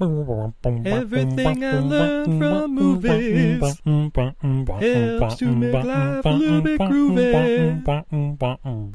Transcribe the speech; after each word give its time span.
Everything 0.00 1.64
I 1.64 1.80
learned 1.80 2.38
from 2.38 2.74
movies 2.74 3.60
helps 3.60 5.36
to 5.36 5.46
make 5.46 5.84
life 5.84 6.24
a 6.24 6.30
little 6.30 6.60
bit 6.60 6.80
groovy. 6.80 7.84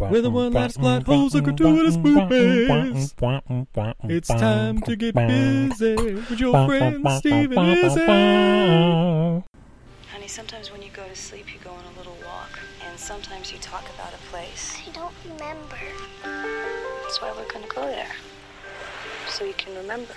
With 0.09 0.25
a 0.25 0.29
one-last 0.29 0.79
plot 0.79 1.03
holes 1.03 1.35
and 1.35 1.43
gratuitous 1.43 1.97
movies, 1.97 3.13
it's 4.03 4.27
time 4.29 4.81
to 4.83 4.95
get 4.95 5.13
busy 5.15 5.95
with 5.95 6.39
your 6.39 6.65
friend 6.65 7.05
Steve 7.17 7.51
and 7.51 7.77
Izzy. 7.85 8.05
Honey, 10.11 10.27
sometimes 10.27 10.71
when 10.71 10.81
you 10.81 10.89
go 10.93 11.05
to 11.05 11.15
sleep, 11.17 11.53
you 11.53 11.59
go 11.61 11.71
on 11.71 11.83
a 11.83 11.97
little 11.97 12.15
walk, 12.25 12.59
and 12.87 12.97
sometimes 12.97 13.51
you 13.51 13.57
talk 13.59 13.83
about 13.95 14.13
a 14.13 14.19
place. 14.31 14.77
I 14.87 14.91
don't 14.91 15.13
remember. 15.25 15.79
That's 16.23 17.19
why 17.21 17.33
we're 17.35 17.51
gonna 17.51 17.67
go 17.67 17.85
there. 17.87 18.15
So 19.27 19.43
you 19.43 19.53
can 19.57 19.75
remember. 19.75 20.15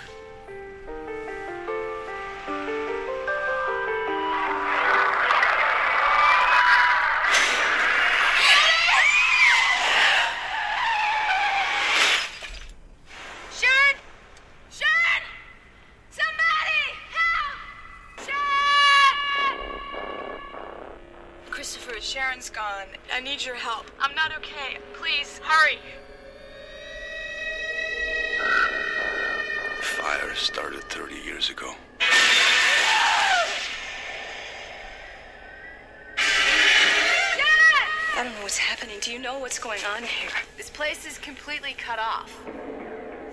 Christopher, 22.47 22.47
Sharon's 22.47 22.49
gone. 22.49 22.87
I 23.13 23.19
need 23.19 23.45
your 23.45 23.55
help. 23.55 23.85
I'm 23.99 24.15
not 24.15 24.31
okay. 24.37 24.77
Please, 24.93 25.39
hurry. 25.43 25.79
Fire 29.81 30.35
started 30.35 30.83
30 30.83 31.15
years 31.15 31.49
ago. 31.49 31.73
I 38.19 38.23
don't 38.23 38.33
know 38.33 38.41
what's 38.41 38.57
happening. 38.57 38.97
Do 39.01 39.11
you 39.11 39.19
know 39.19 39.37
what's 39.39 39.59
going 39.59 39.81
on 39.95 40.03
here? 40.03 40.29
This 40.57 40.69
place 40.69 41.05
is 41.05 41.19
completely 41.19 41.73
cut 41.77 41.99
off. 41.99 42.33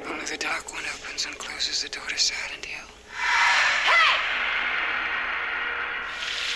Only 0.07 0.27
the 0.27 0.37
dark 0.37 0.73
one 0.73 0.85
opens 0.95 1.25
and 1.25 1.37
closes 1.39 1.83
the 1.83 1.89
door 1.89 2.05
to 2.09 2.19
Silent 2.19 2.65
Hill. 2.65 2.87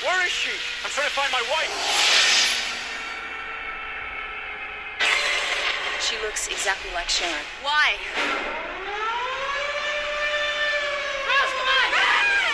Where 0.04 0.24
is 0.24 0.30
she? 0.30 0.52
I'm 0.84 0.90
trying 0.90 1.08
to 1.08 1.12
find 1.12 1.32
my 1.32 1.42
wife. 1.50 1.74
She 6.00 6.16
looks 6.22 6.46
exactly 6.46 6.92
like 6.94 7.08
Sharon. 7.08 7.34
Why? 7.62 7.96
Rose, 11.26 11.52
come 11.58 11.68
on! 11.68 11.90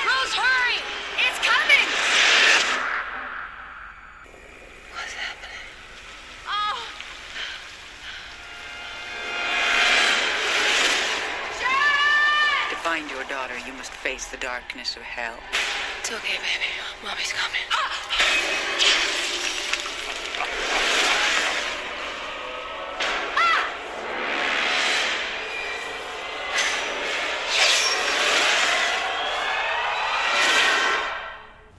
Rose, 0.08 0.32
hurry! 0.32 0.80
It's 1.20 1.38
coming! 1.44 1.86
What's 4.90 5.12
happening? 5.12 5.68
Oh! 6.48 6.80
Sharon! 11.60 12.70
To 12.70 12.76
find 12.76 13.10
your 13.10 13.24
daughter, 13.24 13.58
you 13.66 13.74
must 13.74 13.92
face 13.92 14.28
the 14.28 14.38
darkness 14.38 14.96
of 14.96 15.02
hell. 15.02 15.38
It's 16.04 16.12
okay, 16.12 16.36
baby. 16.36 16.68
Mommy's 17.02 17.32
coming. 17.32 17.62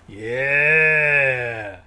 Yeah. 0.08 1.80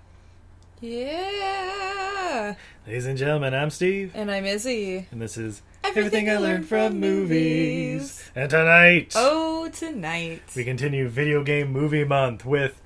Yeah. 0.81 2.55
Ladies 2.87 3.07
and 3.07 3.19
gentlemen, 3.19 3.55
I'm 3.55 3.71
Steve, 3.71 4.13
And 4.15 4.31
I'm 4.31 4.45
Izzy. 4.45 5.07
and 5.11 5.21
this 5.23 5.37
is 5.37 5.63
Everything 5.85 6.29
I 6.29 6.37
Learned 6.39 6.67
from 6.67 6.99
Movies. 7.01 8.31
And 8.35 8.51
tonight, 8.51 9.13
Oh, 9.17 9.48
tonight. 9.79 10.43
we 10.57 10.65
continue 10.65 11.09
Video 11.09 11.45
Game 11.45 11.73
Movie 11.73 12.03
Month 12.03 12.45
with, 12.45 12.81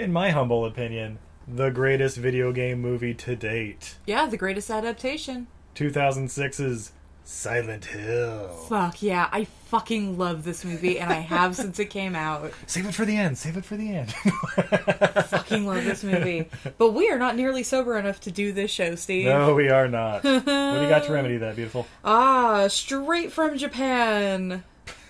in 0.00 0.12
my 0.12 0.30
humble 0.30 0.64
opinion, 0.66 1.18
the 1.46 1.70
greatest 1.70 2.16
video 2.16 2.50
game 2.52 2.80
movie 2.80 3.14
to 3.14 3.36
date 3.36 3.96
Yeah, 4.04 4.26
the 4.26 4.36
greatest 4.36 4.68
adaptation. 4.68 5.46
2006's 5.76 6.90
Silent 7.22 7.84
Hill. 7.84 8.48
Fuck 8.68 9.00
yeah, 9.00 9.28
I 9.30 9.44
fucking 9.44 10.18
love 10.18 10.42
this 10.44 10.64
movie, 10.64 10.98
and 10.98 11.12
I 11.12 11.20
have 11.20 11.54
since 11.62 11.78
it 11.78 11.86
came 11.86 12.16
out. 12.16 12.52
Save 12.66 12.86
it 12.86 12.94
for 12.94 13.04
the 13.04 13.16
end, 13.16 13.38
save 13.38 13.56
it 13.56 13.64
for 13.64 13.76
the 13.76 13.94
end. 13.94 14.12
Fucking 15.28 15.66
love 15.66 15.84
this 15.84 16.02
movie. 16.02 16.48
But 16.78 16.90
we 16.94 17.08
are 17.10 17.18
not 17.18 17.36
nearly 17.36 17.62
sober 17.62 17.96
enough 17.96 18.20
to 18.22 18.30
do 18.32 18.52
this 18.52 18.70
show, 18.72 18.96
Steve. 18.96 19.26
no, 19.26 19.54
we 19.54 19.68
are 19.70 19.86
not. 19.88 20.24
what 20.24 20.44
do 20.44 20.82
you 20.82 20.88
got 20.88 21.04
to 21.04 21.12
remedy 21.12 21.36
that, 21.38 21.54
beautiful? 21.56 21.86
Ah, 22.04 22.66
straight 22.68 23.30
from 23.32 23.56
Japan. 23.56 24.64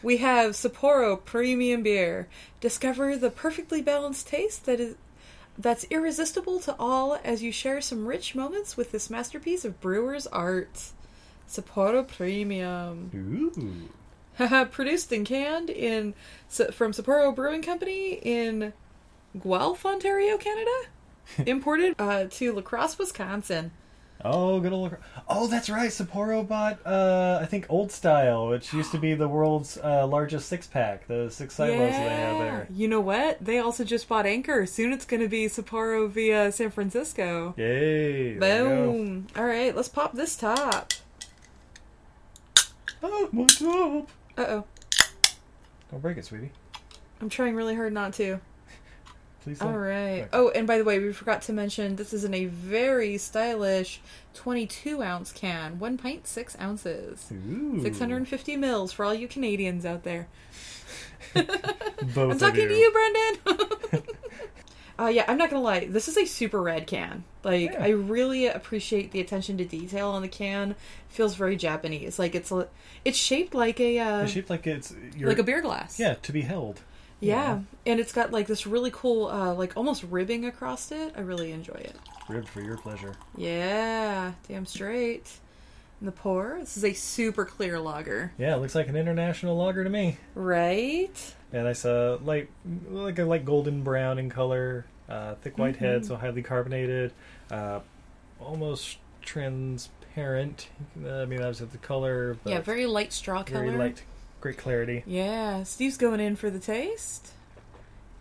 We 0.04 0.19
have 0.19 0.53
Sapporo 0.53 1.16
Premium 1.25 1.82
Beer. 1.82 2.28
Discover 2.60 3.16
the 3.16 3.31
perfectly 3.31 3.81
balanced 3.81 4.28
taste 4.28 4.66
that 4.66 4.78
is 4.78 4.97
that's 5.56 5.84
irresistible 5.84 6.60
to 6.60 6.76
all 6.78 7.19
as 7.25 7.42
you 7.42 7.50
share 7.50 7.81
some 7.81 8.06
rich 8.06 8.34
moments 8.34 8.76
with 8.76 8.92
this 8.92 9.09
masterpiece 9.09 9.65
of 9.65 9.81
brewer's 9.81 10.26
art. 10.26 10.91
Sapporo 11.48 12.06
Premium. 12.06 13.10
Ooh. 14.38 14.65
Produced 14.70 15.10
and 15.10 15.25
canned 15.25 15.70
in 15.70 16.12
from 16.50 16.92
Sapporo 16.92 17.34
Brewing 17.34 17.62
Company 17.62 18.21
in 18.22 18.75
Guelph, 19.42 19.86
Ontario, 19.86 20.36
Canada. 20.36 20.81
Imported 21.47 21.94
uh, 21.98 22.26
to 22.28 22.53
La 22.53 22.60
Crosse, 22.60 22.98
Wisconsin. 22.98 23.71
Oh, 24.26 24.58
good 24.58 24.72
old. 24.72 24.96
Oh, 25.28 25.46
that's 25.48 25.68
right. 25.68 25.90
Sapporo 25.90 26.48
bought, 26.48 26.78
uh, 26.86 27.40
I 27.42 27.44
think, 27.44 27.66
Old 27.68 27.92
Style, 27.92 28.48
which 28.48 28.72
used 28.72 28.90
to 28.92 28.98
be 28.98 29.12
the 29.12 29.28
world's 29.28 29.76
uh, 29.76 30.06
largest 30.06 30.48
six 30.48 30.66
pack. 30.66 31.06
The 31.06 31.28
six 31.30 31.54
silos 31.54 31.76
they 31.76 31.90
have 31.90 32.38
there. 32.38 32.68
You 32.72 32.88
know 32.88 33.00
what? 33.00 33.44
They 33.44 33.58
also 33.58 33.84
just 33.84 34.08
bought 34.08 34.24
Anchor. 34.24 34.64
Soon 34.64 34.94
it's 34.94 35.04
going 35.04 35.20
to 35.20 35.28
be 35.28 35.46
Sapporo 35.46 36.08
via 36.08 36.50
San 36.52 36.70
Francisco. 36.70 37.52
Yay! 37.58 38.38
there 38.38 38.62
you 38.62 38.70
go. 38.70 38.92
Boom. 38.92 39.26
All 39.36 39.44
right, 39.44 39.76
let's 39.76 39.90
pop 39.90 40.14
this 40.14 40.36
top. 40.36 40.94
Oh, 43.02 43.28
my 43.30 43.44
top. 43.44 44.08
Uh 44.38 44.46
oh. 44.48 44.64
Don't 45.91 46.00
break 46.00 46.16
it, 46.16 46.24
sweetie. 46.24 46.50
I'm 47.20 47.28
trying 47.28 47.54
really 47.54 47.74
hard 47.74 47.92
not 47.92 48.15
to. 48.15 48.41
Please. 49.44 49.58
don't. 49.58 49.68
All 49.72 49.78
right. 49.78 50.22
Okay. 50.22 50.28
Oh, 50.32 50.48
and 50.48 50.66
by 50.66 50.78
the 50.78 50.84
way, 50.84 50.98
we 50.98 51.12
forgot 51.12 51.42
to 51.42 51.52
mention 51.52 51.96
this 51.96 52.12
is 52.14 52.24
in 52.24 52.32
a 52.32 52.46
very 52.46 53.18
stylish 53.18 54.00
22 54.32 55.02
ounce 55.02 55.32
can, 55.32 55.78
one 55.78 55.98
pint 55.98 56.26
six 56.26 56.56
ounces, 56.58 57.30
Ooh. 57.30 57.82
650 57.82 58.56
mils 58.56 58.92
for 58.92 59.04
all 59.04 59.12
you 59.14 59.28
Canadians 59.28 59.84
out 59.84 60.02
there. 60.02 60.28
I'm 61.36 62.38
talking 62.38 62.68
to 62.68 62.74
you, 62.74 62.91
Brendan. 62.91 64.02
uh, 64.98 65.06
yeah, 65.08 65.24
I'm 65.28 65.36
not 65.36 65.50
gonna 65.50 65.62
lie. 65.62 65.86
This 65.86 66.08
is 66.08 66.16
a 66.16 66.24
super 66.24 66.62
red 66.62 66.86
can. 66.86 67.24
Like, 67.42 67.72
Yeah. 67.72 67.84
I 67.84 67.88
really 67.91 68.46
appreciate 68.46 69.10
the 69.12 69.20
attention 69.20 69.58
to 69.58 69.64
detail 69.66 70.08
on 70.10 70.22
the 70.22 70.28
can. 70.28 70.74
feels 71.08 71.34
very 71.34 71.56
Japanese. 71.56 72.18
Like 72.18 72.34
it's 72.34 72.50
a- 72.50 72.68
it's 73.04 73.18
shaped 73.18 73.54
like 73.54 73.78
a 73.78 73.98
uh, 73.98 74.22
It's 74.22 74.32
shaped 74.32 74.48
like 74.50 74.66
it's 74.66 74.94
your, 75.16 75.28
like 75.28 75.38
a 75.38 75.42
beer 75.42 75.60
glass. 75.60 75.98
Yeah, 76.00 76.14
to 76.14 76.32
be 76.32 76.41
held. 76.42 76.80
Yeah, 77.26 77.60
and 77.86 78.00
it's 78.00 78.12
got 78.12 78.30
like 78.32 78.47
this 78.47 78.66
really 78.66 78.91
cool, 78.92 79.26
uh, 79.28 79.54
like 79.54 79.76
almost 79.76 80.03
ribbing 80.04 80.44
across 80.44 80.91
it. 80.92 81.15
I 81.16 81.21
really 81.21 81.53
enjoy 81.53 81.74
it. 81.74 81.97
Ribbed 82.28 82.48
for 82.48 82.60
your 82.62 82.76
pleasure. 82.76 83.15
Yeah, 83.36 84.32
damn 84.48 84.66
straight. 84.66 85.30
And 86.00 86.09
the 86.09 86.12
pour. 86.12 86.56
This 86.60 86.76
is 86.76 86.84
a 86.84 86.92
super 86.92 87.44
clear 87.44 87.78
lager, 87.78 88.32
Yeah, 88.38 88.54
it 88.56 88.59
looks 88.59 88.74
like 88.74 88.88
an 88.88 88.97
international 88.97 89.56
lager 89.56 89.84
to 89.84 89.91
me. 89.91 90.18
right? 90.34 91.34
Yeah, 91.53 91.62
nice, 91.62 91.84
uh, 91.84 92.18
light, 92.24 92.48
like 92.91 93.18
a 93.18 93.24
light 93.24 93.44
golden 93.44 93.82
brown 93.84 94.18
in 94.18 94.28
color, 94.28 94.86
uh, 95.09 95.34
thick 95.36 95.56
white 95.56 95.77
Mm-hmm. 95.77 95.84
head, 95.84 96.04
so 96.06 96.16
highly 96.16 96.42
carbonated, 96.42 97.12
uh, 97.50 97.78
almost 98.41 98.98
transparent. 99.22 100.68
I 100.97 101.24
mean, 101.27 101.41
that 101.41 101.48
was 101.48 101.59
the 101.60 101.78
color, 101.78 102.36
but 102.42 102.50
yeah, 102.50 102.60
very 102.60 102.86
light 102.86 103.12
straw 103.12 103.42
color. 103.42 103.60
very 103.65 103.77
light, 103.78 104.03
great 104.44 104.58
clarity. 104.58 105.02
Yeah, 105.06 105.62
Steve's 105.62 105.96
going 105.96 106.20
in 106.20 106.36
for 106.36 106.50
the 106.50 106.58
taste. 106.58 107.32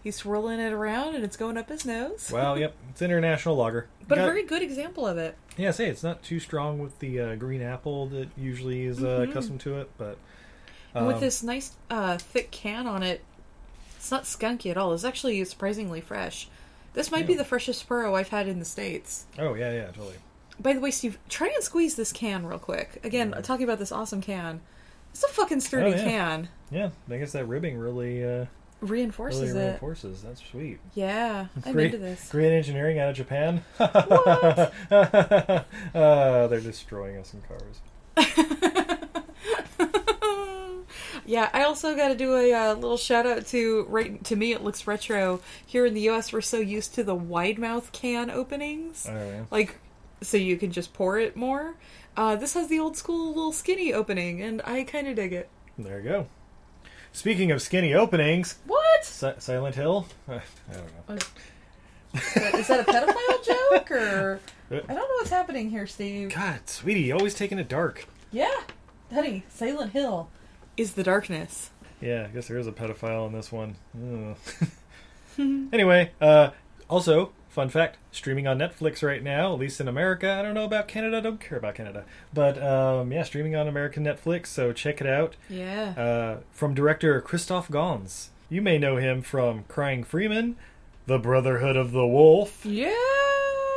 He's 0.02 0.16
swirling 0.16 0.62
it 0.62 0.72
around 0.72 1.16
and 1.16 1.24
it's 1.26 1.36
going 1.36 1.58
up 1.58 1.68
his 1.68 1.86
nose. 1.86 2.32
Wow, 2.32 2.56
yep, 2.56 2.74
it's 2.90 3.02
international 3.02 3.58
lager. 3.58 3.90
But 4.08 4.20
a 4.20 4.22
very 4.22 4.44
good 4.44 4.62
example 4.62 5.06
of 5.06 5.18
it. 5.18 5.36
yeah, 5.58 5.72
say 5.72 5.90
it's 5.90 6.02
not 6.04 6.24
too 6.24 6.40
strong 6.40 6.80
with 6.80 7.00
the 7.00 7.20
uh, 7.20 7.36
green 7.36 7.62
apple 7.62 8.08
that 8.08 8.30
usually 8.38 8.86
is 8.86 9.04
uh, 9.04 9.26
accustomed 9.28 9.60
to 9.62 9.80
it, 9.80 9.90
but 9.98 10.18
And 10.94 11.08
with 11.08 11.18
um, 11.18 11.22
this 11.22 11.44
nice 11.44 11.74
uh, 11.90 12.18
thick 12.18 12.52
can 12.52 12.88
on 12.88 13.04
it, 13.04 13.22
it's 13.98 14.10
not 14.10 14.24
skunky 14.24 14.72
at 14.72 14.78
all. 14.78 14.94
It's 14.94 15.04
actually 15.04 15.44
surprisingly 15.44 16.00
fresh. 16.00 16.48
This 16.94 17.12
might 17.12 17.28
be 17.28 17.36
the 17.36 17.46
freshest 17.46 17.86
Sapporo 17.88 18.14
I've 18.14 18.30
had 18.30 18.48
in 18.48 18.60
the 18.60 18.66
States. 18.66 19.26
oh 19.38 19.56
yeah, 19.56 19.74
yeah, 19.74 19.86
totally. 19.88 20.16
By 20.58 20.72
the 20.72 20.80
way, 20.80 20.92
Steve, 20.92 21.18
try 21.28 21.48
and 21.48 21.64
squeeze 21.64 21.96
this 21.96 22.14
can 22.14 22.46
real 22.46 22.60
quick. 22.60 23.02
Again, 23.04 23.34
talking 23.44 23.66
about 23.66 23.80
this 23.80 23.92
awesome 23.92 24.22
can. 24.22 24.62
It's 25.14 25.24
a 25.24 25.28
fucking 25.28 25.60
sturdy 25.62 25.94
Oh, 25.94 25.96
yeah. 25.98 26.04
can. 26.04 26.50
Yeah, 26.72 26.90
I 27.10 27.18
guess 27.18 27.32
that 27.34 27.46
ribbing 27.46 27.78
really, 27.78 28.24
uh, 28.24 28.46
Reinforces 28.82 29.52
really 29.52 29.62
it. 29.64 29.68
reinforces. 29.68 30.22
That's 30.24 30.44
sweet. 30.44 30.80
Yeah, 30.96 31.48
I'm 31.66 31.72
Great, 31.74 31.94
into 31.94 32.00
this. 32.00 32.30
great 32.30 32.52
engineering 32.52 33.00
out 33.00 33.10
of 33.12 33.16
Japan. 33.16 33.64
uh, 33.80 34.72
they're 36.48 36.60
destroying 36.60 37.18
us 37.18 37.34
in 37.34 37.42
cars. 37.44 37.82
yeah, 41.26 41.50
I 41.54 41.64
also 41.64 41.96
got 41.96 42.10
to 42.10 42.16
do 42.16 42.36
a 42.36 42.54
uh, 42.54 42.74
little 42.74 42.98
shout 42.98 43.26
out 43.26 43.46
to 43.48 43.86
right 43.90 44.22
to 44.26 44.36
me. 44.36 44.52
It 44.54 44.64
looks 44.64 44.86
retro. 44.88 45.40
Here 45.66 45.86
in 45.86 45.94
the 45.94 46.02
U.S., 46.02 46.34
we're 46.34 46.42
so 46.42 46.58
used 46.60 46.94
to 46.96 47.04
the 47.04 47.16
wide 47.16 47.58
mouth 47.58 47.92
can 47.92 48.30
openings, 48.30 49.08
Oh, 49.10 49.14
yeah. 49.16 49.44
like 49.52 49.76
so 50.22 50.38
you 50.38 50.58
can 50.58 50.72
just 50.72 50.94
pour 50.94 51.20
it 51.20 51.36
more. 51.36 51.76
Uh, 52.16 52.36
this 52.36 52.54
has 52.54 52.68
the 52.68 52.80
old 52.80 52.96
school 52.96 53.30
little 53.30 53.52
skinny 53.52 53.94
opening, 53.94 54.42
and 54.42 54.62
I 54.66 54.84
kind 54.84 55.08
of 55.08 55.16
dig 55.16 55.34
it. 55.34 55.50
There 55.78 56.00
you 56.00 56.10
go. 56.10 56.28
Speaking 57.12 57.52
of 57.52 57.62
skinny 57.62 57.94
openings, 57.94 58.58
What 58.66 59.06
Si- 59.06 59.34
Silent 59.40 59.76
Hill. 59.76 60.08
Uh, 60.28 60.40
I 60.72 60.74
don't 60.74 61.10
know. 61.10 61.16
is 62.60 62.68
that 62.68 62.80
a 62.88 62.92
pedophile 62.92 63.44
joke 63.46 63.92
or? 63.92 64.40
I 64.72 64.76
don't 64.76 64.88
know 64.88 65.16
what's 65.18 65.30
happening 65.30 65.70
here, 65.70 65.86
Steve. 65.88 66.34
God, 66.34 66.62
sweetie, 66.68 67.12
always 67.12 67.34
taking 67.36 67.60
it 67.60 67.68
dark. 67.68 68.08
Yeah, 68.32 68.62
honey, 69.12 69.44
Silent 69.50 69.92
Hill 69.92 70.30
is 70.78 70.94
the 70.94 71.04
darkness. 71.04 71.70
Yeah, 72.02 72.28
I 72.30 72.34
guess 72.34 72.48
there 72.48 72.58
is 72.58 72.68
a 72.68 72.72
pedophile 72.72 73.28
in 73.28 73.34
this 73.34 73.52
one. 73.52 73.76
Ugh. 74.60 74.68
anyway, 75.74 76.12
uh, 76.20 76.50
also, 76.90 77.32
fun 77.54 77.70
fact: 77.70 77.98
streaming 78.12 78.48
on 78.48 78.58
Netflix 78.58 79.02
right 79.04 79.24
now, 79.24 79.54
at 79.54 79.60
least 79.60 79.80
in 79.80 79.88
America. 79.88 80.32
I 80.32 80.42
don't 80.42 80.54
know 80.56 80.66
about 80.66 80.88
Canada. 80.88 81.18
I 81.18 81.22
don't 81.22 81.40
care 81.40 81.58
about 81.58 81.76
Canada, 81.76 82.04
but 82.34 82.62
um, 82.62 83.12
yeah, 83.12 83.24
streaming 83.24 83.56
on 83.56 83.68
American 83.68 84.04
Netflix. 84.04 84.48
So 84.48 84.74
check 84.74 85.00
it 85.02 85.08
out. 85.08 85.36
Yeah. 85.50 85.94
Uh, 85.98 86.38
from 86.52 86.74
director 86.74 87.22
Christoph 87.22 87.70
Gans. 87.72 88.32
You 88.50 88.62
may 88.62 88.78
know 88.78 88.98
him 88.98 89.22
from 89.22 89.64
Crying 89.68 90.04
Freeman, 90.04 90.58
The 91.08 91.18
Brotherhood 91.18 91.76
of 91.76 91.92
the 91.92 92.06
Wolf. 92.06 92.66
yeah. 92.66 92.94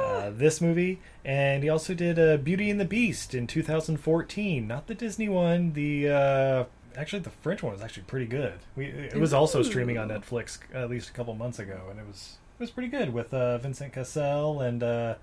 Uh, 0.02 0.30
this 0.30 0.60
movie, 0.60 1.00
and 1.24 1.62
he 1.62 1.68
also 1.70 1.94
did 1.94 2.18
uh, 2.18 2.36
Beauty 2.36 2.68
and 2.70 2.78
the 2.78 2.84
Beast 2.84 3.34
in 3.34 3.46
2014. 3.46 4.66
Not 4.66 4.86
the 4.86 4.94
Disney 4.94 5.28
one. 5.28 5.72
The 5.72 6.08
uh, 6.10 6.64
actually 6.96 7.20
the 7.20 7.30
French 7.30 7.62
one 7.62 7.72
was 7.72 7.80
actually 7.82 8.02
pretty 8.04 8.26
good. 8.26 8.54
We, 8.76 8.86
it 8.86 9.16
was 9.16 9.32
also 9.32 9.62
streaming 9.62 9.96
on 9.98 10.08
Netflix 10.08 10.58
at 10.74 10.90
least 10.90 11.08
a 11.08 11.12
couple 11.12 11.34
months 11.34 11.58
ago, 11.58 11.86
and 11.90 11.98
it 11.98 12.06
was 12.06 12.36
was 12.58 12.70
pretty 12.70 12.88
good 12.88 13.12
with 13.12 13.32
uh, 13.34 13.58
Vincent 13.58 13.92
Cassel 13.92 14.60
and 14.60 14.82
uh, 14.82 15.14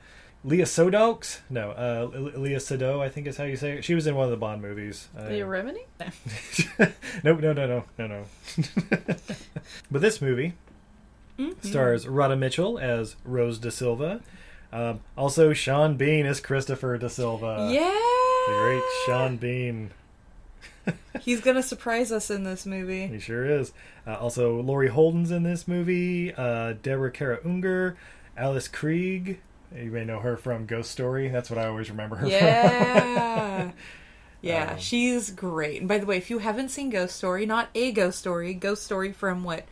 Leah 0.44 0.65
Sodox. 0.65 1.39
No, 1.50 1.71
uh, 1.71 2.18
Leah 2.38 2.59
Sado, 2.59 3.01
I 3.01 3.09
think 3.09 3.27
is 3.27 3.38
how 3.38 3.44
you 3.45 3.56
say 3.56 3.74
it. 3.77 3.83
She 3.85 3.95
was 3.95 4.07
in 4.07 4.15
one 4.15 4.25
of 4.25 4.31
the 4.31 4.38
Bond 4.38 4.62
movies. 4.62 5.07
Uh, 5.18 5.30
The 5.30 5.41
Remedy? 5.44 5.85
nope, 7.24 7.39
no, 7.41 7.53
no, 7.53 7.65
no, 7.68 7.83
no, 7.97 8.07
no. 8.07 8.24
but 9.91 10.01
this 10.01 10.21
movie 10.21 10.53
stars 11.62 12.07
Radha 12.07 12.35
Mitchell 12.35 12.77
as 12.77 13.15
Rose 13.25 13.57
Da 13.59 13.69
Silva. 13.69 14.21
Um, 14.71 15.01
also, 15.18 15.53
Sean 15.53 15.97
Bean 15.97 16.25
as 16.25 16.39
Christopher 16.39 16.97
Da 16.97 17.07
Silva. 17.07 17.69
yeah. 17.71 17.89
The 18.47 18.59
great 18.62 18.83
Sean 19.06 19.38
Bean. 19.38 19.91
He's 21.21 21.41
gonna 21.41 21.63
surprise 21.63 22.12
us 22.12 22.30
in 22.30 22.44
this 22.44 22.65
movie. 22.65 23.07
He 23.07 23.19
sure 23.19 23.45
is. 23.45 23.71
Uh, 24.06 24.15
also, 24.15 24.62
Laurie 24.62 24.89
Holden's 24.89 25.31
in 25.31 25.44
this 25.44 25.68
movie. 25.68 26.33
Uh, 26.33 26.74
Deborah 26.81 27.12
Kara 27.12 27.39
Unger. 27.45 27.97
Alice 28.35 28.68
Krige. 28.68 29.38
You 29.75 29.91
may 29.91 30.06
know 30.06 30.19
her 30.19 30.38
from 30.38 30.65
Ghost 30.65 30.91
Story. 30.91 31.30
That's 31.30 31.50
what 31.50 31.57
I 31.57 31.68
always 31.68 31.89
remember 31.89 32.15
her 32.18 32.21
from. 32.27 32.31
Yeah. 32.31 33.71
Yeah, 34.41 34.74
Um, 34.74 34.77
she's 34.80 35.31
great. 35.31 35.80
And 35.80 35.88
by 35.88 36.00
the 36.00 36.06
way, 36.06 36.18
if 36.18 36.30
you 36.30 36.39
haven't 36.39 36.68
seen 36.68 36.89
Ghost 36.89 37.15
Story, 37.15 37.45
not 37.45 37.69
a 37.74 37.94
Ghost 37.94 38.19
Story, 38.19 38.53
Ghost 38.53 38.83
Story 38.83 39.13
from 39.13 39.45
what, 39.45 39.63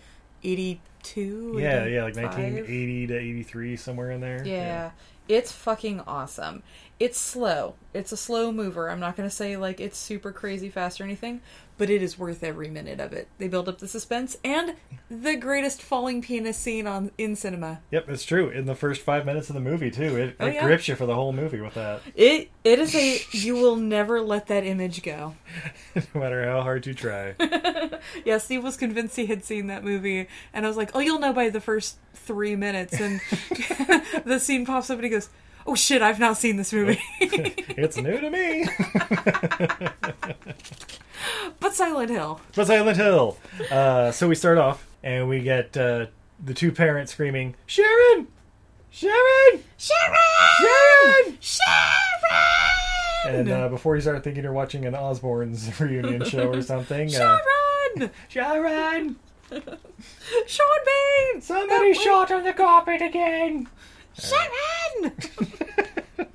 82? 0.45 1.57
yeah, 1.59 1.85
yeah, 1.85 2.03
like 2.03 2.15
1980 2.15 3.07
to 3.07 3.17
83, 3.17 3.75
somewhere 3.75 4.11
in 4.11 4.21
there. 4.21 4.45
Yeah. 4.45 4.91
It's 5.27 5.51
fucking 5.51 5.99
awesome. 6.07 6.63
It's 7.01 7.19
slow. 7.19 7.73
It's 7.95 8.11
a 8.11 8.17
slow 8.17 8.51
mover. 8.51 8.87
I'm 8.87 8.99
not 8.99 9.17
going 9.17 9.27
to 9.27 9.35
say 9.35 9.57
like 9.57 9.79
it's 9.79 9.97
super 9.97 10.31
crazy 10.31 10.69
fast 10.69 11.01
or 11.01 11.03
anything, 11.03 11.41
but 11.79 11.89
it 11.89 12.03
is 12.03 12.19
worth 12.19 12.43
every 12.43 12.69
minute 12.69 12.99
of 12.99 13.11
it. 13.11 13.27
They 13.39 13.47
build 13.47 13.67
up 13.67 13.79
the 13.79 13.87
suspense 13.87 14.37
and 14.43 14.75
the 15.09 15.35
greatest 15.35 15.81
falling 15.81 16.21
penis 16.21 16.59
scene 16.59 16.85
on 16.85 17.09
in 17.17 17.35
cinema. 17.35 17.79
Yep, 17.89 18.07
it's 18.09 18.23
true. 18.23 18.49
In 18.49 18.67
the 18.67 18.75
first 18.75 19.01
five 19.01 19.25
minutes 19.25 19.49
of 19.49 19.55
the 19.55 19.61
movie, 19.61 19.89
too, 19.89 20.15
it, 20.15 20.35
Oh, 20.39 20.45
it 20.45 20.53
yeah? 20.53 20.63
grips 20.63 20.87
you 20.87 20.95
for 20.95 21.07
the 21.07 21.15
whole 21.15 21.33
movie 21.33 21.59
with 21.59 21.73
that, 21.73 22.01
It 22.13 22.51
it 22.63 22.77
is 22.77 22.93
a 22.93 23.19
you 23.31 23.55
will 23.55 23.77
never 23.77 24.21
let 24.21 24.45
that 24.49 24.63
image 24.63 25.01
go. 25.01 25.33
no 25.95 26.21
matter 26.21 26.45
how 26.45 26.61
hard 26.61 26.85
you 26.85 26.93
try. 26.93 27.33
Yeah, 28.25 28.37
Steve 28.37 28.63
was 28.63 28.77
convinced 28.77 29.15
he 29.15 29.25
had 29.25 29.43
seen 29.43 29.67
that 29.67 29.83
movie, 29.83 30.27
and 30.53 30.65
I 30.65 30.67
was 30.67 30.77
like, 30.77 30.91
"Oh, 30.95 30.99
you'll 30.99 31.19
know 31.19 31.33
by 31.33 31.49
the 31.49 31.61
first 31.61 31.97
three 32.13 32.55
minutes." 32.55 32.99
And 32.99 33.21
the 34.25 34.39
scene 34.39 34.65
pops 34.65 34.89
up, 34.89 34.97
and 34.97 35.03
he 35.03 35.09
goes, 35.09 35.29
"Oh 35.65 35.75
shit, 35.75 36.01
I've 36.01 36.19
not 36.19 36.37
seen 36.37 36.57
this 36.57 36.73
movie." 36.73 37.01
it's 37.19 37.97
new 37.97 38.19
to 38.19 38.29
me. 38.29 38.67
but 41.59 41.73
Silent 41.73 42.09
Hill. 42.09 42.41
but 42.55 42.67
Silent 42.67 42.97
Hill. 42.97 43.37
Uh, 43.69 44.11
so 44.11 44.27
we 44.27 44.35
start 44.35 44.57
off, 44.57 44.87
and 45.03 45.29
we 45.29 45.41
get 45.41 45.75
uh, 45.77 46.07
the 46.43 46.53
two 46.53 46.71
parents 46.71 47.11
screaming, 47.13 47.55
Sharon! 47.65 48.27
Sharon! 48.89 49.63
Sharon! 49.77 50.17
Sharon! 50.59 51.37
Sharon! 51.39 51.75
And 53.23 53.49
uh, 53.49 53.69
before 53.69 53.95
you 53.95 54.01
start 54.01 54.23
thinking 54.23 54.43
you're 54.43 54.51
watching 54.51 54.85
an 54.85 54.93
Osbournes 54.93 55.79
reunion 55.79 56.25
show 56.25 56.49
or 56.49 56.61
something, 56.61 57.13
uh, 57.15 57.39
Sharon! 57.97 58.11
Sharon! 58.27 59.15
Sean 60.47 60.67
Bean! 60.85 61.41
Somebody 61.41 61.93
shot 61.93 62.31
on 62.31 62.43
the 62.43 62.53
carpet 62.53 63.01
again! 63.01 63.67
Sharon! 64.19 65.13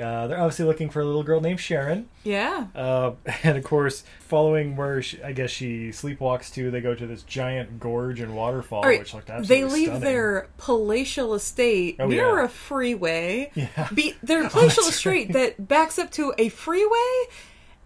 Uh, 0.00 0.26
they're 0.26 0.38
obviously 0.40 0.64
looking 0.64 0.88
for 0.88 1.00
a 1.02 1.04
little 1.04 1.22
girl 1.22 1.40
named 1.42 1.60
Sharon. 1.60 2.08
yeah. 2.24 2.66
Uh, 2.74 3.12
and 3.44 3.58
of 3.58 3.62
course, 3.62 4.04
following 4.20 4.74
where 4.74 5.02
she, 5.02 5.22
I 5.22 5.32
guess 5.32 5.50
she 5.50 5.90
sleepwalks 5.90 6.52
to, 6.54 6.70
they 6.70 6.80
go 6.80 6.94
to 6.94 7.06
this 7.06 7.22
giant 7.22 7.78
gorge 7.78 8.18
and 8.20 8.34
waterfall, 8.34 8.78
All 8.80 8.88
right, 8.88 8.98
which 9.00 9.12
looked 9.12 9.28
absolutely 9.28 9.54
they 9.68 9.72
leave 9.72 9.86
stunning. 9.88 10.00
their 10.00 10.48
palatial 10.56 11.34
estate 11.34 11.96
Oh, 12.00 12.06
near 12.08 12.38
yeah. 12.38 12.44
a 12.44 12.48
freeway. 12.48 13.50
Yeah. 13.54 13.88
Be, 13.94 14.14
their 14.22 14.48
palatial 14.48 14.84
that's 14.84 14.96
estate 14.96 15.26
right. 15.26 15.32
that 15.34 15.68
backs 15.68 15.98
up 15.98 16.10
to 16.12 16.32
a 16.38 16.48
freeway 16.48 17.24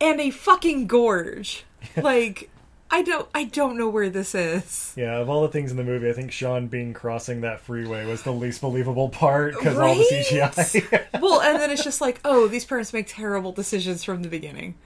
and 0.01 0.21
a 0.21 0.31
fucking 0.31 0.87
gorge. 0.87 1.65
Like, 1.97 2.49
I 2.91 3.03
don't, 3.03 3.29
I 3.35 3.45
don't 3.45 3.77
know 3.77 3.89
where 3.89 4.09
this 4.09 4.35
is. 4.35 4.93
Yeah, 4.97 5.19
of 5.19 5.29
all 5.29 5.43
the 5.43 5.49
things 5.49 5.71
in 5.71 5.77
the 5.77 5.85
movie, 5.85 6.09
I 6.09 6.13
think 6.13 6.31
Sean 6.31 6.69
Bean 6.69 6.95
crossing 6.95 7.41
that 7.41 7.61
freeway 7.61 8.07
was 8.07 8.23
the 8.23 8.33
least 8.33 8.61
believable 8.61 9.09
part 9.09 9.55
because 9.55 9.77
all 9.77 9.95
the 9.95 10.05
CGI. 10.05 11.09
well, 11.21 11.41
and 11.41 11.61
then 11.61 11.71
it's 11.71 11.83
just 11.83 12.01
like, 12.01 12.21
oh, 12.25 12.47
these 12.47 12.65
parents 12.65 12.93
make 12.93 13.07
terrible 13.09 13.53
decisions 13.53 14.05
from 14.05 14.23
the 14.23 14.29
beginning. 14.29 14.77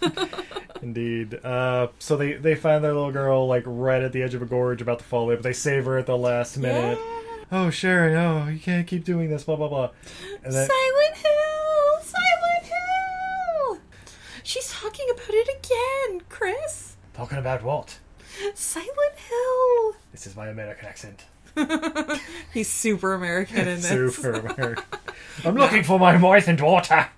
Indeed. 0.82 1.42
Uh, 1.44 1.88
so 1.98 2.16
they 2.16 2.34
they 2.34 2.54
find 2.54 2.84
their 2.84 2.92
little 2.92 3.12
girl 3.12 3.46
like 3.46 3.62
right 3.66 4.02
at 4.02 4.12
the 4.12 4.22
edge 4.22 4.34
of 4.34 4.42
a 4.42 4.46
gorge, 4.46 4.82
about 4.82 4.98
to 4.98 5.04
fall 5.04 5.30
in, 5.30 5.36
but 5.36 5.42
they 5.42 5.52
save 5.52 5.86
her 5.86 5.96
at 5.96 6.06
the 6.06 6.18
last 6.18 6.58
minute. 6.58 6.98
Oh, 7.50 7.70
Sharon! 7.70 8.16
Oh, 8.16 8.48
you 8.48 8.58
can't 8.58 8.86
keep 8.86 9.04
doing 9.04 9.30
this. 9.30 9.44
Blah 9.44 9.56
blah 9.56 9.68
blah. 9.68 9.90
And 10.44 10.52
then 10.52 10.68
Silent 10.68 11.16
Hill! 11.16 12.00
Silent 12.02 12.64
Hill! 12.64 13.78
She's 14.42 14.70
talking 14.70 15.06
about 15.12 15.30
it 15.30 15.48
again, 15.48 16.22
Chris. 16.28 16.91
Talking 17.14 17.38
about 17.38 17.62
Walt. 17.62 17.98
Silent 18.54 18.92
Hill. 19.28 19.94
This 20.12 20.26
is 20.26 20.34
my 20.36 20.48
American 20.48 20.86
accent. 20.88 21.24
He's 22.54 22.68
super 22.68 23.12
American 23.14 23.58
in 23.58 23.80
this. 23.80 23.88
Super 23.88 24.32
American. 24.32 24.84
I'm 25.44 25.54
looking 25.54 25.82
for 25.82 25.98
my 25.98 26.16
wife 26.16 26.48
and 26.48 26.56
daughter. 26.58 27.08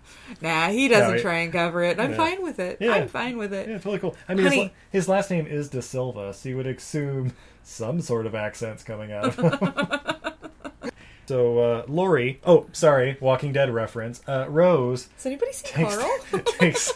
Nah, 0.40 0.68
he 0.68 0.88
doesn't 0.88 1.10
No, 1.10 1.16
it- 1.16 1.22
try 1.22 1.38
and 1.40 1.52
cover 1.52 1.82
it. 1.84 2.00
I'm 2.00 2.10
Yeah. 2.12 2.16
fine 2.16 2.42
with 2.42 2.58
it. 2.58 2.78
Yeah. 2.80 2.92
I'm 2.92 3.08
fine 3.08 3.36
with 3.36 3.52
it. 3.52 3.68
Yeah, 3.68 3.76
totally 3.76 3.98
cool. 3.98 4.16
I 4.28 4.34
mean, 4.34 4.44
his, 4.44 4.52
Honey- 4.52 4.64
la- 4.64 4.70
his 4.90 5.08
last 5.08 5.30
name 5.30 5.46
is 5.46 5.68
De 5.68 5.82
Silva, 5.82 6.34
so 6.34 6.48
you 6.48 6.56
would 6.56 6.66
assume 6.66 7.32
some 7.62 8.00
sort 8.00 8.26
of 8.26 8.34
accents 8.34 8.82
coming 8.82 9.12
out 9.12 9.26
of 9.26 9.36
him. 9.38 10.90
so, 11.26 11.58
uh, 11.58 11.84
Lori, 11.86 12.40
oh, 12.44 12.66
sorry, 12.72 13.16
Walking 13.20 13.52
Dead 13.52 13.72
reference. 13.72 14.20
Uh, 14.26 14.46
Rose 14.48 15.08
Has 15.16 15.26
anybody 15.26 15.52
seen 15.52 15.72
takes 15.72 15.96
Carl? 15.96 16.42
takes 16.58 16.92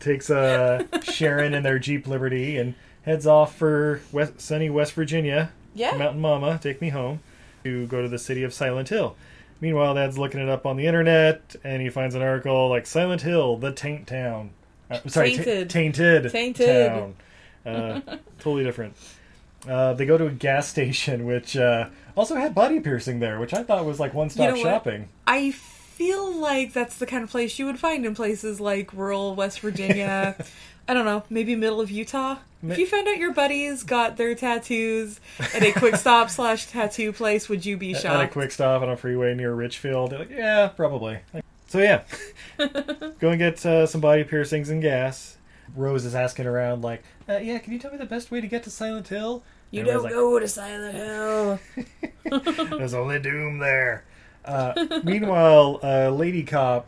takes 0.00 0.30
uh, 0.30 0.84
Sharon 1.02 1.54
in 1.54 1.62
their 1.62 1.78
Jeep 1.78 2.06
Liberty 2.06 2.56
and 2.56 2.74
heads 3.02 3.26
off 3.26 3.56
for 3.56 4.00
West, 4.12 4.40
sunny 4.40 4.70
West 4.70 4.92
Virginia. 4.92 5.50
Yeah. 5.74 5.96
Mountain 5.96 6.20
Mama, 6.20 6.58
take 6.62 6.80
me 6.80 6.88
home 6.90 7.20
to 7.64 7.86
go 7.86 8.02
to 8.02 8.08
the 8.08 8.18
city 8.18 8.42
of 8.42 8.52
Silent 8.52 8.88
Hill. 8.88 9.16
Meanwhile, 9.60 9.94
Dad's 9.94 10.18
looking 10.18 10.40
it 10.40 10.48
up 10.48 10.66
on 10.66 10.76
the 10.76 10.86
internet, 10.86 11.56
and 11.64 11.82
he 11.82 11.90
finds 11.90 12.14
an 12.14 12.22
article 12.22 12.68
like 12.68 12.86
Silent 12.86 13.22
Hill, 13.22 13.56
the 13.56 13.72
Taint 13.72 14.06
Town. 14.06 14.50
Uh, 14.90 15.00
sorry, 15.06 15.34
ta- 15.36 15.42
Tainted. 15.42 15.70
tainted, 15.70 16.30
Tainted. 16.32 16.88
town. 16.88 17.14
Uh, 17.66 18.00
totally 18.38 18.64
different. 18.64 18.94
Uh, 19.68 19.92
they 19.94 20.06
go 20.06 20.16
to 20.16 20.26
a 20.26 20.30
gas 20.30 20.68
station, 20.68 21.26
which 21.26 21.56
uh, 21.56 21.88
also 22.16 22.36
had 22.36 22.54
body 22.54 22.80
piercing 22.80 23.18
there, 23.20 23.38
which 23.40 23.52
I 23.52 23.62
thought 23.64 23.84
was 23.84 23.98
like 24.00 24.14
one 24.14 24.30
stop 24.30 24.44
You 24.44 24.50
know 24.50 24.56
what? 24.58 24.62
shopping. 24.62 25.08
I 25.26 25.50
feel 25.98 26.32
like 26.32 26.72
that's 26.72 26.96
the 26.98 27.06
kind 27.06 27.24
of 27.24 27.30
place 27.30 27.58
you 27.58 27.66
would 27.66 27.78
find 27.78 28.06
in 28.06 28.14
places 28.14 28.60
like 28.60 28.92
rural 28.92 29.34
West 29.34 29.58
Virginia. 29.58 30.36
I 30.88 30.94
don't 30.94 31.04
know, 31.04 31.24
maybe 31.28 31.56
middle 31.56 31.80
of 31.80 31.90
Utah. 31.90 32.36
If 32.62 32.78
you 32.78 32.86
found 32.86 33.08
out 33.08 33.18
your 33.18 33.34
buddies 33.34 33.82
got 33.82 34.16
their 34.16 34.34
tattoos 34.36 35.20
at 35.40 35.62
a 35.62 35.72
quick 35.72 35.96
stop 35.96 36.30
slash 36.30 36.66
tattoo 36.66 37.12
place, 37.12 37.48
would 37.48 37.66
you 37.66 37.76
be 37.76 37.94
shocked? 37.94 38.06
At 38.06 38.20
a 38.20 38.28
quick 38.28 38.52
stop 38.52 38.80
on 38.80 38.88
a 38.88 38.96
freeway 38.96 39.34
near 39.34 39.52
Richfield. 39.52 40.12
They're 40.12 40.20
like, 40.20 40.30
yeah, 40.30 40.68
probably. 40.68 41.18
So 41.66 41.78
yeah, 41.78 42.04
go 42.58 43.30
and 43.30 43.38
get 43.38 43.66
uh, 43.66 43.86
some 43.86 44.00
body 44.00 44.22
piercings 44.22 44.70
and 44.70 44.80
gas. 44.80 45.36
Rose 45.74 46.04
is 46.04 46.14
asking 46.14 46.46
around, 46.46 46.82
like, 46.82 47.02
uh, 47.28 47.38
yeah, 47.38 47.58
can 47.58 47.72
you 47.72 47.78
tell 47.80 47.90
me 47.90 47.98
the 47.98 48.06
best 48.06 48.30
way 48.30 48.40
to 48.40 48.46
get 48.46 48.62
to 48.62 48.70
Silent 48.70 49.08
Hill? 49.08 49.42
you 49.70 49.84
don't 49.84 50.04
like, 50.04 50.12
go 50.12 50.38
to 50.38 50.48
Silent 50.48 50.94
Hill. 50.94 51.58
There's 52.78 52.94
only 52.94 53.18
doom 53.18 53.58
there. 53.58 54.04
Uh, 54.48 55.00
meanwhile, 55.04 55.78
uh, 55.82 56.08
Lady 56.10 56.42
Cop 56.42 56.86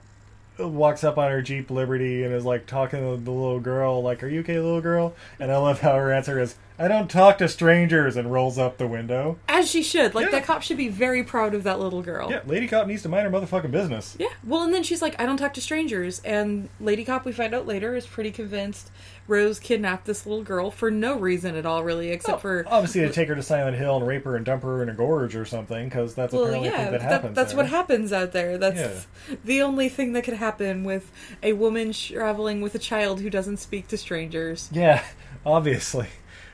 walks 0.59 1.05
up 1.05 1.17
on 1.17 1.31
her 1.31 1.41
Jeep 1.41 1.71
Liberty 1.71 2.23
and 2.25 2.35
is 2.35 2.45
like 2.45 2.67
talking 2.67 3.01
to 3.01 3.23
the 3.23 3.31
little 3.31 3.61
girl, 3.61 4.03
like, 4.03 4.23
"Are 4.23 4.29
you 4.29 4.41
okay, 4.41 4.59
little 4.59 4.81
girl?" 4.81 5.15
And 5.39 5.51
I 5.51 5.57
love 5.57 5.81
how 5.81 5.95
her 5.97 6.13
answer 6.13 6.39
is, 6.39 6.55
"I 6.79 6.87
don't 6.89 7.09
talk 7.11 7.39
to 7.39 7.49
strangers," 7.49 8.17
and 8.17 8.31
rolls 8.31 8.59
up 8.59 8.77
the 8.77 8.87
window. 8.87 9.39
As 9.49 9.71
she 9.71 9.83
should. 9.83 10.15
Like, 10.15 10.27
Yeah. 10.27 10.33
that 10.33 10.45
cop 10.45 10.63
should 10.63 10.77
be 10.77 10.89
very 10.89 11.23
proud 11.23 11.55
of 11.55 11.63
that 11.65 11.81
little 11.81 12.03
girl. 12.03 12.31
Yeah, 12.31 12.41
Lady 12.47 12.67
Cop 12.69 12.87
needs 12.87 13.03
to 13.03 13.09
mind 13.09 13.25
her 13.25 13.31
motherfucking 13.31 13.71
business. 13.71 14.17
Yeah. 14.19 14.29
Well, 14.45 14.63
and 14.63 14.73
then 14.75 14.83
she's 14.83 15.01
like, 15.03 15.19
I 15.21 15.25
don't 15.27 15.37
talk 15.39 15.55
to 15.55 15.61
strangers. 15.63 16.21
And 16.27 16.69
Lady 16.79 17.05
Cop, 17.05 17.25
we 17.25 17.33
find 17.33 17.55
out 17.55 17.67
later, 17.67 17.95
is 17.97 18.07
pretty 18.07 18.31
convinced 18.31 18.91
Rose 19.31 19.59
kidnapped 19.59 20.05
this 20.05 20.27
little 20.27 20.43
girl 20.45 20.71
for 20.71 20.91
no 20.91 21.17
reason 21.19 21.55
at 21.57 21.65
all, 21.65 21.83
really, 21.85 22.11
except 22.11 22.43
for. 22.43 22.65
Obviously, 22.69 23.01
to 23.03 23.11
take 23.13 23.29
her 23.29 23.35
to 23.35 23.43
Silent 23.43 23.77
Hill 23.79 23.97
and 23.97 24.07
rape 24.07 24.25
her 24.25 24.37
and 24.37 24.45
dump 24.45 24.63
her 24.65 24.83
in 24.83 24.89
a 24.91 24.93
gorge 24.93 25.35
or 25.37 25.45
something, 25.47 25.85
because 25.89 26.15
that's 26.15 26.33
Well, 26.33 26.43
apparently 26.45 26.69
yeah, 26.69 26.77
thing 26.83 26.93
that 26.93 27.01
that- 27.01 27.11
happens. 27.11 27.37
that's 27.37 27.53
there. 27.53 27.57
what 27.59 27.67
happens 27.69 28.13
out 28.13 28.33
there. 28.33 28.59
That's 28.59 28.79
Yeah. 29.31 29.37
the 29.45 29.63
only 29.63 29.89
thing 29.89 30.13
that 30.15 30.25
could 30.25 30.35
happen 30.35 30.85
with 30.85 31.11
a 31.43 31.53
woman 31.55 31.93
traveling 31.93 32.61
with 32.61 32.75
a 32.75 32.79
child 32.79 33.21
who 33.21 33.31
doesn't 33.31 33.59
speak 33.59 33.89
to 33.89 33.97
strangers. 33.97 34.69
Yeah, 34.73 35.03
obviously. 35.47 36.09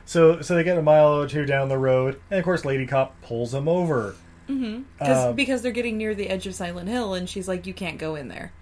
So, 0.05 0.41
so 0.41 0.55
they 0.55 0.63
get 0.63 0.79
a 0.79 0.83
mile 0.83 1.21
or 1.21 1.27
two 1.27 1.47
down 1.47 1.69
the 1.69 1.79
road, 1.79 2.21
and 2.31 2.39
of 2.39 2.45
course, 2.45 2.65
Lady 2.65 2.87
Cop 2.87 3.21
pulls 3.23 3.53
them 3.53 3.67
over. 3.69 4.15
Mm-hmm. 4.49 4.83
Uh, 5.01 5.33
because 5.33 5.63
they're 5.63 5.73
getting 5.73 5.97
near 5.99 6.15
the 6.15 6.29
edge 6.29 6.47
of 6.47 6.55
Silent 6.55 6.89
Hill, 6.89 7.15
and 7.15 7.29
she's 7.29 7.49
like, 7.49 7.67
"You 7.67 7.75
can't 7.75 7.99
go 7.99 8.15
in 8.15 8.29
there." 8.29 8.53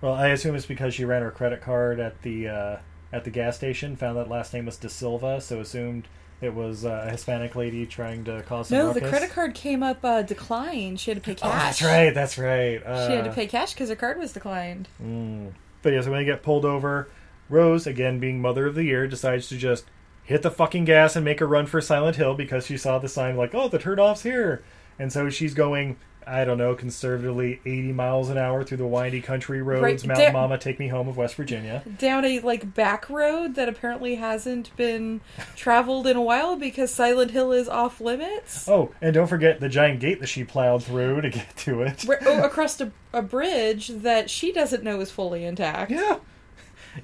Well, 0.00 0.14
I 0.14 0.28
assume 0.28 0.54
it's 0.54 0.64
because 0.64 0.94
she 0.94 1.04
ran 1.04 1.20
her 1.22 1.30
credit 1.30 1.60
card 1.60 2.00
at 2.00 2.22
the 2.22 2.48
uh, 2.48 2.76
at 3.12 3.24
the 3.24 3.30
gas 3.30 3.56
station, 3.56 3.96
found 3.96 4.16
that 4.16 4.28
last 4.28 4.52
name 4.52 4.66
was 4.66 4.76
De 4.76 4.88
Silva, 4.88 5.40
so 5.40 5.60
assumed 5.60 6.08
it 6.40 6.54
was 6.54 6.84
uh, 6.84 7.04
a 7.06 7.10
Hispanic 7.10 7.54
lady 7.54 7.86
trying 7.86 8.24
to 8.24 8.42
cause 8.42 8.68
some 8.68 8.78
No, 8.78 8.92
the 8.92 9.00
credit 9.00 9.30
card 9.30 9.54
came 9.54 9.82
up 9.82 10.04
uh, 10.04 10.22
declined. 10.22 11.00
She 11.00 11.10
had 11.10 11.16
to 11.16 11.22
pay 11.22 11.32
Oh, 11.42 11.50
cash. 11.50 11.78
that's 11.78 11.82
right. 11.82 12.14
That's 12.14 12.36
right. 12.38 12.76
Uh, 12.84 13.08
She 13.08 13.14
had 13.14 13.24
to 13.24 13.32
pay 13.32 13.46
cash 13.46 13.72
because 13.72 13.88
her 13.88 13.96
card 13.96 14.18
was 14.18 14.32
declined. 14.32 14.88
Mm. 15.02 15.52
But 15.82 15.92
yeah, 15.94 16.00
so 16.02 16.10
when 16.10 16.20
they 16.20 16.24
get 16.26 16.42
pulled 16.42 16.64
over, 16.64 17.08
Rose, 17.48 17.86
again 17.86 18.18
being 18.18 18.40
Mother 18.40 18.66
of 18.66 18.74
the 18.74 18.84
Year, 18.84 19.06
decides 19.06 19.48
to 19.48 19.56
just 19.56 19.84
hit 20.24 20.42
the 20.42 20.50
fucking 20.50 20.84
gas 20.84 21.14
and 21.16 21.24
make 21.24 21.40
a 21.40 21.46
run 21.46 21.66
for 21.66 21.80
Silent 21.80 22.16
Hill 22.16 22.34
because 22.34 22.66
she 22.66 22.76
saw 22.76 22.98
the 22.98 23.08
sign 23.08 23.36
like, 23.36 23.54
oh, 23.54 23.68
the 23.68 23.78
turnoff's 23.78 24.24
here. 24.24 24.62
And 24.98 25.12
so 25.12 25.30
she's 25.30 25.54
going, 25.54 25.96
I 26.28 26.44
don't 26.44 26.58
know, 26.58 26.74
conservatively 26.74 27.60
80 27.64 27.92
miles 27.92 28.30
an 28.30 28.36
hour 28.38 28.64
through 28.64 28.78
the 28.78 28.86
windy 28.86 29.20
country 29.20 29.62
roads, 29.62 29.82
Right, 29.82 30.04
Mountain 30.06 30.24
there- 30.24 30.32
Mama, 30.32 30.58
Take 30.58 30.78
Me 30.80 30.88
Home 30.88 31.06
of 31.06 31.16
West 31.16 31.36
Virginia. 31.36 31.82
down 31.98 32.24
a 32.24 32.40
like 32.40 32.74
back 32.74 33.08
road 33.08 33.54
that 33.54 33.68
apparently 33.68 34.16
hasn't 34.16 34.74
been 34.76 35.20
traveled 35.54 36.06
in 36.06 36.16
a 36.16 36.22
while 36.22 36.56
because 36.56 36.92
Silent 36.92 37.30
Hill 37.30 37.52
is 37.52 37.68
off 37.68 38.00
limits. 38.00 38.68
Oh, 38.68 38.90
and 39.00 39.14
don't 39.14 39.28
forget 39.28 39.60
the 39.60 39.68
giant 39.68 40.00
gate 40.00 40.18
that 40.20 40.26
she 40.26 40.42
plowed 40.42 40.82
through 40.82 41.20
to 41.20 41.30
get 41.30 41.56
to 41.58 41.82
it. 41.82 42.04
Oh, 42.26 42.42
across 42.42 42.80
a, 42.80 42.90
a 43.12 43.22
bridge 43.22 43.88
that 43.88 44.28
she 44.28 44.50
doesn't 44.52 44.82
know 44.82 45.00
is 45.00 45.10
fully 45.12 45.44
intact. 45.44 45.90
Yeah. 45.92 46.18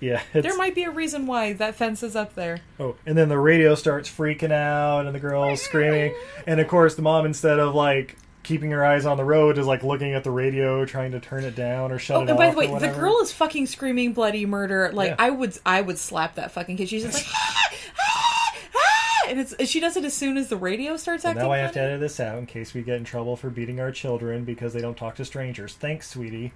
Yeah. 0.00 0.23
There 0.33 0.57
might 0.57 0.75
be 0.75 0.85
a 0.85 0.91
reason 0.91 1.26
why 1.26 1.52
that 1.52 1.75
fence 1.76 2.02
is 2.02 2.17
up 2.17 2.35
there. 2.35 2.61
Oh, 2.81 2.97
and 3.05 3.17
then 3.17 3.29
the 3.29 3.38
radio 3.38 3.75
starts 3.75 4.09
freaking 4.11 4.50
out, 4.50 5.05
and 5.07 5.14
the 5.14 5.21
girl's 5.21 5.61
screaming, 5.62 6.14
and 6.47 6.59
of 6.61 6.67
course 6.67 6.95
the 6.95 7.02
mom, 7.02 7.26
instead 7.26 7.59
of 7.59 7.75
like 7.75 8.17
keeping 8.42 8.70
her 8.72 8.84
eyes 8.84 9.06
on 9.06 9.16
the 9.16 9.25
road, 9.25 9.56
is 9.58 9.66
like 9.66 9.82
looking 9.82 10.14
at 10.14 10.25
the 10.25 10.30
radio, 10.30 10.84
trying 10.84 11.12
to 11.12 11.20
turn 11.20 11.44
it 11.44 11.54
down 11.54 11.92
or 11.92 11.99
shut 11.99 12.16
Oh, 12.16 12.20
it 12.20 12.22
and 12.22 12.30
off. 12.32 12.38
by 12.38 12.50
the 12.50 12.56
way, 12.56 12.66
the 12.78 12.88
girl 12.92 13.20
is 13.22 13.32
fucking 13.32 13.66
screaming 13.66 14.12
bloody 14.12 14.46
murder. 14.46 14.90
Like 14.92 15.11
Yeah. 15.11 15.16
I 15.18 15.30
would, 15.30 15.56
I 15.64 15.80
would 15.80 15.99
slap 15.99 16.34
that 16.37 16.50
fucking 16.52 16.76
kid. 16.76 16.88
She's 16.88 17.02
just 17.04 17.14
like, 17.14 17.26
"Ah, 17.34 17.70
ah, 18.00 18.54
ah," 18.75 19.26
and 19.28 19.38
it's 19.40 19.54
she 19.68 19.78
does 19.80 19.96
it 19.96 20.04
as 20.04 20.14
soon 20.14 20.37
as 20.37 20.49
the 20.49 20.56
radio 20.56 20.96
starts 20.96 21.25
Well, 21.25 21.30
acting. 21.32 21.44
now 21.46 21.52
I 21.52 21.58
have 21.58 21.72
to 21.72 21.80
edit 21.80 22.00
this 22.00 22.18
out 22.20 22.38
in 22.38 22.46
case 22.46 22.75
we 22.75 22.82
get 22.82 22.96
in 22.96 23.04
trouble 23.04 23.37
for 23.37 23.49
beating 23.50 23.78
our 23.80 23.92
children 23.92 24.44
because 24.44 24.72
they 24.72 24.80
don't 24.80 24.96
talk 24.96 25.14
to 25.16 25.25
strangers. 25.25 25.75
Thanks, 25.75 26.11
sweetie. 26.11 26.52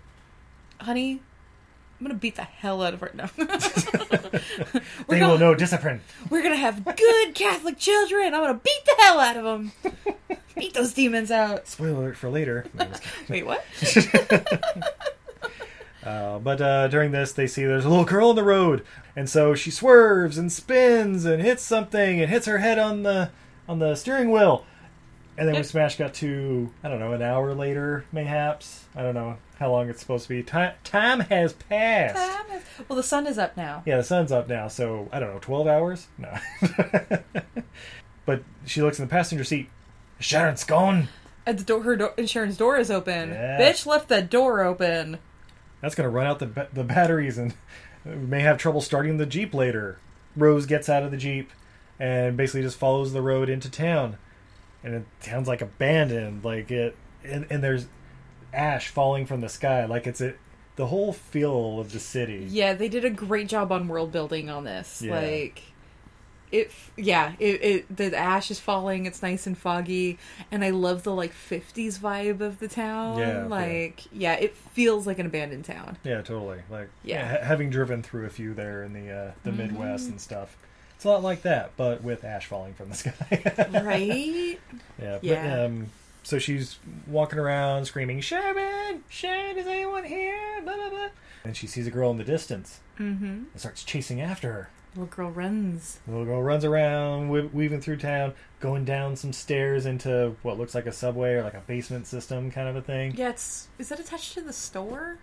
honey. 0.81 1.21
I'm 1.99 2.07
gonna 2.07 2.19
beat 2.19 2.35
the 2.37 2.43
hell 2.43 2.83
out 2.83 2.93
of 2.93 3.01
her. 3.01 3.11
No, 3.15 3.25
They 5.09 5.21
will 5.23 5.39
know 5.39 5.55
discipline. 5.55 6.03
We're 6.29 6.43
gonna 6.43 6.57
have 6.57 6.85
good 6.85 7.35
Catholic 7.35 7.79
children. 7.79 8.35
I'm 8.35 8.43
gonna 8.43 8.55
beat 8.63 8.85
the 8.85 8.95
hell 8.99 9.19
out 9.19 9.37
of 9.39 9.45
them. 9.45 9.73
beat 10.57 10.75
those 10.75 10.93
demons 10.93 11.31
out. 11.31 11.67
Spoiler 11.69 11.93
alert 11.93 12.17
for 12.17 12.31
later. 12.31 12.67
No, 12.75 12.85
I'm 12.85 12.91
just 12.91 13.03
kidding. 13.03 13.27
Wait, 13.29 13.47
what? 13.47 13.65
Uh, 16.07 16.39
but 16.39 16.61
uh, 16.61 16.87
during 16.87 17.11
this, 17.11 17.33
they 17.33 17.49
see 17.49 17.65
there's 17.65 17.85
a 17.85 17.89
little 17.89 18.05
girl 18.05 18.31
in 18.31 18.37
the 18.37 18.45
road, 18.45 18.85
and 19.17 19.29
so 19.29 19.57
she 19.57 19.73
swerves 19.73 20.39
and 20.39 20.53
spins 20.53 21.25
and 21.25 21.43
hits 21.43 21.65
something 21.65 22.21
and 22.21 22.31
hits 22.31 22.47
her 22.47 22.59
head 22.59 22.79
on 22.79 23.03
the 23.03 23.29
on 23.69 23.81
the 23.81 23.97
steering 23.97 24.31
wheel. 24.31 24.65
And 25.37 25.49
then 25.49 25.57
we 25.57 25.65
smash 25.65 25.97
got 25.97 26.15
to 26.15 26.73
I 26.85 26.89
don't 26.89 27.01
know 27.01 27.13
an 27.13 27.23
hour 27.23 27.53
later, 27.55 28.05
mayhaps. 28.13 28.85
I 28.95 29.03
don't 29.03 29.15
know 29.15 29.37
how 29.59 29.73
long 29.73 29.89
it's 29.89 30.01
supposed 30.01 30.23
to 30.25 30.29
be. 30.29 30.45
Time 30.45 30.75
time 30.85 31.21
has 31.21 31.55
passed. 31.55 32.17
Well, 32.89 32.97
the 32.97 33.03
sun 33.03 33.27
is 33.27 33.37
up 33.37 33.57
now. 33.57 33.83
Yeah, 33.85 33.97
the 33.97 34.05
sun's 34.05 34.31
up 34.31 34.49
now, 34.49 34.69
so 34.69 35.09
I 35.13 35.19
don't 35.19 35.35
know, 35.35 35.41
twelve 35.41 35.67
hours? 35.67 36.07
No. 36.19 36.33
but 38.27 38.45
she 38.65 38.81
looks 38.81 39.01
in 39.01 39.05
the 39.05 39.11
passenger 39.11 39.43
seat. 39.43 39.69
Sharon's 40.19 40.65
gone. 40.65 41.09
And 41.45 41.59
the 41.59 41.65
door, 41.65 41.83
her 41.83 41.97
door, 41.97 42.15
and 42.19 42.29
Sharon's 42.29 42.57
door 42.57 42.77
is 42.77 42.91
open. 42.91 43.31
Yeah. 43.31 43.61
Bitch 43.61 43.87
left 43.87 44.09
the 44.09 44.23
door 44.23 44.63
open. 44.63 45.19
That's 45.81 45.95
going 45.95 46.09
to 46.09 46.11
run 46.11 46.27
out 46.27 46.39
the 46.39 46.47
ba- 46.47 46.69
the 46.73 46.85
batteries 46.85 47.39
and 47.39 47.55
we 48.05 48.15
may 48.15 48.41
have 48.41 48.59
trouble 48.59 48.81
starting 48.81 49.19
the 49.19 49.27
Jeep 49.27 49.55
later. 49.55 49.99
Rose 50.37 50.67
gets 50.67 50.89
out 50.89 51.03
of 51.03 51.11
the 51.11 51.17
Jeep 51.17 51.51
and 51.99 52.37
basically 52.37 52.63
just 52.63 52.79
follows 52.79 53.13
the 53.13 53.23
road 53.23 53.49
into 53.49 53.71
town. 53.71 54.19
And 54.83 54.95
it 54.95 55.07
sounds 55.21 55.49
like 55.49 55.63
abandoned, 55.63 56.45
like 56.45 56.71
it 56.71 56.97
and, 57.25 57.47
and 57.51 57.63
there's 57.63 57.87
ash 58.53 58.89
falling 58.89 59.27
from 59.27 59.41
the 59.41 59.49
sky, 59.49 59.85
like 59.85 60.07
it's 60.07 60.21
a, 60.21 60.35
the 60.77 60.87
whole 60.87 61.13
feel 61.13 61.81
of 61.81 61.93
the 61.93 62.01
city. 62.01 62.47
Yeah, 62.49 62.75
they 62.75 62.89
did 62.89 63.05
a 63.05 63.11
great 63.11 63.49
job 63.49 63.73
on 63.73 63.89
world 63.89 64.13
building 64.13 64.51
on 64.51 64.65
this. 64.65 65.03
Yeah. 65.03 65.19
Like, 65.19 65.63
it, 66.53 66.71
yeah, 66.97 67.33
it, 67.39 67.63
it, 67.65 67.97
the 67.97 68.17
ash 68.17 68.51
is 68.51 68.59
falling. 68.61 69.07
It's 69.07 69.23
nice 69.23 69.47
and 69.47 69.57
foggy, 69.59 70.19
and 70.51 70.65
I 70.65 70.71
love 70.71 71.03
the 71.03 71.13
like 71.15 71.33
'50s 71.33 71.99
vibe 71.99 72.41
of 72.41 72.59
the 72.59 72.69
town. 72.69 73.19
Yeah, 73.19 73.43
yeah. 73.43 73.47
like, 73.47 74.03
yeah, 74.13 74.35
it 74.35 74.55
feels 74.55 75.07
like 75.07 75.19
an 75.19 75.27
abandoned 75.27 75.65
town. 75.65 75.97
Yeah, 76.05 76.23
totally. 76.23 76.61
Like 76.71 76.89
Yeah. 77.05 77.27
ha- 77.39 77.45
having 77.45 77.71
driven 77.71 78.03
through 78.03 78.27
a 78.27 78.31
few 78.31 78.55
there 78.55 78.83
in 78.83 78.93
the 78.93 79.11
uh, 79.11 79.33
the 79.45 79.51
Mhm. 79.51 79.57
Midwest 79.57 80.09
and 80.09 80.21
stuff. 80.21 80.57
It's 80.97 81.05
a 81.05 81.09
lot 81.09 81.23
like 81.23 81.43
that, 81.43 81.73
but 81.77 82.03
with 82.03 82.25
ash 82.25 82.47
falling 82.47 82.73
from 82.75 82.89
the 82.89 82.95
sky. 82.97 83.71
right? 83.83 84.59
Yeah. 85.01 85.19
Yeah. 85.23 85.57
But, 85.57 85.65
um, 85.67 85.87
so 86.23 86.39
she's 86.39 86.79
walking 87.07 87.39
around 87.39 87.85
screaming, 87.85 88.21
Sharon! 88.21 89.05
Sharon, 89.09 89.57
is 89.59 89.67
anyone 89.67 90.05
here? 90.05 90.61
Blah, 90.65 90.75
blah, 90.75 90.89
blah. 90.91 91.09
And 91.45 91.57
she 91.57 91.67
sees 91.69 91.87
a 91.87 91.91
girl 91.91 92.11
in 92.11 92.17
the 92.19 92.25
distance 92.25 92.81
Mm-hmm. 92.99 93.25
and 93.25 93.49
starts 93.57 93.85
chasing 93.85 94.21
after 94.23 94.51
her. 94.53 94.71
Little 94.97 95.15
girl 95.15 95.31
runs. 95.31 96.01
The 96.07 96.13
little 96.13 96.25
girl 96.27 96.43
runs 96.43 96.65
around, 96.65 97.29
we- 97.29 97.43
weaving 97.43 97.83
through 97.83 97.99
town, 97.99 98.33
going 98.61 98.85
down 98.87 99.15
some 99.17 99.33
stairs 99.33 99.85
into 99.85 100.35
what 100.43 100.59
looks 100.59 100.75
like 100.75 100.87
a 100.87 100.93
subway 100.93 101.35
or 101.35 101.43
like 101.43 101.53
a 101.55 101.61
basement 101.67 102.07
system 102.07 102.51
kind 102.51 102.67
of 102.69 102.77
a 102.77 102.81
thing. 102.83 103.15
Yeah, 103.15 103.29
it's 103.31 103.69
is 103.79 103.91
that 103.91 104.01
attached 104.01 104.33
to 104.35 104.41
the 104.41 104.53
store? 104.55 105.19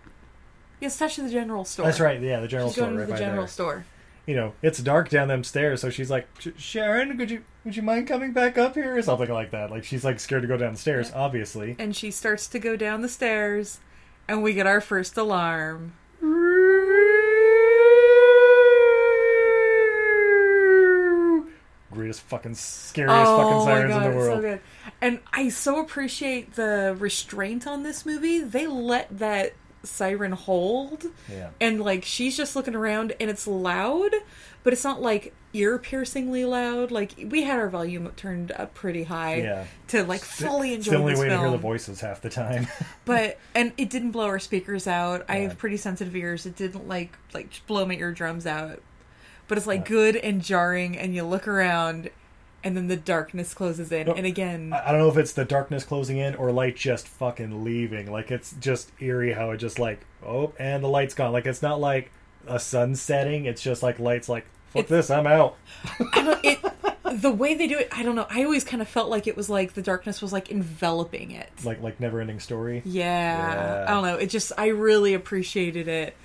Yeah, 0.80 0.88
it's 0.88 0.96
attached 0.98 1.16
to 1.16 1.24
the 1.24 1.32
general 1.32 1.66
store. 1.66 1.86
That's 1.86 2.00
right. 2.00 2.22
Yeah, 2.22 2.40
the 2.40 2.48
general 2.48 2.70
She's 2.70 2.76
store 2.76 2.86
going 2.88 2.98
right 2.98 3.04
to 3.06 3.08
the 3.08 3.14
by 3.14 3.20
general 3.20 3.42
there. 3.44 3.48
store. 3.48 3.86
You 4.28 4.36
know, 4.36 4.54
it's 4.62 4.80
dark 4.80 5.10
down 5.10 5.28
them 5.28 5.44
stairs, 5.44 5.82
so 5.82 5.90
she's 5.90 6.10
like, 6.12 6.28
"Sh- 6.40 6.50
"Sharon, 6.58 7.18
could 7.18 7.30
you 7.32 7.44
would 7.66 7.76
you 7.76 7.82
mind 7.82 8.08
coming 8.08 8.32
back 8.32 8.58
up 8.58 8.76
here?" 8.76 8.96
or 8.96 9.02
something 9.02 9.30
like 9.30 9.52
that. 9.52 9.72
Like 9.72 9.84
she's 9.84 10.06
like 10.06 10.20
scared 10.20 10.44
to 10.44 10.48
go 10.48 10.56
down 10.56 10.74
the 10.74 10.80
stairs, 10.80 11.12
obviously. 11.16 11.76
And 11.80 11.96
she 11.96 12.12
starts 12.12 12.48
to 12.50 12.60
go 12.60 12.76
down 12.78 13.02
the 13.02 13.10
stairs, 13.10 13.80
and 14.28 14.44
we 14.44 14.54
get 14.54 14.68
our 14.68 14.80
first 14.82 15.18
alarm. 15.18 15.94
Greatest 22.04 22.22
fucking 22.22 22.56
scariest 22.56 23.16
oh 23.18 23.38
fucking 23.38 23.66
sirens 23.66 23.96
in 23.96 24.12
the 24.12 24.18
world. 24.18 24.38
so 24.38 24.42
good. 24.42 24.62
And 25.02 25.20
I 25.32 25.50
so 25.50 25.80
appreciate 25.80 26.56
the 26.56 26.96
restraint 27.00 27.66
on 27.68 27.84
this 27.84 28.06
movie. 28.06 28.40
They 28.42 28.68
let 28.68 29.20
that 29.20 29.54
siren 29.84 30.32
hold. 30.34 31.04
Yeah. 31.32 31.50
And 31.62 31.82
like 31.82 32.04
she's 32.06 32.36
just 32.38 32.56
looking 32.56 32.76
around 32.76 33.14
and 33.20 33.30
it's 33.30 33.48
loud, 33.48 34.12
but 34.64 34.74
it's 34.74 34.84
not 34.84 35.02
like 35.02 35.34
ear 35.54 35.78
piercingly 35.78 36.46
loud. 36.46 36.90
Like 36.92 37.14
we 37.30 37.44
had 37.44 37.60
our 37.60 37.70
volume 37.70 38.10
turned 38.16 38.52
up 38.54 38.74
pretty 38.74 39.04
high 39.04 39.36
Yeah. 39.42 39.66
to 39.90 40.04
like 40.04 40.22
fully 40.22 40.74
It's 40.74 40.88
enjoy 40.88 40.98
the 40.98 41.04
only 41.04 41.14
way 41.22 41.28
film. 41.30 41.42
to 41.42 41.48
hear 41.50 41.52
the 41.52 41.58
voices 41.58 42.00
half 42.02 42.22
the 42.22 42.30
time. 42.30 42.68
but 43.06 43.38
and 43.54 43.72
it 43.78 43.90
didn't 43.90 44.12
blow 44.12 44.26
our 44.28 44.40
speakers 44.40 44.88
out. 44.88 45.26
I 45.30 45.38
have 45.40 45.58
pretty 45.58 45.78
sensitive 45.78 46.16
ears. 46.16 46.46
It 46.46 46.56
didn't 46.56 46.88
like 46.88 47.18
like 47.34 47.50
blow 47.68 47.86
my 47.86 47.96
eardrums 47.96 48.46
out. 48.48 48.82
But 49.48 49.58
it's 49.58 49.68
like 49.68 49.86
good 49.86 50.16
and 50.16 50.42
jarring, 50.42 50.98
and 50.98 51.14
you 51.14 51.24
look 51.24 51.48
around, 51.48 52.10
and 52.64 52.78
then 52.78 52.88
the 52.88 52.96
darkness 52.96 53.54
closes 53.54 53.92
in, 53.92 54.08
No, 54.08 54.14
and 54.14 54.26
again, 54.26 54.74
I 54.74 54.92
don't 54.92 55.00
know 55.02 55.10
if 55.10 55.18
it's 55.18 55.34
the 55.34 55.46
darkness 55.46 55.84
closing 55.84 56.18
in 56.18 56.36
or 56.36 56.52
light 56.52 56.76
just 56.78 57.08
fucking 57.08 57.64
leaving. 57.64 58.12
Like 58.12 58.32
it's 58.32 58.56
just 58.60 58.92
eerie 59.02 59.34
how 59.34 59.52
it 59.52 59.58
just 59.58 59.80
like 59.80 60.06
oh 60.26 60.54
and 60.58 60.84
the 60.84 60.88
light's 60.88 61.14
gone. 61.14 61.34
Like 61.34 61.46
it's 61.46 61.62
not 61.62 61.80
like 61.80 62.12
a 62.48 62.60
sun 62.60 62.96
setting. 62.96 63.46
It's 63.46 63.62
just 63.62 63.84
like 63.84 64.00
lights 64.00 64.30
like 64.30 64.46
fuck 64.70 64.88
this, 64.88 65.10
I'm 65.10 65.28
out. 65.28 65.58
It, 66.00 66.60
the 67.22 67.32
way 67.32 67.54
they 67.54 67.68
do 67.68 67.78
it, 67.78 67.90
I 67.92 68.02
don't 68.02 68.16
know. 68.16 68.26
I 68.30 68.44
always 68.44 68.64
kind 68.64 68.82
of 68.82 68.88
felt 68.88 69.10
like 69.10 69.28
it 69.28 69.38
was 69.38 69.50
like 69.50 69.74
the 69.74 69.82
darkness 69.82 70.22
was 70.22 70.34
like 70.34 70.50
enveloping 70.50 71.32
it. 71.32 71.50
Like 71.64 71.82
like 71.82 72.00
never 72.00 72.22
ending 72.22 72.40
story. 72.40 72.82
yeah, 72.86 73.54
Yeah. 73.54 73.86
I 73.88 73.92
don't 73.92 74.04
know. 74.04 74.16
It 74.16 74.28
just 74.28 74.52
I 74.58 74.68
really 74.68 75.14
appreciated 75.14 75.88
it. 75.88 76.16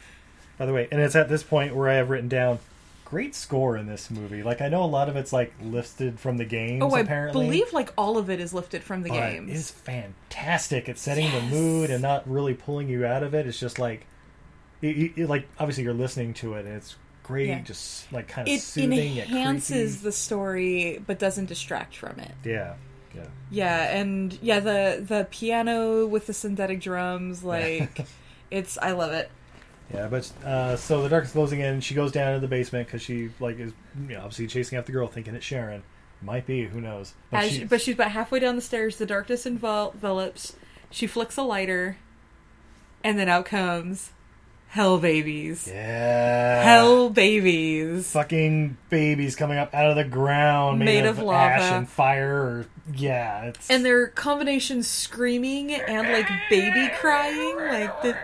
By 0.57 0.67
the 0.67 0.73
way, 0.73 0.89
and 0.91 1.01
it's 1.01 1.15
at 1.17 1.29
this 1.29 1.43
point 1.43 1.75
where 1.75 1.89
I 1.89 1.95
have 1.95 2.11
written 2.11 2.29
down 2.29 2.59
great 3.09 3.35
score 3.35 3.77
in 3.77 3.87
this 3.87 4.11
movie. 4.11 4.43
Like 4.43 4.61
I 4.61 4.69
know 4.69 4.83
a 4.83 4.87
lot 4.87 5.09
of 5.09 5.17
it's 5.17 5.33
like 5.33 5.55
lifted 5.63 6.21
from 6.21 6.37
the 6.37 6.45
games. 6.45 6.83
Oh, 6.85 6.95
I 6.95 7.01
apparently. 7.01 7.47
believe 7.47 7.73
like 7.73 7.91
all 7.97 8.19
of 8.19 8.29
it 8.29 8.39
is 8.39 8.53
lifted 8.53 8.83
from 8.83 9.03
the 9.03 9.09
but 9.09 9.17
games. 9.17 9.51
It's 9.59 9.71
fantastic. 9.71 10.89
It's 10.89 11.01
setting 11.01 11.31
the 11.33 11.41
mood 11.43 11.91
and 11.91 12.03
not 12.03 12.29
really 12.31 12.55
pulling 12.55 12.89
you 12.89 13.07
out 13.07 13.23
of 13.23 13.35
it. 13.35 13.47
It's 13.47 13.59
just 13.59 13.79
like, 13.79 14.07
it, 14.83 15.13
it- 15.17 15.29
like 15.29 15.49
obviously 15.59 15.85
you're 15.85 15.95
listening 15.95 16.35
to 16.35 16.55
it 16.55 16.67
and 16.67 16.75
it's 16.75 16.97
great. 17.23 17.49
Yeah. 17.49 17.61
Just 17.63 18.13
like 18.13 18.29
kind 18.29 18.47
of 18.47 18.53
It 18.55 18.61
soothing. 18.61 19.17
It 19.17 19.29
enhances 19.29 20.03
the 20.03 20.13
story, 20.13 21.03
but 21.07 21.19
doesn't 21.19 21.47
distract 21.47 21.97
from 21.97 22.19
it. 22.21 22.33
Yeah, 22.45 22.75
yeah. 23.15 23.27
Yeah, 23.51 23.97
and 23.99 24.39
yeah, 24.43 24.61
the 24.61 25.03
the 25.07 25.27
piano 25.31 26.07
with 26.07 26.27
the 26.27 26.35
synthetic 26.35 26.81
drums, 26.81 27.43
like 27.43 28.07
it's 28.51 28.77
I 28.79 28.93
love 28.93 29.13
it. 29.13 29.31
Yeah, 29.93 30.09
but 30.09 30.31
uh, 30.45 30.77
so 30.77 31.03
the 31.03 31.09
darkness 31.09 31.33
closing 31.33 31.61
in. 31.61 31.81
She 31.81 31.95
goes 31.95 32.13
down 32.13 32.35
to 32.35 32.41
the 32.41 32.49
basement 32.49 32.87
because 32.89 33.01
she 33.03 33.31
like 33.41 33.59
is 33.59 33.73
you 34.09 34.15
know, 34.15 34.19
obviously 34.21 34.47
chasing 34.47 34.77
after 34.79 34.93
the 34.93 34.99
girl, 34.99 35.07
thinking 35.09 35.35
it's 35.35 35.45
Sharon. 35.47 35.83
Might 36.21 36.47
be, 36.47 36.65
who 36.67 36.81
knows? 36.81 37.15
But 37.31 37.45
As 37.45 37.51
she- 37.51 37.59
she, 37.61 37.65
but 37.65 37.81
she's 37.81 37.95
about 37.95 38.11
halfway 38.11 38.41
down 38.41 38.57
the 38.57 38.61
stairs. 38.63 38.97
The 38.97 39.07
darkness 39.07 39.47
envelops. 39.47 40.57
She 40.91 41.07
flicks 41.07 41.37
a 41.37 41.43
lighter, 41.43 41.97
and 43.05 43.19
then 43.19 43.29
out 43.29 43.45
comes 43.47 44.11
hell 44.71 44.99
babies. 44.99 45.67
yeah, 45.67 46.63
Hell 46.63 47.09
babies. 47.09 48.11
fucking 48.13 48.77
babies 48.91 49.35
coming 49.37 49.57
up 49.59 49.73
out 49.75 49.89
of 49.91 49.97
the 49.97 50.05
ground, 50.05 50.79
made, 50.81 50.85
Made 50.85 51.07
of, 51.07 51.19
of 51.19 51.25
lava. 51.25 51.55
ash 51.55 51.73
and 51.73 51.89
fire. 51.89 52.37
Or, 52.43 52.67
yeah, 52.95 53.45
it's 53.45 53.71
And 53.71 53.83
their 53.85 54.09
combination 54.09 54.83
screaming 54.83 55.73
and 55.73 56.13
like 56.13 56.29
baby 56.51 56.91
crying, 57.01 57.57
like 57.57 58.03
the 58.03 58.17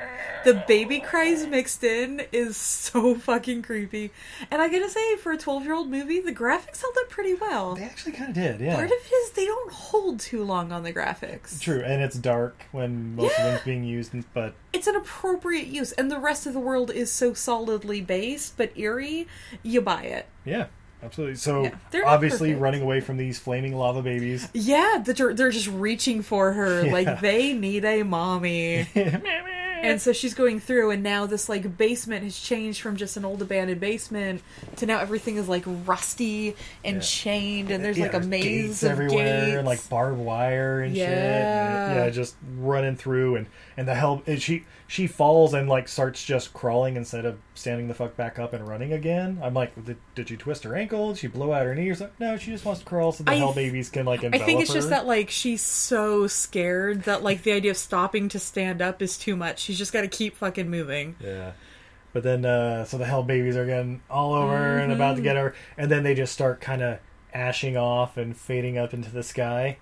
the 0.44 0.62
baby 0.68 1.00
cries 1.00 1.46
mixed 1.46 1.82
in 1.84 2.22
is 2.32 2.56
so 2.56 3.14
fucking 3.14 3.62
creepy. 3.62 4.10
And 4.50 4.60
I 4.62 4.68
gotta 4.68 4.88
say, 4.88 5.16
for 5.16 5.32
a 5.32 5.38
twelve 5.38 5.64
year 5.64 5.74
old 5.74 5.90
movie, 5.90 6.20
the 6.20 6.32
graphics 6.32 6.80
held 6.80 6.94
up 6.98 7.10
pretty 7.10 7.34
well. 7.34 7.74
they 7.74 7.82
actually 7.84 8.12
kind 8.12 8.28
of 8.30 8.34
did. 8.34 8.60
Yeah, 8.60 8.74
Part 8.74 8.86
of 8.86 8.92
it 8.92 9.12
is 9.14 9.30
they 9.32 9.46
don't 9.46 9.72
hold 9.72 10.20
too 10.20 10.44
long 10.44 10.70
on 10.72 10.82
the 10.82 10.92
graphics. 10.92 11.60
true, 11.60 11.82
and 11.84 12.02
it's 12.02 12.16
dark 12.16 12.64
when 12.72 13.16
most 13.16 13.34
Yeah. 13.38 13.46
of 13.46 13.52
them's 13.54 13.64
being 13.64 13.84
used, 13.84 14.12
but 14.32 14.54
It's 14.72 14.86
an 14.86 14.96
appropriate 14.96 15.66
use, 15.66 15.92
and 15.92 16.10
the 16.10 16.18
rest 16.18 16.46
of 16.46 16.52
the 16.52 16.60
world 16.60 16.90
is 16.90 17.10
so 17.10 17.32
solidly 17.34 18.00
based 18.00 18.56
but 18.56 18.76
eerie, 18.76 19.26
you 19.62 19.80
buy 19.80 20.02
it. 20.02 20.26
yeah. 20.44 20.66
Absolutely. 21.02 21.34
So 21.36 21.64
Yeah, 21.64 21.74
they're 21.90 22.06
obviously 22.08 22.48
perfect. 22.48 22.62
running 22.62 22.80
away 22.82 23.00
from 23.02 23.18
these 23.18 23.38
flaming 23.38 23.74
lava 23.76 24.00
babies. 24.00 24.48
Yeah, 24.54 25.02
they're, 25.04 25.34
they're 25.34 25.50
just 25.50 25.68
reaching 25.68 26.22
for 26.22 26.52
her 26.54 26.86
Yeah. 26.86 26.92
like 26.94 27.20
they 27.20 27.52
need 27.52 27.84
a 27.84 28.04
mommy. 28.04 28.86
and 29.84 30.00
so 30.00 30.12
she's 30.12 30.34
going 30.34 30.60
through, 30.60 30.90
and 30.90 31.02
now 31.02 31.26
this 31.26 31.48
like 31.48 31.76
basement 31.76 32.24
has 32.24 32.38
changed 32.38 32.80
from 32.80 32.96
just 32.96 33.16
an 33.16 33.24
old 33.24 33.42
abandoned 33.42 33.80
basement 33.80 34.42
to 34.76 34.86
now 34.86 34.98
everything 35.00 35.36
is 35.36 35.48
like 35.48 35.64
rusty 35.86 36.56
and 36.84 36.96
Yeah. 36.96 37.02
chained, 37.02 37.70
and 37.70 37.84
there's 37.84 37.98
Yeah, 37.98 38.04
like 38.04 38.14
a 38.14 38.20
maze 38.20 38.44
gates 38.44 38.82
of 38.82 38.90
everywhere 38.92 39.24
gates. 39.46 39.56
and 39.58 39.66
like 39.66 39.88
barbed 39.88 40.18
wire 40.18 40.80
and 40.80 40.94
shit. 40.96 41.08
And, 41.08 41.96
yeah, 41.96 42.10
just 42.10 42.34
running 42.58 42.96
through 42.96 43.36
and 43.36 43.46
and 43.76 43.88
the 43.88 43.94
hell 43.94 44.22
and 44.26 44.40
she 44.40 44.64
she 44.86 45.06
falls 45.06 45.54
and 45.54 45.68
like 45.68 45.88
starts 45.88 46.24
just 46.24 46.52
crawling 46.52 46.96
instead 46.96 47.24
of 47.24 47.38
standing 47.54 47.88
the 47.88 47.94
fuck 47.94 48.16
back 48.16 48.38
up 48.38 48.52
and 48.52 48.66
running 48.68 48.92
again. 48.92 49.40
I'm 49.42 49.54
like, 49.54 49.84
did, 49.84 49.96
did 50.14 50.28
she 50.28 50.36
twist 50.36 50.64
her 50.64 50.76
ankle? 50.76 51.08
Did 51.10 51.18
she 51.18 51.26
blow 51.26 51.52
out 51.52 51.64
her 51.66 51.74
knee 51.74 51.88
or 51.88 51.94
something? 51.94 52.14
No, 52.20 52.36
she 52.36 52.50
just 52.50 52.64
wants 52.64 52.80
to 52.80 52.86
crawl 52.86 53.12
so 53.12 53.24
the 53.24 53.30
I 53.32 53.36
hell 53.36 53.52
babies 53.52 53.88
can 53.90 54.06
like 54.06 54.22
I 54.24 54.38
think 54.38 54.60
it's 54.60 54.72
just 54.72 54.90
that 54.90 55.06
like 55.06 55.30
she's 55.30 55.62
so 55.62 56.26
scared 56.26 57.04
that 57.04 57.22
like 57.22 57.42
the 57.42 57.52
idea 57.52 57.70
of 57.72 57.76
stopping 57.76 58.28
to 58.30 58.38
stand 58.38 58.80
up 58.82 59.00
is 59.02 59.16
too 59.18 59.36
much. 59.36 59.58
She's 59.60 59.78
just 59.78 59.92
got 59.92 60.02
to 60.02 60.08
keep 60.08 60.36
fucking 60.36 60.70
moving. 60.70 61.16
Yeah. 61.20 61.52
But 62.12 62.22
then, 62.22 62.44
uh, 62.44 62.84
so 62.84 62.96
the 62.96 63.06
hell 63.06 63.24
babies 63.24 63.56
are 63.56 63.66
getting 63.66 64.00
all 64.08 64.34
over 64.34 64.78
and 64.78 64.92
about 64.92 65.12
to 65.12 65.14
Mm-hmm. 65.16 65.24
get 65.24 65.36
her, 65.36 65.54
and 65.76 65.90
then 65.90 66.04
they 66.04 66.14
just 66.14 66.32
start 66.32 66.60
kind 66.60 66.80
of 66.80 66.98
ashing 67.32 67.76
off 67.76 68.16
and 68.16 68.36
fading 68.36 68.78
up 68.78 68.94
into 68.94 69.10
the 69.10 69.24
sky. 69.24 69.78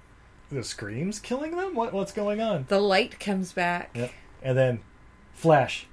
The 0.53 0.63
screams 0.63 1.19
killing 1.19 1.57
them? 1.57 1.75
What 1.75 1.93
what's 1.93 2.13
going 2.13 2.41
on? 2.41 2.67
The 2.69 2.79
light 2.79 3.19
comes 3.19 3.53
back. 3.53 3.91
Yep. 3.95 4.13
And 4.43 4.57
then 4.59 4.81
flash, 5.33 5.87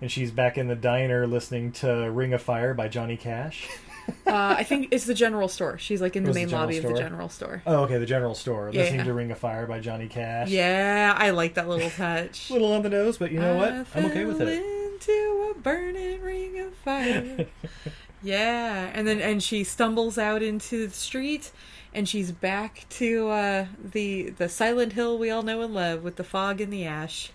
and 0.00 0.10
she's 0.10 0.30
back 0.30 0.56
in 0.56 0.66
the 0.66 0.74
diner 0.74 1.26
listening 1.26 1.72
to 1.72 2.10
"Ring 2.10 2.32
of 2.32 2.40
Fire" 2.42 2.72
by 2.74 2.88
Johnny 2.88 3.16
Cash. 3.16 3.68
Uh, 4.26 4.56
I 4.56 4.62
think 4.64 4.88
it's 4.90 5.04
the 5.04 5.12
general 5.12 5.48
store. 5.48 5.76
She's 5.76 6.00
like 6.00 6.16
in 6.16 6.22
the 6.24 6.30
the 6.30 6.34
main 6.34 6.48
general 6.48 6.62
lobby 6.62 6.78
of 6.78 6.84
the 6.84 6.94
general 6.98 7.28
store. 7.28 7.62
Oh, 7.66 7.82
okay, 7.82 7.98
the 7.98 8.06
general 8.06 8.34
store, 8.34 8.70
Yeah, 8.72 8.80
listening 8.80 9.00
yeah. 9.00 9.04
to 9.04 9.12
"Ring 9.12 9.30
of 9.30 9.38
Fire" 9.38 9.66
by 9.66 9.80
Johnny 9.80 10.08
Cash. 10.08 10.48
Yeah, 10.48 11.14
I 11.14 11.28
like 11.28 11.52
that 11.56 11.68
little 11.68 11.90
touch. 11.90 12.48
a 12.48 12.52
little 12.54 12.72
on 12.72 12.80
the 12.80 12.88
nose, 12.88 13.18
but 13.18 13.32
you 13.32 13.38
know 13.38 13.56
what? 13.56 13.70
I 13.70 13.84
I'm 13.94 14.06
okay 14.06 14.24
with 14.24 14.40
it. 14.40 14.48
Into 14.48 15.52
a 15.54 15.60
burning 15.60 16.22
ring 16.22 16.58
of 16.58 16.72
fire. 16.76 17.44
yeah, 18.22 18.90
and 18.94 19.06
then 19.06 19.20
and 19.20 19.42
she 19.42 19.62
stumbles 19.62 20.16
out 20.16 20.42
into 20.42 20.86
the 20.88 20.94
street, 20.94 21.52
and 21.98 22.08
she's 22.08 22.30
back 22.32 22.86
to 22.90 23.28
uh, 23.28 23.66
the 23.92 24.30
the 24.30 24.48
Silent 24.48 24.92
Hill 24.92 25.18
we 25.18 25.30
all 25.30 25.42
know 25.42 25.60
and 25.62 25.74
love 25.74 26.02
with 26.04 26.14
the 26.16 26.24
fog 26.24 26.60
and 26.60 26.72
the 26.72 26.84
ash. 26.86 27.32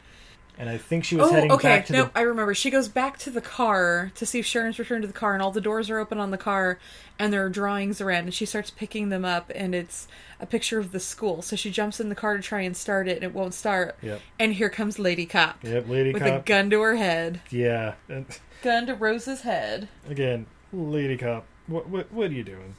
And 0.55 0.69
I 0.69 0.77
think 0.77 1.03
she 1.03 1.15
was 1.15 1.29
Oh, 1.29 1.33
heading 1.33 1.51
okay. 1.51 1.67
back 1.67 1.87
to 1.87 1.93
No, 1.93 2.03
the 2.05 2.11
I 2.15 2.21
remember. 2.21 2.53
She 2.53 2.69
goes 2.69 2.87
back 2.87 3.17
to 3.19 3.31
the 3.31 3.41
car 3.41 4.11
to 4.13 4.23
see 4.25 4.37
if 4.37 4.45
Sharon's 4.45 4.77
returned 4.77 5.01
to 5.01 5.07
the 5.07 5.13
car, 5.13 5.33
and 5.33 5.41
all 5.41 5.49
the 5.49 5.59
doors 5.59 5.89
are 5.89 5.97
open 5.97 6.19
on 6.19 6.29
the 6.29 6.37
car, 6.37 6.77
and 7.17 7.33
there 7.33 7.43
are 7.43 7.49
drawings 7.49 7.99
around, 7.99 8.25
and 8.25 8.33
she 8.35 8.45
starts 8.45 8.69
picking 8.69 9.09
them 9.09 9.25
up, 9.25 9.51
and 9.55 9.73
it's 9.73 10.07
a 10.39 10.45
picture 10.45 10.77
of 10.77 10.91
the 10.91 10.99
school. 10.99 11.41
So 11.41 11.55
she 11.55 11.71
jumps 11.71 11.99
in 11.99 12.09
the 12.09 12.15
car 12.15 12.37
to 12.37 12.43
try 12.43 12.61
and 12.61 12.77
start 12.77 13.07
it, 13.07 13.15
and 13.15 13.23
it 13.23 13.33
won't 13.33 13.55
start. 13.55 13.97
Yep. 14.03 14.21
And 14.39 14.53
here 14.53 14.69
comes 14.69 14.99
Lady 14.99 15.25
Cop 15.25 15.57
Yep, 15.63 15.89
Lady 15.89 16.13
Cop 16.13 16.21
with 16.21 16.33
a 16.33 16.39
gun 16.45 16.69
to 16.69 16.81
her 16.81 16.95
head, 16.97 17.41
Yeah. 17.49 17.95
Gun 18.61 18.85
to 18.85 18.93
Rose's 18.95 19.41
head. 19.41 19.89
again, 20.07 20.45
Lady 20.71 21.17
Cop. 21.17 21.45
What 21.65 21.89
what 21.89 22.13
what 22.13 22.29
are 22.29 22.33
you 22.33 22.43
doing? 22.43 22.75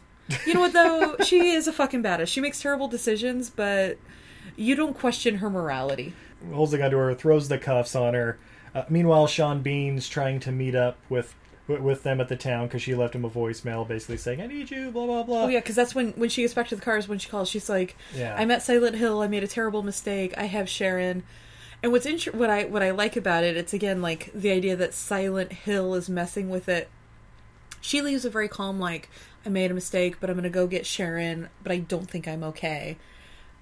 You 0.46 0.54
know 0.54 0.60
what 0.60 0.72
though? 0.72 1.16
she 1.24 1.50
is 1.50 1.66
a 1.68 1.72
fucking 1.72 2.02
badass. 2.02 2.28
She 2.28 2.40
makes 2.40 2.60
terrible 2.60 2.88
decisions, 2.88 3.50
but 3.50 3.98
you 4.56 4.74
don't 4.74 4.96
question 4.96 5.36
her 5.36 5.50
morality. 5.50 6.14
holds 6.52 6.72
the 6.72 6.78
gun 6.78 6.90
to 6.90 6.96
her, 6.98 7.14
throws 7.14 7.48
the 7.48 7.58
cuffs 7.58 7.94
on 7.94 8.14
her. 8.14 8.38
Uh, 8.74 8.84
meanwhile, 8.88 9.26
Sean 9.26 9.62
Bean's 9.62 10.08
trying 10.08 10.40
to 10.40 10.52
meet 10.52 10.74
up 10.74 10.98
with 11.08 11.34
with- 11.66 12.02
them 12.02 12.20
at 12.20 12.28
the 12.28 12.36
town 12.36 12.66
because 12.66 12.82
she 12.82 12.94
left 12.94 13.14
him 13.14 13.24
a 13.24 13.30
voicemail 13.30 13.86
basically 13.88 14.18
saying, 14.18 14.40
"I 14.42 14.46
need 14.46 14.70
you," 14.70 14.90
blah 14.90 15.06
blah 15.06 15.22
blah. 15.22 15.44
Oh 15.44 15.48
yeah, 15.48 15.60
because 15.60 15.74
that's 15.76 15.94
when 15.94 16.12
when 16.12 16.28
she 16.28 16.42
gets 16.42 16.52
back 16.54 16.68
to 16.68 16.76
the 16.76 16.82
cars 16.82 17.08
when 17.08 17.18
she 17.18 17.28
calls. 17.30 17.48
She's 17.48 17.68
like, 17.70 17.96
Yeah. 18.14 18.34
"I'm 18.38 18.50
at 18.50 18.62
Silent 18.62 18.96
Hill. 18.96 19.20
I 19.22 19.28
made 19.28 19.42
a 19.44 19.48
terrible 19.48 19.82
mistake. 19.82 20.34
I 20.36 20.44
have 20.44 20.68
Sharon." 20.68 21.22
And 21.82 21.92
what's 21.92 22.04
inter- 22.06 22.32
what 22.32 22.50
I 22.50 22.64
what 22.64 22.82
I 22.82 22.90
like 22.90 23.16
about 23.16 23.44
it, 23.44 23.56
it's 23.56 23.72
again 23.74 24.02
like 24.02 24.30
the 24.34 24.50
idea 24.50 24.74
that 24.76 24.92
Silent 24.94 25.52
Hill 25.52 25.94
is 25.94 26.08
messing 26.10 26.48
with 26.50 26.68
it. 26.68 26.88
She 27.80 28.00
leaves 28.02 28.24
a 28.24 28.30
very 28.30 28.48
calm, 28.48 28.80
like, 28.80 29.08
I 29.46 29.48
made 29.50 29.70
a 29.70 29.74
mistake, 29.74 30.16
but 30.20 30.30
I'm 30.30 30.36
going 30.36 30.44
to 30.44 30.50
go 30.50 30.66
get 30.66 30.86
Sharon, 30.86 31.48
but 31.62 31.70
I 31.72 31.78
don't 31.78 32.08
think 32.10 32.26
I'm 32.26 32.42
okay. 32.44 32.96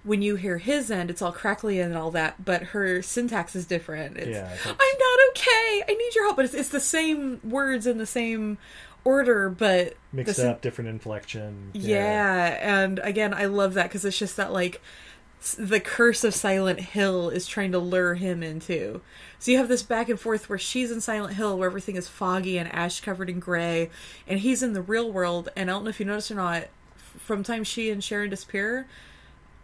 When 0.05 0.21
you 0.23 0.35
hear 0.37 0.59
his 0.59 0.91
end, 0.91 1.11
it's 1.11 1.23
all 1.23 1.31
crackly 1.33 1.79
and 1.81 1.97
all 1.97 2.11
that, 2.13 2.45
but 2.45 2.63
her 2.63 3.03
syntax 3.03 3.55
is 3.55 3.67
different. 3.67 4.17
It's, 4.17 4.29
Yeah, 4.29 4.49
I'm 4.65 4.75
not 4.75 5.19
okay. 5.31 5.83
I 5.89 5.95
need 5.97 6.15
your 6.15 6.25
help. 6.25 6.37
But 6.37 6.47
it's, 6.47 6.55
it's 6.55 6.69
the 6.71 6.81
same 6.81 7.41
words 7.45 7.87
in 7.87 7.99
the 7.99 8.07
same 8.07 8.59
order, 9.05 9.49
but 9.49 9.97
Mixed 10.13 10.37
syn- 10.37 10.49
up, 10.49 10.61
different 10.61 10.91
inflection. 10.91 11.71
yeah, 11.73 12.59
and 12.61 12.99
again, 13.01 13.33
I 13.35 13.45
love 13.47 13.75
that 13.75 13.85
because 13.85 14.05
it's 14.05 14.19
just 14.19 14.37
that 14.37 14.53
like 14.53 14.81
the 15.59 15.81
curse 15.81 16.25
of 16.25 16.35
Silent 16.35 16.81
Hill 16.81 17.29
is 17.29 17.47
trying 17.47 17.73
to 17.73 17.79
lure 17.79 18.15
him 18.15 18.43
into. 18.43 19.01
So 19.39 19.51
you 19.51 19.59
have 19.59 19.69
this 19.69 19.83
back 19.83 20.09
and 20.09 20.19
forth 20.19 20.49
where 20.49 20.59
she's 20.59 20.91
in 20.91 21.01
Silent 21.01 21.35
Hill 21.35 21.59
where 21.59 21.69
everything 21.69 21.97
is 21.97 22.09
foggy 22.09 22.59
and 22.59 22.73
ash 22.73 23.01
covered 23.01 23.29
in 23.29 23.41
gray, 23.41 23.91
and 24.27 24.39
he's 24.39 24.63
in 24.63 24.73
the 24.73 24.83
real 24.83 25.11
world. 25.11 25.49
And 25.57 25.71
I 25.71 25.73
don't 25.75 25.85
know 25.85 25.91
if 25.91 25.99
you 25.99 26.07
noticed 26.07 26.31
or 26.31 26.37
not, 26.37 26.69
from 26.97 27.43
time 27.43 27.65
she 27.65 27.91
and 27.91 28.03
Sharon 28.03 28.31
disappear, 28.31 28.87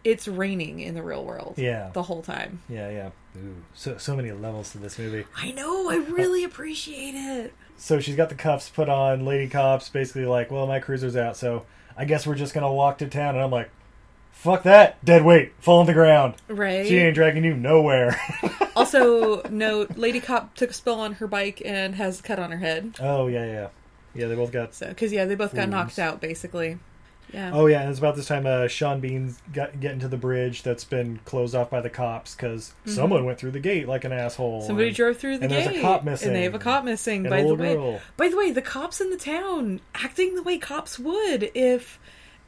it's 0.05 0.27
raining 0.29 0.81
in 0.81 0.95
the 0.95 1.03
real 1.03 1.25
world. 1.25 1.55
Yeah. 1.57 1.91
the 1.93 2.03
whole 2.03 2.23
time. 2.23 2.61
Yeah, 2.69 2.91
yeah. 2.91 3.11
Ooh, 3.37 3.62
so 3.75 3.99
so 3.99 4.17
many 4.17 4.33
levels 4.33 4.73
to 4.73 4.79
this 4.79 4.99
movie. 4.99 5.27
I 5.37 5.53
know. 5.53 5.91
I 5.91 5.97
really 5.97 6.43
appreciate 6.45 7.14
it. 7.14 7.55
So 7.77 8.01
she's 8.01 8.17
got 8.17 8.31
the 8.31 8.35
cuffs 8.35 8.69
put 8.69 8.88
on. 8.88 9.25
Lady 9.25 9.49
Cop's 9.49 9.88
basically 9.88 10.25
like, 10.27 10.51
"Well, 10.51 10.67
my 10.67 10.81
cruiser's 10.81 11.14
out, 11.14 11.37
so 11.37 11.67
I 11.97 12.05
guess 12.05 12.27
we're 12.27 12.35
just 12.35 12.53
gonna 12.55 12.73
walk 12.73 12.99
to 12.99 13.07
town." 13.07 13.37
And 13.37 13.45
I'm 13.45 13.51
like, 13.53 13.71
"Fuck 14.38 14.62
that! 14.62 15.05
Dead 15.05 15.24
weight, 15.24 15.53
fall 15.59 15.81
on 15.81 15.87
the 15.87 15.92
ground. 15.92 16.35
Right. 16.48 16.87
She 16.87 16.96
ain't 16.98 17.14
dragging 17.14 17.44
you 17.44 17.55
nowhere." 17.55 18.20
also, 18.77 19.42
note: 19.48 19.96
Lady 19.96 20.20
Cop 20.20 20.55
took 20.55 20.70
a 20.70 20.74
spill 20.74 21.01
on 21.01 21.14
her 21.14 21.27
bike 21.27 21.61
and 21.64 21.94
has 21.96 22.20
a 22.20 22.22
cut 22.22 22.38
on 22.38 22.51
her 22.51 22.59
head. 22.59 22.96
oh 23.01 23.27
yeah, 23.27 23.44
yeah, 23.44 23.68
yeah. 24.14 24.29
They 24.29 24.35
both 24.35 24.53
got. 24.53 24.74
So, 24.74 24.88
because 24.88 25.12
yeah, 25.12 25.24
they 25.24 25.35
both 25.35 25.55
got 25.55 25.68
knocked 25.68 25.98
out 25.98 26.20
basically. 26.20 26.79
Yeah. 27.33 27.51
Oh 27.53 27.66
yeah, 27.66 27.83
and 27.83 27.90
it's 27.90 27.98
about 27.98 28.16
this 28.16 28.27
time 28.27 28.46
uh, 28.46 28.68
Sean 28.68 29.01
Bean's 29.01 29.40
got 29.53 29.81
getting 29.81 30.01
to 30.01 30.09
the 30.09 30.16
bridge 30.16 30.62
that's 30.62 30.85
been 30.85 31.18
closed 31.24 31.55
off 31.55 31.68
by 31.68 31.81
the 31.81 31.90
cops 31.90 32.35
because 32.35 32.72
someone 32.87 33.24
went 33.24 33.38
through 33.38 33.51
the 33.51 33.61
gate 33.61 33.87
like 33.87 34.05
an 34.05 34.12
asshole. 34.12 34.61
Mm-hmm. 34.61 34.66
Somebody 34.66 34.88
and- 34.88 34.96
drove 34.96 35.18
through 35.18 35.38
the 35.38 35.44
and 35.44 35.53
gate, 35.53 35.64
there's 35.64 35.77
a 35.77 35.81
cop 35.83 36.05
missing. 36.05 36.29
and 36.29 36.37
they 36.37 36.44
have 36.44 36.55
a 36.55 36.59
cop 36.59 36.85
missing. 36.85 37.24
By 37.24 37.42
the 37.42 37.55
way, 37.55 37.74
girl. 37.74 38.01
by 38.16 38.29
the 38.29 38.37
way, 38.37 38.51
the 38.51 38.62
cops 38.62 39.01
in 39.01 39.11
the 39.11 39.18
town 39.18 39.81
acting 39.94 40.37
the 40.37 40.42
way 40.42 40.59
cops 40.59 40.98
would 40.98 41.51
if 41.55 41.98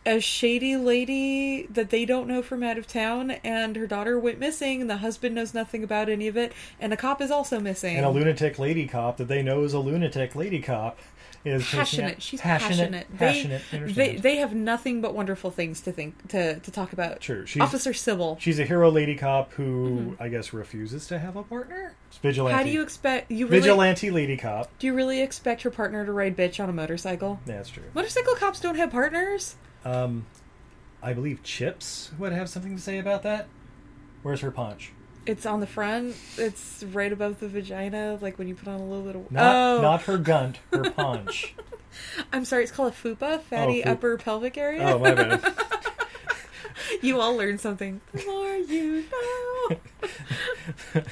a 0.06 0.18
shady 0.20 0.76
lady 0.76 1.66
that 1.66 1.90
they 1.90 2.04
don't 2.04 2.26
know 2.26 2.40
from 2.42 2.62
out 2.62 2.78
of 2.78 2.86
town 2.86 3.30
and 3.44 3.76
her 3.76 3.86
daughter 3.86 4.18
went 4.18 4.38
missing, 4.38 4.80
and 4.80 4.88
the 4.88 4.96
husband 4.98 5.34
knows 5.34 5.52
nothing 5.52 5.84
about 5.84 6.08
any 6.08 6.26
of 6.26 6.36
it, 6.36 6.52
and 6.80 6.92
a 6.92 6.96
cop 6.96 7.20
is 7.20 7.30
also 7.30 7.60
missing. 7.60 7.96
and 7.96 8.06
a 8.06 8.10
lunatic 8.10 8.58
lady 8.58 8.86
cop 8.86 9.16
that 9.18 9.28
they 9.28 9.42
know 9.42 9.62
is 9.62 9.74
a 9.74 9.78
lunatic 9.78 10.34
lady 10.34 10.60
cop 10.62 10.98
is 11.44 11.66
passionate. 11.70 12.16
out- 12.16 12.22
She's 12.22 12.40
passionate. 12.40 13.06
passionate. 13.16 13.62
Passionate. 13.70 13.94
They, 13.94 14.12
they 14.12 14.16
they 14.16 14.36
have 14.36 14.54
nothing 14.54 15.00
but 15.00 15.14
wonderful 15.14 15.50
things 15.50 15.80
to 15.82 15.92
think 15.92 16.28
to 16.28 16.58
to 16.60 16.70
talk 16.70 16.92
about. 16.92 17.20
True. 17.20 17.46
She's- 17.46 17.62
Officer 17.62 17.92
Cybil. 17.92 18.38
She's 18.40 18.58
a 18.58 18.64
hero 18.64 18.90
lady 18.90 19.16
cop 19.16 19.52
who 19.52 20.16
I 20.20 20.28
guess 20.28 20.52
refuses 20.52 21.06
to 21.08 21.18
have 21.18 21.36
a 21.36 21.42
partner. 21.42 21.94
It's 22.08 22.18
vigilante. 22.18 22.52
Mm-hmm. 22.52 22.58
How 22.58 22.64
do 22.64 22.70
you 22.70 22.82
expect 22.82 23.30
you 23.30 23.46
really 23.46 23.60
vigilante 23.60 24.10
lady 24.10 24.36
cop? 24.36 24.70
do 24.78 24.86
you 24.86 24.94
really 24.94 25.22
expect 25.22 25.62
her 25.62 25.70
partner 25.70 26.04
to 26.04 26.12
ride 26.12 26.36
bitch 26.36 26.62
on 26.62 26.68
a 26.68 26.72
motorcycle? 26.74 27.40
That's 27.46 27.68
true. 27.70 27.84
Motorcycle 27.94 28.34
cops 28.34 28.60
don't 28.60 28.76
have 28.76 28.90
partners. 28.90 29.56
Um, 29.84 30.26
I 31.02 31.12
believe 31.12 31.42
Chips 31.42 32.10
would 32.18 32.32
have 32.32 32.48
something 32.48 32.76
to 32.76 32.82
say 32.82 32.98
about 32.98 33.22
that. 33.22 33.48
Where's 34.22 34.40
her 34.42 34.50
punch? 34.50 34.92
It's 35.26 35.46
on 35.46 35.60
the 35.60 35.66
front. 35.66 36.16
It's 36.36 36.82
right 36.92 37.12
above 37.12 37.40
the 37.40 37.48
vagina, 37.48 38.18
like 38.20 38.38
when 38.38 38.48
you 38.48 38.54
put 38.54 38.68
on 38.68 38.80
a 38.80 38.84
little 38.84 39.04
bit 39.04 39.16
of. 39.16 39.30
Not 39.32 39.54
oh, 39.54 39.80
not 39.82 40.02
her 40.02 40.18
gunt, 40.18 40.58
her 40.72 40.90
punch. 40.90 41.54
I'm 42.32 42.44
sorry. 42.44 42.62
It's 42.64 42.72
called 42.72 42.92
a 42.92 42.96
fupa, 42.96 43.40
fatty 43.42 43.82
fu- 43.82 43.88
upper 43.88 44.16
pelvic 44.16 44.56
area. 44.58 44.82
oh 44.82 44.98
my 44.98 45.14
bad. 45.14 45.42
You 47.02 47.20
all 47.20 47.36
learned 47.36 47.60
something. 47.60 48.00
The 48.12 48.24
more 48.26 48.54
you 48.56 49.04
know. 50.94 51.02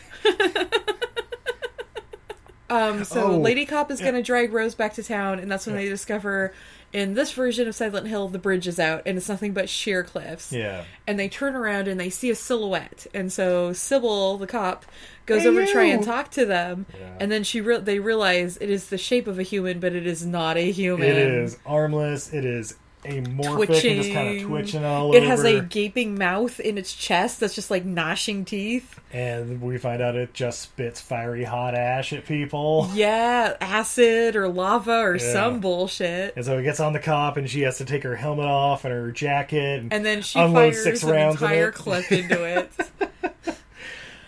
um, 2.71 3.05
so 3.05 3.33
Oh, 3.33 3.39
Lady 3.39 3.65
Cop 3.65 3.91
is 3.91 4.01
going 4.01 4.15
to 4.15 4.23
drag 4.23 4.53
Rose 4.53 4.75
back 4.75 4.95
to 4.95 5.03
town, 5.03 5.39
and 5.39 5.51
that's 5.51 5.67
when 5.67 5.77
they 5.77 5.89
discover 5.89 6.53
in 6.93 7.15
this 7.15 7.33
version 7.33 7.69
of 7.69 7.75
Silent 7.75 8.07
Hill 8.07 8.29
the 8.29 8.39
bridge 8.39 8.67
is 8.67 8.79
out, 8.81 9.03
and 9.07 9.19
it's 9.19 9.29
nothing 9.29 9.53
but 9.53 9.69
sheer 9.69 10.03
cliffs. 10.03 10.53
Yeah. 10.53 10.85
And 11.07 11.19
they 11.19 11.29
turn 11.29 11.55
around 11.55 11.89
and 11.89 11.99
they 12.01 12.11
see 12.11 12.31
a 12.31 12.35
silhouette, 12.35 13.07
and 13.15 13.33
so 13.33 13.71
Cybil, 13.73 14.39
the 14.39 14.47
cop, 14.47 14.85
goes 15.27 15.43
Hey, 15.43 15.49
over 15.49 15.65
to 15.67 15.71
try 15.73 15.85
and 15.85 16.03
talk 16.03 16.31
to 16.33 16.47
them, 16.47 16.87
Yeah. 16.99 17.17
and 17.21 17.31
then 17.31 17.45
she 17.45 17.61
re- 17.61 17.79
they 17.81 17.99
realize 17.99 18.57
it 18.57 18.71
is 18.71 18.89
the 18.89 18.99
shape 18.99 19.27
of 19.27 19.39
a 19.39 19.43
human, 19.43 19.81
but 19.81 19.93
it 19.93 20.07
is 20.07 20.25
not 20.25 20.57
a 20.57 20.71
human. 20.71 21.09
It 21.09 21.17
is 21.19 21.59
armless. 21.67 22.33
It 22.33 22.45
is 22.45 22.75
amorphic 23.05 23.69
and 23.69 24.03
just 24.03 24.13
kind 24.13 24.29
of 24.29 24.35
Twitching. 24.35 24.49
twitching 24.49 24.85
all 24.85 25.13
It 25.15 25.19
over. 25.19 25.27
has 25.27 25.45
a 25.45 25.61
gaping 25.61 26.19
mouth 26.19 26.59
in 26.61 26.77
its 26.79 26.93
chest 26.95 27.41
that's 27.41 27.55
just 27.55 27.71
like 27.71 27.85
gnashing 27.85 28.45
teeth. 28.45 28.99
and 29.13 29.63
we 29.63 29.79
find 29.79 30.03
out 30.03 30.15
it 30.17 30.35
just 30.35 30.61
spits 30.61 31.01
fiery 31.01 31.45
hot 31.45 31.75
ash 31.75 32.13
at 32.13 32.27
people. 32.27 32.91
Yeah, 32.95 33.57
acid 33.61 34.35
or 34.37 34.49
lava 34.49 34.99
or 34.99 35.17
Yeah. 35.17 35.33
some 35.33 35.61
bullshit. 35.61 36.35
And 36.37 36.45
so 36.45 36.57
he 36.59 36.65
gets 36.65 36.81
on 36.81 36.93
the 36.93 36.99
cop, 36.99 37.37
and 37.37 37.49
she 37.49 37.63
has 37.63 37.79
to 37.79 37.85
take 37.85 38.03
her 38.03 38.17
helmet 38.17 38.47
off 38.47 38.85
and 38.85 38.93
her 38.93 39.11
jacket, 39.13 39.81
and, 39.81 39.93
And 39.93 40.05
then 40.05 40.23
she 40.23 40.39
fires 40.39 40.83
six 40.83 41.03
an 41.05 41.11
rounds 41.11 41.41
in 41.41 41.49
entire 41.49 41.69
it. 41.69 41.75
clip 41.75 42.11
into 42.13 42.45
it. 43.47 43.57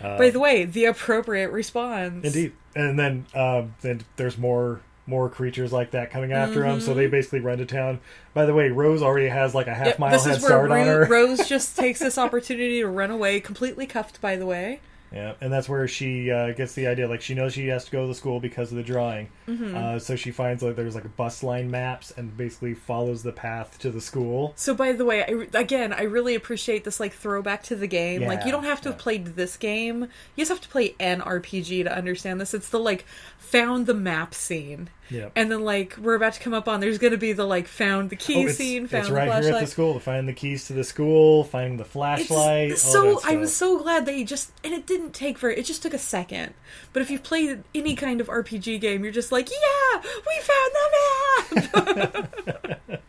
By 0.00 0.30
the 0.30 0.40
way, 0.40 0.64
the 0.64 0.86
appropriate 0.86 1.50
response. 1.50 2.24
Indeed. 2.24 2.52
And 2.74 2.98
then 2.98 3.26
um, 3.34 3.74
then 3.82 4.02
there's 4.16 4.38
more 4.38 4.80
more 5.06 5.28
creatures 5.28 5.72
like 5.72 5.90
that 5.92 6.10
coming 6.10 6.32
after 6.32 6.64
him. 6.64 6.80
So 6.80 6.94
they 6.94 7.04
mm-hmm. 7.04 7.10
basically 7.10 7.40
run 7.40 7.58
to 7.58 7.66
town. 7.66 8.00
By 8.34 8.46
the 8.46 8.54
way, 8.54 8.68
Rose 8.68 9.02
already 9.02 9.28
has 9.28 9.54
like 9.54 9.66
a 9.66 9.74
half 9.74 9.86
Yep, 9.86 9.98
mile 9.98 10.20
head 10.20 10.40
start 10.40 10.70
on 10.70 10.86
her. 10.86 11.06
Rose 11.06 11.48
just 11.48 11.76
takes 11.78 12.00
this 12.00 12.16
opportunity 12.18 12.80
to 12.80 12.86
run 12.86 13.10
away, 13.10 13.40
completely 13.40 13.86
cuffed, 13.86 14.20
by 14.20 14.36
the 14.36 14.46
way. 14.46 14.80
Yeah, 15.12 15.34
and 15.40 15.52
that's 15.52 15.68
where 15.68 15.88
she 15.88 16.30
uh, 16.30 16.52
gets 16.52 16.74
the 16.74 16.86
idea. 16.86 17.08
Like 17.08 17.20
she 17.20 17.34
knows 17.34 17.52
she 17.52 17.66
has 17.68 17.84
to 17.86 17.90
go 17.90 18.02
to 18.02 18.06
the 18.06 18.14
school 18.14 18.38
because 18.38 18.70
of 18.70 18.76
the 18.76 18.82
drawing. 18.82 19.28
Mm-hmm. 19.48 19.76
Uh, 19.76 19.98
so 19.98 20.14
she 20.14 20.30
finds 20.30 20.62
like 20.62 20.76
there's 20.76 20.94
like 20.94 21.16
bus 21.16 21.42
line 21.42 21.70
maps 21.70 22.12
and 22.16 22.36
basically 22.36 22.74
follows 22.74 23.22
the 23.22 23.32
path 23.32 23.78
to 23.80 23.90
the 23.90 24.00
school. 24.00 24.52
So, 24.56 24.74
by 24.74 24.92
the 24.92 25.04
way, 25.04 25.24
I, 25.24 25.58
again, 25.58 25.92
I 25.92 26.02
really 26.02 26.34
appreciate 26.34 26.84
this 26.84 27.00
like 27.00 27.12
throwback 27.12 27.64
to 27.64 27.76
the 27.76 27.88
game. 27.88 28.24
like, 28.24 28.44
you 28.44 28.52
don't 28.52 28.64
have 28.64 28.80
to 28.82 28.90
have 28.90 28.98
played 28.98 29.26
this 29.26 29.56
game; 29.56 30.02
you 30.02 30.42
just 30.42 30.50
have 30.50 30.60
to 30.60 30.68
play 30.68 30.94
an 31.00 31.20
RPG 31.20 31.84
to 31.84 31.96
understand 31.96 32.40
this. 32.40 32.54
It's 32.54 32.68
the 32.68 32.78
like 32.78 33.04
found 33.38 33.86
the 33.86 33.94
map 33.94 34.32
scene, 34.34 34.90
Yep. 35.10 35.32
and 35.36 35.50
then 35.50 35.64
like 35.64 35.96
we're 36.00 36.14
about 36.14 36.34
to 36.34 36.40
come 36.40 36.54
up 36.54 36.68
on. 36.68 36.80
There's 36.80 36.98
going 36.98 37.10
to 37.12 37.18
be 37.18 37.32
the 37.32 37.44
like 37.44 37.66
found 37.66 38.10
the 38.10 38.16
key 38.16 38.44
Oh, 38.44 38.46
it's, 38.48 38.58
scene, 38.58 38.84
it's 38.84 38.92
found 38.92 39.06
the 39.06 39.12
right 39.12 39.42
here 39.44 39.54
at 39.54 39.60
the 39.60 39.66
school 39.66 39.94
to 39.94 40.00
find 40.00 40.28
the 40.28 40.32
keys 40.32 40.66
to 40.68 40.72
the 40.72 40.84
school, 40.84 41.44
finding 41.44 41.76
the 41.76 41.84
flashlight. 41.84 42.70
all 42.72 42.76
so 42.76 43.20
I'm 43.24 43.46
so 43.46 43.78
glad 43.82 44.06
they 44.06 44.22
just 44.24 44.52
and 44.64 44.72
it 44.72 44.86
didn't 44.86 45.12
take 45.12 45.36
for 45.38 45.50
it 45.50 45.64
just 45.64 45.82
took 45.82 45.94
a 45.94 45.98
second. 45.98 46.54
But 46.92 47.02
if 47.02 47.10
you've 47.10 47.22
played 47.22 47.64
any 47.74 47.94
kind 47.96 48.20
of 48.20 48.28
RPG 48.28 48.80
game, 48.80 49.02
you're 49.02 49.12
just 49.12 49.32
like, 49.32 49.50
yeah, 49.50 50.02
we 50.26 50.40
found 50.42 50.72
the 50.74 52.10
map, 52.14 53.00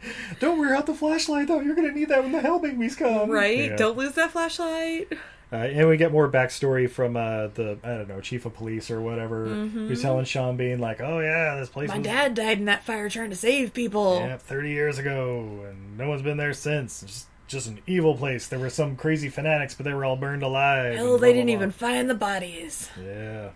Don't 0.40 0.58
wear 0.58 0.74
out 0.74 0.86
the 0.86 0.94
flashlight 0.94 1.48
though. 1.48 1.60
You're 1.60 1.74
gonna 1.74 1.92
need 1.92 2.08
that 2.08 2.22
when 2.22 2.32
the 2.32 2.40
hell 2.40 2.58
babies 2.58 2.96
come. 2.96 3.30
right? 3.30 3.58
Yeah. 3.70 3.76
Don't 3.76 3.96
lose 3.98 4.12
that 4.12 4.30
flashlight. 4.30 5.12
Uh, 5.52 5.56
and 5.56 5.88
we 5.88 5.96
get 5.96 6.12
more 6.12 6.30
backstory 6.30 6.88
from 6.88 7.16
uh, 7.16 7.48
the 7.48 7.76
I 7.82 7.88
don't 7.88 8.08
know 8.08 8.20
chief 8.20 8.46
of 8.46 8.54
police 8.54 8.88
or 8.90 9.00
whatever 9.00 9.46
who's 9.46 10.00
telling 10.00 10.24
Sean 10.24 10.56
Bean 10.56 10.78
like, 10.78 11.00
oh 11.00 11.18
yeah, 11.18 11.56
this 11.58 11.68
place 11.68 11.90
Mm-hmm. 11.90 12.02
My 12.02 12.08
was 12.08 12.16
dad 12.16 12.34
died 12.34 12.58
in 12.58 12.66
that 12.66 12.84
fire 12.84 13.08
trying 13.08 13.30
to 13.30 13.36
save 13.36 13.74
people. 13.74 14.20
yeah 14.20 14.36
30 14.36 14.70
years 14.70 14.98
ago 14.98 15.64
and 15.68 15.98
no 15.98 16.08
one's 16.08 16.22
been 16.22 16.36
there 16.36 16.52
since. 16.52 17.02
It's 17.02 17.12
just, 17.12 17.26
just 17.48 17.66
an 17.66 17.80
evil 17.88 18.14
place. 18.16 18.46
There 18.46 18.60
were 18.60 18.70
some 18.70 18.94
crazy 18.94 19.28
fanatics, 19.28 19.74
but 19.74 19.82
they 19.84 19.92
were 19.92 20.04
all 20.04 20.14
burned 20.16 20.44
alive. 20.44 20.94
Hell, 20.94 21.14
and 21.14 21.22
they 21.24 21.32
didn't 21.32 21.46
blah, 21.46 21.54
even 21.54 21.70
find 21.72 22.08
the 22.08 22.14
bodies. 22.14 22.88
blah. 22.94 23.04
Yeah. 23.04 23.48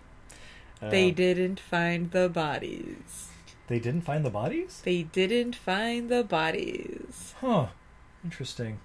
They 0.89 1.07
Um, 1.09 1.13
didn't 1.15 1.59
find 1.61 2.11
the 2.11 2.27
bodies. 2.27 3.29
They 3.67 3.79
didn't 3.79 4.01
find 4.01 4.25
the 4.25 4.29
bodies. 4.29 4.81
They 4.83 5.03
didn't 5.03 5.55
find 5.55 6.09
the 6.09 6.25
bodies. 6.25 7.33
Huh. 7.39 7.67
Interesting. 8.23 8.79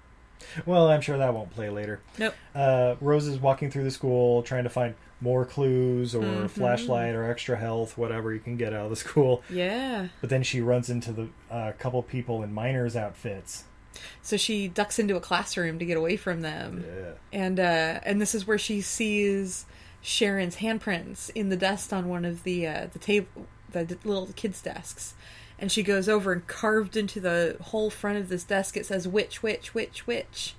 Well, 0.65 0.89
I'm 0.89 1.01
sure 1.01 1.17
that 1.17 1.33
won't 1.33 1.51
play 1.51 1.69
later. 1.69 1.99
Nope. 2.17 2.33
Uh, 2.55 2.95
Rose 3.01 3.27
is 3.27 3.39
walking 3.39 3.71
through 3.71 3.83
the 3.83 3.91
school 3.91 4.43
trying 4.43 4.63
to 4.63 4.69
find 4.69 4.95
more 5.19 5.45
clues 5.45 6.15
or 6.15 6.21
Mm-hmm. 6.23 6.47
flashlight 6.47 7.13
or 7.15 7.29
extra 7.29 7.55
health, 7.57 7.97
whatever 7.97 8.33
you 8.33 8.39
can 8.39 8.57
get 8.57 8.73
out 8.73 8.85
of 8.85 8.89
the 8.89 8.95
school. 9.07 9.43
Yeah. 9.49 10.07
But 10.19 10.29
then 10.29 10.43
she 10.43 10.61
runs 10.61 10.89
into 10.89 11.11
the 11.11 11.27
uh, 11.49 11.71
couple 11.77 12.01
people 12.03 12.41
in 12.43 12.53
miners' 12.53 12.95
outfits. 12.95 13.65
So 14.21 14.37
she 14.37 14.67
ducks 14.67 14.97
into 14.99 15.15
a 15.15 15.19
classroom 15.19 15.77
to 15.79 15.85
get 15.85 15.97
away 15.97 16.15
from 16.17 16.41
them. 16.41 16.83
Yeah. 16.87 17.11
and 17.39 17.59
uh, 17.59 17.99
and 18.03 18.19
this 18.21 18.33
is 18.33 18.47
where 18.47 18.57
she 18.57 18.81
sees 18.81 19.65
Sharon's 20.01 20.55
handprints 20.55 21.29
in 21.35 21.49
the 21.49 21.57
dust 21.57 21.93
on 21.93 22.07
one 22.09 22.25
of 22.25 22.43
the 22.43 22.65
uh, 22.67 22.87
the 22.91 22.99
table, 22.99 23.27
the 23.71 23.83
d- 23.85 23.97
little 24.03 24.27
kids' 24.35 24.61
desks, 24.61 25.13
and 25.61 25.71
she 25.71 25.83
goes 25.83 26.09
over 26.09 26.33
and 26.33 26.45
carved 26.47 26.97
into 26.97 27.19
the 27.19 27.55
whole 27.61 27.91
front 27.91 28.17
of 28.17 28.27
this 28.27 28.43
desk. 28.43 28.75
It 28.75 28.85
says 28.87 29.07
"witch, 29.07 29.43
witch, 29.43 29.73
witch, 29.73 30.07
witch," 30.07 30.55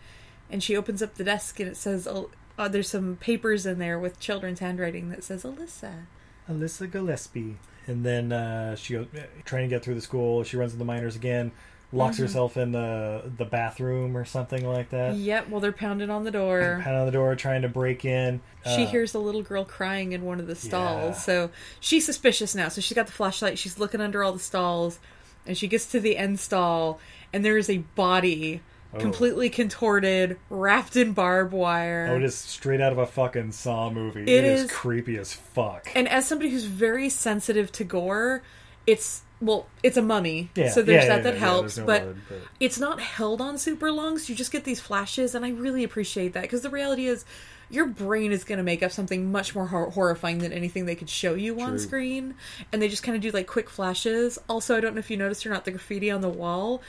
and 0.49 0.63
she 0.63 0.77
opens 0.77 1.03
up 1.03 1.17
the 1.17 1.25
desk 1.25 1.59
and 1.59 1.69
it 1.69 1.77
says, 1.77 2.07
uh, 2.07 2.69
"there's 2.69 2.89
some 2.89 3.17
papers 3.17 3.67
in 3.67 3.79
there 3.81 3.99
with 3.99 4.21
children's 4.21 4.61
handwriting 4.61 5.11
that 5.11 5.25
says 5.25 5.43
Alessa." 5.43 6.07
Alessa 6.49 6.91
Gillespie. 6.91 7.57
and 7.89 8.07
then 8.07 8.33
uh, 8.33 8.77
she 8.77 8.95
goes 8.95 9.09
trying 9.45 9.69
to 9.69 9.69
get 9.69 9.83
through 9.83 9.97
the 9.97 10.01
school. 10.01 10.45
She 10.45 10.57
runs 10.57 10.73
into 10.73 10.79
the 10.79 10.85
miners 10.85 11.17
again, 11.17 11.51
locks 11.93 12.17
Mhm. 12.17 12.21
herself 12.21 12.57
in 12.57 12.73
the 12.73 13.31
the 13.37 13.45
bathroom 13.45 14.17
or 14.17 14.25
something 14.25 14.67
like 14.67 14.91
that. 14.91 15.15
Yep, 15.15 15.49
well, 15.51 15.61
they're 15.61 15.73
pounding 15.73 16.11
on 16.11 16.25
the 16.25 16.31
door. 16.31 16.81
Pound 16.83 16.97
on 16.97 17.07
the 17.07 17.13
door, 17.13 17.35
trying 17.37 17.63
to 17.63 17.69
break 17.69 18.05
in. 18.05 18.41
She 18.65 18.85
Uh, 18.85 18.87
hears 18.87 19.15
a 19.15 19.19
little 19.19 19.43
girl 19.43 19.65
crying 19.65 20.13
in 20.13 20.23
one 20.25 20.41
of 20.41 20.47
the 20.47 20.55
stalls. 20.57 21.17
Yeah. 21.17 21.23
So 21.23 21.51
she's 21.81 22.05
suspicious 22.07 22.55
now. 22.55 22.69
So 22.69 22.81
she's 22.81 22.95
got 22.95 23.07
the 23.07 23.13
flashlight. 23.13 23.59
She's 23.59 23.79
looking 23.79 24.01
under 24.01 24.23
all 24.25 24.33
the 24.33 24.39
stalls. 24.39 24.99
And 25.47 25.59
she 25.59 25.67
gets 25.69 25.87
to 25.87 26.01
the 26.01 26.17
end 26.17 26.39
stall. 26.41 27.01
And 27.33 27.45
there 27.45 27.59
is 27.59 27.69
a 27.69 27.79
body 27.97 28.61
Oh. 28.95 28.99
completely 28.99 29.49
contorted, 29.51 30.37
wrapped 30.51 30.97
in 30.97 31.13
barbed 31.13 31.53
wire. 31.53 32.09
Oh, 32.13 32.17
it 32.17 32.23
is 32.23 32.35
straight 32.37 32.81
out 32.81 32.93
of 32.93 32.99
a 32.99 33.07
fucking 33.07 33.53
Saw 33.53 33.91
movie. 33.91 34.21
It 34.23 34.29
it 34.29 34.45
is, 34.45 34.63
is- 34.65 34.71
creepy 34.71 35.17
as 35.17 35.33
fuck. 35.33 35.89
And 35.95 36.07
as 36.09 36.27
somebody 36.29 36.51
who's 36.51 36.65
very 36.65 37.09
sensitive 37.09 37.73
to 37.73 37.85
gore, 37.85 38.43
it's. 38.87 39.23
Well, 39.43 39.67
it's 39.83 39.97
a 39.97 40.03
mummy, 40.03 40.51
Yeah, 40.55 40.71
so 40.71 40.83
there's 40.83 41.05
yeah, 41.05 41.09
that 41.19 41.25
yeah, 41.25 41.31
that 41.33 41.39
helps. 41.39 41.77
no 41.77 41.85
but 41.85 42.03
blood, 42.05 42.17
but- 42.29 42.39
it's 42.61 42.79
not 42.79 43.01
held 43.01 43.41
on 43.41 43.59
super 43.59 43.91
long, 43.91 44.17
so 44.19 44.31
you 44.31 44.37
just 44.37 44.53
get 44.53 44.63
these 44.65 44.79
flashes, 44.81 45.35
and 45.35 45.45
I 45.45 45.51
really 45.51 45.83
appreciate 45.83 46.33
that 46.35 46.43
because 46.43 46.63
the 46.63 46.71
reality 46.71 47.07
is, 47.07 47.25
your 47.69 47.87
brain 47.87 48.31
is 48.33 48.45
going 48.45 48.59
to 48.59 48.63
make 48.63 48.83
up 48.83 48.93
something 48.93 49.33
much 49.33 49.55
more 49.55 49.67
hor- 49.67 49.91
horrifying 49.91 50.39
than 50.39 50.53
anything 50.53 50.87
they 50.87 50.95
could 50.95 51.11
show 51.11 51.35
you 51.35 51.59
on 51.61 51.79
screen, 51.79 52.35
and 52.73 52.81
they 52.81 52.89
just 52.89 53.03
kind 53.03 53.17
of 53.17 53.23
do 53.23 53.31
like 53.33 53.47
quick 53.49 53.69
flashes. 53.69 54.39
Also, 54.49 54.77
I 54.77 54.81
don't 54.81 54.95
know 54.95 55.01
if 55.01 55.11
you 55.11 55.17
noticed 55.17 55.45
or 55.45 55.51
not, 55.51 55.65
the 55.65 55.71
graffiti 55.73 56.11
on 56.11 56.21
the 56.21 56.29
wall 56.29 56.81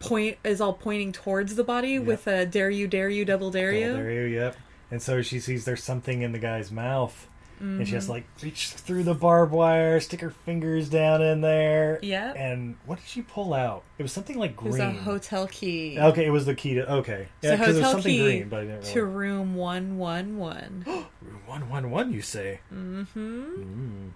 point 0.00 0.38
is 0.44 0.60
all 0.60 0.74
pointing 0.74 1.10
towards 1.10 1.56
the 1.56 1.64
body 1.64 1.98
with 1.98 2.28
a 2.28 2.46
"Dare 2.46 2.70
you, 2.70 2.86
dare 2.86 3.08
you, 3.08 3.24
double 3.24 3.50
dare 3.50 3.72
you." 3.72 3.86
Oh, 3.88 3.94
there 3.94 4.12
you, 4.12 4.36
yep. 4.36 4.56
And 4.90 5.02
so 5.02 5.22
she 5.22 5.40
sees 5.40 5.64
there's 5.64 5.82
something 5.82 6.22
in 6.22 6.30
the 6.32 6.38
guy's 6.38 6.70
mouth. 6.70 7.26
And 7.60 7.86
she 7.88 7.94
has 7.94 8.04
to 8.06 8.10
Mhm. 8.10 8.14
like 8.14 8.24
reach 8.42 8.68
through 8.70 9.02
the 9.04 9.14
barbed 9.14 9.52
wire, 9.52 9.98
stick 10.00 10.20
her 10.20 10.30
fingers 10.30 10.88
down 10.88 11.22
in 11.22 11.40
there. 11.40 11.98
Yeah. 12.02 12.32
And 12.34 12.76
what 12.86 12.98
did 13.00 13.08
she 13.08 13.22
pull 13.22 13.52
out? 13.54 13.82
It 13.98 14.02
was 14.02 14.12
something 14.12 14.38
like 14.38 14.52
It 14.52 14.62
was 14.62 14.78
a 14.78 14.90
hotel 14.92 15.46
key. 15.48 15.98
Okay, 15.98 16.24
it 16.26 16.30
was 16.30 16.46
the 16.46 16.54
key 16.54 16.74
to. 16.74 16.90
Okay. 16.94 17.26
Yeah, 17.42 17.56
because 17.56 17.76
it 17.76 17.80
was 17.80 17.90
something 17.90 18.22
green, 18.22 18.48
but 18.48 18.60
I 18.60 18.64
didn't 18.64 18.84
to 18.84 19.04
room 19.04 19.54
one 19.54 19.98
one 19.98 20.36
one. 20.38 20.84
Room 21.20 21.42
111, 21.46 22.12
you 22.12 22.22
say? 22.22 22.60
Mm-hmm. 22.72 23.18
Mm. 23.18 24.10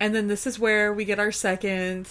And 0.00 0.14
then 0.14 0.28
this 0.28 0.46
is 0.46 0.58
where 0.58 0.92
we 0.92 1.04
get 1.04 1.18
our 1.18 1.32
second 1.32 2.08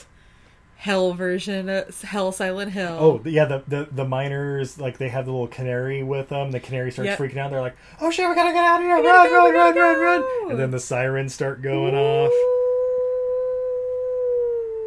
hell 0.77 1.13
version, 1.13 1.69
of 1.69 2.01
Hell 2.01 2.31
Silent 2.31 2.71
Hill. 2.71 2.97
Oh, 2.99 3.21
yeah, 3.25 3.45
the, 3.45 3.63
the 3.67 3.87
the 3.91 4.05
miners, 4.05 4.77
like, 4.79 4.97
they 4.97 5.09
have 5.09 5.25
the 5.25 5.31
little 5.31 5.47
canary 5.47 6.03
with 6.03 6.29
them. 6.29 6.51
The 6.51 6.59
canary 6.59 6.91
starts 6.91 7.07
Yep. 7.07 7.19
freaking 7.19 7.37
out. 7.37 7.51
They're 7.51 7.61
like, 7.61 7.75
oh 8.01 8.11
shit, 8.11 8.27
we 8.29 8.35
gotta 8.35 8.51
get 8.53 8.63
out 8.65 8.79
of 8.81 8.85
here! 8.85 8.95
Run, 8.95 9.03
go, 9.29 9.33
run, 9.33 9.53
we 9.53 9.57
run, 9.59 9.75
run, 9.77 9.99
run! 9.99 10.51
And 10.51 10.59
then 10.59 10.71
the 10.71 10.79
sirens 10.79 11.33
start 11.33 11.61
going 11.61 11.95
off. 11.95 12.31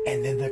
And 0.07 0.25
then 0.25 0.39
the 0.39 0.48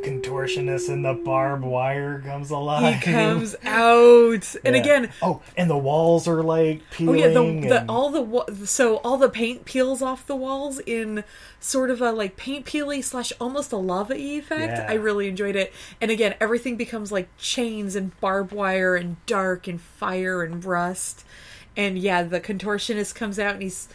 contortionist 0.47 0.89
and 0.89 1.05
the 1.05 1.15
barbed 1.15 1.65
wire 1.65 2.21
comes 2.21 2.51
alive. 2.51 2.95
he 2.97 3.01
comes 3.13 3.55
out, 3.65 4.55
and 4.65 4.75
Yeah. 4.77 4.81
again, 4.83 5.13
oh, 5.23 5.41
and 5.57 5.71
the 5.71 5.77
walls 5.79 6.29
are 6.29 6.43
like 6.43 6.83
peeling. 6.91 7.17
oh 7.23 7.27
yeah, 7.27 7.29
the, 7.29 7.69
the 7.69 7.81
and- 7.81 7.91
all 7.91 8.11
the 8.11 8.67
so 8.67 8.97
all 8.99 9.17
the 9.17 9.29
paint 9.29 9.65
peels 9.65 10.03
off 10.03 10.27
the 10.27 10.37
walls 10.37 10.81
in 10.81 11.25
sort 11.61 11.91
of 11.91 12.01
a 12.01 12.13
like 12.13 12.37
paint 12.37 12.67
peely 12.67 13.03
slash 13.03 13.33
almost 13.41 13.73
a 13.73 13.77
lava 13.77 14.15
effect. 14.15 14.73
Yeah. 14.79 14.87
I 14.89 14.95
really 14.95 15.29
enjoyed 15.29 15.57
it, 15.57 15.73
and 16.01 16.11
again, 16.11 16.35
everything 16.41 16.77
becomes 16.77 17.11
like 17.13 17.29
chains 17.39 17.97
and 17.97 18.19
barbed 18.21 18.53
wire 18.53 18.97
and 18.97 19.17
dark 19.27 19.67
and 19.67 19.81
fire 19.81 20.43
and 20.43 20.65
rust, 20.65 21.25
and 21.77 21.99
yeah, 21.99 22.23
the 22.23 22.41
contortionist 22.41 23.15
comes 23.15 23.39
out 23.39 23.55
and 23.55 23.63
he's 23.63 23.89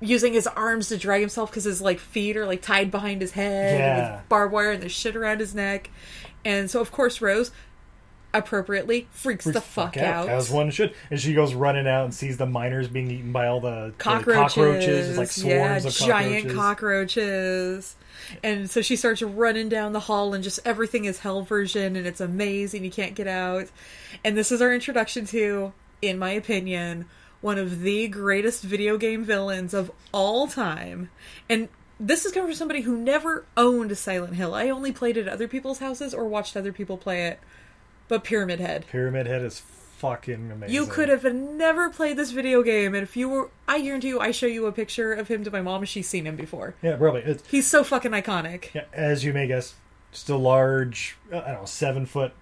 using 0.00 0.32
his 0.32 0.46
arms 0.46 0.88
to 0.88 0.96
drag 0.96 1.20
himself 1.20 1.50
because 1.50 1.64
his 1.64 1.80
like 1.80 1.98
feet 1.98 2.36
are 2.36 2.46
like 2.46 2.62
tied 2.62 2.90
behind 2.90 3.20
his 3.20 3.32
head 3.32 3.78
Yeah. 3.80 4.16
with 4.16 4.28
barbed 4.28 4.52
wire 4.52 4.70
and 4.72 4.82
there's 4.82 4.92
shit 4.92 5.16
around 5.16 5.40
his 5.40 5.54
neck, 5.54 5.90
and 6.44 6.70
so 6.70 6.80
of 6.80 6.92
course 6.92 7.20
Rose 7.20 7.50
appropriately 8.34 9.08
freaks, 9.10 9.46
the 9.46 9.60
fuck 9.60 9.96
out. 9.96 10.28
as 10.28 10.50
one 10.50 10.70
should. 10.70 10.94
And 11.10 11.18
she 11.18 11.32
goes 11.32 11.54
running 11.54 11.86
out 11.88 12.04
and 12.04 12.14
sees 12.14 12.36
the 12.36 12.44
miners 12.46 12.86
being 12.86 13.10
eaten 13.10 13.32
by 13.32 13.46
all 13.46 13.58
the 13.60 13.86
the 13.86 13.94
cockroaches, 13.98 14.54
cockroaches. 14.54 15.08
It's 15.08 15.18
like 15.18 15.30
swarms 15.30 15.84
yeah, 15.84 15.88
of 15.88 15.94
giant 15.94 16.54
cockroaches. 16.54 16.56
cockroaches. 16.56 17.96
And 18.42 18.70
so 18.70 18.82
she 18.82 18.96
starts 18.96 19.22
running 19.22 19.68
down 19.70 19.92
the 19.94 20.00
hall, 20.00 20.34
and 20.34 20.44
just 20.44 20.60
everything 20.64 21.06
is 21.06 21.20
hell 21.20 21.42
version, 21.42 21.96
and 21.96 22.06
it's 22.06 22.20
amazing. 22.20 22.84
You 22.84 22.90
can't 22.90 23.14
get 23.14 23.26
out. 23.26 23.68
And 24.24 24.36
this 24.36 24.52
is 24.52 24.60
our 24.60 24.74
introduction 24.74 25.24
to, 25.26 25.72
in 26.02 26.18
my 26.18 26.30
opinion, 26.30 27.06
one 27.40 27.58
of 27.58 27.80
the 27.80 28.08
greatest 28.08 28.62
video 28.62 28.96
game 28.96 29.24
villains 29.24 29.74
of 29.74 29.90
all 30.12 30.46
time. 30.46 31.10
And 31.48 31.68
this 32.00 32.24
is 32.24 32.32
coming 32.32 32.48
from 32.48 32.56
somebody 32.56 32.82
who 32.82 32.96
never 32.96 33.44
owned 33.56 33.96
Silent 33.96 34.34
Hill. 34.34 34.54
I 34.54 34.68
only 34.70 34.92
played 34.92 35.16
it 35.16 35.26
at 35.26 35.32
other 35.32 35.48
people's 35.48 35.78
houses 35.78 36.14
or 36.14 36.26
watched 36.26 36.56
other 36.56 36.72
people 36.72 36.96
play 36.96 37.26
it. 37.26 37.40
But 38.08 38.24
Pyramid 38.24 38.60
Head. 38.60 38.86
Pyramid 38.90 39.26
Head 39.26 39.42
is 39.42 39.60
fucking 39.60 40.50
amazing. 40.50 40.74
You 40.74 40.86
could 40.86 41.08
have 41.08 41.24
never 41.24 41.90
played 41.90 42.16
this 42.16 42.30
video 42.30 42.62
game, 42.62 42.94
and 42.94 43.02
if 43.02 43.16
you 43.16 43.28
were, 43.28 43.50
I 43.66 43.80
guarantee 43.82 44.08
you, 44.08 44.20
I 44.20 44.30
show 44.30 44.46
you 44.46 44.66
a 44.66 44.72
picture 44.72 45.12
of 45.12 45.28
him 45.28 45.44
to 45.44 45.50
my 45.50 45.60
mom, 45.60 45.82
and 45.82 45.88
she's 45.88 46.08
seen 46.08 46.26
him 46.26 46.36
before. 46.36 46.74
Yeah, 46.82 46.96
probably. 46.96 47.22
It's, 47.22 47.46
He's 47.48 47.66
so 47.66 47.84
fucking 47.84 48.12
iconic. 48.12 48.72
yeah, 48.74 48.84
as 48.92 49.24
you 49.24 49.32
may 49.32 49.46
guess, 49.46 49.74
just 50.12 50.30
a 50.30 50.36
large, 50.36 51.16
uh, 51.32 51.38
I 51.38 51.48
don't 51.48 51.60
know, 51.60 51.64
seven 51.66 52.06
foot 52.06 52.32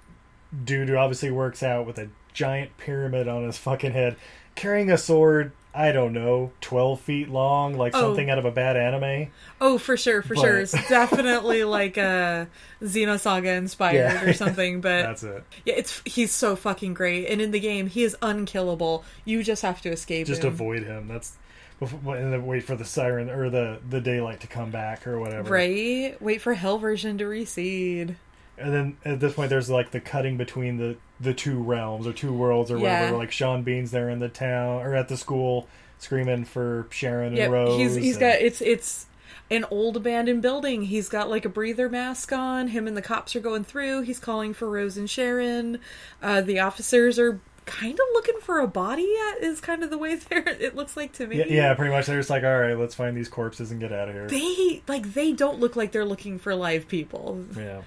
dude 0.64 0.88
who 0.88 0.96
obviously 0.96 1.30
works 1.30 1.62
out 1.62 1.86
with 1.86 1.98
a 1.98 2.10
giant 2.32 2.76
pyramid 2.76 3.26
on 3.26 3.44
his 3.44 3.56
fucking 3.58 3.92
head, 3.92 4.16
carrying 4.56 4.90
a 4.90 4.98
sword. 4.98 5.52
I 5.78 5.92
don't 5.92 6.14
know, 6.14 6.52
twelve 6.62 7.02
feet 7.02 7.28
long, 7.28 7.76
like 7.76 7.94
Oh. 7.94 8.00
something 8.00 8.30
out 8.30 8.38
of 8.38 8.46
a 8.46 8.50
bad 8.50 8.78
anime. 8.78 9.30
Oh, 9.60 9.76
for 9.76 9.98
sure, 9.98 10.22
for 10.22 10.34
But- 10.34 10.40
sure. 10.40 10.58
It's 10.60 10.72
definitely 10.88 11.64
like 11.78 11.98
a 11.98 12.48
Xenosaga 12.82 13.58
inspired 13.58 13.94
Yeah. 13.96 14.24
or 14.24 14.32
something. 14.32 14.80
But 14.80 15.02
That's 15.02 15.22
it. 15.22 15.44
yeah, 15.66 15.74
it's 15.74 16.00
he's 16.06 16.32
so 16.32 16.56
fucking 16.56 16.94
great, 16.94 17.26
and 17.26 17.42
in 17.42 17.50
the 17.50 17.60
game, 17.60 17.88
he 17.88 18.04
is 18.04 18.16
unkillable. 18.22 19.04
You 19.26 19.42
just 19.44 19.60
have 19.60 19.82
to 19.82 19.90
escape 19.90 20.26
Just 20.26 20.44
him. 20.44 20.48
avoid 20.48 20.82
him. 20.84 21.08
That's 21.08 21.36
before, 21.78 22.16
and 22.16 22.32
then 22.32 22.46
wait 22.46 22.64
for 22.64 22.74
the 22.74 22.86
siren 22.86 23.28
or 23.28 23.50
the 23.50 23.78
the 23.86 24.00
daylight 24.00 24.40
to 24.40 24.46
come 24.46 24.70
back 24.70 25.06
or 25.06 25.20
whatever. 25.20 25.50
Right? 25.52 26.16
Wait 26.22 26.40
for 26.40 26.54
Hell 26.54 26.78
version 26.78 27.18
to 27.18 27.26
recede. 27.26 28.16
And 28.58 28.72
then 28.72 28.96
at 29.04 29.20
this 29.20 29.34
point, 29.34 29.50
there's 29.50 29.68
like 29.70 29.90
the 29.90 30.00
cutting 30.00 30.36
between 30.36 30.76
the 30.78 30.96
the 31.20 31.34
two 31.34 31.62
realms 31.62 32.06
or 32.06 32.12
two 32.12 32.32
worlds 32.32 32.70
or 32.70 32.78
Yeah. 32.78 33.00
whatever. 33.00 33.16
Like 33.18 33.32
Sean 33.32 33.62
Bean's 33.62 33.90
there 33.90 34.08
in 34.10 34.18
the 34.18 34.28
town 34.28 34.82
or 34.82 34.94
at 34.94 35.08
the 35.08 35.16
school 35.16 35.68
screaming 35.98 36.44
for 36.44 36.86
Sharon 36.90 37.28
and 37.28 37.36
Yeah, 37.36 37.46
Rose. 37.46 37.78
he's 37.78 37.94
he's 37.94 38.16
and- 38.16 38.20
got 38.20 38.40
it's 38.40 38.60
it's 38.60 39.06
an 39.50 39.64
old 39.70 39.96
abandoned 39.96 40.42
building. 40.42 40.82
He's 40.82 41.08
got 41.08 41.30
like 41.30 41.44
a 41.44 41.48
breather 41.48 41.88
mask 41.88 42.32
on. 42.32 42.68
Him 42.68 42.86
and 42.88 42.96
the 42.96 43.02
cops 43.02 43.36
are 43.36 43.40
going 43.40 43.64
through. 43.64 44.02
He's 44.02 44.18
calling 44.18 44.52
for 44.54 44.68
Rose 44.68 44.96
and 44.96 45.08
Sharon. 45.08 45.78
Uh, 46.22 46.40
the 46.40 46.58
officers 46.58 47.18
are 47.18 47.38
kind 47.66 47.92
of 47.92 48.06
looking 48.14 48.38
for 48.40 48.60
a 48.60 48.66
body. 48.66 49.12
At, 49.28 49.42
is 49.42 49.60
kind 49.60 49.82
of 49.82 49.90
the 49.90 49.98
way 49.98 50.14
they're. 50.28 50.48
It 50.48 50.74
looks 50.74 50.96
like 50.96 51.12
to 51.14 51.26
me. 51.26 51.38
yeah, 51.38 51.46
yeah, 51.46 51.74
pretty 51.74 51.92
much. 51.92 52.06
They're 52.06 52.18
just 52.18 52.30
like, 52.30 52.44
all 52.44 52.58
right, 52.58 52.78
let's 52.78 52.94
find 52.94 53.16
these 53.16 53.28
corpses 53.28 53.70
and 53.70 53.80
get 53.80 53.92
out 53.92 54.08
of 54.08 54.14
here. 54.14 54.28
They 54.28 54.82
like 54.88 55.12
they 55.12 55.32
don't 55.32 55.60
look 55.60 55.76
like 55.76 55.92
they're 55.92 56.04
looking 56.04 56.38
for 56.38 56.54
live 56.54 56.88
people. 56.88 57.44
yeah, 57.56 57.82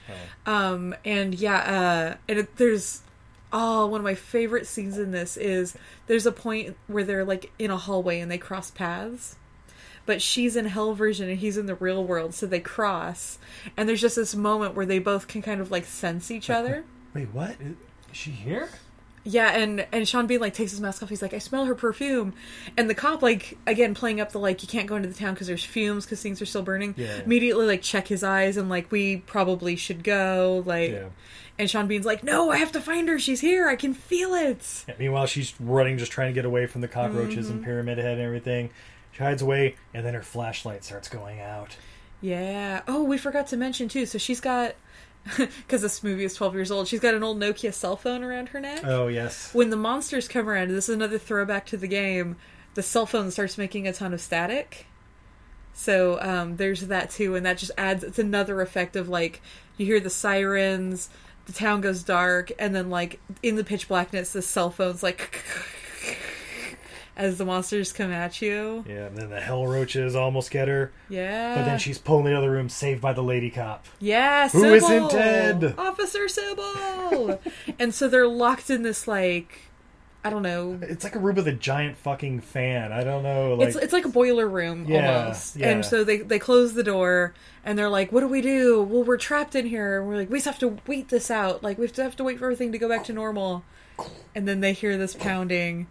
oh. 0.46 0.54
Um, 0.54 0.96
and 1.04 1.34
yeah, 1.34 1.58
uh, 1.58 2.18
and 2.28 2.40
it, 2.40 2.56
there's 2.58 3.02
oh, 3.52 3.88
one 3.88 4.00
of 4.00 4.06
my 4.06 4.16
favorite 4.16 4.68
scenes 4.68 4.98
in 4.98 5.12
this 5.12 5.38
is 5.38 5.76
there's 6.08 6.26
a 6.26 6.32
point 6.32 6.78
where 6.88 7.04
they're 7.04 7.26
like 7.26 7.52
in 7.58 7.72
a 7.72 7.78
hallway 7.78 8.20
and 8.20 8.32
they 8.32 8.38
cross 8.38 8.72
paths. 8.72 9.36
But 10.06 10.22
she's 10.24 10.56
in 10.56 10.66
hell 10.66 10.96
version 10.96 11.30
and 11.30 11.38
he's 11.38 11.58
in 11.58 11.68
the 11.68 11.76
real 11.76 12.04
world, 12.04 12.34
so 12.34 12.48
they 12.48 12.60
cross. 12.60 13.38
And 13.78 13.88
there's 13.88 14.02
just 14.02 14.16
this 14.16 14.34
moment 14.34 14.74
where 14.74 14.86
they 14.86 14.98
both 14.98 15.28
can 15.28 15.44
kind 15.44 15.62
of 15.62 15.70
like 15.70 15.86
sense 15.86 16.32
each 16.32 16.50
other. 16.50 16.84
Wait, 17.14 17.32
what? 17.32 17.52
Is 17.62 17.76
she 18.12 18.32
here? 18.32 18.70
Yeah, 19.26 19.50
and 19.58 19.86
and 19.92 20.08
Sean 20.08 20.28
Bean 20.28 20.40
like 20.40 20.54
takes 20.54 20.72
his 20.72 20.80
mask 20.82 21.04
off. 21.04 21.10
He's 21.10 21.22
like, 21.22 21.34
I 21.34 21.40
smell 21.40 21.66
her 21.66 21.76
perfume, 21.76 22.34
and 22.78 22.90
the 22.90 22.96
cop 22.96 23.22
like 23.22 23.58
again 23.68 23.94
playing 23.94 24.22
up 24.22 24.32
the 24.32 24.40
like 24.40 24.62
you 24.62 24.68
can't 24.70 24.88
go 24.88 24.96
into 24.96 25.10
the 25.10 25.14
town 25.14 25.34
because 25.34 25.48
there's 25.48 25.64
fumes 25.64 26.06
because 26.06 26.22
things 26.22 26.42
are 26.42 26.46
still 26.46 26.62
burning. 26.64 26.94
Yeah. 26.98 27.22
Immediately 27.26 27.68
like 27.68 27.82
check 27.82 28.08
his 28.08 28.24
eyes 28.24 28.56
and 28.58 28.70
like 28.70 28.92
we 28.92 29.18
probably 29.18 29.76
should 29.76 30.04
go. 30.04 30.64
Like, 30.66 30.92
Yeah. 30.92 31.10
and 31.60 31.70
Sean 31.70 31.88
Bean's 31.88 32.06
like, 32.06 32.24
no, 32.24 32.50
I 32.50 32.58
have 32.58 32.72
to 32.72 32.82
find 32.82 33.10
her. 33.10 33.20
She's 33.20 33.42
here. 33.42 33.68
I 33.68 33.76
can 33.76 33.94
feel 33.94 34.34
it. 34.34 34.86
Yeah, 34.88 34.96
meanwhile, 34.98 35.26
she's 35.28 35.54
running, 35.60 35.98
just 35.98 36.12
trying 36.14 36.30
to 36.30 36.34
get 36.34 36.46
away 36.46 36.66
from 36.66 36.82
the 36.82 36.88
cockroaches 36.88 37.48
Mm-hmm. 37.48 37.56
and 37.58 37.64
Pyramid 37.66 37.98
Head 37.98 38.14
and 38.18 38.22
everything. 38.22 38.70
She 39.12 39.24
hides 39.24 39.42
away, 39.42 39.76
and 39.94 40.06
then 40.06 40.14
her 40.14 40.22
flashlight 40.22 40.84
starts 40.86 41.10
going 41.10 41.42
out. 41.42 41.76
Yeah. 42.22 42.82
Oh, 42.88 43.04
we 43.04 43.18
forgot 43.18 43.48
to 43.48 43.58
mention 43.58 43.90
too. 43.90 44.06
So 44.06 44.18
she's 44.18 44.40
got 44.40 44.76
because 45.38 45.82
this 45.82 46.04
movie 46.04 46.24
is 46.24 46.34
12 46.34 46.54
years 46.56 46.72
old. 46.72 46.88
She's 46.88 47.00
got 47.00 47.14
an 47.14 47.24
old 47.24 47.40
Nokia 47.40 47.74
cell 47.74 47.96
phone 47.96 48.24
around 48.24 48.50
her 48.50 48.60
neck. 48.60 48.82
Oh 48.84 49.08
yes. 49.08 49.54
when 49.54 49.70
the 49.70 49.78
monsters 49.78 50.28
come 50.28 50.50
around, 50.50 50.70
this 50.70 50.90
is 50.90 50.96
another 50.96 51.18
throwback 51.18 51.66
to 51.68 51.78
the 51.78 51.88
game. 51.88 52.38
The 52.76 52.84
cell 52.84 53.06
phone 53.06 53.32
starts 53.32 53.58
making 53.58 53.88
a 53.88 53.94
ton 53.94 54.14
of 54.14 54.22
static. 54.22 54.86
So 55.74 56.20
um, 56.22 56.58
there's 56.58 56.88
that 56.88 57.10
too, 57.10 57.36
and 57.36 57.46
that 57.46 57.58
just 57.58 57.72
adds 57.78 58.04
it's 58.04 58.20
another 58.20 58.62
effect 58.62 58.96
of 58.96 59.08
like 59.08 59.42
you 59.78 59.86
hear 59.86 60.00
the 60.00 60.10
sirens, 60.10 61.10
the 61.46 61.54
town 61.54 61.82
goes 61.82 62.04
dark, 62.04 62.52
and 62.60 62.76
then 62.76 62.90
like 62.90 63.20
in 63.42 63.56
the 63.56 63.64
pitch 63.64 63.88
blackness, 63.88 64.34
the 64.34 64.42
cell 64.42 64.70
phone's 64.70 65.02
like 65.02 65.44
as 67.20 67.38
the 67.38 67.46
monsters 67.46 67.92
come 67.94 68.12
at 68.12 68.42
you. 68.42 68.84
Yeah, 68.88 69.06
and 69.08 69.18
then 69.18 69.30
the 69.30 69.42
hell 69.42 69.68
roaches 69.68 70.16
almost 70.16 70.50
get 70.50 70.68
her. 70.70 70.92
Yeah. 71.10 71.56
But 71.56 71.66
then 71.66 71.78
she's 71.78 71.98
pulled 71.98 72.26
in 72.26 72.32
the 72.32 72.38
other 72.38 72.50
room, 72.50 72.70
saved 72.70 73.02
by 73.02 73.12
the 73.14 73.22
lady 73.22 73.52
cop. 73.52 73.86
Yeah, 74.00 74.48
Who 74.50 74.62
Cybil! 74.64 74.76
isn't 74.78 75.12
dead? 75.12 75.76
Officer 75.78 76.28
Cybil! 76.28 77.40
and 77.80 77.94
so 77.94 78.08
they're 78.08 78.28
locked 78.28 78.70
in 78.70 78.84
this, 78.84 79.06
like, 79.08 79.60
I 80.24 80.30
don't 80.30 80.44
know. 80.44 80.80
It's 80.82 81.04
like 81.04 81.16
a 81.16 81.20
room 81.20 81.36
with 81.36 81.48
a 81.50 81.54
giant 81.54 81.98
fucking 81.98 82.40
fan. 82.40 82.94
I 82.94 83.04
don't 83.04 83.22
know. 83.24 83.56
Like, 83.56 83.68
it's 83.70 83.78
it's 83.78 83.94
like 83.94 84.06
a 84.06 84.10
boiler 84.10 84.48
room 84.48 84.86
Yeah, 84.88 85.20
almost. 85.22 85.56
yeah. 85.58 85.70
And 85.70 85.86
so 85.86 86.04
they 86.04 86.18
they 86.18 86.40
close 86.40 86.74
the 86.74 86.84
door 86.84 87.34
and 87.64 87.78
they're 87.80 87.90
like, 87.90 88.12
"What 88.12 88.20
do 88.20 88.28
we 88.28 88.42
do? 88.42 88.84
Well, 88.84 89.04
we're 89.06 89.16
trapped 89.18 89.56
in 89.56 89.66
here." 89.66 90.00
And 90.00 90.10
we're 90.10 90.18
like, 90.18 90.30
"We 90.30 90.38
just 90.40 90.46
have 90.48 90.60
to 90.60 90.78
wait 90.88 91.08
this 91.08 91.32
out. 91.32 91.64
Like 91.64 91.78
we 91.78 91.86
have 91.86 91.96
to 91.96 92.04
have 92.04 92.18
to 92.18 92.26
wait 92.26 92.38
for 92.38 92.46
everything 92.46 92.74
to 92.74 92.78
go 92.78 92.90
back 92.90 93.06
to 93.06 93.14
normal." 93.14 93.64
And 94.36 94.46
then 94.46 94.60
they 94.60 94.74
hear 94.74 94.98
this 94.98 95.16
pounding 95.16 95.88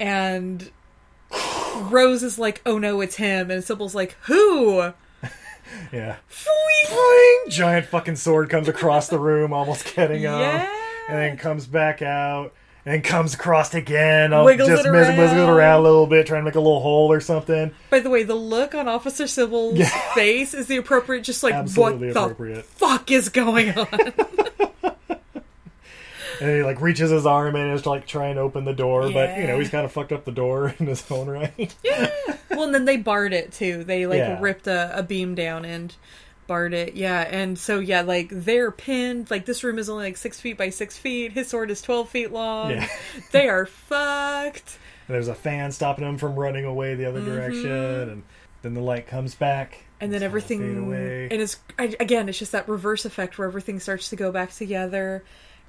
and 0.00 0.70
Rose 1.90 2.22
is 2.22 2.38
like, 2.38 2.62
"Oh 2.66 2.78
no, 2.78 3.00
it's 3.00 3.16
him." 3.16 3.50
And 3.50 3.62
Cybil's 3.62 3.94
like, 3.94 4.16
"Who?" 4.22 4.78
yeah. 5.92 6.16
Boing! 6.30 7.48
Giant 7.50 7.86
fucking 7.86 8.16
sword 8.16 8.50
comes 8.50 8.68
across 8.68 9.08
the 9.08 9.18
room, 9.18 9.52
almost 9.52 9.94
getting 9.94 10.18
him. 10.22 10.38
Yeah. 10.40 10.68
And 11.08 11.18
then 11.18 11.36
comes 11.36 11.66
back 11.66 12.02
out. 12.02 12.52
And 12.86 13.02
comes 13.02 13.32
across 13.32 13.72
again. 13.72 14.34
I'll 14.34 14.44
Wiggles 14.44 14.68
just 14.68 14.84
it 14.84 14.90
wiggles 14.92 15.16
it 15.32 15.36
around. 15.38 15.48
around 15.48 15.80
a 15.80 15.82
little 15.84 16.06
bit, 16.06 16.26
trying 16.26 16.42
to 16.42 16.44
make 16.44 16.54
a 16.54 16.60
little 16.60 16.80
hole 16.82 17.10
or 17.10 17.18
something. 17.18 17.70
By 17.88 18.00
the 18.00 18.10
way, 18.10 18.24
the 18.24 18.34
look 18.34 18.74
on 18.74 18.88
Officer 18.88 19.24
Cybil's 19.24 19.78
Yeah. 19.78 19.88
face 20.14 20.52
is 20.52 20.66
the 20.66 20.76
appropriate 20.76 21.22
just 21.22 21.42
like 21.42 21.54
Absolutely 21.54 22.08
what 22.08 22.14
the 22.14 22.20
appropriate. 22.20 22.64
fuck 22.66 23.10
is 23.10 23.30
going 23.30 23.70
on? 23.78 23.88
And 26.44 26.56
he 26.56 26.62
like 26.62 26.80
reaches 26.80 27.10
his 27.10 27.26
arm 27.26 27.56
in 27.56 27.68
is 27.70 27.82
to 27.82 27.88
like 27.90 28.06
try 28.06 28.26
and 28.28 28.38
open 28.38 28.64
the 28.64 28.72
door, 28.74 29.10
but 29.10 29.38
you 29.38 29.46
know 29.46 29.58
he's 29.58 29.70
kind 29.70 29.84
of 29.84 29.92
fucked 29.92 30.12
up 30.12 30.24
the 30.24 30.32
door 30.32 30.74
in 30.78 30.86
his 30.86 31.10
own 31.10 31.28
right. 31.28 31.74
yeah. 31.82 32.10
well, 32.50 32.64
and 32.64 32.74
then 32.74 32.84
they 32.84 32.96
barred 32.96 33.32
it 33.32 33.52
too. 33.52 33.84
They 33.84 34.06
like 34.06 34.18
Yeah. 34.18 34.38
ripped 34.40 34.66
a, 34.66 34.98
a 34.98 35.02
beam 35.02 35.34
down 35.34 35.64
and 35.64 35.94
barred 36.46 36.74
it. 36.74 36.94
Yeah, 36.94 37.20
and 37.22 37.58
so 37.58 37.78
yeah, 37.78 38.02
like 38.02 38.28
they're 38.30 38.70
pinned. 38.70 39.30
Like 39.30 39.46
this 39.46 39.64
room 39.64 39.78
is 39.78 39.88
only 39.88 40.04
like 40.04 40.16
six 40.16 40.40
feet 40.40 40.58
by 40.58 40.70
six 40.70 40.96
feet. 40.98 41.32
His 41.32 41.48
sword 41.48 41.70
is 41.70 41.80
twelve 41.82 42.08
feet 42.08 42.30
long. 42.32 42.70
Yeah. 42.72 42.88
they 43.32 43.48
are 43.48 43.66
fucked. 43.66 44.78
And 45.08 45.14
there's 45.14 45.28
a 45.28 45.34
fan 45.34 45.70
stopping 45.72 46.06
him 46.06 46.16
from 46.18 46.34
running 46.34 46.64
away 46.64 46.94
the 46.94 47.06
other 47.06 47.22
direction, 47.24 47.70
and 47.70 48.22
then 48.62 48.74
the 48.74 48.80
light 48.80 49.06
comes 49.06 49.34
back, 49.34 49.72
Mm-hmm. 49.72 50.04
And 50.04 50.12
then 50.12 50.22
It's 50.22 50.24
everything, 50.24 50.92
and 50.92 51.40
it's 51.40 51.56
again, 51.78 52.28
it's 52.28 52.38
just 52.38 52.52
that 52.52 52.68
reverse 52.68 53.04
effect 53.06 53.38
where 53.38 53.46
everything 53.48 53.80
starts 53.80 54.10
to 54.10 54.16
go 54.16 54.30
back 54.32 54.52
together, 54.52 55.24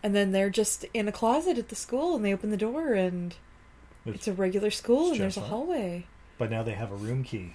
and 0.06 0.13
then 0.15 0.32
they're 0.32 0.52
just 0.52 0.86
in 0.94 1.08
a 1.08 1.12
closet 1.12 1.58
at 1.58 1.70
the 1.70 1.76
school, 1.76 2.15
and 2.15 2.24
they 2.24 2.32
open 2.32 2.52
the 2.52 2.58
door, 2.58 2.94
and 2.94 3.34
it's 4.06 4.28
a 4.28 4.34
regular 4.34 4.70
school, 4.70 5.10
and 5.12 5.20
there's 5.20 5.36
a 5.36 5.41
hallway. 5.41 6.06
But 6.38 6.52
now 6.52 6.62
they 6.62 6.74
have 6.74 6.91
a 6.91 6.96
room 6.96 7.24
key, 7.24 7.54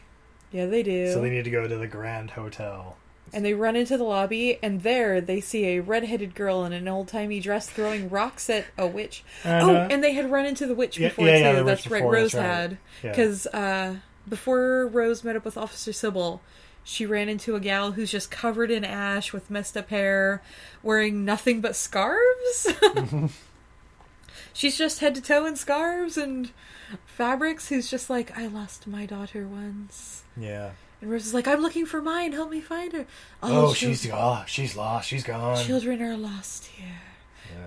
Yeah, 0.50 0.66
they 0.66 0.82
do. 0.82 1.12
so 1.12 1.20
they 1.20 1.30
need 1.30 1.44
to 1.44 1.50
go 1.50 1.68
to 1.68 1.76
the 1.76 1.86
Grand 1.86 2.32
Hotel. 2.32 2.96
And 3.32 3.44
they 3.44 3.54
run 3.54 3.76
into 3.76 3.96
the 3.96 4.02
lobby, 4.02 4.58
and 4.64 4.82
there 4.82 5.20
they 5.20 5.40
see 5.40 5.64
a 5.66 5.78
red-headed 5.80 6.34
girl 6.34 6.64
in 6.64 6.72
an 6.72 6.88
old-timey 6.88 7.38
dress 7.38 7.70
throwing 7.70 8.08
rocks 8.08 8.50
at 8.50 8.64
a 8.76 8.88
witch. 8.88 9.22
Uh-huh. 9.44 9.70
Oh, 9.70 9.74
and 9.88 10.02
they 10.02 10.14
had 10.14 10.28
run 10.28 10.44
into 10.44 10.66
the 10.66 10.74
witch 10.74 10.98
before 10.98 11.28
yeah, 11.28 11.52
too. 11.52 11.56
yeah, 11.58 11.62
that's 11.62 11.86
right. 11.88 11.98
before, 12.00 12.12
Rose 12.14 12.32
that's 12.32 12.42
right. 12.42 12.52
had 12.52 12.78
Yeah. 13.04 13.10
because 13.10 13.46
uh, 13.46 13.96
before 14.28 14.88
Rose 14.88 15.22
met 15.22 15.36
up 15.36 15.44
with 15.44 15.56
Officer 15.56 15.92
Cybil, 15.92 16.40
she 16.84 17.06
ran 17.06 17.28
into 17.28 17.54
a 17.54 17.60
gal 17.60 17.92
who's 17.92 18.10
just 18.10 18.30
covered 18.30 18.70
in 18.70 18.84
ash 18.84 19.32
with 19.32 19.50
messed 19.50 19.76
up 19.76 19.90
hair, 19.90 20.42
wearing 20.82 21.24
nothing 21.24 21.60
but 21.60 21.76
scarves. 21.76 22.72
She's 24.52 24.76
just 24.76 25.00
head 25.00 25.14
to 25.14 25.20
toe 25.20 25.46
in 25.46 25.56
scarves 25.56 26.16
and 26.16 26.50
fabrics. 27.06 27.68
Who's 27.68 27.90
just 27.90 28.10
like, 28.10 28.36
I 28.36 28.46
lost 28.46 28.86
my 28.86 29.06
daughter 29.06 29.46
once. 29.46 30.24
Yeah. 30.36 30.72
And 31.00 31.10
Rose 31.10 31.26
is 31.26 31.34
like, 31.34 31.48
I'm 31.48 31.60
looking 31.60 31.86
for 31.86 32.02
mine. 32.02 32.32
Help 32.32 32.50
me 32.50 32.60
find 32.60 32.92
her. 32.92 33.06
Oh, 33.42 33.72
chil- 33.72 33.90
she's 33.90 34.10
oh, 34.10 34.44
she's 34.46 34.76
lost. 34.76 35.08
She's 35.08 35.24
gone. 35.24 35.64
Children 35.64 36.02
are 36.02 36.16
lost 36.16 36.66
here, 36.66 37.00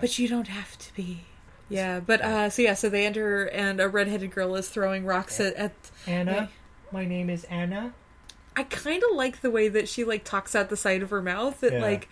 but 0.00 0.18
you 0.18 0.28
don't 0.28 0.48
have 0.48 0.78
to 0.78 0.94
be. 0.94 1.24
Yeah, 1.68 2.00
but 2.00 2.20
uh, 2.20 2.50
so 2.50 2.62
yeah, 2.62 2.74
so 2.74 2.88
they 2.90 3.06
enter, 3.06 3.46
and 3.46 3.80
a 3.80 3.88
redheaded 3.88 4.32
girl 4.32 4.54
is 4.54 4.68
throwing 4.68 5.04
rocks 5.04 5.40
at. 5.40 5.54
at 5.54 5.72
Anna, 6.06 6.50
my 6.92 7.06
name 7.06 7.30
is 7.30 7.44
Anna. 7.44 7.94
I 8.56 8.62
kind 8.62 9.02
of 9.10 9.16
like 9.16 9.40
the 9.40 9.50
way 9.50 9.68
that 9.68 9.88
she 9.88 10.04
like 10.04 10.22
talks 10.24 10.54
out 10.54 10.68
the 10.68 10.76
side 10.76 11.02
of 11.02 11.10
her 11.10 11.20
mouth. 11.22 11.62
It 11.64 11.72
Yeah. 11.74 11.82
like 11.82 12.08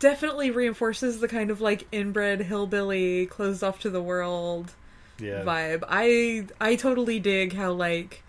definitely 0.00 0.50
reinforces 0.50 1.20
the 1.20 1.28
kind 1.28 1.50
of 1.50 1.60
like 1.60 1.86
inbred 1.92 2.40
hillbilly, 2.42 3.26
closed 3.26 3.62
off 3.62 3.78
to 3.80 3.90
the 3.90 4.02
world 4.02 4.72
Yeah. 5.20 5.42
vibe. 5.44 5.84
I 5.88 6.46
I 6.60 6.74
totally 6.76 7.20
dig 7.20 7.52
how 7.54 7.72
like 7.72 8.24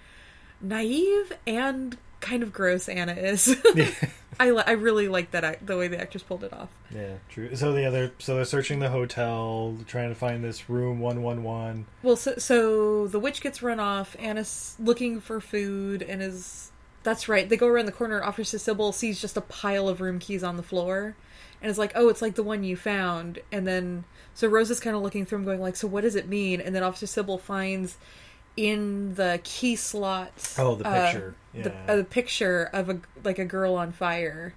naive 0.62 1.34
and 1.48 1.98
kind 2.22 2.44
of 2.44 2.52
gross 2.54 2.88
Anna 2.90 3.14
is. 3.14 3.56
I 4.40 4.52
li- 4.52 4.64
I 4.66 4.72
really 4.72 5.08
like 5.08 5.32
that 5.32 5.66
the 5.66 5.76
way 5.78 5.88
the 5.88 6.00
actress 6.00 6.24
pulled 6.24 6.44
it 6.44 6.54
off. 6.54 6.70
Yeah, 6.94 7.16
true. 7.30 7.56
So 7.56 7.74
the 7.74 7.86
other, 7.86 8.12
so 8.20 8.36
they're 8.36 8.46
searching 8.46 8.80
the 8.80 8.90
hotel, 8.90 9.76
trying 9.88 10.10
to 10.10 10.16
find 10.16 10.44
this 10.44 10.70
room 10.70 11.00
one 11.00 11.24
one 11.24 11.44
one. 11.44 11.88
Well, 12.04 12.16
so, 12.16 12.36
so 12.38 13.08
the 13.08 13.20
witch 13.20 13.42
gets 13.42 13.62
run 13.62 13.80
off. 13.82 14.16
Anna's 14.20 14.76
looking 14.80 15.20
for 15.20 15.42
food 15.42 16.02
and 16.04 16.22
is. 16.22 16.69
That's 17.04 17.30
right. 17.30 17.48
They 17.48 17.58
go 17.58 17.68
around 17.68 17.86
the 17.86 17.92
corner. 17.92 18.24
Officer 18.24 18.58
Cybil 18.58 18.94
sees 18.94 19.22
just 19.22 19.38
a 19.38 19.42
pile 19.42 19.88
of 19.88 20.02
room 20.02 20.20
keys 20.20 20.44
on 20.44 20.58
the 20.58 20.64
floor, 20.64 21.16
and 21.62 21.70
is 21.70 21.78
like, 21.78 21.92
"Oh, 21.96 22.10
it's 22.10 22.22
like 22.22 22.36
the 22.36 22.44
one 22.44 22.64
you 22.64 22.76
found." 22.76 23.40
And 23.52 23.66
then, 23.66 24.04
so 24.34 24.48
Rose 24.48 24.70
is 24.70 24.80
kind 24.80 24.96
of 24.96 25.02
looking 25.02 25.26
through 25.26 25.40
them, 25.40 25.46
going 25.46 25.62
like, 25.62 25.76
"So 25.76 25.88
what 25.88 26.02
does 26.02 26.16
it 26.16 26.28
mean?" 26.28 26.60
And 26.60 26.76
then 26.76 26.84
Officer 26.84 27.06
Cybil 27.06 27.40
finds 27.40 27.98
in 28.58 29.16
the 29.16 29.40
key 29.44 29.76
slot. 29.76 30.56
Oh, 30.58 30.76
the 30.76 30.88
uh, 30.88 31.06
picture. 31.06 31.36
The, 31.54 31.74
uh, 31.88 31.96
the 31.98 32.04
picture 32.04 32.70
of 32.74 32.90
a 32.90 33.00
like 33.24 33.40
a 33.40 33.46
girl 33.46 33.76
on 33.76 33.92
fire. 33.92 34.54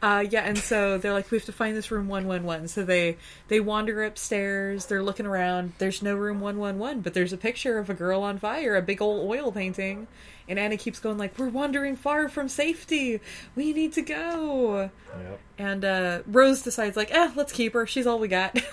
Uh, 0.00 0.24
yeah, 0.28 0.42
and 0.42 0.58
so 0.58 0.98
they're 0.98 1.12
like, 1.12 1.30
we 1.30 1.38
have 1.38 1.44
to 1.46 1.52
find 1.52 1.76
this 1.76 1.90
room 1.90 2.08
one 2.08 2.26
one 2.26 2.44
one. 2.44 2.68
So 2.68 2.84
they 2.84 3.16
they 3.48 3.60
wander 3.60 4.04
upstairs. 4.04 4.86
They're 4.86 5.02
looking 5.02 5.26
around. 5.26 5.72
There's 5.78 6.02
no 6.02 6.14
room 6.14 6.40
one 6.40 6.58
one 6.58 6.78
one, 6.78 7.00
but 7.00 7.14
there's 7.14 7.32
a 7.32 7.36
picture 7.36 7.78
of 7.78 7.90
a 7.90 7.94
girl 7.94 8.22
on 8.22 8.38
fire, 8.38 8.76
a 8.76 8.82
big 8.82 9.00
old 9.02 9.28
oil 9.28 9.52
painting. 9.52 10.06
And 10.48 10.58
Anna 10.58 10.76
keeps 10.76 10.98
going 10.98 11.18
like, 11.18 11.38
"We're 11.38 11.48
wandering 11.48 11.96
far 11.96 12.28
from 12.28 12.48
safety. 12.48 13.20
We 13.54 13.72
need 13.72 13.92
to 13.94 14.02
go." 14.02 14.90
Yep. 15.16 15.40
And 15.58 15.84
uh, 15.84 16.22
Rose 16.26 16.62
decides 16.62 16.96
like, 16.96 17.12
"Eh, 17.12 17.30
let's 17.36 17.52
keep 17.52 17.74
her. 17.74 17.86
She's 17.86 18.06
all 18.06 18.18
we 18.18 18.28
got." 18.28 18.60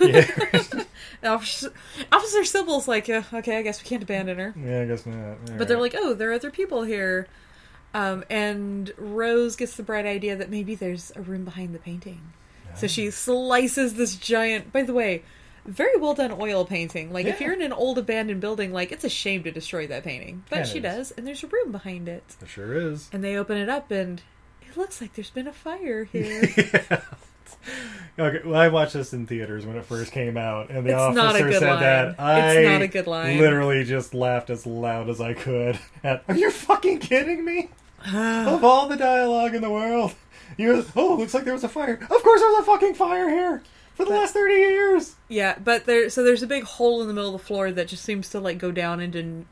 And 1.22 1.32
Officer, 1.32 1.72
Officer 2.12 2.44
Cybil's 2.44 2.86
like, 2.88 3.08
yeah, 3.08 3.24
"Okay, 3.32 3.56
I 3.58 3.62
guess 3.62 3.82
we 3.82 3.88
can't 3.88 4.02
abandon 4.02 4.38
her." 4.38 4.54
Yeah, 4.58 4.82
I 4.82 4.86
guess 4.86 5.06
not. 5.06 5.58
But 5.58 5.68
they're 5.68 5.80
like, 5.80 5.94
oh, 5.96 6.12
there 6.14 6.30
are 6.30 6.34
other 6.34 6.50
people 6.50 6.82
here. 6.82 7.26
Um, 7.92 8.24
and 8.30 8.92
Rose 8.98 9.56
gets 9.56 9.76
the 9.76 9.82
bright 9.82 10.06
idea 10.06 10.36
that 10.36 10.48
maybe 10.50 10.74
there's 10.74 11.10
a 11.16 11.22
room 11.22 11.44
behind 11.44 11.74
the 11.74 11.78
painting. 11.80 12.20
So 12.76 12.86
she 12.86 13.10
slices 13.10 13.94
this 13.94 14.14
giant. 14.14 14.72
By 14.72 14.82
the 14.82 14.94
way, 14.94 15.24
very 15.66 15.96
well 15.96 16.14
done 16.14 16.32
oil 16.38 16.64
painting. 16.64 17.12
Like 17.12 17.26
if 17.26 17.40
you're 17.40 17.52
in 17.52 17.62
an 17.62 17.72
old 17.72 17.98
abandoned 17.98 18.40
building, 18.40 18.72
like 18.72 18.92
it's 18.92 19.02
a 19.04 19.08
shame 19.08 19.42
to 19.42 19.50
destroy 19.50 19.88
that 19.88 20.04
painting, 20.04 20.44
but 20.48 20.60
Yeah, 20.60 20.64
she 20.64 20.78
is. 20.78 20.82
does, 20.84 21.10
and 21.12 21.26
there's 21.26 21.42
a 21.42 21.48
room 21.48 21.72
behind 21.72 22.08
it. 22.08 22.22
There 22.38 22.48
sure 22.48 22.74
is. 22.74 23.10
And 23.12 23.24
they 23.24 23.36
open 23.36 23.56
it 23.58 23.68
up, 23.68 23.90
and 23.90 24.22
it 24.62 24.76
looks 24.76 25.00
like 25.00 25.14
there's 25.14 25.30
been 25.30 25.48
a 25.48 25.52
fire 25.52 26.04
here. 26.04 26.48
Okay, 28.18 28.40
well, 28.44 28.60
I 28.60 28.68
watched 28.68 28.92
this 28.92 29.14
in 29.14 29.26
theaters 29.26 29.64
when 29.64 29.76
it 29.76 29.84
first 29.86 30.12
came 30.12 30.36
out, 30.36 30.68
and 30.68 30.84
the 30.84 30.90
It's 30.90 31.00
officer 31.00 31.22
not 31.22 31.36
a 31.36 31.42
good 31.42 31.54
said 31.54 31.70
line. 31.70 31.80
that. 31.80 32.08
It's 32.10 32.20
I 32.20 32.62
not 32.64 32.82
a 32.82 32.88
good 32.88 33.06
line. 33.06 33.38
Literally, 33.38 33.82
just 33.84 34.12
laughed 34.12 34.50
as 34.50 34.66
loud 34.66 35.08
as 35.08 35.22
I 35.22 35.32
could. 35.32 35.78
At, 36.04 36.24
Are 36.28 36.34
you 36.36 36.50
fucking 36.50 36.98
kidding 36.98 37.44
me? 37.46 37.70
of 38.14 38.62
all 38.62 38.88
the 38.88 38.96
dialogue 38.96 39.54
in 39.54 39.62
the 39.62 39.70
world, 39.70 40.14
you 40.58 40.84
oh, 40.96 41.16
looks 41.16 41.32
like 41.32 41.44
there 41.44 41.54
was 41.54 41.64
a 41.64 41.68
fire. 41.68 41.94
Of 41.94 42.22
course, 42.22 42.40
there 42.40 42.50
was 42.50 42.60
a 42.60 42.66
fucking 42.66 42.94
fire 42.94 43.30
here 43.30 43.62
for 43.94 44.04
the 44.04 44.10
last 44.10 44.34
thirty 44.34 44.54
years. 44.54 45.16
Yeah, 45.28 45.58
but 45.58 45.86
there 45.86 46.10
so 46.10 46.22
there's 46.22 46.42
a 46.42 46.46
big 46.46 46.64
hole 46.64 47.00
in 47.00 47.08
the 47.08 47.14
middle 47.14 47.34
of 47.34 47.40
the 47.40 47.46
floor 47.46 47.72
that 47.72 47.88
just 47.88 48.04
seems 48.04 48.28
to 48.30 48.40
like 48.40 48.58
go 48.58 48.70
down 48.70 49.00
into 49.00 49.46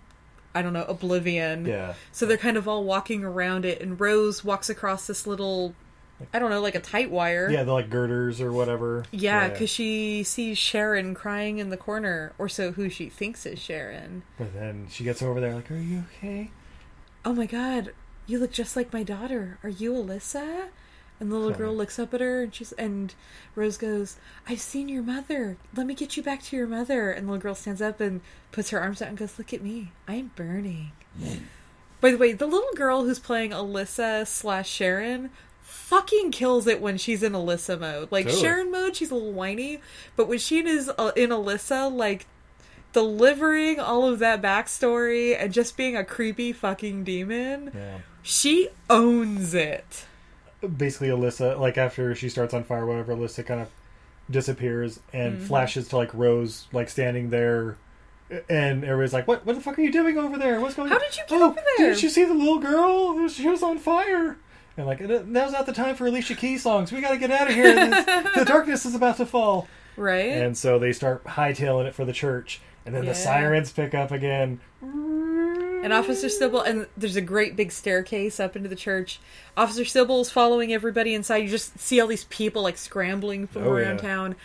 I 0.54 0.62
don't 0.62 0.72
know, 0.72 0.84
oblivion. 0.84 1.66
Yeah. 1.66 1.94
So 2.10 2.26
they're 2.26 2.36
kind 2.36 2.56
of 2.56 2.66
all 2.66 2.84
walking 2.84 3.22
around 3.24 3.64
it 3.64 3.80
and 3.80 4.00
Rose 4.00 4.42
walks 4.44 4.68
across 4.68 5.06
this 5.06 5.26
little 5.26 5.74
I 6.32 6.38
don't 6.38 6.50
know, 6.50 6.60
like 6.60 6.74
a 6.74 6.80
tight 6.80 7.10
wire. 7.10 7.50
Yeah, 7.50 7.64
the 7.64 7.72
like 7.72 7.90
girders 7.90 8.40
or 8.40 8.52
whatever. 8.52 9.04
Yeah, 9.10 9.48
because 9.48 9.70
she 9.70 10.22
sees 10.24 10.58
Sharon 10.58 11.14
crying 11.14 11.58
in 11.58 11.70
the 11.70 11.76
corner, 11.76 12.32
or 12.38 12.48
so 12.48 12.72
who 12.72 12.88
she 12.88 13.08
thinks 13.08 13.46
is 13.46 13.58
Sharon. 13.58 14.22
But 14.36 14.52
then 14.54 14.88
she 14.90 15.04
gets 15.04 15.22
over 15.22 15.40
there, 15.40 15.54
like, 15.54 15.70
"Are 15.70 15.76
you 15.76 16.04
okay?" 16.16 16.50
Oh 17.24 17.32
my 17.32 17.46
god, 17.46 17.92
you 18.26 18.38
look 18.38 18.52
just 18.52 18.76
like 18.76 18.92
my 18.92 19.02
daughter. 19.02 19.58
Are 19.62 19.68
you 19.68 19.92
Alessa? 19.92 20.68
And 21.20 21.32
the 21.32 21.36
little 21.36 21.50
girl 21.50 21.74
looks 21.74 21.98
up 21.98 22.14
at 22.14 22.20
her 22.20 22.44
and 22.44 22.54
she's 22.54 22.70
and 22.72 23.12
Rose 23.56 23.76
goes, 23.76 24.16
I've 24.46 24.60
seen 24.60 24.88
your 24.88 25.02
mother. 25.02 25.56
Let 25.74 25.86
me 25.86 25.94
get 25.94 26.16
you 26.16 26.22
back 26.22 26.42
to 26.44 26.56
your 26.56 26.68
mother. 26.68 27.10
And 27.10 27.26
the 27.26 27.32
little 27.32 27.42
girl 27.42 27.54
stands 27.56 27.82
up 27.82 28.00
and 28.00 28.20
puts 28.52 28.70
her 28.70 28.80
arms 28.80 29.02
out 29.02 29.08
and 29.08 29.18
goes, 29.18 29.36
Look 29.36 29.52
at 29.52 29.62
me. 29.62 29.90
I'm 30.06 30.30
burning. 30.36 30.92
Hmm. 31.20 31.38
By 32.00 32.12
the 32.12 32.18
way, 32.18 32.32
the 32.32 32.46
little 32.46 32.72
girl 32.76 33.02
who's 33.02 33.18
playing 33.18 33.50
Alessa 33.50 34.24
slash 34.28 34.70
Sharon 34.70 35.30
fucking 35.88 36.30
kills 36.30 36.66
it 36.66 36.80
when 36.82 36.98
she's 36.98 37.22
in 37.22 37.32
Alessa 37.32 37.78
mode. 37.80 38.12
Like 38.12 38.26
Totally. 38.26 38.42
Sharon 38.42 38.70
mode, 38.70 38.94
she's 38.96 39.10
a 39.10 39.14
little 39.14 39.32
whiny, 39.32 39.80
but 40.16 40.28
when 40.28 40.38
she 40.38 40.58
is 40.58 40.90
uh, 40.98 41.12
in 41.16 41.30
Alessa, 41.30 41.90
like 41.90 42.26
delivering 42.92 43.80
all 43.80 44.06
of 44.08 44.18
that 44.18 44.42
backstory 44.42 45.36
and 45.38 45.52
just 45.52 45.76
being 45.76 45.96
a 45.96 46.04
creepy 46.04 46.52
fucking 46.52 47.04
demon. 47.04 47.70
Yeah. 47.74 47.98
She 48.22 48.68
owns 48.90 49.54
it. 49.54 50.04
Basically, 50.76 51.08
Alessa, 51.08 51.58
like 51.58 51.78
after 51.78 52.14
she 52.14 52.28
starts 52.28 52.52
on 52.52 52.64
fire, 52.64 52.84
whatever, 52.84 53.14
Alessa 53.14 53.44
kind 53.46 53.60
of 53.60 53.68
disappears 54.30 55.00
and 55.12 55.38
Mhm. 55.38 55.46
flashes 55.46 55.88
to 55.88 55.96
like 55.96 56.12
Rose, 56.12 56.66
like 56.72 56.88
standing 56.90 57.30
there. 57.30 57.76
And 58.50 58.84
everybody's 58.84 59.14
like, 59.14 59.26
"What? 59.26 59.46
What 59.46 59.54
the 59.56 59.62
fuck 59.62 59.78
are 59.78 59.82
you 59.82 59.90
doing 59.92 60.18
over 60.18 60.36
there? 60.36 60.60
What's 60.60 60.74
going 60.74 60.90
How 60.90 60.96
on? 60.96 61.00
did 61.00 61.16
you 61.16 61.22
get 61.26 61.40
oh, 61.40 61.46
over 61.46 61.54
there?" 61.78 61.88
Didn't 61.88 62.02
you 62.02 62.10
see 62.10 62.24
the 62.26 62.34
little 62.34 62.58
girl? 62.58 63.26
She 63.28 63.48
was 63.48 63.62
on 63.62 63.78
fire." 63.78 64.36
And 64.78 64.86
like, 64.86 65.00
now's 65.26 65.52
not 65.52 65.66
the 65.66 65.72
time 65.72 65.96
for 65.96 66.06
Alicia 66.06 66.34
Keys 66.36 66.62
songs. 66.62 66.92
We 66.92 67.00
got 67.00 67.10
to 67.10 67.18
get 67.18 67.30
out 67.30 67.48
of 67.48 67.54
here. 67.54 67.74
The 68.36 68.44
darkness 68.46 68.86
is 68.86 68.94
about 68.94 69.16
to 69.18 69.26
fall. 69.26 69.68
Right? 69.96 70.30
And 70.30 70.56
so 70.56 70.78
they 70.78 70.92
start 70.92 71.24
hightailing 71.24 71.86
it 71.86 71.94
for 71.94 72.04
the 72.04 72.12
church, 72.12 72.60
and 72.86 72.94
then 72.94 73.02
Yeah. 73.02 73.10
the 73.10 73.14
sirens 73.16 73.72
pick 73.72 73.92
up 73.94 74.12
again. 74.12 74.60
And 74.80 75.92
Officer 75.92 76.28
Cybil, 76.28 76.64
and 76.66 76.86
there's 76.96 77.16
a 77.16 77.20
great 77.20 77.56
big 77.56 77.72
staircase 77.72 78.38
up 78.40 78.54
into 78.56 78.68
the 78.68 78.76
church. 78.76 79.20
Officer 79.56 79.82
Cybil's 79.82 80.30
following 80.30 80.72
everybody 80.72 81.14
inside. 81.14 81.38
You 81.38 81.48
just 81.48 81.78
see 81.78 82.00
all 82.00 82.06
these 82.06 82.24
people 82.24 82.62
like 82.62 82.76
scrambling 82.78 83.46
from 83.46 83.64
Oh, 83.64 83.70
around 83.70 83.96
yeah. 83.96 84.08
town. 84.08 84.36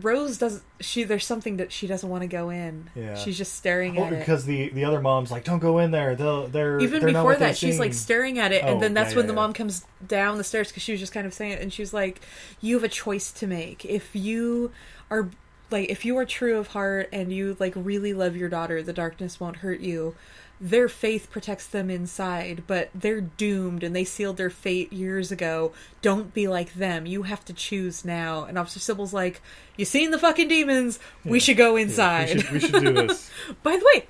Rose 0.00 0.38
does 0.38 0.62
she 0.80 1.04
there's 1.04 1.26
something 1.26 1.56
that 1.56 1.72
she 1.72 1.86
doesn't 1.86 2.08
want 2.08 2.22
to 2.22 2.28
go 2.28 2.50
in. 2.50 2.90
Yeah. 2.94 3.14
She's 3.16 3.36
just 3.38 3.54
staring 3.54 3.98
Oh, 3.98 4.04
at 4.04 4.12
it. 4.12 4.18
because 4.20 4.44
the 4.44 4.68
the 4.70 4.84
other 4.84 5.00
mom's 5.00 5.30
like, 5.30 5.44
"Don't 5.44 5.58
go 5.58 5.78
in 5.78 5.90
there. 5.90 6.14
They'll 6.14 6.46
they're 6.46 6.78
Even 6.80 7.00
they're 7.02 7.12
before 7.12 7.36
that, 7.36 7.56
she's 7.56 7.78
like 7.78 7.94
staring 7.94 8.38
at 8.38 8.52
it, 8.52 8.62
Oh, 8.64 8.68
and 8.68 8.82
then 8.82 8.94
that's 8.94 9.10
yeah, 9.10 9.16
when 9.16 9.24
yeah, 9.24 9.28
the 9.28 9.34
mom 9.34 9.52
comes 9.52 9.84
down 10.06 10.38
the 10.38 10.44
stairs 10.44 10.68
because 10.68 10.82
she 10.82 10.92
was 10.92 11.00
just 11.00 11.12
kind 11.12 11.26
of 11.26 11.34
saying 11.34 11.52
it, 11.52 11.60
and 11.62 11.72
she's 11.72 11.92
like, 11.92 12.20
"You 12.60 12.76
have 12.76 12.84
a 12.84 12.88
choice 12.88 13.32
to 13.32 13.46
make. 13.46 13.84
If 13.84 14.14
you 14.14 14.70
are 15.10 15.28
like, 15.70 15.90
if 15.90 16.04
you 16.04 16.16
are 16.16 16.24
true 16.24 16.58
of 16.58 16.68
heart 16.68 17.08
and 17.12 17.32
you 17.32 17.56
like 17.58 17.74
really 17.76 18.12
love 18.14 18.36
your 18.36 18.48
daughter, 18.48 18.82
the 18.82 18.92
darkness 18.92 19.38
won't 19.40 19.56
hurt 19.56 19.80
you. 19.80 20.14
Their 20.60 20.88
faith 20.88 21.28
protects 21.30 21.66
them 21.68 21.88
inside, 21.88 22.64
but 22.66 22.90
they're 22.94 23.20
doomed, 23.20 23.84
and 23.84 23.94
they 23.94 24.02
sealed 24.04 24.36
their 24.38 24.50
fate 24.50 24.92
years 24.92 25.30
ago. 25.30 25.72
Don't 26.02 26.34
be 26.34 26.48
like 26.48 26.74
them. 26.74 27.06
You 27.06 27.22
have 27.22 27.44
to 27.44 27.52
choose 27.52 28.04
now." 28.04 28.44
And 28.44 28.58
Officer 28.58 28.80
Cybil's 28.80 29.12
like, 29.14 29.40
"You 29.76 29.84
seen 29.84 30.10
the 30.10 30.18
fucking 30.18 30.48
demons? 30.48 30.98
We 31.24 31.38
should 31.38 31.56
go 31.56 31.76
inside. 31.76 32.34
we 32.34 32.40
should- 32.40 32.50
we 32.50 32.60
should 32.60 32.72
do 32.84 32.92
this." 32.92 33.30
By 33.62 33.76
the 33.76 33.84
way, 33.94 34.06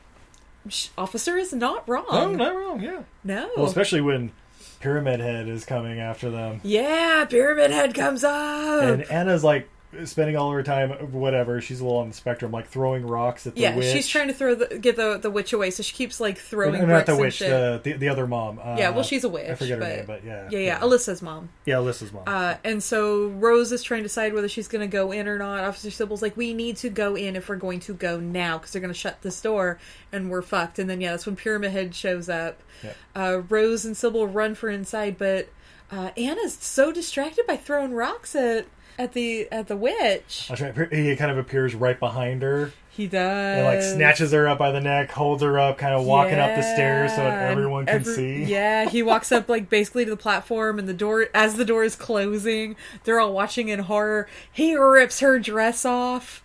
Officer 0.96 1.36
is 1.36 1.52
not 1.52 1.88
wrong. 1.88 2.06
No, 2.10 2.32
not 2.32 2.56
wrong. 2.56 2.80
Yeah. 2.82 3.02
No. 3.24 3.50
Well, 3.56 3.66
especially 3.66 4.00
when 4.00 4.32
Pyramid 4.80 5.20
Head 5.20 5.48
is 5.48 5.64
coming 5.64 5.98
after 6.00 6.30
them, 6.30 6.60
Yeah, 6.62 7.24
Pyramid 7.24 7.70
Head 7.70 7.94
comes 7.94 8.22
up. 8.24 8.82
and 8.82 9.02
Anna's 9.04 9.42
like 9.44 9.68
spending 10.04 10.36
all 10.36 10.50
her 10.52 10.62
time, 10.62 10.90
whatever. 11.12 11.60
She's 11.60 11.80
a 11.80 11.84
little 11.84 11.98
on 11.98 12.08
the 12.08 12.14
spectrum, 12.14 12.52
like 12.52 12.68
throwing 12.68 13.06
rocks 13.06 13.46
at 13.46 13.54
the 13.54 13.60
yeah, 13.62 13.76
witch. 13.76 13.90
she's 13.90 14.06
trying 14.06 14.28
to 14.28 14.34
throw 14.34 14.54
the 14.54 14.78
get 14.78 14.96
the 14.96 15.18
the 15.18 15.30
witch 15.30 15.52
away, 15.52 15.70
so 15.70 15.82
she 15.82 15.94
keeps 15.94 16.20
like 16.20 16.38
throwing 16.38 16.80
No, 16.80 16.86
bricks 16.86 16.90
not 16.90 17.06
the 17.06 17.12
and 17.12 17.20
witch, 17.20 17.34
shit. 17.34 17.50
the, 17.50 17.80
the 17.82 17.96
the 17.98 18.08
other 18.08 18.26
mom. 18.26 18.58
Uh, 18.58 18.76
yeah, 18.78 18.90
well, 18.90 19.02
she's 19.02 19.24
a 19.24 19.28
witch. 19.28 19.48
I 19.48 19.54
forget 19.54 19.78
her 19.78 19.84
but, 19.84 19.96
name, 19.96 20.04
but 20.06 20.24
yeah, 20.24 20.48
yeah, 20.50 20.58
yeah, 20.58 20.78
Alessa's 20.80 21.22
mom. 21.22 21.48
Yeah, 21.64 21.76
Alessa's 21.76 22.12
mom. 22.12 22.24
Uh, 22.26 22.56
and 22.64 22.82
so 22.82 23.28
Rose 23.28 23.72
is 23.72 23.82
trying 23.82 24.00
to 24.00 24.08
decide 24.08 24.34
whether 24.34 24.48
she's 24.48 24.68
going 24.68 24.88
to 24.88 24.92
go 24.92 25.10
in 25.12 25.26
or 25.26 25.38
not. 25.38 25.64
Officer 25.64 25.88
Cybil's 25.88 26.22
like, 26.22 26.36
"We 26.36 26.52
need 26.54 26.76
to 26.78 26.90
go 26.90 27.16
in 27.16 27.36
if 27.36 27.48
we're 27.48 27.56
going 27.56 27.80
to 27.80 27.94
go 27.94 28.20
now 28.20 28.58
because 28.58 28.72
they're 28.72 28.82
going 28.82 28.92
to 28.92 28.98
shut 28.98 29.22
this 29.22 29.40
door 29.40 29.78
and 30.12 30.30
we're 30.30 30.42
fucked." 30.42 30.78
And 30.78 30.88
then 30.88 31.00
yeah, 31.00 31.12
that's 31.12 31.26
when 31.26 31.36
Pyramid 31.36 31.72
Head 31.72 31.94
shows 31.94 32.28
up. 32.28 32.62
Yeah. 32.82 32.92
Uh, 33.14 33.42
Rose 33.48 33.84
and 33.84 33.96
Cybil 33.96 34.32
run 34.32 34.54
for 34.54 34.68
inside, 34.68 35.16
but 35.18 35.48
uh, 35.90 36.10
Anna's 36.16 36.54
so 36.54 36.92
distracted 36.92 37.46
by 37.46 37.56
throwing 37.56 37.92
rocks 37.92 38.34
at 38.36 38.66
at 38.98 39.12
the 39.12 39.48
at 39.52 39.68
the 39.68 39.76
witch. 39.76 40.50
Right. 40.60 40.92
He 40.92 41.14
kind 41.16 41.30
of 41.30 41.38
appears 41.38 41.74
right 41.74 41.98
behind 41.98 42.42
her. 42.42 42.72
He 42.90 43.06
does. 43.06 43.56
And 43.58 43.64
like 43.64 43.80
snatches 43.80 44.32
her 44.32 44.48
up 44.48 44.58
by 44.58 44.72
the 44.72 44.80
neck, 44.80 45.12
holds 45.12 45.40
her 45.44 45.56
up, 45.58 45.78
kind 45.78 45.94
of 45.94 46.04
walking 46.04 46.34
up 46.40 46.56
the 46.56 46.62
stairs 46.62 47.12
so 47.12 47.18
that 47.18 47.42
Yeah, 47.44 47.48
everyone 47.50 47.86
can 47.86 47.94
every- 47.94 48.12
see. 48.14 48.42
Yeah, 48.42 48.88
he 48.88 49.04
walks 49.04 49.30
up 49.30 49.48
like 49.48 49.70
basically 49.70 50.04
to 50.04 50.10
the 50.10 50.16
platform, 50.16 50.80
and 50.80 50.88
the 50.88 50.92
door 50.94 51.26
as 51.32 51.54
the 51.54 51.64
door 51.64 51.84
is 51.84 51.94
closing, 51.94 52.74
they're 53.04 53.20
all 53.20 53.32
watching 53.32 53.68
in 53.68 53.78
horror. 53.80 54.26
He 54.50 54.74
rips 54.74 55.20
her 55.20 55.38
dress 55.38 55.84
off, 55.84 56.42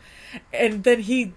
and 0.54 0.84
then 0.84 1.00
he 1.00 1.34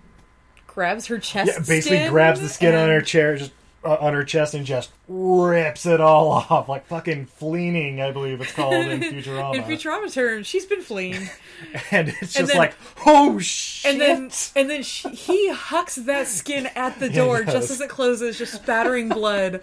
grabs 0.66 1.06
her 1.06 1.18
chest. 1.18 1.50
Yeah, 1.50 1.58
basically 1.66 2.06
grabs 2.10 2.42
the 2.42 2.50
skin 2.50 2.74
on 2.74 2.90
her 2.90 3.00
chair, 3.00 3.36
just 3.36 3.52
uh, 3.86 3.96
on 4.00 4.12
her 4.14 4.24
chest, 4.24 4.54
and 4.54 4.66
just 4.66 4.90
rips 5.08 5.86
it 5.86 6.00
all 6.00 6.28
off, 6.50 6.68
like 6.68 6.86
fucking 6.86 7.26
fleening, 7.26 8.00
I 8.00 8.10
believe 8.10 8.40
it's 8.40 8.52
called 8.52 8.74
in 8.74 9.00
Futurama. 9.12 9.54
In 9.54 9.62
Futurama 9.62 10.12
terms, 10.12 10.46
she's 10.46 10.66
been 10.66 10.82
fleeing, 10.82 11.28
and 11.90 12.08
it's 12.08 12.20
And 12.20 12.30
just 12.30 12.48
then- 12.48 12.56
like, 12.58 12.74
oh 13.06 13.38
shit! 13.38 13.92
and 13.92 14.00
then 14.00 14.30
and 14.56 14.68
then 14.70 14.82
she, 14.82 15.08
he 15.10 15.50
hucks 15.52 15.94
that 15.96 16.26
skin 16.26 16.66
at 16.74 16.98
the 17.00 17.08
door 17.08 17.44
just 17.44 17.70
as 17.70 17.80
it 17.80 17.88
closes, 17.88 18.38
just 18.38 18.54
spattering 18.54 19.08
blood 19.08 19.60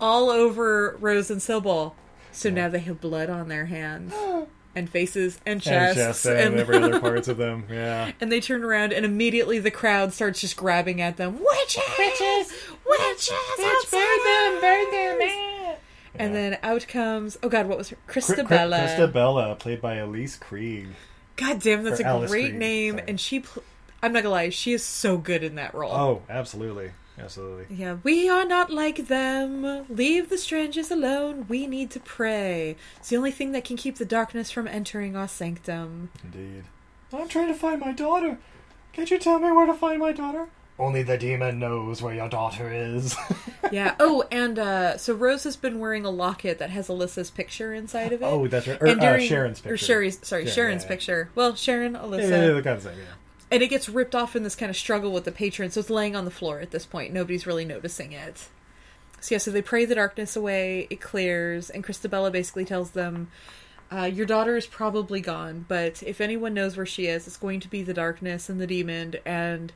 all 0.00 0.30
over 0.30 0.96
Rose 1.00 1.30
and 1.30 1.40
Cybil. 1.40 1.94
So 2.34 2.48
now 2.50 2.68
they 2.68 2.78
have 2.80 3.00
blood 3.00 3.28
on 3.28 3.48
their 3.48 3.66
hands 3.66 4.14
and 4.74 4.88
faces 4.88 5.38
and 5.44 5.54
and 5.54 5.62
chests 5.62 5.96
chest 5.96 6.26
and, 6.26 6.58
every 6.58 6.76
other 6.76 7.00
parts 7.00 7.28
of 7.28 7.36
them. 7.36 7.64
Yeah. 7.70 8.12
And 8.20 8.30
they 8.32 8.40
turn 8.40 8.64
around, 8.64 8.92
and 8.92 9.04
immediately 9.04 9.58
the 9.58 9.70
crowd 9.70 10.12
starts 10.12 10.40
just 10.40 10.56
grabbing 10.56 11.00
at 11.00 11.16
them. 11.16 11.38
Witches! 11.38 11.82
Witches! 11.98 12.52
Witches! 12.86 13.90
burn 13.90 14.18
them! 14.24 14.60
Burn 14.60 14.90
them! 15.18 15.76
And 16.14 16.34
then 16.34 16.58
out 16.62 16.86
comes, 16.88 17.38
oh 17.42 17.48
god, 17.48 17.66
what 17.66 17.78
was 17.78 17.88
her? 17.88 17.96
Cri- 18.06 18.20
Cri- 18.22 18.36
Christabella. 18.36 18.86
Christabella, 18.86 19.58
played 19.58 19.80
by 19.80 19.94
Elise 19.94 20.38
Krige. 20.38 20.88
God 21.36 21.60
damn, 21.60 21.82
that's 21.82 22.00
Or 22.00 22.04
a 22.04 22.06
Alice 22.06 22.30
great 22.30 22.52
Krige, 22.52 22.58
name. 22.58 23.00
And 23.08 23.18
she, 23.18 23.40
pl- 23.40 23.62
I'm 24.02 24.12
not 24.12 24.22
gonna 24.22 24.32
lie, 24.34 24.50
she 24.50 24.72
is 24.72 24.82
so 24.84 25.16
good 25.16 25.42
in 25.42 25.54
that 25.54 25.74
role. 25.74 25.92
Oh, 25.92 26.22
absolutely, 26.28 26.90
absolutely. 27.22 27.74
Yeah, 27.76 27.98
we 28.02 28.28
are 28.28 28.44
not 28.44 28.70
like 28.70 29.08
them. 29.08 29.86
Leave 29.88 30.28
the 30.28 30.38
strangers 30.38 30.90
alone. 30.90 31.46
We 31.48 31.66
need 31.66 31.90
to 31.92 32.00
pray. 32.00 32.76
It's 32.98 33.08
the 33.10 33.16
only 33.16 33.30
thing 33.30 33.52
that 33.52 33.64
can 33.64 33.76
keep 33.76 33.96
the 33.98 34.04
darkness 34.04 34.50
from 34.50 34.66
entering 34.68 35.16
our 35.16 35.28
sanctum. 35.28 36.10
Indeed. 36.24 36.64
I'm 37.12 37.28
trying 37.28 37.48
to 37.48 37.54
find 37.54 37.80
my 37.80 37.92
daughter. 37.92 38.38
Can't 38.92 39.10
you 39.10 39.18
tell 39.18 39.38
me 39.38 39.50
where 39.52 39.66
to 39.66 39.74
find 39.74 39.98
my 40.00 40.12
daughter? 40.12 40.48
Only 40.78 41.02
the 41.02 41.18
demon 41.18 41.58
knows 41.58 42.00
where 42.02 42.14
your 42.14 42.28
daughter 42.30 42.72
is. 42.72 43.14
yeah. 43.72 43.94
Oh, 44.00 44.24
and 44.32 44.58
uh, 44.58 44.96
so 44.96 45.14
Rose 45.14 45.44
has 45.44 45.54
been 45.54 45.78
wearing 45.78 46.04
a 46.06 46.10
locket 46.10 46.58
that 46.58 46.70
has 46.70 46.88
Alessa's 46.88 47.30
picture 47.30 47.74
inside 47.74 48.12
of 48.12 48.22
it. 48.22 48.24
Oh, 48.24 48.48
that's 48.48 48.66
right. 48.66 48.80
Or, 48.80 48.86
And 48.86 49.00
uh, 49.00 49.18
Sharon's 49.20 49.60
Or 49.60 49.62
picture. 49.64 49.76
Sherry's, 49.76 50.26
sorry, 50.26 50.46
Yeah, 50.46 50.50
Sharon's 50.50 50.82
yeah, 50.82 50.86
yeah. 50.86 50.88
picture. 50.88 51.30
Well, 51.34 51.54
Sharon, 51.54 51.92
Alessa. 51.94 52.20
yeah, 52.22 52.28
yeah, 52.28 52.38
they're 52.46 52.62
kind 52.62 52.76
of 52.78 52.82
the 52.82 52.88
same. 52.90 52.98
Yeah. 52.98 53.04
And 53.52 53.62
it 53.62 53.68
gets 53.68 53.88
ripped 53.88 54.14
off 54.14 54.34
in 54.34 54.42
this 54.42 54.56
kind 54.56 54.70
of 54.70 54.76
struggle 54.76 55.12
with 55.12 55.24
the 55.24 55.32
patron, 55.32 55.70
so 55.70 55.80
it's 55.80 55.90
laying 55.90 56.16
on 56.16 56.24
the 56.24 56.30
floor 56.30 56.60
at 56.60 56.70
this 56.70 56.86
point. 56.86 57.12
Nobody's 57.12 57.46
really 57.46 57.66
noticing 57.66 58.12
it. 58.12 58.48
So 59.20 59.34
yeah, 59.34 59.38
so 59.38 59.50
they 59.50 59.62
pray 59.62 59.84
the 59.84 59.94
darkness 59.94 60.34
away, 60.34 60.88
it 60.90 61.00
clears, 61.00 61.70
and 61.70 61.84
Christabella 61.84 62.32
basically 62.32 62.64
tells 62.64 62.90
them, 62.90 63.28
uh, 63.92 64.04
your 64.04 64.26
daughter 64.26 64.56
is 64.56 64.66
probably 64.66 65.20
gone, 65.20 65.66
but 65.68 66.02
if 66.02 66.20
anyone 66.20 66.54
knows 66.54 66.76
where 66.76 66.86
she 66.86 67.06
is, 67.06 67.26
it's 67.26 67.36
going 67.36 67.60
to 67.60 67.68
be 67.68 67.82
the 67.82 67.92
darkness 67.94 68.48
and 68.48 68.58
the 68.58 68.66
demon, 68.66 69.16
and 69.26 69.72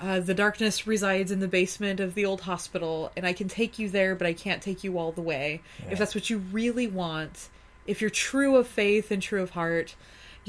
uh, 0.00 0.18
the 0.18 0.34
darkness 0.34 0.86
resides 0.86 1.30
in 1.30 1.40
the 1.40 1.46
basement 1.46 2.00
of 2.00 2.14
the 2.14 2.24
old 2.24 2.40
hospital, 2.40 3.12
and 3.16 3.26
I 3.26 3.34
can 3.34 3.48
take 3.48 3.78
you 3.78 3.90
there, 3.90 4.14
but 4.14 4.26
I 4.26 4.32
can't 4.32 4.62
take 4.62 4.82
you 4.82 4.98
all 4.98 5.12
the 5.12 5.20
way. 5.20 5.60
Yeah. 5.84 5.92
If 5.92 5.98
that's 5.98 6.14
what 6.14 6.30
you 6.30 6.38
really 6.38 6.86
want, 6.86 7.50
if 7.86 8.00
you're 8.00 8.08
true 8.08 8.56
of 8.56 8.66
faith 8.66 9.10
and 9.10 9.22
true 9.22 9.42
of 9.42 9.50
heart, 9.50 9.94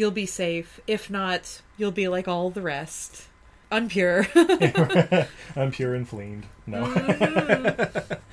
you'll 0.02 0.10
be 0.10 0.26
safe. 0.26 0.80
If 0.88 1.12
not, 1.12 1.62
you'll 1.78 1.92
be 1.92 2.08
like 2.08 2.28
all 2.28 2.50
the 2.50 2.64
rest. 2.64 3.28
Unpure. 3.72 4.28
I'm 5.56 5.72
pure 5.72 5.94
and 5.94 6.10
fleeing. 6.10 6.44
No. 6.66 6.84
Mm-hmm. 6.84 8.14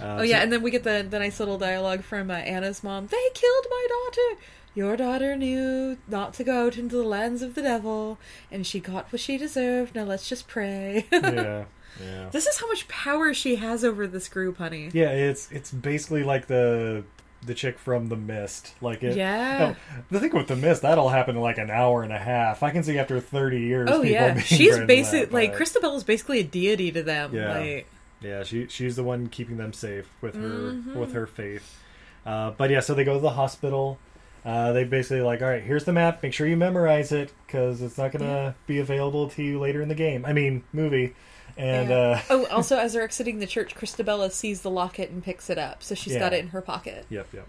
Uh, 0.00 0.16
oh, 0.20 0.22
yeah, 0.22 0.38
and 0.40 0.50
then 0.50 0.62
we 0.62 0.70
get 0.70 0.82
the, 0.82 1.06
the 1.10 1.18
nice 1.18 1.38
little 1.38 1.58
dialogue 1.58 2.02
from 2.02 2.30
uh, 2.30 2.34
Anna's 2.34 2.82
mom. 2.82 3.08
They 3.08 3.28
killed 3.34 3.66
my 3.68 3.86
daughter! 3.90 4.40
Your 4.74 4.96
daughter 4.96 5.36
knew 5.36 5.98
not 6.08 6.32
to 6.34 6.44
go 6.44 6.68
out 6.68 6.78
into 6.78 6.96
the 6.96 7.02
lands 7.02 7.42
of 7.42 7.54
the 7.54 7.60
devil, 7.60 8.16
and 8.50 8.66
she 8.66 8.80
got 8.80 9.12
what 9.12 9.20
she 9.20 9.36
deserved. 9.36 9.94
Now 9.94 10.04
let's 10.04 10.26
just 10.26 10.48
pray. 10.48 11.04
yeah, 11.12 11.64
yeah. 12.02 12.28
This 12.30 12.46
is 12.46 12.58
how 12.58 12.66
much 12.68 12.88
power 12.88 13.34
she 13.34 13.56
has 13.56 13.84
over 13.84 14.06
this 14.06 14.26
group, 14.26 14.56
honey. 14.56 14.88
Yeah, 14.94 15.10
it's 15.10 15.52
it's 15.52 15.70
basically 15.70 16.24
like 16.24 16.46
the 16.46 17.04
the 17.44 17.54
chick 17.54 17.78
from 17.78 18.08
The 18.08 18.16
Mist. 18.16 18.74
Like 18.80 19.02
it. 19.02 19.16
Yeah. 19.16 19.58
no, 19.58 19.76
the 20.10 20.20
thing 20.20 20.32
with 20.34 20.48
The 20.48 20.56
Mist, 20.56 20.82
that'll 20.82 21.08
happen 21.08 21.36
in 21.36 21.42
like 21.42 21.58
an 21.58 21.70
hour 21.70 22.02
and 22.02 22.12
a 22.12 22.18
half. 22.18 22.62
I 22.62 22.70
can 22.70 22.82
see 22.82 22.98
after 22.98 23.18
thirty 23.20 23.60
years. 23.60 23.88
Oh 23.90 24.02
yeah, 24.02 24.38
she's 24.40 24.68
drained 24.68 24.82
of 24.82 24.86
basic 24.88 25.30
that, 25.30 25.32
like 25.34 25.52
but- 25.52 25.60
Christabella's 25.62 26.04
basically 26.04 26.40
a 26.40 26.44
deity 26.44 26.90
to 26.92 27.02
them. 27.02 27.34
Yeah. 27.34 27.58
Like, 27.58 27.86
Yeah, 28.20 28.42
she 28.42 28.66
she's 28.68 28.96
the 28.96 29.02
one 29.04 29.28
keeping 29.28 29.56
them 29.56 29.72
safe 29.72 30.08
with 30.20 30.34
her 30.34 30.72
Mhm. 30.72 30.94
with 30.94 31.12
her 31.14 31.26
faith. 31.26 31.78
Uh, 32.26 32.50
but 32.50 32.68
yeah, 32.70 32.80
so 32.80 32.92
they 32.94 33.04
go 33.04 33.14
to 33.14 33.20
the 33.20 33.30
hospital. 33.30 33.98
Uh, 34.44 34.72
they 34.72 34.84
basically 34.84 35.20
like, 35.22 35.40
all 35.42 35.48
right, 35.48 35.62
here's 35.62 35.84
the 35.84 35.92
map. 35.92 36.22
Make 36.22 36.32
sure 36.34 36.46
you 36.46 36.56
memorize 36.56 37.12
it 37.12 37.32
because 37.46 37.80
it's 37.82 37.96
not 37.98 38.12
gonna 38.12 38.54
be 38.66 38.78
available 38.78 39.28
to 39.30 39.42
you 39.42 39.58
later 39.58 39.80
in 39.82 39.88
the 39.88 39.94
game. 39.94 40.24
I 40.26 40.32
mean, 40.34 40.62
movie. 40.72 41.14
And 41.60 41.90
yeah. 41.90 41.96
uh, 41.96 42.22
oh, 42.30 42.46
also 42.46 42.78
as 42.78 42.94
they're 42.94 43.02
exiting 43.02 43.38
the 43.38 43.46
church, 43.46 43.74
Christabella 43.74 44.32
sees 44.32 44.62
the 44.62 44.70
locket 44.70 45.10
and 45.10 45.22
picks 45.22 45.50
it 45.50 45.58
up, 45.58 45.82
so 45.82 45.94
she's 45.94 46.16
got 46.16 46.32
it 46.32 46.40
in 46.40 46.48
her 46.48 46.62
pocket. 46.62 47.04
yep, 47.10 47.28
yep. 47.34 47.46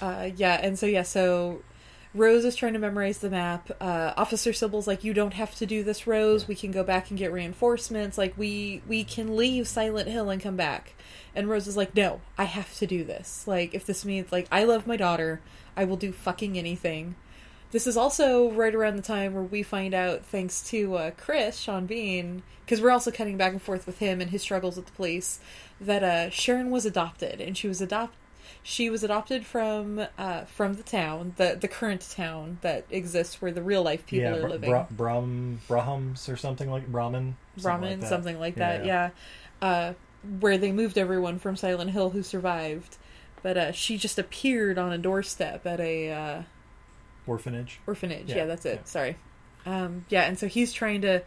Uh, 0.00 0.30
yeah, 0.36 0.60
and 0.62 0.78
so 0.78 0.86
yeah, 0.86 1.02
so 1.02 1.62
Rose 2.14 2.44
is 2.44 2.54
trying 2.54 2.74
to 2.74 2.78
memorize 2.78 3.18
the 3.18 3.30
map. 3.30 3.72
Uh, 3.80 4.12
Officer 4.16 4.52
Cybil's 4.52 4.86
like, 4.86 5.02
"You 5.02 5.12
don't 5.12 5.34
have 5.34 5.52
to 5.56 5.66
do 5.66 5.82
this, 5.82 6.06
Rose. 6.06 6.46
We 6.46 6.54
can 6.54 6.70
go 6.70 6.84
back 6.84 7.10
and 7.10 7.18
get 7.18 7.32
reinforcements. 7.32 8.16
Like 8.16 8.34
we 8.38 8.82
we 8.86 9.02
can 9.02 9.36
leave 9.36 9.66
Silent 9.66 10.08
Hill 10.08 10.30
and 10.30 10.40
come 10.40 10.56
back." 10.56 10.94
And 11.34 11.48
Rose 11.48 11.66
is 11.66 11.76
like, 11.76 11.96
"No, 11.96 12.20
I 12.38 12.44
have 12.44 12.72
to 12.76 12.86
do 12.86 13.02
this. 13.02 13.48
Like 13.48 13.74
if 13.74 13.84
this 13.84 14.04
means 14.04 14.30
like 14.30 14.46
I 14.52 14.62
love 14.62 14.86
my 14.86 14.96
daughter, 14.96 15.40
I 15.76 15.84
will 15.84 15.96
do 15.96 16.12
fucking 16.12 16.56
anything." 16.56 17.16
This 17.74 17.88
is 17.88 17.96
also 17.96 18.52
right 18.52 18.72
around 18.72 18.94
the 18.94 19.02
time 19.02 19.34
where 19.34 19.42
we 19.42 19.64
find 19.64 19.94
out, 19.94 20.24
thanks 20.24 20.62
to 20.68 20.94
uh, 20.94 21.10
Chris, 21.16 21.58
Sean 21.58 21.86
Bean, 21.86 22.44
because 22.64 22.80
we're 22.80 22.92
also 22.92 23.10
cutting 23.10 23.36
back 23.36 23.50
and 23.50 23.60
forth 23.60 23.84
with 23.84 23.98
him 23.98 24.20
and 24.20 24.30
his 24.30 24.42
struggles 24.42 24.76
with 24.76 24.86
the 24.86 24.92
police, 24.92 25.40
that 25.80 26.04
uh, 26.04 26.30
Sharon 26.30 26.70
was 26.70 26.86
adopted, 26.86 27.40
and 27.40 27.58
she 27.58 27.66
was 27.66 27.80
adopt 27.80 28.14
she 28.62 28.88
was 28.90 29.02
adopted 29.02 29.44
from 29.44 30.06
uh, 30.16 30.44
from 30.44 30.74
the 30.74 30.84
town, 30.84 31.34
the 31.36 31.58
the 31.60 31.66
current 31.66 32.08
town 32.08 32.58
that 32.60 32.84
exists 32.92 33.42
where 33.42 33.50
the 33.50 33.62
real 33.62 33.82
life 33.82 34.06
people 34.06 34.30
yeah, 34.30 34.36
are 34.36 34.42
Br- 34.42 34.48
living. 34.48 34.70
Bra- 34.70 34.86
Brahm, 34.92 35.60
Brahms 35.66 36.28
or 36.28 36.36
something 36.36 36.70
like 36.70 36.86
Brahmin. 36.86 37.36
Brahmin, 37.60 38.02
something 38.02 38.38
like 38.38 38.54
that. 38.54 38.84
Yeah, 38.84 39.10
Uh, 39.60 39.94
where 40.38 40.56
they 40.58 40.70
moved 40.70 40.96
everyone 40.96 41.40
from 41.40 41.56
Silent 41.56 41.90
Hill 41.90 42.10
who 42.10 42.22
survived, 42.22 42.98
but 43.42 43.56
uh, 43.56 43.72
she 43.72 43.98
just 43.98 44.16
appeared 44.16 44.78
on 44.78 44.92
a 44.92 44.98
doorstep 44.98 45.66
at 45.66 45.80
a 45.80 46.12
uh, 46.12 46.42
Orphanage. 47.26 47.80
orphanage. 47.86 48.28
Yeah, 48.28 48.36
Yeah, 48.36 48.44
that's 48.46 48.64
it. 48.66 48.74
yeah. 48.80 48.84
Sorry. 48.84 49.16
Um, 49.66 50.04
yeah, 50.08 50.22
and 50.24 50.38
so 50.38 50.46
he's 50.46 50.72
trying 50.72 51.00
to. 51.02 51.22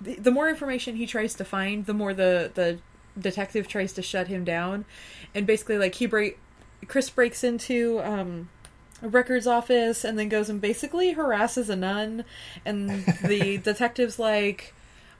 The, 0.00 0.14
the 0.14 0.30
more 0.30 0.48
information 0.48 0.96
he 0.96 1.06
tries 1.06 1.34
to 1.34 1.44
find, 1.44 1.86
the 1.86 1.94
more 1.94 2.14
the 2.14 2.50
the 2.54 2.78
detective 3.18 3.66
tries 3.66 3.92
to 3.94 4.02
shut 4.02 4.28
him 4.28 4.44
down, 4.44 4.84
and 5.34 5.46
basically, 5.46 5.78
like 5.78 5.94
he 5.96 6.06
break, 6.06 6.38
Chris 6.86 7.10
breaks 7.10 7.42
into 7.42 8.00
um, 8.04 8.48
a 9.02 9.08
records 9.08 9.46
office 9.46 10.04
and 10.04 10.18
then 10.18 10.28
goes 10.28 10.48
and 10.50 10.60
basically 10.60 11.12
harasses 11.14 11.68
a 11.70 11.76
nun, 11.76 12.24
and 12.64 12.90
the 13.24 13.56
detective's 13.64 14.18
like, 14.18 14.74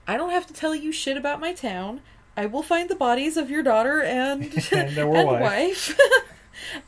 "I 0.07 0.15
don't 0.15 0.29
have 0.29 0.45
to 0.47 0.53
tell 0.53 0.75
you 0.75 0.91
shit 0.91 1.17
about 1.17 1.39
my 1.41 1.53
town. 1.53 2.01
I 2.37 2.45
will 2.45 2.63
find 2.63 2.87
the 2.89 2.95
bodies 2.95 3.35
of 3.35 3.49
your 3.49 3.63
daughter 3.63 4.01
and 4.01 4.43
And 4.71 4.97
and 4.97 5.09
wife." 5.09 5.41
wife." 5.41 5.99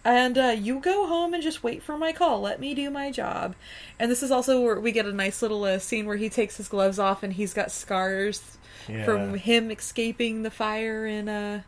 and 0.04 0.38
uh, 0.38 0.56
you 0.58 0.80
go 0.80 1.08
home 1.08 1.34
and 1.34 1.42
just 1.42 1.64
wait 1.64 1.82
for 1.84 1.98
my 1.98 2.12
call. 2.12 2.42
Let 2.42 2.60
me 2.60 2.74
do 2.74 2.90
my 2.90 3.12
job. 3.12 3.56
And 4.00 4.10
this 4.12 4.22
is 4.24 4.32
also 4.32 4.62
where 4.62 4.80
we 4.80 4.92
get 4.92 5.06
a 5.06 5.12
nice 5.14 5.42
little 5.42 5.64
uh, 5.64 5.80
scene 5.80 6.06
where 6.06 6.18
he 6.18 6.30
takes 6.30 6.58
his 6.58 6.68
gloves 6.68 7.00
off 7.00 7.24
and 7.24 7.34
he's 7.34 7.54
got 7.54 7.72
scars 7.72 8.58
Yeah. 8.90 9.06
from 9.06 9.36
him 9.36 9.72
escaping 9.72 10.44
the 10.44 10.52
fire 10.52 11.06
in 11.06 11.30
uh, 11.30 11.62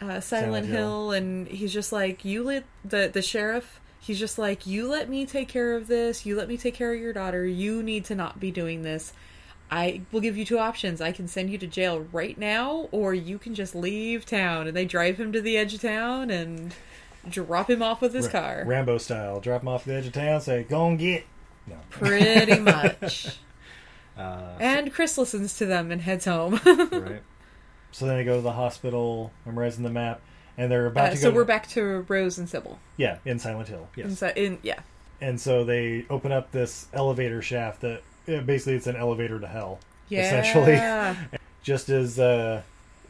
uh, 0.00 0.20
Silent, 0.20 0.24
Silent 0.24 0.66
Hill. 0.66 0.76
Hill. 0.76 1.12
and 1.12 1.48
he's 1.48 1.72
just 1.72 1.92
like, 1.92 2.24
"You 2.24 2.42
let 2.44 2.64
the 2.84 3.10
the 3.12 3.22
sheriff." 3.22 3.80
He's 4.00 4.18
just 4.18 4.38
like, 4.38 4.66
"You 4.66 4.88
let 4.88 5.08
me 5.10 5.26
take 5.26 5.48
care 5.48 5.74
of 5.76 5.86
this. 5.86 6.24
You 6.24 6.36
let 6.36 6.48
me 6.48 6.56
take 6.56 6.74
care 6.74 6.92
of 6.94 7.00
your 7.00 7.12
daughter. 7.12 7.46
You 7.46 7.82
need 7.82 8.04
to 8.06 8.14
not 8.14 8.40
be 8.40 8.50
doing 8.50 8.82
this." 8.82 9.12
I 9.72 10.00
will 10.10 10.20
give 10.20 10.36
you 10.36 10.44
two 10.44 10.58
options. 10.58 11.00
I 11.00 11.12
can 11.12 11.28
send 11.28 11.50
you 11.50 11.58
to 11.58 11.66
jail 11.68 12.04
right 12.12 12.36
now, 12.36 12.88
or 12.90 13.14
you 13.14 13.38
can 13.38 13.54
just 13.54 13.72
leave 13.74 14.26
town. 14.26 14.66
And 14.66 14.76
they 14.76 14.84
drive 14.84 15.20
him 15.20 15.30
to 15.32 15.40
the 15.40 15.56
edge 15.56 15.74
of 15.74 15.82
town 15.82 16.28
and 16.30 16.74
drop 17.28 17.68
him 17.70 17.82
off 17.82 18.00
with 18.00 18.14
his 18.14 18.26
Ra- 18.26 18.32
car. 18.32 18.62
Rambo 18.66 18.98
style. 18.98 19.40
Drop 19.40 19.62
him 19.62 19.68
off 19.68 19.84
the 19.84 19.94
edge 19.94 20.06
of 20.06 20.12
town. 20.12 20.40
Say, 20.40 20.62
"Go 20.64 20.86
and 20.88 20.98
get." 20.98 21.24
No. 21.66 21.76
Pretty 21.90 22.58
much. 22.60 23.38
Uh, 24.18 24.56
And 24.58 24.92
Chris 24.92 25.16
listens 25.18 25.56
to 25.58 25.66
them 25.66 25.90
and 25.90 26.00
heads 26.02 26.24
home. 26.24 26.60
right. 26.66 27.22
So 27.92 28.06
then 28.06 28.16
they 28.18 28.24
go 28.24 28.36
to 28.36 28.42
the 28.42 28.52
hospital, 28.52 29.32
memorizing 29.44 29.82
the 29.84 29.90
map, 29.90 30.20
and 30.56 30.70
they're 30.70 30.86
about 30.86 31.08
Uh, 31.08 31.10
to 31.10 31.16
go. 31.16 31.20
so 31.22 31.30
we're 31.32 31.44
back 31.44 31.68
to 31.70 32.04
Rose 32.08 32.38
and 32.38 32.48
Cybil. 32.48 32.78
Yeah, 32.96 33.18
in 33.24 33.38
Silent 33.38 33.68
Hill. 33.68 33.88
Yes. 33.96 34.06
Inside, 34.06 34.36
in 34.36 34.58
yeah, 34.62 34.80
and 35.20 35.40
so 35.40 35.64
they 35.64 36.06
open 36.10 36.32
up 36.32 36.50
this 36.52 36.86
elevator 36.92 37.42
shaft 37.42 37.80
that 37.82 38.02
basically 38.26 38.74
it's 38.74 38.86
an 38.86 38.96
elevator 38.96 39.38
to 39.40 39.46
hell. 39.46 39.80
yeah. 40.08 40.20
Essentially, 40.22 41.38
just 41.62 41.88
as 41.88 42.18
uh, 42.18 42.62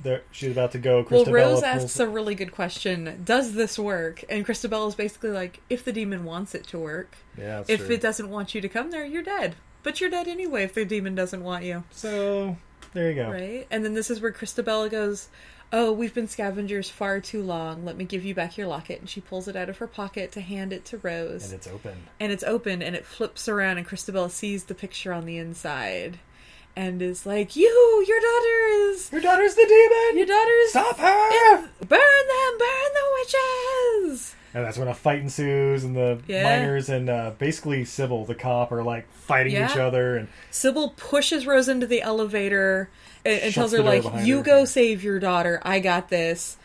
they're- 0.02 0.22
she's 0.30 0.52
about 0.52 0.72
to 0.72 0.78
go, 0.78 1.06
Well, 1.10 1.24
Rose 1.26 1.60
pulls- 1.60 1.62
asks 1.64 2.00
a 2.00 2.06
really 2.08 2.34
good 2.34 2.52
question. 2.52 3.22
Does 3.24 3.54
this 3.54 3.78
work? 3.78 4.24
And 4.28 4.44
Christabel 4.44 4.88
is 4.88 4.94
basically 4.94 5.30
like, 5.30 5.60
if 5.68 5.84
the 5.84 5.92
demon 5.92 6.24
wants 6.24 6.54
it 6.54 6.66
to 6.68 6.78
work. 6.78 7.16
Yeah, 7.36 7.64
if 7.68 7.86
true. 7.86 7.94
it 7.94 8.00
doesn't 8.00 8.28
want 8.30 8.54
you 8.54 8.60
to 8.60 8.68
come 8.68 8.90
there, 8.90 9.04
you're 9.04 9.22
dead. 9.22 9.56
But 9.82 10.00
you're 10.00 10.10
dead 10.10 10.28
anyway 10.28 10.64
if 10.64 10.74
the 10.74 10.84
demon 10.84 11.14
doesn't 11.14 11.42
want 11.42 11.64
you. 11.64 11.84
So 11.90 12.56
there 12.92 13.08
you 13.10 13.14
go. 13.14 13.30
Right? 13.30 13.66
And 13.70 13.84
then 13.84 13.94
this 13.94 14.10
is 14.10 14.20
where 14.20 14.32
Christabella 14.32 14.90
goes, 14.90 15.28
Oh, 15.72 15.92
we've 15.92 16.12
been 16.12 16.26
scavengers 16.26 16.90
far 16.90 17.20
too 17.20 17.42
long. 17.44 17.84
Let 17.84 17.96
me 17.96 18.04
give 18.04 18.24
you 18.24 18.34
back 18.34 18.58
your 18.58 18.66
locket. 18.66 18.98
And 18.98 19.08
she 19.08 19.20
pulls 19.20 19.46
it 19.46 19.54
out 19.54 19.68
of 19.68 19.78
her 19.78 19.86
pocket 19.86 20.32
to 20.32 20.40
hand 20.40 20.72
it 20.72 20.84
to 20.86 20.98
Rose. 20.98 21.44
And 21.44 21.54
it's 21.54 21.68
open. 21.68 21.96
and 22.18 22.32
it's 22.32 22.42
open 22.42 22.82
and 22.82 22.96
it 22.96 23.06
flips 23.06 23.48
around 23.48 23.78
and 23.78 23.86
Christabel 23.86 24.28
sees 24.30 24.64
the 24.64 24.74
picture 24.74 25.12
on 25.12 25.26
the 25.26 25.38
inside 25.38 26.18
and 26.76 27.02
is 27.02 27.26
like, 27.26 27.56
"You, 27.56 28.04
your 28.06 28.20
daughter 28.20 28.90
is 28.92 29.10
Your 29.12 29.20
daughter's 29.20 29.54
the 29.54 29.66
demon. 29.66 30.18
your 30.18 30.26
daughter's 30.26 30.70
Stop 30.70 30.98
her! 30.98 31.56
burn 31.86 32.26
them, 32.28 32.58
burn 32.58 32.90
the 32.94 33.06
witches." 33.18 34.34
And 34.52 34.64
that's 34.64 34.76
when 34.78 34.88
a 34.88 34.94
fight 34.94 35.20
ensues, 35.20 35.84
and 35.84 35.94
the 35.94 36.18
Yeah. 36.26 36.42
miners 36.42 36.88
and 36.88 37.08
uh, 37.08 37.32
basically 37.38 37.84
Cybil, 37.84 38.26
the 38.26 38.34
cop, 38.34 38.72
are 38.72 38.82
like 38.82 39.10
fighting 39.12 39.52
Yeah. 39.52 39.70
each 39.70 39.76
other. 39.76 40.16
And 40.16 40.28
Cybil 40.50 40.96
pushes 40.96 41.46
Rose 41.46 41.68
into 41.68 41.86
the 41.86 42.02
elevator 42.02 42.90
and, 43.24 43.40
and 43.42 43.54
tells 43.54 43.72
her 43.72 43.82
like, 43.82 44.02
"You 44.24 44.38
her, 44.38 44.42
go 44.42 44.64
save 44.64 45.04
your 45.04 45.18
daughter. 45.20 45.60
I 45.62 45.78
got 45.80 46.08
this." 46.08 46.56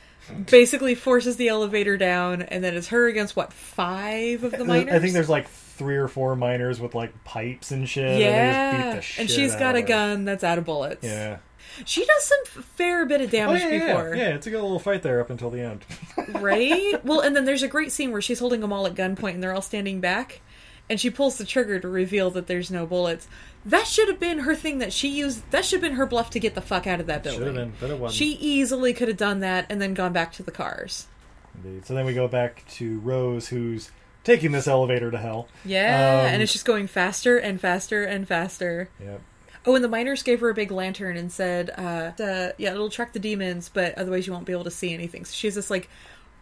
Basically 0.49 0.95
forces 0.95 1.35
the 1.37 1.49
elevator 1.49 1.97
down, 1.97 2.41
and 2.41 2.63
then 2.63 2.73
it's 2.75 2.87
her 2.87 3.05
against 3.05 3.35
what 3.35 3.53
five 3.53 4.43
of 4.43 4.51
the 4.53 4.65
miners. 4.65 4.95
I 4.95 4.97
think 4.97 5.13
there's 5.13 5.29
like 5.29 5.47
three 5.75 5.97
or 5.97 6.07
four 6.07 6.35
miners 6.35 6.79
with 6.79 6.95
like 6.95 7.23
pipes 7.23 7.71
and 7.71 7.87
shit. 7.87 8.05
and 8.09 8.19
yeah, 8.19 8.95
the 8.95 9.01
shit 9.01 9.19
and 9.21 9.29
she's 9.29 9.55
got 9.55 9.75
a 9.75 9.81
gun 9.81 10.25
that's 10.25 10.43
out 10.43 10.57
of 10.57 10.65
bullets. 10.65 11.03
Yeah. 11.05 11.37
She 11.83 12.05
does 12.05 12.23
some 12.23 12.63
fair 12.63 13.05
bit 13.05 13.19
of 13.21 13.27
Oh, 13.27 13.31
damage 13.31 13.61
yeah, 13.61 13.69
yeah, 13.69 13.87
before. 13.93 14.15
yeah, 14.15 14.29
it's 14.29 14.47
a 14.47 14.49
good 14.49 14.61
little 14.61 14.79
fight 14.79 15.01
there 15.03 15.19
up 15.19 15.29
until 15.29 15.49
the 15.49 15.59
end. 15.61 15.83
right? 16.41 17.03
Well, 17.03 17.19
and 17.19 17.35
then 17.35 17.43
there's 17.45 17.63
a 17.63 17.67
great 17.67 17.91
scene 17.91 18.11
where 18.11 18.21
she's 18.21 18.39
holding 18.39 18.61
them 18.61 18.71
all 18.71 18.85
at 18.87 18.95
gunpoint 18.95 19.33
and 19.33 19.43
they're 19.43 19.53
all 19.53 19.61
standing 19.61 19.99
back, 19.99 20.41
and 20.89 20.99
she 21.01 21.09
pulls 21.09 21.37
the 21.37 21.43
trigger 21.45 21.79
to 21.79 21.87
reveal 21.89 22.31
that 22.31 22.47
there's 22.47 22.71
no 22.71 22.85
bullets. 22.85 23.27
That 23.65 23.87
should 23.87 24.07
have 24.07 24.19
been 24.19 24.39
her 24.39 24.55
thing 24.55 24.77
that 24.77 24.93
she 24.93 25.09
used. 25.09 25.49
That 25.51 25.65
should 25.65 25.81
have 25.81 25.89
been 25.89 25.97
her 25.97 26.05
bluff 26.05 26.29
to 26.29 26.39
get 26.39 26.55
the 26.55 26.61
fuck 26.61 26.87
out 26.87 27.01
of 27.01 27.07
that 27.07 27.23
building. 27.23 27.39
Should 27.41 27.47
have 27.47 27.55
been, 27.55 27.73
but 27.81 27.89
it 27.89 27.99
wasn't. 27.99 28.17
She 28.19 28.33
easily 28.33 28.93
could 28.93 29.07
have 29.09 29.17
done 29.17 29.39
that 29.41 29.65
and 29.69 29.81
then 29.81 29.93
gone 29.95 30.13
back 30.13 30.31
to 30.33 30.43
the 30.43 30.51
cars. 30.51 31.07
Indeed. 31.55 31.85
So 31.85 31.93
then 31.95 32.05
we 32.05 32.13
go 32.13 32.27
back 32.29 32.63
to 32.75 32.99
Rose, 32.99 33.47
who's 33.49 33.89
taking 34.25 34.51
this 34.51 34.67
elevator 34.67 35.09
to 35.11 35.17
hell. 35.17 35.47
Yeah, 35.63 36.21
Um, 36.23 36.33
and 36.33 36.41
it's 36.43 36.51
just 36.51 36.65
going 36.65 36.87
faster 36.87 37.37
and 37.37 37.61
faster 37.61 38.03
and 38.03 38.27
faster. 38.27 38.89
Yep. 39.01 39.21
Oh, 39.67 39.73
and 39.75 39.83
the 39.83 39.89
miners 39.89 40.21
gave 40.21 40.41
her 40.41 40.49
a 40.49 40.53
big 40.53 40.69
lantern 40.69 41.15
and 41.17 41.31
said, 41.31 41.71
uh, 41.77 42.11
uh, 42.21 42.51
"Yeah, 42.57 42.73
it'll 42.73 42.89
track 42.89 43.13
the 43.13 43.19
demons, 43.19 43.69
but 43.73 43.97
otherwise 43.97 44.27
you 44.27 44.33
won't 44.33 44.45
be 44.45 44.51
able 44.53 44.65
to 44.65 44.71
see 44.71 44.93
anything." 44.93 45.25
So 45.25 45.33
she 45.33 45.47
has 45.47 45.55
this 45.55 45.69
like 45.71 45.89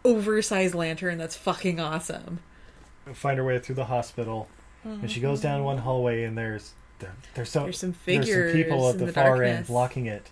oversized 0.04 0.74
lantern 0.74 1.16
that's 1.18 1.36
fucking 1.36 1.80
awesome. 1.80 2.40
Find 3.14 3.38
her 3.38 3.44
way 3.44 3.58
through 3.58 3.76
the 3.76 3.84
hospital, 3.86 4.48
and 4.84 5.10
she 5.10 5.20
goes 5.20 5.40
down 5.40 5.64
one 5.64 5.78
hallway, 5.78 6.24
and 6.24 6.36
there's 6.36 6.72
there, 6.98 7.14
there's 7.34 7.48
some 7.50 7.62
There's 7.64 7.78
some 7.78 7.92
figures, 7.94 8.26
there's 8.26 8.52
some 8.52 8.62
people 8.62 8.88
at 8.90 8.98
the, 8.98 9.06
the 9.06 9.12
far 9.12 9.24
darkness. 9.36 9.56
end 9.58 9.66
blocking 9.68 10.06
it, 10.06 10.30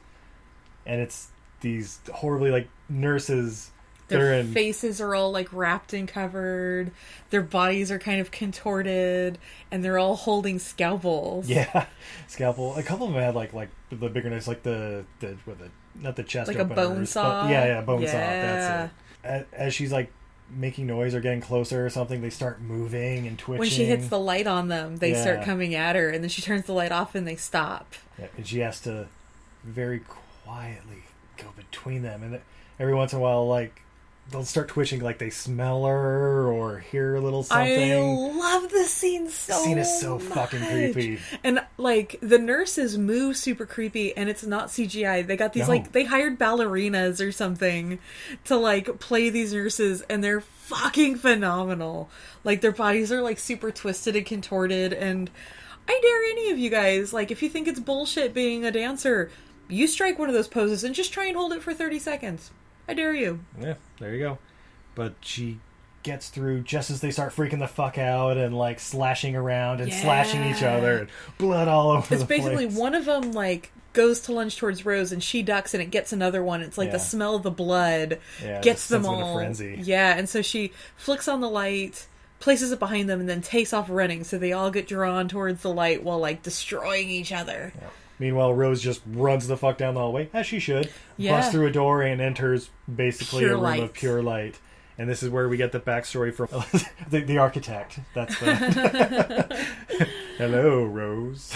and 0.86 1.00
it's 1.00 1.28
these 1.62 2.00
horribly 2.12 2.50
like 2.50 2.68
nurses. 2.90 3.70
Their 4.08 4.34
in 4.34 4.52
faces 4.52 5.00
are 5.00 5.14
all 5.14 5.30
like 5.32 5.48
wrapped 5.52 5.92
and 5.94 6.06
covered. 6.06 6.90
Their 7.30 7.42
bodies 7.42 7.90
are 7.90 7.98
kind 7.98 8.20
of 8.20 8.30
contorted, 8.30 9.38
and 9.70 9.82
they're 9.84 9.98
all 9.98 10.16
holding 10.16 10.58
scalpels. 10.58 11.48
yeah 11.48 11.86
scalpel. 12.28 12.74
A 12.76 12.82
couple 12.82 13.06
of 13.06 13.14
them 13.14 13.22
had 13.22 13.34
like 13.34 13.52
like 13.52 13.70
the 13.90 14.08
bigger 14.08 14.28
knives, 14.30 14.46
like 14.48 14.62
the 14.62 15.04
the 15.20 15.36
with 15.46 15.58
the 15.58 15.70
not 16.00 16.16
the 16.16 16.22
chest 16.24 16.48
Like 16.48 16.56
a 16.58 16.60
openers, 16.62 16.76
bone 16.76 16.98
but- 17.00 17.08
saw? 17.08 17.48
yeah, 17.48 17.66
yeah, 17.66 17.80
bone 17.82 18.06
saw. 18.06 18.12
That's 18.12 18.90
it. 18.92 19.26
As, 19.26 19.44
as 19.52 19.74
she's 19.74 19.92
like 19.92 20.10
making 20.50 20.86
noise 20.86 21.14
or 21.14 21.20
getting 21.20 21.40
closer 21.40 21.86
or 21.86 21.88
something, 21.90 22.20
they 22.20 22.28
start 22.30 22.60
moving 22.60 23.26
and 23.26 23.38
twitching. 23.38 23.60
When 23.60 23.68
she 23.70 23.84
hits 23.86 24.08
the 24.08 24.18
light 24.18 24.46
on 24.46 24.68
them, 24.68 24.96
they 24.96 25.14
start 25.14 25.42
coming 25.42 25.74
at 25.74 25.96
her, 25.96 26.10
and 26.10 26.22
then 26.22 26.28
she 26.28 26.42
turns 26.42 26.66
the 26.66 26.74
light 26.74 26.92
off 26.92 27.14
and 27.14 27.26
they 27.26 27.36
stop. 27.36 27.94
Yeah, 28.18 28.26
and 28.36 28.46
she 28.46 28.58
has 28.60 28.80
to 28.80 29.08
very 29.64 30.00
quietly 30.00 31.04
go 31.38 31.46
between 31.56 32.02
them, 32.02 32.22
and 32.22 32.40
every 32.78 32.94
once 32.94 33.12
in 33.12 33.18
a 33.18 33.22
while, 33.22 33.46
like 33.48 33.80
they'll 34.32 34.44
start 34.44 34.68
twitching, 34.68 35.00
like 35.00 35.18
they 35.18 35.30
smell 35.30 35.84
her 35.86 36.46
or 36.50 36.78
hear 36.80 37.14
a 37.14 37.20
little 37.20 37.42
something. 37.42 37.92
I 37.92 37.96
love 38.00 38.70
this 38.70 38.90
scene 38.90 39.28
so. 39.28 39.54
Scene 39.62 39.78
is 39.78 40.00
so 40.00 40.18
fucking 40.18 40.60
creepy. 40.60 41.18
And 41.44 41.60
like 41.76 42.18
the 42.20 42.38
nurses 42.38 42.98
move 42.98 43.36
super 43.36 43.66
creepy, 43.66 44.16
and 44.16 44.28
it's 44.28 44.44
not 44.44 44.68
CGI. 44.68 45.26
They 45.26 45.36
got 45.36 45.52
these 45.52 45.68
No. 45.68 45.74
like 45.74 45.92
they 45.92 46.04
hired 46.04 46.38
ballerinas 46.38 47.24
or 47.24 47.30
something 47.32 47.98
to 48.46 48.56
like 48.56 48.98
play 48.98 49.30
these 49.30 49.52
nurses, 49.52 50.02
and 50.08 50.24
they're 50.24 50.40
fucking 50.40 51.16
phenomenal. 51.16 52.10
Like 52.44 52.60
their 52.60 52.72
bodies 52.72 53.12
are 53.12 53.22
like 53.22 53.38
super 53.38 53.70
twisted 53.70 54.16
and 54.16 54.26
contorted, 54.26 54.92
and 54.92 55.30
I 55.88 55.98
dare 56.00 56.24
any 56.30 56.50
of 56.50 56.58
you 56.58 56.70
guys 56.70 57.12
like 57.12 57.30
if 57.30 57.42
you 57.42 57.48
think 57.48 57.68
it's 57.68 57.80
bullshit 57.80 58.32
being 58.34 58.64
a 58.64 58.70
dancer, 58.70 59.30
you 59.68 59.86
strike 59.86 60.18
one 60.18 60.28
of 60.28 60.34
those 60.34 60.48
poses 60.48 60.84
and 60.84 60.94
just 60.94 61.12
try 61.12 61.26
and 61.26 61.36
hold 61.36 61.52
it 61.52 61.62
for 61.62 61.74
thirty 61.74 61.98
seconds. 61.98 62.50
I 62.88 62.94
dare 62.94 63.14
you. 63.14 63.40
Yeah, 63.60 63.74
there 64.00 64.14
you 64.14 64.20
go. 64.20 64.38
But 64.94 65.14
she 65.20 65.58
gets 66.02 66.28
through 66.30 66.62
just 66.62 66.90
as 66.90 67.00
they 67.00 67.10
start 67.12 67.32
freaking 67.34 67.60
the 67.60 67.68
fuck 67.68 67.96
out 67.96 68.36
and 68.36 68.56
like 68.58 68.80
slashing 68.80 69.36
around 69.36 69.80
and 69.80 69.92
slashing 69.92 70.42
each 70.44 70.62
other 70.62 70.98
and 70.98 71.08
blood 71.38 71.68
all 71.68 71.92
over 71.92 72.12
It's 72.14 72.24
basically 72.24 72.66
place. 72.66 72.76
one 72.76 72.94
of 72.96 73.04
them 73.04 73.32
like 73.32 73.70
goes 73.92 74.20
to 74.22 74.32
lunge 74.32 74.56
towards 74.56 74.84
Rose 74.84 75.12
and 75.12 75.22
she 75.22 75.42
ducks 75.42 75.74
and 75.74 75.82
it 75.82 75.90
gets 75.90 76.12
another 76.12 76.42
one. 76.42 76.60
It's 76.62 76.76
like 76.76 76.86
Yeah. 76.86 76.92
the 76.94 76.98
smell 76.98 77.36
of 77.36 77.44
the 77.44 77.52
blood 77.52 78.18
Yeah, 78.42 78.60
gets 78.60 78.88
them 78.88 79.04
sends 79.04 79.06
them 79.06 79.14
in 79.14 79.20
a 79.20 79.26
all. 79.28 79.36
frenzy. 79.36 79.78
Yeah, 79.80 80.16
and 80.18 80.28
so 80.28 80.42
she 80.42 80.72
flicks 80.96 81.28
on 81.28 81.40
the 81.40 81.48
light, 81.48 82.06
places 82.40 82.72
it 82.72 82.80
behind 82.80 83.08
them, 83.08 83.20
and 83.20 83.28
then 83.28 83.40
takes 83.40 83.72
off 83.72 83.86
running. 83.88 84.24
So 84.24 84.38
they 84.38 84.52
all 84.52 84.72
get 84.72 84.88
drawn 84.88 85.28
towards 85.28 85.62
the 85.62 85.72
light 85.72 86.02
while 86.02 86.18
like 86.18 86.42
destroying 86.42 87.10
each 87.10 87.32
other. 87.32 87.72
Meanwhile, 88.18 88.54
Rose 88.54 88.80
just 88.80 89.00
runs 89.06 89.46
the 89.48 89.56
fuck 89.56 89.78
down 89.78 89.94
the 89.94 90.00
hallway, 90.00 90.28
as 90.32 90.46
she 90.46 90.58
should. 90.58 90.90
Yeah. 91.16 91.36
Busts 91.36 91.52
through 91.52 91.66
a 91.66 91.72
door 91.72 92.02
and 92.02 92.20
enters 92.20 92.70
basically 92.94 93.40
Pure 93.40 93.50
a 93.52 93.54
room 93.54 93.62
light. 93.62 93.82
of 93.82 93.92
pure 93.92 94.22
light. 94.22 94.60
And 94.98 95.08
this 95.08 95.22
is 95.22 95.30
where 95.30 95.48
we 95.48 95.56
get 95.56 95.72
the 95.72 95.80
backstory 95.80 96.32
from 96.32 96.48
the, 97.10 97.20
the 97.22 97.38
architect. 97.38 97.98
That's 98.14 98.38
the. 98.38 99.58
Hello, 100.38 100.84
Rose. 100.84 101.54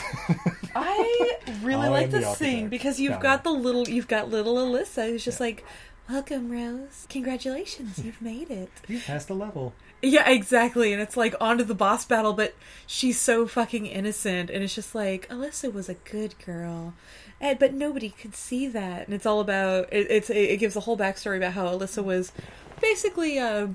I 0.74 1.36
really 1.62 1.86
I 1.86 1.88
like 1.88 2.10
the 2.10 2.18
this 2.20 2.36
scene 2.38 2.68
because 2.68 2.98
you've 2.98 3.12
Got 3.14 3.22
got 3.22 3.44
the 3.44 3.50
little 3.52 3.88
you've 3.88 4.08
got 4.08 4.28
little 4.30 4.56
Alessa 4.56 5.08
who's 5.08 5.24
just 5.24 5.38
like, 5.40 5.64
"Welcome, 6.08 6.50
Rose. 6.50 7.06
Congratulations, 7.10 7.98
you've 8.04 8.20
made 8.22 8.50
it." 8.50 8.70
you 8.88 9.00
passed 9.00 9.28
the 9.28 9.34
level. 9.34 9.74
Yeah, 10.02 10.28
exactly. 10.28 10.92
And 10.92 11.00
it's 11.00 11.16
like 11.16 11.34
onto 11.40 11.64
the 11.64 11.74
boss 11.74 12.04
battle, 12.04 12.32
but 12.32 12.54
she's 12.86 13.18
so 13.18 13.46
fucking 13.46 13.86
innocent. 13.86 14.50
And 14.50 14.62
it's 14.62 14.74
just 14.74 14.94
like, 14.94 15.28
Alessa 15.28 15.72
was 15.72 15.88
a 15.88 15.94
good 15.94 16.34
girl. 16.44 16.94
And, 17.40 17.58
but 17.58 17.74
nobody 17.74 18.10
could 18.10 18.34
see 18.34 18.68
that. 18.68 19.06
And 19.06 19.14
it's 19.14 19.26
all 19.26 19.40
about, 19.40 19.92
it, 19.92 20.06
it's, 20.10 20.30
it 20.30 20.58
gives 20.58 20.76
a 20.76 20.80
whole 20.80 20.96
backstory 20.96 21.38
about 21.38 21.54
how 21.54 21.66
Alessa 21.66 22.04
was 22.04 22.32
basically 22.80 23.38
uh, 23.38 23.68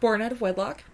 born 0.00 0.22
out 0.22 0.32
of 0.32 0.40
wedlock. 0.40 0.84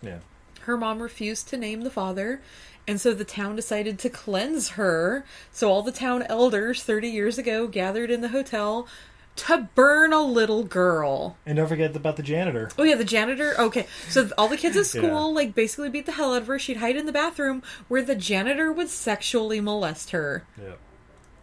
Yeah. 0.00 0.18
Her 0.62 0.76
mom 0.76 1.02
refused 1.02 1.48
to 1.48 1.56
name 1.56 1.82
the 1.82 1.90
father. 1.90 2.40
And 2.86 3.00
so 3.00 3.14
the 3.14 3.24
town 3.24 3.54
decided 3.54 3.98
to 4.00 4.10
cleanse 4.10 4.70
her. 4.70 5.24
So 5.52 5.70
all 5.70 5.82
the 5.82 5.92
town 5.92 6.22
elders 6.22 6.82
30 6.82 7.08
years 7.08 7.38
ago 7.38 7.68
gathered 7.68 8.10
in 8.10 8.22
the 8.22 8.28
hotel 8.28 8.88
to 9.34 9.68
burn 9.74 10.12
a 10.12 10.20
little 10.20 10.62
girl. 10.62 11.36
And 11.46 11.56
don't 11.56 11.68
forget 11.68 11.94
about 11.96 12.16
the 12.16 12.22
janitor. 12.22 12.70
Oh 12.78 12.82
yeah, 12.82 12.96
the 12.96 13.04
janitor. 13.04 13.54
Okay, 13.58 13.86
so 14.08 14.28
all 14.36 14.48
the 14.48 14.56
kids 14.56 14.76
at 14.76 14.86
school 14.86 15.02
Yeah. 15.04 15.34
like 15.34 15.54
basically 15.54 15.88
beat 15.88 16.06
the 16.06 16.12
hell 16.12 16.34
out 16.34 16.42
of 16.42 16.48
her. 16.48 16.58
She'd 16.58 16.78
hide 16.78 16.96
in 16.96 17.06
the 17.06 17.12
bathroom 17.12 17.62
where 17.88 18.02
the 18.02 18.14
janitor 18.14 18.72
would 18.72 18.88
sexually 18.88 19.60
molest 19.60 20.10
her. 20.10 20.44
Yeah. 20.60 20.74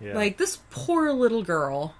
Yeah. 0.01 0.15
Like 0.15 0.37
this 0.37 0.59
poor 0.69 1.11
little 1.11 1.43
girl. 1.43 1.95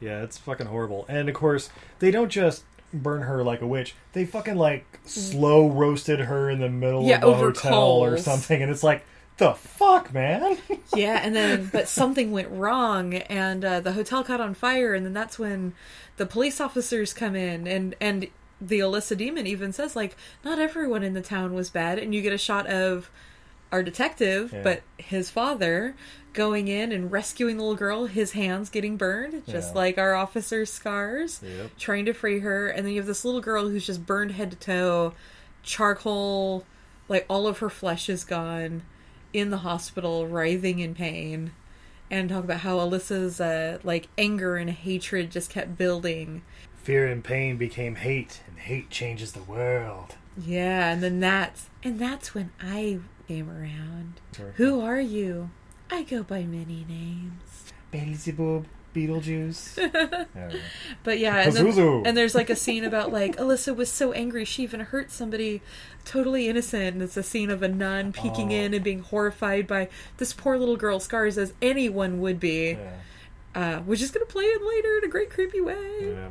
Yeah, 0.00 0.22
it's 0.22 0.38
fucking 0.38 0.66
horrible. 0.66 1.06
And 1.08 1.28
of 1.28 1.34
course, 1.34 1.70
they 1.98 2.10
don't 2.10 2.30
just 2.30 2.64
burn 2.92 3.22
her 3.22 3.44
like 3.44 3.60
a 3.60 3.66
witch. 3.66 3.94
They 4.12 4.24
fucking 4.24 4.56
like 4.56 5.00
mm. 5.04 5.08
slow 5.08 5.68
roasted 5.68 6.20
her 6.20 6.50
in 6.50 6.60
the 6.60 6.68
middle 6.68 7.04
Yeah, 7.04 7.22
of 7.22 7.30
a 7.30 7.34
hotel 7.36 8.04
or 8.04 8.18
something. 8.18 8.60
And 8.60 8.70
it's 8.70 8.82
like, 8.82 9.04
the 9.40 9.54
fuck, 9.54 10.14
man? 10.14 10.56
Yeah, 10.96 11.20
and 11.22 11.34
then 11.36 11.68
but 11.72 11.88
something 11.88 12.30
went 12.32 12.48
wrong, 12.50 13.14
and 13.14 13.64
uh, 13.64 13.80
the 13.80 13.92
hotel 13.92 14.22
caught 14.24 14.40
on 14.40 14.54
fire, 14.54 14.94
and 14.94 15.04
then 15.06 15.12
that's 15.12 15.38
when 15.38 15.72
the 16.16 16.26
police 16.26 16.60
officers 16.60 17.12
come 17.12 17.34
in, 17.36 17.66
and 17.68 17.94
and 18.00 18.28
the 18.60 18.78
Alessa 18.80 19.16
Demon 19.16 19.46
even 19.46 19.72
says 19.72 19.94
like, 19.96 20.16
not 20.44 20.58
everyone 20.58 21.02
in 21.02 21.14
the 21.14 21.20
town 21.22 21.54
was 21.54 21.70
bad, 21.70 21.98
and 21.98 22.14
you 22.14 22.22
get 22.22 22.32
a 22.32 22.38
shot 22.38 22.66
of 22.66 23.10
our 23.72 23.82
detective, 23.84 24.52
Yeah. 24.52 24.62
but 24.62 24.82
his 24.98 25.30
father 25.30 25.94
going 26.32 26.66
in 26.68 26.90
and 26.92 27.10
rescuing 27.12 27.56
the 27.56 27.62
little 27.62 27.76
girl, 27.76 28.06
his 28.06 28.32
hands 28.32 28.68
getting 28.68 28.96
burned, 28.96 29.44
just 29.48 29.70
Yeah. 29.74 29.78
like 29.80 29.96
our 29.98 30.14
officer's 30.14 30.72
scars, 30.72 31.40
Yep. 31.42 31.70
trying 31.78 32.04
to 32.06 32.12
free 32.12 32.40
her, 32.40 32.66
and 32.68 32.84
then 32.84 32.92
you 32.94 33.00
have 33.00 33.06
this 33.06 33.24
little 33.24 33.40
girl 33.40 33.68
who's 33.68 33.86
just 33.86 34.04
burned 34.06 34.32
head 34.32 34.50
to 34.50 34.56
toe, 34.56 35.14
charcoal, 35.62 36.64
like 37.08 37.24
all 37.28 37.46
of 37.46 37.58
her 37.58 37.70
flesh 37.70 38.08
is 38.08 38.24
gone, 38.24 38.82
in 39.32 39.50
the 39.50 39.58
hospital, 39.58 40.26
writhing 40.26 40.78
in 40.78 40.94
pain, 40.94 41.52
and 42.10 42.28
talk 42.28 42.44
about 42.44 42.60
how 42.60 42.78
Alessa's 42.78 43.40
uh, 43.40 43.78
like 43.82 44.08
anger 44.18 44.56
and 44.56 44.70
hatred 44.70 45.30
just 45.30 45.50
kept 45.50 45.78
building. 45.78 46.42
Fear 46.76 47.06
and 47.08 47.22
pain 47.22 47.56
became 47.56 47.96
hate, 47.96 48.42
and 48.48 48.58
hate 48.58 48.90
changes 48.90 49.32
the 49.32 49.42
world. 49.42 50.16
Yeah, 50.36 50.90
and 50.92 51.02
then 51.02 51.20
that's 51.20 51.68
and 51.82 51.98
that's 51.98 52.34
when 52.34 52.50
I 52.60 53.00
came 53.28 53.50
around. 53.50 54.20
Who 54.56 54.80
are 54.80 55.00
you? 55.00 55.50
I 55.90 56.02
go 56.02 56.22
by 56.22 56.44
many 56.44 56.84
names. 56.88 57.72
Beelzebub, 57.90 58.66
Beetlejuice. 58.94 59.76
Yeah. 60.34 60.50
But 61.02 61.18
yeah, 61.18 61.38
and, 61.40 61.52
then, 61.52 62.02
and 62.06 62.16
there's 62.16 62.34
like 62.34 62.50
a 62.50 62.56
scene 62.56 62.84
about 62.84 63.12
like 63.12 63.36
Alessa 63.36 63.74
was 63.74 63.90
so 63.90 64.12
angry 64.12 64.44
she 64.44 64.62
even 64.62 64.80
hurt 64.80 65.10
somebody 65.10 65.60
totally 66.04 66.48
innocent. 66.48 66.94
And 66.94 67.02
it's 67.02 67.16
a 67.16 67.22
scene 67.22 67.50
of 67.50 67.62
a 67.62 67.68
nun 67.68 68.12
peeking 68.12 68.52
Oh. 68.52 68.56
in 68.56 68.74
and 68.74 68.84
being 68.84 69.00
horrified 69.00 69.66
by 69.66 69.88
this 70.18 70.32
poor 70.32 70.56
little 70.58 70.76
girl's 70.76 71.04
scars, 71.04 71.36
as 71.38 71.52
anyone 71.60 72.20
would 72.20 72.38
be. 72.40 72.70
yeah. 72.72 72.92
Uh, 73.52 73.78
which 73.80 74.00
is 74.00 74.12
going 74.12 74.24
to 74.24 74.32
play 74.32 74.44
it 74.44 74.62
later 74.62 74.98
in 74.98 75.04
a 75.04 75.08
great 75.08 75.28
creepy 75.30 75.60
way. 75.60 76.12
yeah. 76.14 76.28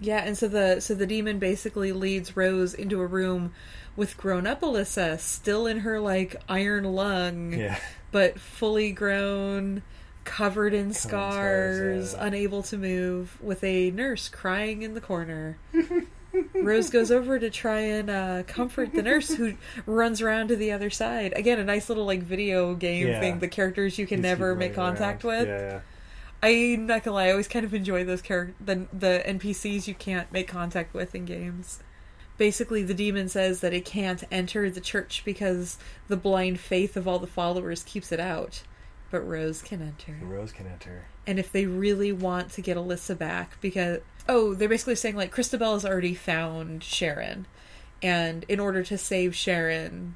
Yeah, 0.00 0.18
and 0.24 0.38
so 0.38 0.46
the 0.46 0.78
so 0.80 0.94
the 0.94 1.06
demon 1.06 1.40
basically 1.40 1.90
leads 1.90 2.36
Rose 2.36 2.72
into 2.74 3.00
a 3.00 3.06
room 3.06 3.52
with 3.96 4.16
grown 4.16 4.46
up 4.46 4.60
Alessa 4.60 5.18
still 5.18 5.66
in 5.66 5.78
her 5.80 5.98
like 5.98 6.36
iron 6.48 6.84
lung, 6.84 7.52
Yeah. 7.54 7.76
but 8.12 8.38
fully 8.38 8.92
grown, 8.92 9.82
covered 10.28 10.74
in 10.74 10.92
scars, 10.92 12.12
yeah. 12.12 12.26
unable 12.26 12.62
to 12.64 12.76
move, 12.76 13.38
with 13.40 13.64
a 13.64 13.90
nurse 13.90 14.28
crying 14.28 14.82
in 14.82 14.94
the 14.94 15.00
corner. 15.00 15.56
Rose 16.54 16.90
goes 16.90 17.10
over 17.10 17.38
to 17.38 17.48
try 17.50 17.80
and 17.80 18.10
uh, 18.10 18.42
comfort 18.46 18.92
the 18.92 19.02
nurse, 19.02 19.30
who 19.34 19.54
runs 19.86 20.20
around 20.20 20.48
to 20.48 20.56
the 20.56 20.70
other 20.70 20.90
side. 20.90 21.32
Again, 21.34 21.58
a 21.58 21.64
nice 21.64 21.88
little 21.88 22.04
like 22.04 22.22
video 22.22 22.74
game 22.74 23.08
Yeah. 23.08 23.18
thing. 23.18 23.38
The 23.38 23.48
characters 23.48 23.98
you 23.98 24.06
can 24.06 24.18
These 24.18 24.24
never 24.30 24.54
make 24.54 24.74
contact 24.74 25.24
around. 25.24 25.38
with. 25.38 25.48
Yeah, 25.48 25.60
yeah. 25.60 25.80
I'm 26.74 26.86
not 26.86 27.02
gonna 27.02 27.14
lie, 27.16 27.26
I 27.28 27.30
always 27.32 27.48
kind 27.48 27.64
of 27.64 27.74
enjoy 27.74 28.04
those 28.04 28.22
characters, 28.22 28.54
the, 28.64 28.86
the 28.92 29.22
NPCs 29.26 29.88
you 29.88 29.94
can't 29.94 30.30
make 30.30 30.46
contact 30.46 30.94
with 30.94 31.14
in 31.14 31.24
games. 31.24 31.80
Basically, 32.36 32.84
the 32.84 32.94
demon 32.94 33.28
says 33.28 33.60
that 33.60 33.74
it 33.74 33.84
can't 33.84 34.22
enter 34.30 34.70
the 34.70 34.80
church 34.80 35.22
because 35.24 35.78
the 36.06 36.16
blind 36.16 36.60
faith 36.60 36.96
of 36.96 37.08
all 37.08 37.18
the 37.18 37.26
followers 37.26 37.82
keeps 37.82 38.12
it 38.12 38.20
out. 38.20 38.62
But 39.10 39.20
Rose 39.20 39.62
can 39.62 39.80
enter. 39.80 40.18
Rose 40.22 40.52
can 40.52 40.66
enter. 40.66 41.06
And 41.26 41.38
if 41.38 41.50
they 41.50 41.66
really 41.66 42.12
want 42.12 42.50
to 42.52 42.60
get 42.60 42.76
Alessa 42.76 43.16
back, 43.16 43.60
because. 43.60 44.00
Oh, 44.28 44.54
they're 44.54 44.68
basically 44.68 44.96
saying, 44.96 45.16
like, 45.16 45.30
Christabel 45.30 45.72
has 45.72 45.84
already 45.86 46.14
found 46.14 46.84
Sharon. 46.84 47.46
And 48.02 48.44
in 48.48 48.60
order 48.60 48.82
to 48.84 48.98
save 48.98 49.34
Sharon, 49.34 50.14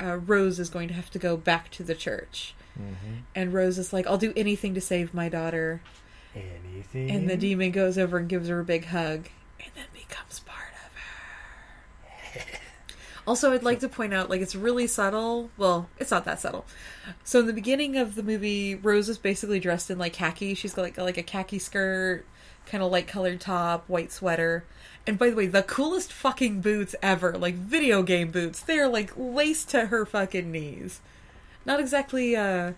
uh, 0.00 0.16
Rose 0.16 0.58
is 0.58 0.68
going 0.68 0.88
to 0.88 0.94
have 0.94 1.10
to 1.10 1.18
go 1.18 1.36
back 1.36 1.70
to 1.72 1.82
the 1.82 1.94
church. 1.94 2.54
And 3.34 3.52
Rose 3.52 3.78
is 3.78 3.92
like, 3.92 4.06
I'll 4.06 4.18
do 4.18 4.32
anything 4.36 4.74
to 4.74 4.80
save 4.80 5.12
my 5.12 5.28
daughter. 5.28 5.80
Anything. 6.34 7.10
And 7.10 7.28
the 7.28 7.36
demon 7.36 7.72
goes 7.72 7.98
over 7.98 8.18
and 8.18 8.28
gives 8.28 8.48
her 8.48 8.60
a 8.60 8.64
big 8.64 8.86
hug 8.86 9.28
and 9.58 9.70
then 9.74 9.86
becomes 9.92 10.38
part 10.40 10.47
of 10.47 10.47
her. 10.47 10.47
Also, 13.28 13.52
I'd 13.52 13.62
like 13.62 13.80
to 13.80 13.88
point 13.88 14.14
out, 14.14 14.30
like, 14.30 14.40
it's 14.40 14.54
really 14.56 14.86
subtle. 14.86 15.50
Well, 15.56 15.88
it's 15.98 16.10
not 16.10 16.24
that 16.24 16.40
subtle. 16.40 16.64
So, 17.24 17.40
in 17.40 17.46
the 17.46 17.52
beginning 17.52 17.96
of 17.96 18.14
the 18.14 18.22
movie, 18.22 18.74
Rose 18.74 19.08
is 19.08 19.18
basically 19.18 19.60
dressed 19.60 19.90
in, 19.90 19.98
like, 19.98 20.14
khaki. 20.14 20.54
She's 20.54 20.74
got, 20.74 20.82
like, 20.82 20.96
like 20.98 21.18
a 21.18 21.22
khaki 21.22 21.58
skirt, 21.58 22.24
kind 22.66 22.82
of 22.82 22.90
light 22.90 23.06
colored 23.06 23.40
top, 23.40 23.88
white 23.88 24.10
sweater. 24.12 24.64
And 25.06 25.18
by 25.18 25.30
the 25.30 25.36
way, 25.36 25.46
the 25.46 25.62
coolest 25.62 26.12
fucking 26.12 26.60
boots 26.60 26.94
ever, 27.02 27.32
like 27.38 27.54
video 27.54 28.02
game 28.02 28.30
boots, 28.30 28.60
they're 28.60 28.88
like 28.88 29.10
laced 29.16 29.70
to 29.70 29.86
her 29.86 30.04
fucking 30.04 30.52
knees. 30.52 31.00
Not 31.64 31.80
exactly 31.80 32.36
uh 32.36 32.72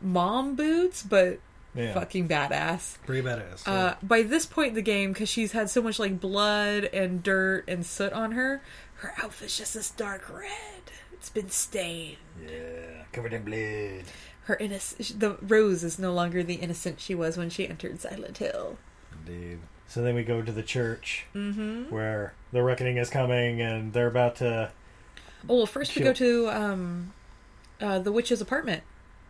mom 0.00 0.54
boots, 0.54 1.02
but 1.02 1.40
Yeah. 1.74 1.92
fucking 1.92 2.28
badass. 2.28 2.98
Pretty 3.04 3.26
badass. 3.26 3.66
Uh, 3.66 3.96
by 4.04 4.22
this 4.22 4.46
point 4.46 4.68
in 4.68 4.74
the 4.74 4.82
game, 4.82 5.12
because 5.12 5.28
she's 5.28 5.50
had 5.50 5.68
so 5.68 5.82
much 5.82 5.98
like 5.98 6.20
blood 6.20 6.84
and 6.84 7.20
dirt 7.24 7.64
and 7.66 7.84
soot 7.84 8.12
on 8.12 8.32
her, 8.32 8.62
her 9.04 9.24
outfit's 9.24 9.58
just 9.58 9.74
this 9.74 9.90
dark 9.90 10.28
red. 10.32 10.82
It's 11.12 11.30
been 11.30 11.50
stained. 11.50 12.16
yeah. 12.42 13.04
Covered 13.12 13.32
in 13.32 13.44
blood. 13.44 14.04
Her 14.44 14.56
innocent, 14.56 15.20
the 15.20 15.36
Rose 15.42 15.84
is 15.84 15.98
no 15.98 16.12
longer 16.12 16.42
the 16.42 16.54
innocent 16.56 17.00
she 17.00 17.14
was 17.14 17.36
when 17.36 17.48
she 17.50 17.68
entered 17.68 18.00
Silent 18.00 18.38
Hill. 18.38 18.76
Indeed. 19.26 19.60
So 19.86 20.02
then 20.02 20.14
we 20.14 20.22
go 20.24 20.42
to 20.42 20.52
the 20.52 20.62
church 20.62 21.26
where 21.32 22.34
the 22.52 22.62
reckoning 22.62 22.96
is 22.96 23.10
coming 23.10 23.60
and 23.60 23.92
they're 23.92 24.06
about 24.08 24.36
to. 24.36 24.70
Oh, 25.48 25.56
well, 25.56 25.66
first 25.66 25.94
we 25.94 26.02
go 26.02 26.12
to 26.14 26.48
um, 26.50 27.12
uh, 27.80 27.98
the 27.98 28.10
witch's 28.10 28.40
apartment, 28.40 28.82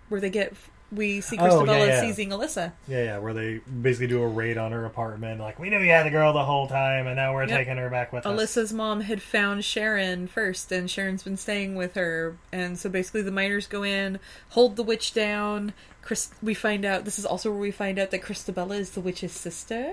where 0.09 0.21
they 0.21 0.31
get 0.31 0.55
we 0.95 1.21
see 1.21 1.37
Oh, 1.39 1.45
yeah, 1.45 1.51
Christabella 1.51 1.87
yeah. 1.89 2.01
seizing 2.01 2.31
Alessa. 2.31 2.73
Yeah, 2.89 3.05
yeah, 3.05 3.19
where 3.19 3.33
they 3.35 3.59
basically 3.59 4.07
do 4.09 4.23
a 4.23 4.29
raid 4.29 4.57
on 4.59 4.73
her 4.73 4.85
apartment. 4.85 5.41
Like, 5.41 5.59
we 5.59 5.71
knew 5.71 5.79
you 5.81 5.91
had 5.91 6.07
the 6.07 6.11
girl 6.11 6.33
the 6.33 6.45
whole 6.45 6.67
time 6.67 7.07
and 7.07 7.17
now 7.17 7.35
we're 7.35 7.47
Yep. 7.47 7.59
taking 7.59 7.77
her 7.77 7.91
back 7.91 8.13
with 8.13 8.25
us. 8.27 8.33
Alessa's 8.41 8.73
mom 8.73 9.03
had 9.03 9.21
found 9.23 9.65
Sharon 9.65 10.27
first, 10.29 10.71
and 10.73 10.91
Sharon's 10.91 11.23
been 11.23 11.37
staying 11.37 11.75
with 11.77 11.95
her. 11.95 12.37
And 12.53 12.79
so 12.79 12.89
basically, 12.89 13.23
the 13.23 13.31
miners 13.31 13.67
go 13.67 13.83
in, 13.83 14.19
hold 14.51 14.77
the 14.77 14.83
witch 14.83 15.13
down. 15.15 15.73
Chris, 16.03 16.31
we 16.43 16.55
find 16.55 16.85
out 16.85 17.05
this 17.05 17.19
is 17.19 17.25
also 17.27 17.51
where 17.51 17.59
we 17.61 17.71
find 17.71 17.99
out 17.99 18.11
that 18.11 18.23
Christabella 18.23 18.79
is 18.79 18.91
the 18.91 19.01
witch's 19.01 19.33
sister. 19.33 19.93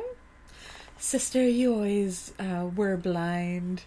Sister, 0.97 1.47
you 1.47 1.73
always 1.73 2.33
uh, 2.39 2.67
were 2.75 2.95
blind. 2.97 3.83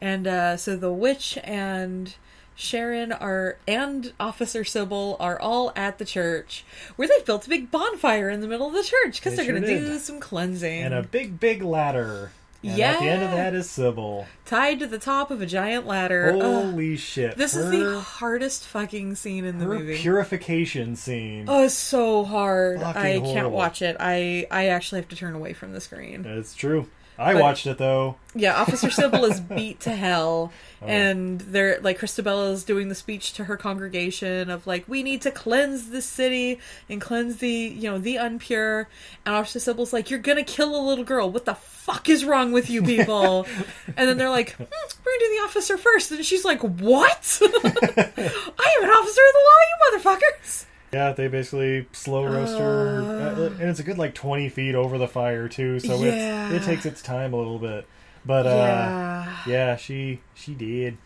And 0.00 0.26
uh, 0.26 0.56
so 0.56 0.76
the 0.76 0.92
witch 0.92 1.38
and 1.42 2.14
Sharon 2.56 3.12
are 3.12 3.56
and 3.66 4.12
Officer 4.20 4.62
Cybil 4.62 5.16
are 5.18 5.40
all 5.40 5.72
at 5.74 5.98
the 5.98 6.04
church 6.04 6.64
where 6.96 7.08
they've 7.08 7.24
built 7.24 7.46
a 7.46 7.50
big 7.50 7.70
bonfire 7.70 8.30
in 8.30 8.40
the 8.40 8.46
middle 8.48 8.68
of 8.68 8.74
the 8.74 8.82
church 8.82 9.20
because 9.20 9.36
They 9.36 9.44
they're 9.44 9.52
going 9.52 9.62
to 9.62 9.80
do 9.80 9.98
some 9.98 10.20
cleansing. 10.20 10.82
And 10.82 10.94
a 10.94 11.02
big, 11.02 11.40
big 11.40 11.62
ladder. 11.62 12.30
And 12.62 12.80
at 12.80 12.98
the 12.98 13.04
end 13.06 13.22
of 13.22 13.30
that 13.32 13.52
is 13.54 13.66
Cybil. 13.68 14.24
tied 14.46 14.78
to 14.78 14.86
the 14.86 14.98
top 14.98 15.30
of 15.30 15.42
a 15.42 15.46
giant 15.46 15.86
ladder. 15.86 16.32
Ugh. 16.34 16.40
Holy 16.40 16.96
shit. 16.96 17.36
this 17.36 17.54
is 17.54 17.70
the 17.70 18.00
hardest 18.00 18.64
fucking 18.64 19.16
scene 19.16 19.44
in 19.44 19.58
the 19.58 19.66
her 19.66 19.78
movie. 19.78 19.96
purification 19.98 20.96
scene. 20.96 21.44
Oh, 21.46 21.64
it's 21.64 21.74
so 21.74 22.24
hard. 22.24 22.80
Fucking 22.80 23.02
I 23.02 23.20
can't 23.20 23.50
watch 23.50 23.82
it. 23.82 23.96
I 24.00 24.46
I 24.50 24.68
actually 24.68 25.02
have 25.02 25.08
to 25.10 25.16
turn 25.16 25.34
away 25.34 25.52
from 25.52 25.72
the 25.72 25.80
screen. 25.80 26.24
It's 26.24 26.54
true. 26.54 26.88
I 27.18 27.32
But- 27.34 27.42
watched 27.42 27.66
it 27.66 27.78
though. 27.78 28.16
Yeah, 28.34 28.60
Officer 28.60 28.88
Cybil 28.88 29.30
is 29.30 29.38
beat 29.56 29.78
to 29.80 29.92
hell, 29.92 30.52
Oh. 30.82 30.86
and 30.86 31.40
they're 31.40 31.78
like 31.80 32.00
Christabella 32.00 32.52
is 32.52 32.64
doing 32.64 32.88
the 32.88 32.94
speech 32.96 33.32
to 33.34 33.44
her 33.44 33.56
congregation 33.56 34.50
of 34.50 34.66
like 34.66 34.84
we 34.88 35.04
need 35.04 35.22
to 35.22 35.30
cleanse 35.30 35.90
the 35.90 36.02
city 36.02 36.58
and 36.90 37.00
cleanse 37.00 37.36
the 37.36 37.48
you 37.48 37.88
know 37.90 37.98
the 37.98 38.16
unpure. 38.16 38.86
And 39.24 39.36
Officer 39.36 39.60
Cybil's 39.60 39.92
like, 39.92 40.10
"You're 40.10 40.18
gonna 40.18 40.42
kill 40.42 40.74
a 40.74 40.82
little 40.84 41.04
girl. 41.04 41.30
What 41.30 41.44
the 41.44 41.54
fuck 41.54 42.08
is 42.08 42.24
wrong 42.24 42.50
with 42.50 42.68
you 42.68 42.82
people?" 42.82 43.46
and 43.96 44.08
then 44.08 44.18
they're 44.18 44.28
like, 44.30 44.52
hmm, 44.56 44.62
"We're 44.64 45.12
gonna 45.12 45.18
do 45.20 45.36
the 45.38 45.44
officer 45.44 45.78
first. 45.78 46.10
and 46.10 46.24
she's 46.26 46.44
like, 46.44 46.60
"What? 46.62 47.38
I 47.42 47.46
am 47.46 48.84
an 48.84 48.90
officer 48.90 49.20
of 49.20 49.34
the 49.34 49.44
law, 49.46 49.60
you 49.68 49.98
motherfuckers!" 50.00 50.64
Yeah, 50.94 51.12
they 51.12 51.26
basically 51.26 51.88
slow 51.90 52.24
roast 52.24 52.56
her, 52.58 53.02
Uh, 53.02 53.50
and 53.58 53.68
it's 53.68 53.80
a 53.80 53.82
good 53.82 53.98
like 53.98 54.14
twenty 54.14 54.48
feet 54.48 54.76
over 54.76 54.96
the 54.96 55.08
fire 55.08 55.48
too. 55.48 55.80
So 55.80 56.00
Yeah. 56.04 56.46
it's, 56.50 56.54
it 56.54 56.70
takes 56.70 56.86
its 56.86 57.02
time 57.02 57.32
a 57.32 57.36
little 57.36 57.58
bit. 57.58 57.84
But 58.24 58.46
uh, 58.46 58.50
Yeah. 58.50 59.36
yeah, 59.46 59.76
she 59.76 60.20
she 60.34 60.54
did, 60.54 60.96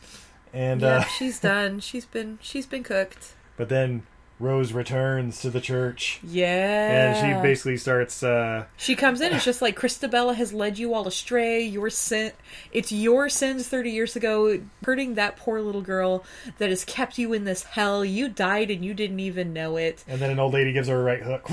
and 0.53 0.82
Yeah, 0.82 0.99
uh, 0.99 1.05
she's 1.05 1.41
done. 1.41 1.80
She's 1.80 2.05
been 2.05 2.39
she's 2.43 2.66
been 2.66 2.82
cooked. 2.82 3.32
but 3.57 3.70
then 3.70 4.03
Rose 4.41 4.72
returns 4.72 5.41
to 5.41 5.51
the 5.51 5.61
church, 5.61 6.20
Yeah. 6.22 6.47
and 6.47 7.16
she 7.36 7.43
basically 7.43 7.76
starts. 7.76 8.22
Uh, 8.22 8.66
She 8.76 8.95
comes 8.95 9.20
in. 9.20 9.32
It's 9.34 9.45
just 9.45 9.61
like 9.61 9.76
Christabella 9.78 10.34
has 10.36 10.53
led 10.53 10.78
you 10.78 10.95
all 10.95 11.09
astray. 11.09 11.62
Your 11.62 11.91
sin. 11.91 12.32
It's 12.70 12.93
your 12.93 13.28
sins 13.28 13.66
thirty 13.66 13.91
years 13.91 14.14
ago, 14.16 14.61
hurting 14.84 15.14
that 15.16 15.36
poor 15.36 15.61
little 15.61 15.82
girl 15.82 16.24
that 16.59 16.68
has 16.70 16.84
kept 16.84 17.18
you 17.18 17.32
in 17.32 17.45
this 17.45 17.64
hell. 17.64 18.05
You 18.05 18.28
died 18.28 18.70
and 18.70 18.84
you 18.84 18.95
didn't 18.95 19.20
even 19.20 19.53
know 19.53 19.76
it. 19.76 20.05
and 20.07 20.20
then 20.20 20.30
an 20.30 20.39
old 20.39 20.53
lady 20.55 20.72
gives 20.72 20.89
her 20.89 21.01
a 21.01 21.03
right 21.03 21.22
hook. 21.22 21.49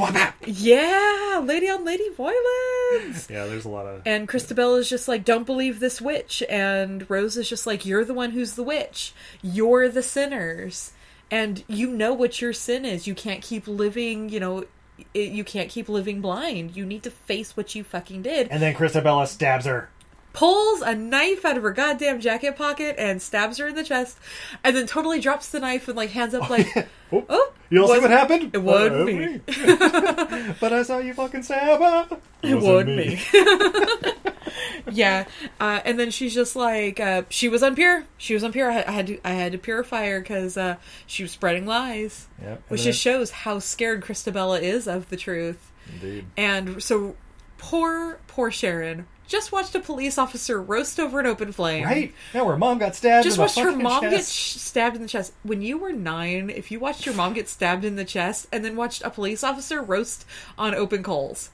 Yeah, 0.46 1.42
lady 1.44 1.70
on 1.70 1.84
lady 1.86 2.10
violence. 2.10 3.28
Yeah, 3.30 3.46
there's 3.48 3.66
a 3.66 3.70
lot 3.70 3.88
of 3.88 4.04
And 4.06 4.28
Christabella 4.28 4.80
is 4.80 4.88
just 4.90 5.08
like, 5.08 5.26
don't 5.26 5.46
believe 5.46 5.80
this 5.80 6.00
witch. 6.00 6.44
And 6.48 7.10
Rose 7.10 7.36
is 7.36 7.50
just 7.50 7.66
like, 7.66 7.86
you're 7.86 8.06
the 8.06 8.14
one 8.14 8.32
who's 8.32 8.54
the 8.54 8.64
witch. 8.64 9.14
You're 9.42 9.90
the 9.90 10.04
sinners. 10.04 10.92
And 11.32 11.64
you 11.68 11.90
know 11.90 12.14
what 12.14 12.42
your 12.42 12.54
sin 12.54 12.86
is. 12.86 13.08
You 13.08 13.16
can't 13.16 13.42
keep 13.42 13.68
living, 13.68 14.30
you 14.30 14.40
know, 14.40 14.66
you 15.14 15.44
can't 15.44 15.70
keep 15.70 15.90
living 15.90 16.22
blind. 16.22 16.76
You 16.76 16.86
need 16.86 17.04
to 17.04 17.12
face 17.12 17.58
what 17.58 17.76
you 17.76 17.84
fucking 17.84 18.22
did. 18.22 18.48
And 18.50 18.62
then 18.62 18.74
Christabella 18.74 19.28
stabs 19.28 19.66
her. 19.66 19.90
Pulls 20.36 20.82
a 20.82 20.94
knife 20.94 21.46
out 21.46 21.56
of 21.56 21.64
her 21.64 21.72
goddamn 21.72 22.20
jacket 22.20 22.58
pocket 22.58 22.96
and 23.00 23.22
stabs 23.22 23.58
her 23.58 23.68
in 23.68 23.76
the 23.76 23.84
chest. 23.86 24.18
And 24.66 24.76
then 24.76 24.86
totally 24.86 25.22
drops 25.22 25.50
the 25.50 25.60
knife 25.62 25.88
and 25.88 25.96
like 25.96 26.10
hands 26.10 26.34
up 26.34 26.50
like, 26.50 26.88
oh, 27.14 27.54
You'll 27.70 27.88
see 27.88 27.94
wasn't- 27.94 28.02
what 28.02 28.12
happened? 28.12 28.52
It 28.54 28.58
wasn't 28.62 28.96
Uh, 29.02 29.06
me. 29.06 30.54
but 30.60 30.74
I 30.74 30.84
saw 30.84 30.98
you 31.00 31.14
fucking 31.14 31.42
stab 31.44 31.80
her. 31.80 32.18
It 32.44 32.60
would 32.62 32.86
me. 32.88 33.20
yeah, 34.92 35.26
uh, 35.60 35.80
and 35.86 36.00
then 36.00 36.12
she's 36.12 36.34
just 36.34 36.56
like, 36.56 37.00
uh, 37.00 37.24
she 37.30 37.50
was 37.50 37.62
unpure. 37.62 38.04
She 38.18 38.34
was 38.34 38.44
unpure. 38.44 38.70
I 38.70 38.92
had 38.92 39.08
to, 39.08 39.20
I 39.26 39.32
had 39.32 39.52
to 39.54 39.58
purify 39.58 40.08
her 40.10 40.20
because 40.20 40.58
uh, 40.58 40.76
she 41.08 41.24
was 41.24 41.32
spreading 41.32 41.66
lies, 41.66 42.28
Yep, 42.42 42.62
which 42.68 42.82
then- 42.82 42.92
just 42.92 43.02
shows 43.02 43.32
how 43.32 43.60
scared 43.60 44.02
Christabella 44.04 44.62
is 44.62 44.88
of 44.88 45.10
the 45.10 45.18
truth. 45.18 45.72
Indeed. 45.94 46.26
And 46.38 46.82
so, 46.84 47.16
poor, 47.58 48.20
poor 48.28 48.52
Sharon 48.52 49.08
just 49.28 49.52
watched 49.52 49.76
a 49.76 49.80
police 49.80 50.18
officer 50.18 50.62
roast 50.62 51.00
over 51.00 51.20
an 51.20 51.26
open 51.26 51.52
flame. 51.52 51.84
Right? 51.84 52.14
Yeah, 52.34 52.44
where 52.44 52.58
mom 52.58 52.78
got 52.78 52.96
stabbed. 52.96 53.24
Just 53.24 53.38
in 53.38 53.42
the 53.42 53.44
watched 53.44 53.60
her 53.60 53.76
mom 53.76 54.02
get 54.10 54.26
sh- 54.26 54.56
stabbed 54.56 54.96
in 54.96 55.02
the 55.02 55.08
chest. 55.08 55.34
When 55.44 55.62
you 55.62 55.78
were 55.78 55.92
nine, 55.92 56.50
if 56.50 56.72
you 56.72 56.80
watched 56.80 57.06
your 57.06 57.16
mom 57.16 57.34
get 57.34 57.50
stabbed 57.50 57.86
in 57.86 57.96
the 57.96 58.06
chest 58.06 58.48
and 58.52 58.64
then 58.64 58.76
watched 58.76 59.04
a 59.04 59.10
police 59.10 59.44
officer 59.44 59.82
roast 59.82 60.26
on 60.58 60.76
open 60.76 61.04
coals. 61.04 61.50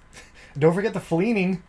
Don't 0.57 0.73
forget 0.73 0.93
the 0.93 0.99
fleening. 0.99 1.63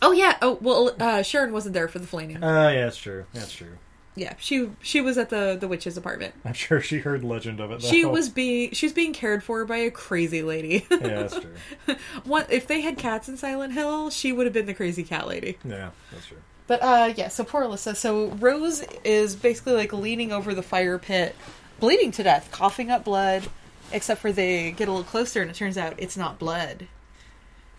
Oh 0.00 0.12
yeah. 0.12 0.36
Oh 0.42 0.58
well, 0.60 0.94
uh, 1.00 1.22
Sharon 1.22 1.52
wasn't 1.52 1.74
there 1.74 1.88
for 1.88 1.98
the 1.98 2.06
fleeing. 2.06 2.38
Oh, 2.42 2.68
yeah, 2.68 2.84
that's 2.84 2.96
true. 2.96 3.24
That's 3.32 3.52
true. 3.52 3.78
Yeah, 4.18 4.34
she 4.38 4.70
she 4.80 5.00
was 5.00 5.16
at 5.16 5.30
the 5.30 5.56
the 5.58 5.68
witch's 5.68 5.96
apartment. 5.96 6.34
I'm 6.44 6.52
sure 6.54 6.80
she 6.80 6.98
heard 6.98 7.24
legend 7.24 7.60
of 7.60 7.70
it. 7.70 7.80
Though. 7.80 7.88
She 7.88 8.04
was 8.04 8.28
being 8.28 8.72
she 8.72 8.86
was 8.86 8.92
being 8.92 9.12
cared 9.12 9.42
for 9.44 9.64
by 9.64 9.76
a 9.76 9.90
crazy 9.90 10.42
lady. 10.42 10.86
Yeah, 10.90 10.98
that's 10.98 11.38
true. 11.40 11.96
What 12.24 12.50
if 12.52 12.66
they 12.66 12.80
had 12.80 12.98
cats 12.98 13.28
in 13.28 13.36
Silent 13.36 13.72
Hill? 13.72 14.10
She 14.10 14.32
would 14.32 14.46
have 14.46 14.52
been 14.52 14.66
the 14.66 14.74
crazy 14.74 15.02
cat 15.04 15.26
lady. 15.28 15.58
Yeah, 15.64 15.90
that's 16.12 16.26
true. 16.26 16.38
But 16.66 16.82
uh, 16.82 17.14
yeah. 17.16 17.28
So 17.28 17.44
poor 17.44 17.62
Alessa. 17.62 17.96
So 17.96 18.28
Rose 18.28 18.84
is 19.04 19.36
basically 19.36 19.74
like 19.74 19.92
leaning 19.92 20.32
over 20.32 20.54
the 20.54 20.62
fire 20.62 20.98
pit, 20.98 21.34
bleeding 21.80 22.10
to 22.12 22.22
death, 22.22 22.48
coughing 22.50 22.90
up 22.90 23.04
blood. 23.04 23.48
Except 23.90 24.20
for 24.20 24.32
they 24.32 24.72
get 24.72 24.86
a 24.88 24.90
little 24.92 25.02
closer, 25.04 25.40
and 25.40 25.50
it 25.50 25.54
turns 25.54 25.78
out 25.78 25.94
it's 25.96 26.16
not 26.16 26.38
blood. 26.38 26.88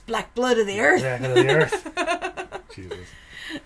Black 0.07 0.33
blood 0.33 0.57
of 0.57 0.65
the 0.65 0.79
earth. 0.81 1.03
Back 1.03 1.21
of 1.21 1.35
the 1.35 1.49
earth. 1.49 2.61
Jesus. 2.75 3.07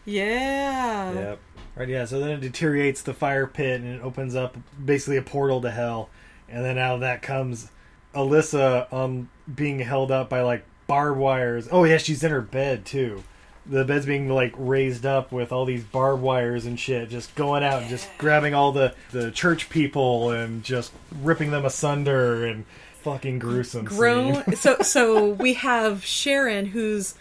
Yeah. 0.05 1.13
Yep. 1.13 1.39
Right, 1.75 1.89
yeah, 1.89 2.05
so 2.05 2.19
then 2.19 2.29
it 2.29 2.41
deteriorates 2.41 3.01
the 3.01 3.13
fire 3.13 3.47
pit 3.47 3.81
and 3.81 3.95
it 3.95 4.03
opens 4.03 4.35
up 4.35 4.57
basically 4.83 5.17
a 5.17 5.23
portal 5.23 5.61
to 5.61 5.71
hell. 5.71 6.09
And 6.47 6.63
then 6.63 6.77
out 6.77 6.95
of 6.95 6.99
that 7.01 7.21
comes 7.21 7.69
Alessa 8.13 8.91
um 8.93 9.29
being 9.53 9.79
held 9.79 10.11
up 10.11 10.29
by 10.29 10.41
like 10.41 10.65
barbed 10.87 11.19
wires. 11.19 11.67
Oh 11.71 11.83
yeah, 11.83 11.97
she's 11.97 12.23
in 12.23 12.31
her 12.31 12.41
bed 12.41 12.85
too. 12.85 13.23
The 13.65 13.85
bed's 13.85 14.05
being 14.05 14.29
like 14.29 14.53
raised 14.57 15.05
up 15.05 15.31
with 15.31 15.51
all 15.51 15.65
these 15.65 15.83
barbed 15.83 16.21
wires 16.21 16.65
and 16.65 16.79
shit, 16.79 17.09
just 17.09 17.33
going 17.33 17.63
out 17.63 17.81
and 17.81 17.89
just 17.89 18.07
grabbing 18.17 18.53
all 18.53 18.71
the 18.71 18.93
the 19.11 19.31
church 19.31 19.69
people 19.69 20.31
and 20.31 20.63
just 20.63 20.91
ripping 21.21 21.51
them 21.51 21.65
asunder 21.65 22.45
and 22.45 22.65
fucking 23.01 23.39
gruesome. 23.39 23.87
scene. 23.87 23.97
grown 23.97 24.55
so 24.55 24.77
so 24.81 25.29
we 25.29 25.53
have 25.53 26.05
sharon 26.05 26.67
who's 26.67 27.15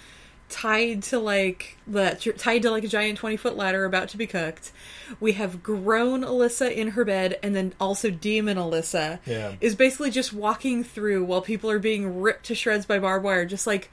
tied 0.53 1.03
to 1.03 1.18
like 1.18 1.78
the 1.86 2.11
tied 2.36 2.61
to 2.61 2.70
like 2.70 2.84
a 2.84 2.88
giant 2.88 3.18
20 3.18 3.38
foot 3.38 3.57
ladder 3.57 3.86
about 3.86 4.11
to 4.11 4.18
be 4.18 4.26
cooked 4.26 4.70
we 5.18 5.32
have 5.32 5.62
grown 5.62 6.20
Alessa 6.22 6.70
in 6.70 6.88
her 6.88 7.05
bed 7.07 7.38
and 7.42 7.57
then 7.57 7.72
also 7.80 8.11
demon 8.11 8.59
Alessa 8.59 9.18
Yeah. 9.24 9.55
is 9.62 9.74
basically 9.74 10.11
just 10.11 10.32
walking 10.34 10.84
through 10.84 11.24
while 11.24 11.40
people 11.40 11.70
are 11.70 11.78
being 11.78 12.20
ripped 12.20 12.44
to 12.46 12.55
shreds 12.55 12.84
by 12.84 12.98
barbed 12.98 13.24
wire 13.24 13.46
just 13.46 13.66
like 13.66 13.90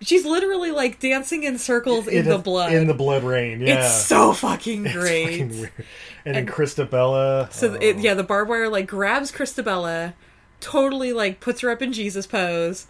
she's 0.00 0.24
literally 0.24 0.70
like 0.70 1.00
dancing 1.00 1.42
in 1.42 1.58
circles 1.58 2.06
in 2.06 2.26
It 2.26 2.28
the 2.28 2.38
blood 2.38 2.72
In 2.72 2.86
the 2.86 2.94
blood 2.94 3.24
rain, 3.24 3.60
yeah. 3.60 3.80
it's 3.80 4.04
so 4.06 4.32
fucking 4.32 4.86
It's 4.86 4.94
great 4.94 5.24
fucking 5.24 5.60
weird. 5.60 5.72
And, 6.24 6.34
then 6.36 6.46
Christabella. 6.46 7.52
So 7.52 7.74
it, 7.74 7.96
oh. 7.96 7.98
yeah, 8.00 8.14
the 8.14 8.24
barbed 8.24 8.48
wire 8.48 8.68
like 8.68 8.86
grabs 8.86 9.30
Christabella, 9.32 10.14
totally 10.60 11.12
like 11.12 11.40
puts 11.40 11.60
her 11.60 11.70
up 11.70 11.82
in 11.82 11.92
Jesus 11.92 12.26
pose. 12.26 12.86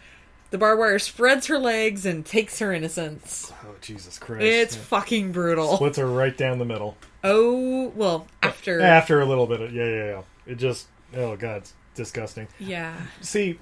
The 0.50 0.58
barbed 0.58 0.78
wire 0.78 0.98
spreads 0.98 1.46
her 1.48 1.58
legs 1.58 2.06
and 2.06 2.24
takes 2.24 2.58
her 2.60 2.72
innocence. 2.72 3.52
Oh 3.64 3.74
Jesus 3.80 4.18
Christ! 4.18 4.42
It's 4.44 4.76
Yeah. 4.76 4.82
fucking 4.82 5.32
brutal. 5.32 5.76
splits 5.76 5.98
her 5.98 6.06
right 6.06 6.36
down 6.36 6.58
the 6.58 6.64
middle. 6.64 6.96
Oh 7.24 7.88
well, 7.96 8.26
after 8.42 8.80
After 8.80 9.20
a 9.20 9.24
little 9.26 9.46
bit, 9.46 9.60
of, 9.60 9.72
yeah, 9.72 9.84
yeah, 9.88 10.04
yeah. 10.04 10.22
It 10.46 10.54
just, 10.56 10.86
oh 11.16 11.36
god, 11.36 11.58
it's 11.62 11.74
disgusting. 11.94 12.46
yeah, 12.60 12.94
See, 13.20 13.58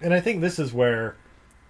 and 0.00 0.14
I 0.14 0.20
think 0.20 0.40
this 0.40 0.58
is 0.58 0.72
where 0.72 1.16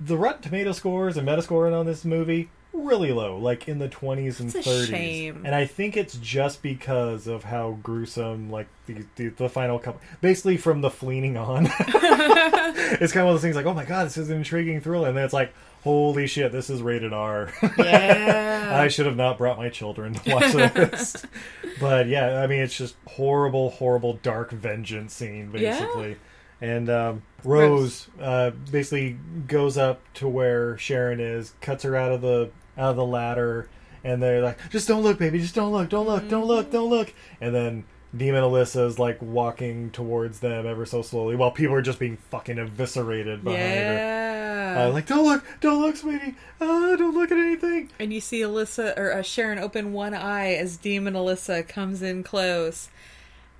the 0.00 0.16
Rotten 0.16 0.42
Tomato 0.42 0.72
scores 0.72 1.16
and 1.16 1.26
Metascore 1.26 1.76
on 1.76 1.86
this 1.86 2.04
movie 2.04 2.48
really 2.72 3.12
low, 3.12 3.36
like 3.38 3.68
in 3.68 3.78
the 3.78 3.88
twenties 3.88 4.40
and 4.40 4.54
It's 4.54 4.66
thirties. 4.66 4.88
shame. 4.88 5.42
And 5.44 5.54
I 5.54 5.66
think 5.66 5.96
it's 5.96 6.16
just 6.18 6.62
because 6.62 7.26
of 7.26 7.44
how 7.44 7.78
gruesome, 7.82 8.50
like 8.50 8.68
the 8.86 9.04
the, 9.16 9.28
the 9.28 9.48
final 9.48 9.78
couple, 9.78 10.00
basically 10.20 10.56
from 10.56 10.80
the 10.80 10.90
fleening 10.90 11.36
on. 11.36 11.66
it's 11.78 13.12
kind 13.12 13.22
of 13.22 13.26
one 13.26 13.26
of 13.28 13.34
those 13.34 13.42
things 13.42 13.56
like, 13.56 13.66
oh 13.66 13.74
my 13.74 13.84
god, 13.84 14.06
this 14.06 14.16
is 14.16 14.30
an 14.30 14.36
intriguing 14.38 14.80
thriller, 14.80 15.08
and 15.08 15.16
then 15.16 15.24
it's 15.24 15.34
like, 15.34 15.52
holy 15.82 16.26
shit, 16.26 16.52
this 16.52 16.70
is 16.70 16.80
rated 16.82 17.12
R. 17.12 17.52
yeah. 17.78 18.70
I 18.82 18.88
should 18.88 19.06
have 19.06 19.16
not 19.16 19.38
brought 19.38 19.58
my 19.58 19.68
children 19.68 20.14
to 20.14 20.30
watch 20.34 20.52
this. 20.52 21.26
but 21.80 22.06
yeah, 22.08 22.40
I 22.40 22.46
mean, 22.46 22.60
it's 22.60 22.76
just 22.76 22.94
horrible, 23.06 23.70
horrible, 23.70 24.14
dark 24.22 24.50
vengeance 24.50 25.12
scene, 25.14 25.50
Yeah. 25.54 25.78
basically. 25.78 26.16
And 26.60 26.88
um, 26.88 27.22
Rose 27.42 28.06
uh, 28.20 28.50
basically 28.70 29.16
goes 29.48 29.76
up 29.76 30.00
to 30.14 30.28
where 30.28 30.78
Sharon 30.78 31.18
is, 31.18 31.54
cuts 31.60 31.82
her 31.82 31.96
out 31.96 32.12
of 32.12 32.20
the 32.20 32.50
out 32.76 32.90
of 32.90 32.96
the 32.96 33.04
ladder, 33.04 33.68
and 34.04 34.22
they're 34.22 34.42
like, 34.42 34.58
"Just 34.70 34.88
don't 34.88 35.02
look, 35.02 35.18
baby. 35.18 35.38
Just 35.38 35.54
don't 35.54 35.72
look. 35.72 35.88
Don't 35.88 36.06
look. 36.06 36.28
Don't 36.28 36.46
look. 36.46 36.70
Don't 36.70 36.90
look." 36.90 37.12
And 37.40 37.54
then 37.54 37.84
Demon 38.16 38.42
Alessa 38.42 38.86
is 38.86 38.98
like 38.98 39.20
walking 39.22 39.90
towards 39.90 40.40
them 40.40 40.66
ever 40.66 40.84
so 40.84 41.00
slowly 41.02 41.34
while 41.34 41.50
people 41.50 41.74
are 41.74 41.82
just 41.82 41.98
being 41.98 42.18
fucking 42.30 42.58
eviscerated 42.58 43.42
behind 43.42 43.62
her. 43.62 43.94
Yeah. 43.94 44.86
Uh, 44.86 44.90
like, 44.90 45.06
don't 45.06 45.24
look, 45.24 45.44
don't 45.60 45.80
look, 45.80 45.96
sweetie. 45.96 46.34
Uh, 46.60 46.96
don't 46.96 47.14
look 47.14 47.30
at 47.30 47.38
anything. 47.38 47.90
And 47.98 48.12
you 48.12 48.20
see 48.20 48.40
Alessa 48.40 48.96
or 48.98 49.12
uh, 49.12 49.22
Sharon 49.22 49.58
open 49.58 49.92
one 49.92 50.14
eye 50.14 50.54
as 50.54 50.76
Demon 50.76 51.14
Alessa 51.14 51.66
comes 51.66 52.02
in 52.02 52.22
close, 52.22 52.88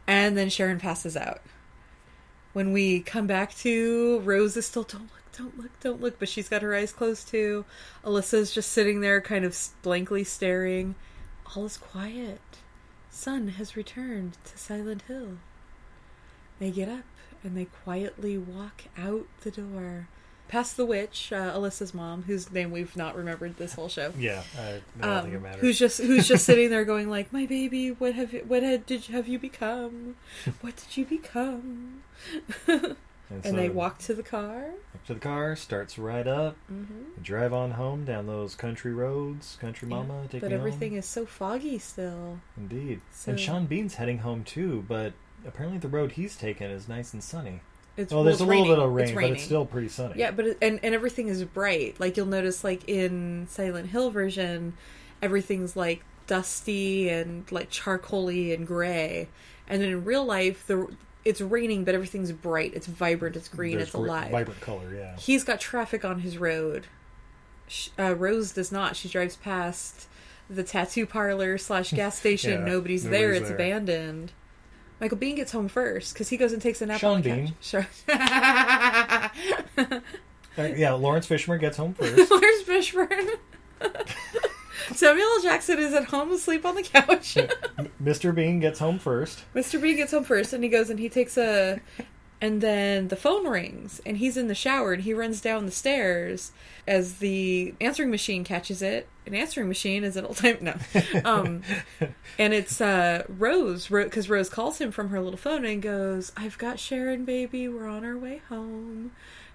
and 0.07 0.37
then 0.37 0.49
Sharon 0.49 0.79
passes 0.79 1.17
out. 1.17 1.43
When 2.53 2.73
we 2.73 3.01
come 3.01 3.27
back 3.27 3.55
to 3.59 4.21
Rose 4.21 4.57
is 4.57 4.67
still 4.67 4.83
don't 4.83 5.03
look, 5.03 5.22
don't 5.37 5.59
look, 5.59 5.71
don't 5.81 6.01
look, 6.01 6.19
but 6.19 6.29
she's 6.29 6.49
got 6.49 6.63
her 6.63 6.75
eyes 6.75 6.93
closed 6.93 7.29
too. 7.29 7.65
Alessa's 8.05 8.53
just 8.53 8.71
sitting 8.73 9.01
there, 9.01 9.21
kind 9.21 9.45
of 9.45 9.59
blankly 9.83 10.25
staring. 10.25 10.95
All 11.57 11.65
is 11.67 11.77
quiet. 11.77 12.41
Sun 13.11 13.49
has 13.49 13.77
returned 13.77 14.37
to 14.45 14.59
Silent 14.59 15.03
Hill. 15.03 15.39
They 16.59 16.71
get 16.71 16.89
up 16.89 17.05
and 17.45 17.57
they 17.57 17.65
quietly 17.67 18.39
walk 18.39 18.85
out 18.97 19.27
the 19.43 19.51
door. 19.51 20.09
Past 20.49 20.77
the 20.77 20.85
witch, 20.85 21.33
uh, 21.33 21.53
Alessa's 21.55 21.95
mom, 21.95 22.25
whose 22.25 22.53
name 22.53 22.71
we've 22.71 22.95
not 22.95 23.17
remembered 23.17 23.57
this 23.57 23.73
whole 23.73 23.89
show. 23.89 24.13
Yeah, 24.19 24.43
I, 24.59 24.81
I 25.01 25.07
don't 25.07 25.23
think 25.23 25.35
it 25.35 25.37
Um, 25.39 25.43
matters. 25.45 25.61
who's 25.63 25.79
just 25.79 25.99
who's 25.99 26.29
just 26.29 26.45
sitting 26.45 26.69
there 26.69 26.85
going 26.85 27.09
like, 27.09 27.33
"My 27.33 27.47
baby, 27.47 27.89
what 27.91 28.15
have 28.15 28.35
you, 28.35 28.45
what 28.47 28.63
had, 28.63 28.85
did 28.85 29.09
you, 29.09 29.15
have 29.15 29.27
you 29.29 29.39
become? 29.39 30.17
What 30.61 30.77
did 30.77 30.97
you 30.99 31.07
become?" 31.07 32.03
and 33.37 33.45
so- 33.45 33.53
they 33.53 33.69
walk 33.69 33.99
to 34.01 34.15
the 34.15 34.23
car. 34.23 34.67
Up 34.95 35.07
to 35.07 35.15
the 35.15 35.21
car, 35.21 35.57
starts 35.57 35.99
right 35.99 36.27
up, 36.27 36.57
Mm-hmm. 36.73 37.23
drive 37.23 37.53
on 37.53 37.73
home 37.73 38.05
down 38.05 38.27
those 38.27 38.55
country 38.55 38.93
roads. 38.93 39.57
Country 39.61 39.89
mama, 39.89 40.27
take 40.31 40.41
but 40.43 40.53
everything 40.53 40.91
home. 40.91 40.99
is 40.99 41.07
so 41.07 41.27
foggy 41.27 41.79
still. 41.79 42.39
Indeed. 42.57 43.01
So- 43.13 43.31
And 43.33 43.41
Sean 43.41 43.67
Bean's 43.67 43.95
heading 43.95 44.19
home 44.19 44.45
too, 44.45 44.85
but 44.89 45.13
apparently 45.47 45.79
the 45.79 45.89
road 45.89 46.13
he's 46.13 46.37
taken 46.37 46.71
is 46.71 46.89
nice 46.89 47.13
and 47.13 47.23
sunny. 47.23 47.61
It's 47.97 48.13
well, 48.13 48.25
there's 48.25 48.41
a 48.41 48.45
little 48.47 48.63
raining. 48.63 48.75
bit 48.77 48.79
of 48.85 48.93
rain, 48.95 49.05
It's 49.09 49.15
but 49.15 49.25
it's 49.33 49.43
still 49.43 49.67
pretty 49.67 49.89
sunny. 49.89 50.15
Yeah, 50.19 50.31
but 50.31 50.47
it, 50.47 50.59
and 50.63 50.81
and 50.83 50.95
everything 50.95 51.29
is 51.29 51.45
bright. 51.45 52.01
Like 52.01 52.17
you'll 52.17 52.25
notice, 52.25 52.65
like 52.65 52.89
in 52.89 53.47
Silent 53.51 53.89
Hill 53.91 54.11
version, 54.11 54.73
everything's 55.21 55.77
like 55.77 56.03
dusty 56.27 57.11
and 57.11 57.51
like 57.53 57.69
charcoaly 57.71 58.55
and 58.55 58.67
gray. 58.67 59.29
And 59.69 59.83
then 59.83 59.91
in 59.91 60.05
real 60.07 60.25
life, 60.25 60.67
the 60.67 60.89
it's 61.25 61.41
raining, 61.41 61.85
but 61.85 61.95
everything's 61.95 62.33
bright. 62.33 62.73
It's 62.75 62.87
vibrant. 62.87 63.37
It's 63.37 63.49
green. 63.49 63.77
There's 63.77 63.89
it's 63.89 63.95
alive. 63.95 64.31
vibrant 64.31 64.61
color, 64.61 64.95
yeah. 64.95 65.17
He's 65.17 65.45
got 65.45 65.61
traffic 65.61 66.05
on 66.05 66.21
his 66.21 66.39
road. 66.39 66.87
Sh- 67.69 67.89
Uh, 67.99 68.15
Rose 68.15 68.53
does 68.53 68.73
not. 68.73 68.97
She 68.97 69.09
drives 69.09 69.37
past 69.37 70.07
the 70.51 70.63
tattoo 70.65 71.07
parlor 71.07 71.57
slash 71.59 71.91
gas 71.95 72.19
station. 72.19 72.53
Yeah, 72.61 72.65
nobody's, 72.67 73.05
there. 73.05 73.29
nobody's 73.29 73.41
It's 73.41 73.49
there. 73.51 73.57
abandoned. 73.57 74.33
Michael 75.01 75.19
Bean 75.19 75.35
gets 75.37 75.53
home 75.53 75.69
first 75.69 76.13
because 76.15 76.29
he 76.29 76.37
goes 76.37 76.53
and 76.53 76.61
takes 76.63 76.81
a 76.83 76.87
nap 76.87 77.01
Sean 77.01 77.17
on 77.17 77.23
the 77.23 77.31
Bean. 77.31 77.55
Sure. 77.61 77.87
Uh, 80.59 80.65
yeah, 80.77 80.93
Lawrence 80.93 81.27
Fishburne 81.27 81.59
gets 81.61 81.79
home 81.79 81.95
first. 81.99 82.31
Lawrence 82.31 82.63
Fishburne. 82.65 83.39
Samuel 84.95 85.27
L. 85.27 85.43
Jackson 85.43 85.79
is 85.79 85.95
at 85.95 86.05
home 86.05 86.33
asleep 86.33 86.65
on 86.65 86.75
the 86.75 86.83
couch. 86.83 87.37
Mr. 88.03 88.35
Bean 88.35 88.61
gets 88.61 88.79
home 88.79 88.99
first. 88.99 89.45
Mr. 89.55 89.81
Bean 89.81 89.97
gets 89.97 90.13
home 90.13 90.25
first 90.25 90.53
and 90.53 90.63
he 90.63 90.71
goes 90.71 90.91
and 90.91 90.99
he 90.99 91.09
takes 91.09 91.37
a. 91.37 91.81
And 92.41 92.61
then 92.61 93.07
the 93.07 93.15
phone 93.15 93.47
rings 93.47 94.01
and 94.05 94.17
he's 94.17 94.37
in 94.37 94.49
the 94.49 94.55
shower 94.55 94.93
and 94.93 95.05
he 95.05 95.15
runs 95.15 95.41
down 95.41 95.65
the 95.65 95.71
stairs 95.71 96.51
as 96.89 97.19
the 97.19 97.73
answering 97.81 98.11
machine 98.11 98.43
catches 98.43 98.83
it. 98.83 99.09
An 99.27 99.35
answering 99.37 99.69
machine 99.69 100.03
is 100.03 100.17
an 100.17 100.27
old 100.27 100.39
time. 100.39 100.59
No. 100.61 100.75
Um, 101.25 101.63
and 102.41 102.53
it's 102.53 102.81
uh, 102.81 103.23
Rose, 103.29 103.87
because 103.87 104.29
Rose 104.29 104.49
calls 104.49 104.79
him 104.79 104.91
from 104.91 105.11
her 105.11 105.21
little 105.21 105.37
phone 105.37 105.65
and 105.65 105.81
goes, 105.81 106.33
I've 106.37 106.59
got 106.59 106.81
Sharon, 106.81 107.25
baby. 107.25 107.69
We're 107.69 107.87
on 107.87 108.05
our 108.05 108.19
way 108.19 108.43
home. 108.49 109.13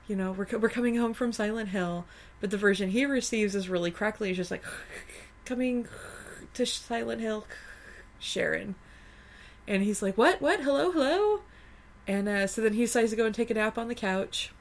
You 0.08 0.16
know, 0.16 0.32
we're, 0.32 0.47
we're 0.58 0.70
coming 0.70 0.95
home 0.95 1.14
from 1.14 1.34
Silent 1.34 1.70
Hill. 1.70 2.05
But 2.39 2.51
the 2.51 2.58
version 2.58 2.89
he 2.89 3.05
receives 3.05 3.55
is 3.55 3.68
really 3.70 3.91
crackly. 3.91 4.30
It's 4.30 4.38
just 4.38 4.51
like, 4.51 4.64
coming 5.45 5.88
to 6.53 6.66
Silent 6.66 7.22
Hill, 7.22 7.45
Sharon. 8.20 8.76
And 9.68 9.84
he's 9.84 10.01
like, 10.01 10.18
what? 10.18 10.41
What? 10.41 10.62
Hello? 10.62 10.91
Hello? 10.91 11.41
And 12.08 12.30
uh, 12.30 12.47
so 12.47 12.62
then 12.62 12.74
he 12.74 12.82
decides 12.82 13.10
to 13.12 13.18
go 13.18 13.26
and 13.26 13.36
take 13.36 13.49
a 13.49 13.53
nap 13.53 13.78
on 13.78 13.89
the 13.89 13.95
couch. 13.95 14.51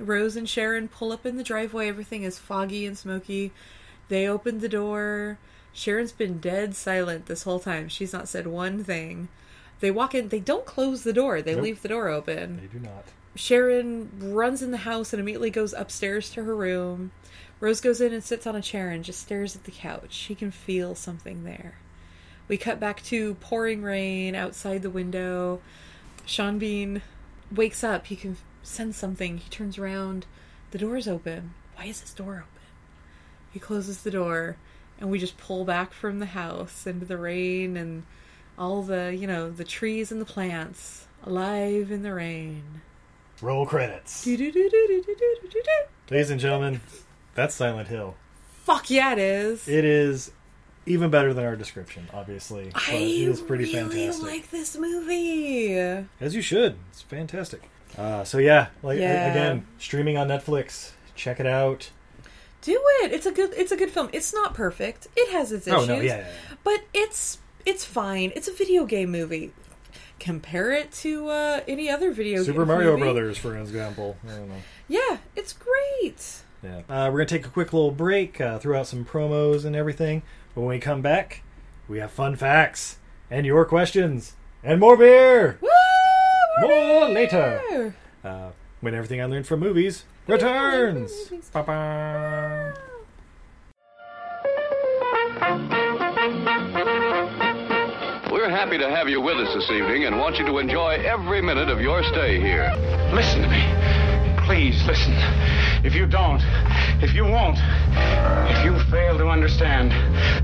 Rose 0.00 0.34
and 0.34 0.48
Sharon 0.48 0.88
pull 0.88 1.12
up 1.12 1.24
in 1.24 1.36
the 1.36 1.44
driveway. 1.44 1.88
Everything 1.88 2.24
is 2.24 2.38
foggy 2.38 2.84
and 2.84 2.98
smoky. 2.98 3.52
They 4.08 4.26
open 4.26 4.58
the 4.58 4.68
door. 4.68 5.38
Sharon's 5.72 6.10
been 6.10 6.38
dead 6.40 6.74
silent 6.74 7.26
this 7.26 7.44
whole 7.44 7.60
time. 7.60 7.88
She's 7.88 8.12
not 8.12 8.28
said 8.28 8.48
one 8.48 8.82
thing. 8.82 9.28
They 9.78 9.92
walk 9.92 10.14
in. 10.16 10.28
They 10.30 10.40
don't 10.40 10.66
close 10.66 11.04
the 11.04 11.12
door. 11.12 11.42
They 11.42 11.54
Nope. 11.54 11.62
leave 11.62 11.82
the 11.82 11.88
door 11.88 12.08
open. 12.08 12.60
They 12.60 12.78
do 12.78 12.84
not. 12.84 13.04
Sharon 13.36 14.10
runs 14.32 14.62
in 14.62 14.70
the 14.70 14.78
house 14.78 15.12
and 15.12 15.20
immediately 15.20 15.50
goes 15.50 15.72
upstairs 15.72 16.30
to 16.30 16.44
her 16.44 16.54
room. 16.54 17.10
Rose 17.60 17.80
goes 17.80 18.00
in 18.00 18.12
and 18.12 18.22
sits 18.22 18.46
on 18.46 18.54
a 18.54 18.62
chair 18.62 18.90
and 18.90 19.04
just 19.04 19.20
stares 19.20 19.56
at 19.56 19.64
the 19.64 19.70
couch. 19.70 20.12
She 20.12 20.34
can 20.34 20.50
feel 20.50 20.94
something 20.94 21.44
there. 21.44 21.74
We 22.46 22.56
cut 22.56 22.78
back 22.78 23.02
to 23.04 23.34
pouring 23.34 23.82
rain 23.82 24.34
outside 24.34 24.82
the 24.82 24.90
window. 24.90 25.60
Sean 26.26 26.58
Bean 26.58 27.02
wakes 27.50 27.82
up. 27.82 28.06
He 28.06 28.16
can 28.16 28.36
sense 28.62 28.96
something. 28.96 29.38
He 29.38 29.50
turns 29.50 29.78
around. 29.78 30.26
The 30.70 30.78
door's 30.78 31.08
open. 31.08 31.54
Why 31.74 31.86
is 31.86 32.00
this 32.00 32.14
door 32.14 32.44
open? 32.46 32.48
He 33.52 33.60
closes 33.60 34.02
the 34.02 34.10
door, 34.10 34.56
and 34.98 35.10
we 35.10 35.18
just 35.18 35.38
pull 35.38 35.64
back 35.64 35.92
from 35.92 36.18
the 36.18 36.26
house 36.26 36.86
into 36.86 37.06
the 37.06 37.16
rain 37.16 37.76
and 37.76 38.04
all 38.58 38.82
the, 38.82 39.14
you 39.16 39.26
know, 39.26 39.50
the 39.50 39.64
trees 39.64 40.12
and 40.12 40.20
the 40.20 40.26
plants 40.26 41.06
alive 41.24 41.90
in 41.90 42.02
the 42.02 42.12
rain. 42.12 42.82
Roll 43.42 43.66
credits. 43.66 44.26
Ladies 44.26 44.54
and 46.30 46.40
gentlemen, 46.40 46.80
that's 47.34 47.54
Silent 47.54 47.88
Hill. 47.88 48.14
Fuck 48.64 48.90
yeah, 48.90 49.12
it 49.12 49.18
is. 49.18 49.68
It 49.68 49.84
is 49.84 50.30
even 50.86 51.10
better 51.10 51.34
than 51.34 51.44
our 51.44 51.56
description, 51.56 52.08
obviously. 52.14 52.70
But 52.72 52.82
I 52.88 52.92
it 52.94 53.28
is 53.28 53.40
pretty 53.40 53.64
really 53.64 53.90
fantastic. 53.90 54.22
like 54.24 54.50
this 54.50 54.76
movie. 54.76 55.74
As 56.20 56.34
you 56.34 56.42
should. 56.42 56.76
It's 56.90 57.02
fantastic. 57.02 57.68
Uh, 57.98 58.24
so 58.24 58.38
yeah, 58.38 58.68
like 58.82 58.98
Yeah. 58.98 59.30
again, 59.30 59.66
streaming 59.78 60.16
on 60.16 60.28
Netflix. 60.28 60.92
Check 61.14 61.40
it 61.40 61.46
out. 61.46 61.90
Do 62.62 62.80
it. 63.02 63.12
It's 63.12 63.26
a 63.26 63.32
good. 63.32 63.52
It's 63.54 63.72
a 63.72 63.76
good 63.76 63.90
film. 63.90 64.08
It's 64.12 64.32
not 64.32 64.54
perfect. 64.54 65.08
It 65.16 65.30
has 65.32 65.52
its 65.52 65.66
issues. 65.66 65.82
Oh, 65.82 65.86
no, 65.86 65.96
yeah, 65.96 66.02
yeah, 66.02 66.16
yeah. 66.18 66.26
But 66.64 66.80
it's 66.94 67.38
it's 67.66 67.84
fine. 67.84 68.32
It's 68.34 68.48
a 68.48 68.52
video 68.52 68.86
game 68.86 69.10
movie. 69.10 69.52
Compare 70.20 70.72
it 70.72 70.92
to 70.92 71.28
uh, 71.28 71.60
any 71.68 71.90
other 71.90 72.10
video 72.10 72.42
Super 72.42 72.64
Mario 72.64 72.92
movie. 72.92 73.02
Brothers, 73.02 73.36
for 73.38 73.58
example. 73.58 74.16
I 74.26 74.30
don't 74.36 74.48
know. 74.48 74.62
Yeah, 74.88 75.18
it's 75.36 75.52
great. 75.52 76.42
Yeah. 76.62 76.78
Uh, 76.88 77.10
we're 77.10 77.18
gonna 77.18 77.26
take 77.26 77.46
a 77.46 77.50
quick 77.50 77.72
little 77.72 77.90
break, 77.90 78.40
uh, 78.40 78.58
throw 78.58 78.78
out 78.78 78.86
some 78.86 79.04
promos 79.04 79.64
and 79.64 79.76
everything. 79.76 80.22
But 80.54 80.62
when 80.62 80.70
we 80.70 80.78
come 80.78 81.02
back, 81.02 81.42
we 81.88 81.98
have 81.98 82.10
fun 82.10 82.36
facts 82.36 82.98
and 83.30 83.44
your 83.44 83.64
questions 83.66 84.34
and 84.62 84.80
more 84.80 84.96
beer. 84.96 85.58
Woo! 85.60 85.68
More 86.60 87.08
later. 87.10 87.94
Uh, 88.22 88.50
when 88.80 88.94
everything 88.94 89.20
I 89.20 89.26
learned 89.26 89.46
from 89.46 89.60
movies 89.60 90.04
returns. 90.26 91.12
Ba-ba. 91.52 92.74
We're 95.40 95.73
happy 98.64 98.78
to 98.78 98.88
have 98.88 99.10
you 99.10 99.20
with 99.20 99.36
us 99.36 99.52
this 99.52 99.70
evening 99.70 100.06
and 100.06 100.18
want 100.18 100.38
you 100.38 100.46
to 100.46 100.56
enjoy 100.56 100.92
every 101.04 101.42
minute 101.42 101.68
of 101.68 101.82
your 101.82 102.02
stay 102.02 102.40
here. 102.40 102.72
Listen 103.12 103.42
to 103.42 103.48
me. 103.48 103.62
Please 104.46 104.82
listen. 104.86 105.12
If 105.84 105.94
you 105.94 106.06
don't, 106.06 106.40
if 107.02 107.12
you 107.12 107.24
won't, 107.24 107.58
if 108.48 108.64
you 108.64 108.78
fail 108.90 109.18
to 109.18 109.28
understand, 109.28 109.90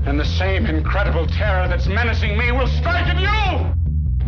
then 0.05 0.17
the 0.17 0.25
same 0.25 0.67
incredible 0.67 1.25
terror 1.25 1.67
that's 1.67 1.87
menacing 1.87 2.37
me 2.37 2.51
will 2.51 2.67
strike 2.67 3.07
at 3.07 3.19
you! 3.19 3.80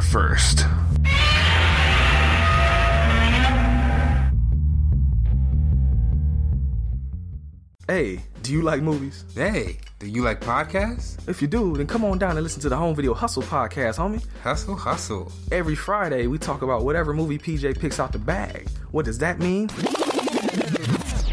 first. 0.00 0.64
Hey, 7.86 8.20
do 8.42 8.52
you 8.52 8.62
like 8.62 8.82
movies? 8.82 9.24
Hey, 9.34 9.78
do 9.98 10.06
you 10.06 10.22
like 10.22 10.40
podcasts? 10.40 11.28
If 11.28 11.42
you 11.42 11.48
do, 11.48 11.76
then 11.76 11.88
come 11.88 12.04
on 12.04 12.18
down 12.18 12.36
and 12.36 12.42
listen 12.42 12.60
to 12.62 12.68
the 12.68 12.76
Home 12.76 12.94
Video 12.94 13.14
Hustle 13.14 13.42
podcast, 13.42 13.98
homie. 13.98 14.24
Hustle, 14.42 14.76
hustle. 14.76 15.32
Every 15.50 15.74
Friday, 15.74 16.28
we 16.28 16.38
talk 16.38 16.62
about 16.62 16.84
whatever 16.84 17.12
movie 17.12 17.36
PJ 17.36 17.80
picks 17.80 17.98
out 17.98 18.12
the 18.12 18.18
bag. 18.18 18.68
What 18.92 19.04
does 19.06 19.18
that 19.18 19.40
mean? 19.40 19.68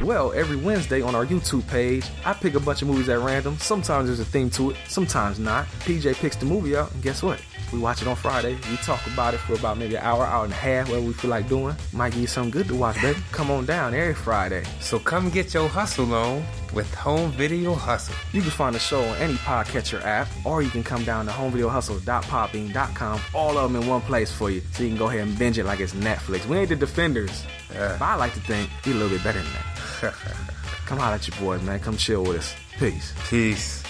Well, 0.01 0.31
every 0.33 0.57
Wednesday 0.57 1.01
on 1.01 1.15
our 1.15 1.25
YouTube 1.25 1.67
page, 1.67 2.07
I 2.25 2.33
pick 2.33 2.55
a 2.55 2.59
bunch 2.59 2.81
of 2.81 2.87
movies 2.87 3.09
at 3.09 3.19
random. 3.19 3.57
Sometimes 3.57 4.07
there's 4.07 4.19
a 4.19 4.25
theme 4.25 4.49
to 4.51 4.71
it, 4.71 4.77
sometimes 4.87 5.37
not. 5.37 5.65
PJ 5.81 6.15
picks 6.15 6.37
the 6.37 6.45
movie 6.45 6.75
out, 6.75 6.91
and 6.93 7.03
guess 7.03 7.21
what? 7.21 7.39
We 7.73 7.79
watch 7.79 8.01
it 8.01 8.07
on 8.07 8.15
Friday. 8.15 8.57
We 8.69 8.77
talk 8.77 9.05
about 9.07 9.33
it 9.33 9.39
for 9.39 9.53
about 9.53 9.77
maybe 9.77 9.95
an 9.95 10.03
hour, 10.03 10.23
hour 10.25 10.45
and 10.45 10.53
a 10.53 10.55
half, 10.55 10.87
whatever 10.87 11.05
we 11.07 11.13
feel 11.13 11.29
like 11.31 11.49
doing. 11.49 11.75
Might 11.91 12.13
give 12.13 12.21
you 12.21 12.27
something 12.27 12.51
good 12.51 12.67
to 12.69 12.75
watch, 12.75 13.01
baby. 13.01 13.19
Come 13.31 13.51
on 13.51 13.65
down 13.65 13.93
every 13.93 14.13
Friday. 14.13 14.63
So 14.79 14.99
come 14.99 15.29
get 15.29 15.53
your 15.53 15.67
hustle 15.67 16.13
on 16.13 16.43
with 16.73 16.93
Home 16.95 17.31
Video 17.31 17.73
Hustle. 17.73 18.15
You 18.31 18.41
can 18.41 18.51
find 18.51 18.73
the 18.75 18.79
show 18.79 19.03
on 19.03 19.17
any 19.17 19.33
podcatcher 19.35 20.01
app, 20.03 20.27
or 20.45 20.61
you 20.61 20.69
can 20.69 20.83
come 20.83 21.03
down 21.03 21.25
to 21.25 21.31
homevideohustle.podbean.com. 21.31 23.21
All 23.33 23.57
of 23.57 23.71
them 23.71 23.81
in 23.81 23.87
one 23.87 24.01
place 24.01 24.31
for 24.31 24.49
you, 24.49 24.61
so 24.71 24.83
you 24.83 24.89
can 24.89 24.97
go 24.97 25.07
ahead 25.09 25.21
and 25.27 25.37
binge 25.37 25.57
it 25.57 25.65
like 25.65 25.79
it's 25.79 25.93
Netflix. 25.93 26.45
We 26.45 26.57
ain't 26.57 26.69
the 26.69 26.75
defenders, 26.75 27.43
Yeah. 27.73 27.95
but 27.99 28.05
I 28.05 28.15
like 28.15 28.33
to 28.35 28.39
think 28.41 28.69
we 28.85 28.91
a 28.93 28.95
little 28.95 29.09
bit 29.09 29.23
better 29.23 29.41
than 29.41 29.51
that. 29.53 30.13
come 30.85 30.99
holler 30.99 31.15
at 31.15 31.27
your 31.27 31.37
boys, 31.39 31.61
man. 31.63 31.79
Come 31.79 31.97
chill 31.97 32.23
with 32.23 32.37
us. 32.37 32.53
Peace. 32.79 33.13
Peace. 33.29 33.83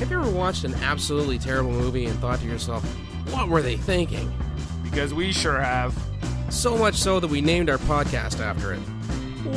Have 0.00 0.10
you 0.10 0.18
ever 0.18 0.30
watched 0.30 0.64
an 0.64 0.72
absolutely 0.76 1.38
terrible 1.38 1.72
movie 1.72 2.06
and 2.06 2.18
thought 2.20 2.40
to 2.40 2.46
yourself, 2.46 2.82
what 3.34 3.50
were 3.50 3.60
they 3.60 3.76
thinking? 3.76 4.32
Because 4.82 5.12
we 5.12 5.30
sure 5.30 5.60
have. 5.60 5.94
So 6.48 6.74
much 6.74 6.94
so 6.94 7.20
that 7.20 7.28
we 7.28 7.42
named 7.42 7.68
our 7.68 7.76
podcast 7.76 8.40
after 8.40 8.72
it. 8.72 8.78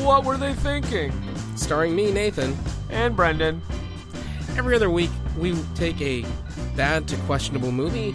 What 0.04 0.26
were 0.26 0.36
they 0.36 0.52
thinking? 0.52 1.14
Starring 1.56 1.96
me, 1.96 2.12
Nathan. 2.12 2.58
And 2.90 3.16
Brendan. 3.16 3.62
Every 4.58 4.76
other 4.76 4.90
week, 4.90 5.12
we 5.38 5.56
take 5.76 6.02
a 6.02 6.26
bad 6.76 7.08
to 7.08 7.16
questionable 7.20 7.72
movie 7.72 8.14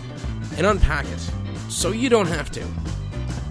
and 0.59 0.67
unpack 0.67 1.07
it 1.07 1.31
so 1.71 1.93
you 1.93 2.11
don't 2.11 2.29
have 2.29 2.51
to. 2.51 2.63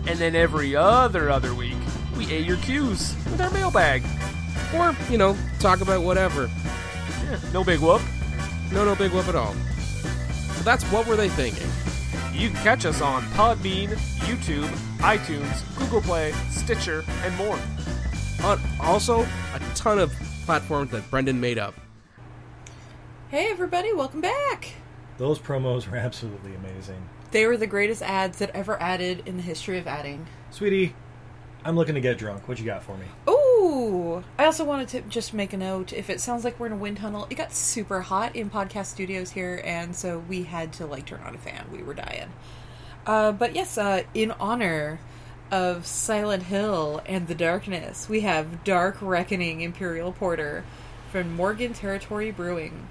And 0.06 0.20
then 0.20 0.36
every 0.36 0.76
other 0.76 1.32
other 1.32 1.56
week, 1.56 1.78
we 2.16 2.32
A 2.32 2.42
your 2.42 2.58
cues 2.58 3.16
with 3.26 3.42
our 3.42 3.50
mailbag. 3.50 4.04
Or, 4.76 4.96
you 5.10 5.18
know, 5.18 5.36
talk 5.60 5.82
about 5.82 6.04
whatever. 6.04 6.48
Yeah, 7.26 7.40
no 7.52 7.64
big 7.64 7.80
whoop. 7.80 8.02
No, 8.72 8.84
no 8.84 8.96
big 8.96 9.12
whoop 9.12 9.28
at 9.28 9.36
all. 9.36 9.54
So 9.54 10.64
that's 10.64 10.84
what 10.86 11.08
were 11.08 11.16
they 11.16 11.30
thinking? 11.30 11.68
You 12.34 12.50
can 12.50 12.58
catch 12.64 12.86
us 12.86 13.02
on 13.02 13.24
Podbean, 13.28 13.90
YouTube, 14.20 14.68
iTunes, 14.98 15.78
Google 15.78 16.02
Play, 16.02 16.34
Stitcher, 16.52 17.04
and 17.24 17.36
more. 17.38 17.58
On 18.44 18.60
also 18.80 19.22
a 19.54 19.60
ton 19.74 20.00
of 20.00 20.12
platforms 20.46 20.92
that 20.92 21.10
Brendan 21.10 21.40
made 21.40 21.58
up. 21.58 21.76
Hey, 23.30 23.50
everybody, 23.50 23.94
welcome 23.94 24.22
back. 24.22 24.74
Those 25.18 25.40
promos 25.40 25.90
were 25.90 25.98
absolutely 25.98 26.54
amazing. 26.56 27.10
They 27.32 27.46
were 27.48 27.58
the 27.58 27.68
greatest 27.68 28.02
ads 28.02 28.38
that 28.40 28.52
ever 28.52 28.80
added 28.82 29.24
in 29.26 29.38
the 29.38 29.44
history 29.44 29.78
of 29.78 29.88
adding. 29.88 30.28
Sweetie, 30.52 30.94
I'm 31.66 31.76
looking 31.76 31.96
to 31.96 32.02
get 32.02 32.18
drunk. 32.18 32.48
What 32.48 32.60
you 32.60 32.66
got 32.66 32.84
for 32.84 32.96
me? 32.98 33.06
I 34.38 34.46
also 34.46 34.64
wanted 34.64 34.88
to 34.90 35.02
just 35.02 35.34
make 35.34 35.54
a 35.54 35.58
note. 35.58 35.94
If 35.94 36.10
it 36.10 36.22
sounds 36.22 36.44
like 36.44 36.60
we're 36.60 36.68
in 36.68 36.74
a 36.74 36.78
wind 36.78 36.98
tunnel, 36.98 37.28
it 37.30 37.36
got 37.36 37.54
super 37.54 38.02
hot 38.02 38.36
in 38.36 38.50
podcast 38.50 38.86
studios 38.86 39.32
here, 39.32 39.62
and 39.66 39.96
so 39.96 40.20
we 40.20 40.44
had 40.44 40.74
to 40.74 40.86
like 40.86 41.06
turn 41.06 41.22
on 41.22 41.36
a 41.36 41.38
fan. 41.38 41.66
We 41.72 41.82
were 41.84 41.94
dying. 41.94 42.32
Uh, 43.06 43.32
but 43.32 43.56
yes, 43.56 43.78
uh, 43.78 44.04
in 44.14 44.32
honor 44.32 45.00
of 45.50 45.86
Silent 45.86 46.44
Hill 46.44 47.02
and 47.06 47.28
the 47.28 47.36
Darkness, 47.36 48.10
we 48.10 48.22
have 48.22 48.64
Dark 48.64 48.98
Reckoning 49.02 49.62
Imperial 49.62 50.12
Porter 50.12 50.64
from 51.12 51.36
Morgan 51.36 51.74
Territory 51.74 52.32
Brewing. 52.32 52.88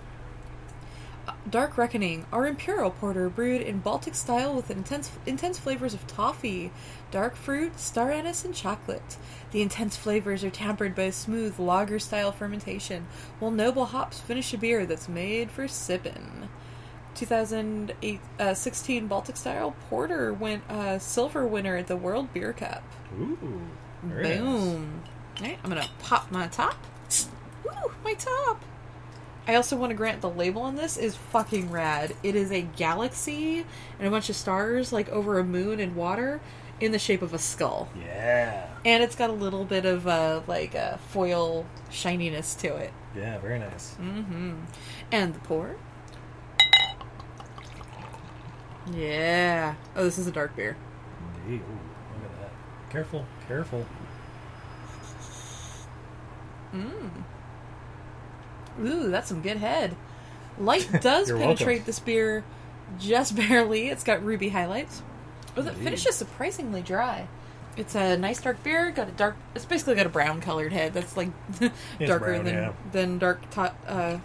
Dark 1.49 1.79
Reckoning, 1.79 2.27
our 2.33 2.47
imperial 2.47 2.91
porter 2.91 3.29
brewed 3.29 3.63
in 3.63 3.79
Baltic 3.79 4.17
style 4.17 4.53
with 4.55 4.69
intense 4.69 5.13
intense 5.27 5.61
flavors 5.61 5.95
of 5.95 6.05
toffee, 6.09 6.73
dark 7.13 7.37
fruit, 7.37 7.79
star 7.79 8.11
anise, 8.11 8.45
and 8.45 8.53
chocolate. 8.55 9.17
The 9.53 9.63
intense 9.63 9.97
flavors 9.97 10.43
are 10.43 10.51
tempered 10.51 10.97
by 10.97 11.05
a 11.05 11.13
smooth 11.13 11.59
lager 11.59 12.01
style 12.01 12.33
fermentation, 12.33 13.07
while 13.39 13.53
noble 13.53 13.87
hops 13.87 14.19
finish 14.19 14.53
a 14.55 14.59
beer 14.59 14.87
that's 14.87 15.09
made 15.09 15.53
for 15.53 15.69
sippin'. 15.69 16.49
2016 17.15 19.05
uh, 19.05 19.07
Baltic 19.07 19.37
style 19.37 19.77
porter 19.89 20.33
went 20.33 20.69
uh, 20.69 20.99
silver 20.99 21.47
winner 21.47 21.77
at 21.77 21.87
the 21.87 21.97
World 21.97 22.35
Beer 22.35 22.53
Cup. 22.53 22.83
Ooh, 23.19 23.69
Boom. 24.03 25.03
Alright, 25.39 25.59
I'm 25.63 25.71
gonna 25.71 25.89
pop 26.01 26.33
my 26.33 26.49
top. 26.49 26.77
Woo, 27.65 27.93
my 28.03 28.15
top. 28.15 28.63
I 29.49 29.55
also 29.55 29.77
want 29.77 29.91
to 29.91 29.95
grant 29.95 30.21
the 30.21 30.31
label 30.31 30.63
on 30.63 30.75
this 30.75 30.97
is 30.97 31.15
fucking 31.15 31.71
rad. 31.71 32.17
It 32.23 32.35
is 32.35 32.51
a 32.51 32.63
galaxy 32.63 33.65
and 33.99 34.09
a 34.09 34.11
bunch 34.11 34.29
of 34.29 34.37
stars 34.37 34.93
like 34.93 35.09
over 35.11 35.39
a 35.39 35.45
moon 35.45 35.79
and 35.79 35.95
water 35.95 36.41
in 36.81 36.93
the 36.93 36.99
shape 36.99 37.23
of 37.23 37.33
a 37.33 37.39
skull. 37.39 37.89
Yeah. 37.97 38.69
And 38.85 39.03
it's 39.03 39.15
got 39.15 39.31
a 39.31 39.35
little 39.35 39.65
bit 39.65 39.85
of 39.85 40.07
uh, 40.07 40.43
like 40.47 40.75
a 40.75 40.99
foil 41.09 41.65
shininess 41.91 42.55
to 42.57 42.75
it. 42.77 42.93
Yeah, 43.17 43.39
very 43.39 43.59
nice. 43.59 43.97
Mm-hmm. 44.01 44.55
And 45.13 45.35
the 45.35 45.41
pour. 45.41 45.77
Yeah. 48.93 49.75
Oh, 49.95 50.05
this 50.05 50.19
is 50.19 50.27
a 50.27 50.33
dark 50.33 50.55
beer. 50.57 50.77
Indeed. 51.45 51.61
Ooh, 51.61 52.15
look 52.15 52.31
at 52.33 52.41
that. 52.41 52.51
Careful, 52.91 53.25
careful. 53.47 53.87
Mm. 56.75 57.25
Ooh, 58.83 59.11
that's 59.11 59.29
some 59.29 59.43
good 59.43 59.57
head. 59.59 59.97
Light 60.59 60.89
does 61.03 61.31
penetrate 61.31 61.67
welcome. 61.67 61.85
this 61.87 61.99
beer 61.99 62.45
just 62.99 63.35
barely. 63.49 63.89
It's 63.89 64.05
got 64.05 64.25
ruby 64.25 64.49
highlights. 64.51 65.03
Oh, 65.57 65.63
the 65.63 65.71
Indeed. 65.71 65.85
finish 65.85 66.07
is 66.07 66.15
surprisingly 66.17 66.83
dry. 66.83 67.29
It's 67.77 67.95
a 67.95 68.17
nice 68.17 68.41
dark 68.41 68.63
beer. 68.63 68.91
Got 68.91 69.09
a 69.09 69.13
dark. 69.13 69.37
It's 69.55 69.65
basically 69.67 69.97
got 69.97 70.07
a 70.07 70.11
brown 70.11 70.41
colored 70.41 70.73
head. 70.73 70.95
That's 70.95 71.17
like 71.17 71.29
darker 71.99 72.19
brown, 72.27 72.45
than 72.45 72.55
yeah. 72.55 72.73
than 72.93 73.19
dark 73.19 73.49
to- 73.51 73.75
uh, 73.87 74.19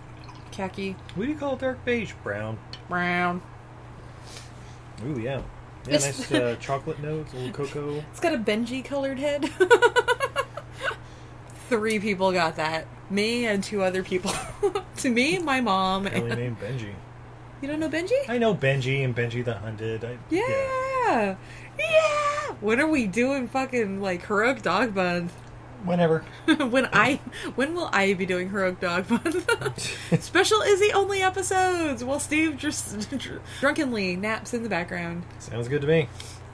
khaki 0.52 0.95
What 1.16 1.26
do 1.26 1.32
you 1.32 1.38
call 1.38 1.56
dark 1.58 1.84
beige? 1.86 2.14
Brown. 2.24 2.58
brown. 2.88 3.41
Ooh, 5.06 5.20
yeah. 5.20 5.41
Yeah, 5.88 5.95
It's- 5.95 6.20
nice 6.20 6.32
uh, 6.32 6.56
chocolate 6.62 6.99
notes, 7.02 7.34
a 7.34 7.38
little 7.38 7.52
cocoa. 7.52 8.04
It's 8.12 8.20
got 8.20 8.34
a 8.34 8.38
Benji 8.38 8.86
colored 8.86 9.18
head. 9.20 9.49
Three 11.70 11.99
people 11.99 12.32
got 12.32 12.58
that. 12.58 12.86
Me 13.12 13.45
and 13.45 13.62
two 13.62 13.84
other 13.84 14.03
people. 14.03 14.32
to 14.97 15.09
me, 15.09 15.38
my 15.39 15.59
mom. 15.59 16.07
And... 16.07 16.30
named 16.30 16.59
Benji. 16.59 16.93
You 17.62 17.68
don't 17.68 17.80
know 17.80 17.89
Benji? 17.89 18.18
I 18.28 18.38
know 18.39 18.55
Benji 18.55 19.03
and 19.05 19.16
Benji 19.16 19.45
the 19.45 19.53
Hunted. 19.53 20.03
I, 20.03 20.18
Yeah. 20.30 21.36
Yeah. 21.78 22.55
When 22.59 22.80
are 22.80 22.88
we 22.88 23.05
doing 23.05 23.47
fucking 23.47 24.01
like 24.01 24.26
heroic 24.26 24.62
dog 24.62 24.95
month? 24.95 25.34
Whenever. 25.84 26.24
when 26.70 26.88
I 26.93 27.20
when 27.55 27.74
will 27.76 27.89
I 27.91 28.14
be 28.14 28.26
doing 28.26 28.49
heroic 28.49 28.80
dog 28.80 29.09
month? 29.09 30.20
Special 30.24 30.62
Izzy 30.62 30.91
only 30.93 31.22
episodes 31.22 32.03
while 32.03 32.20
Steve 32.20 32.55
just 32.57 33.09
drunkenly 33.59 34.16
naps 34.16 34.53
in 34.53 34.64
the 34.64 34.70
background. 34.70 35.24
Sounds 35.39 35.68
good 35.68 35.82
to 35.82 35.88
me. 35.88 36.07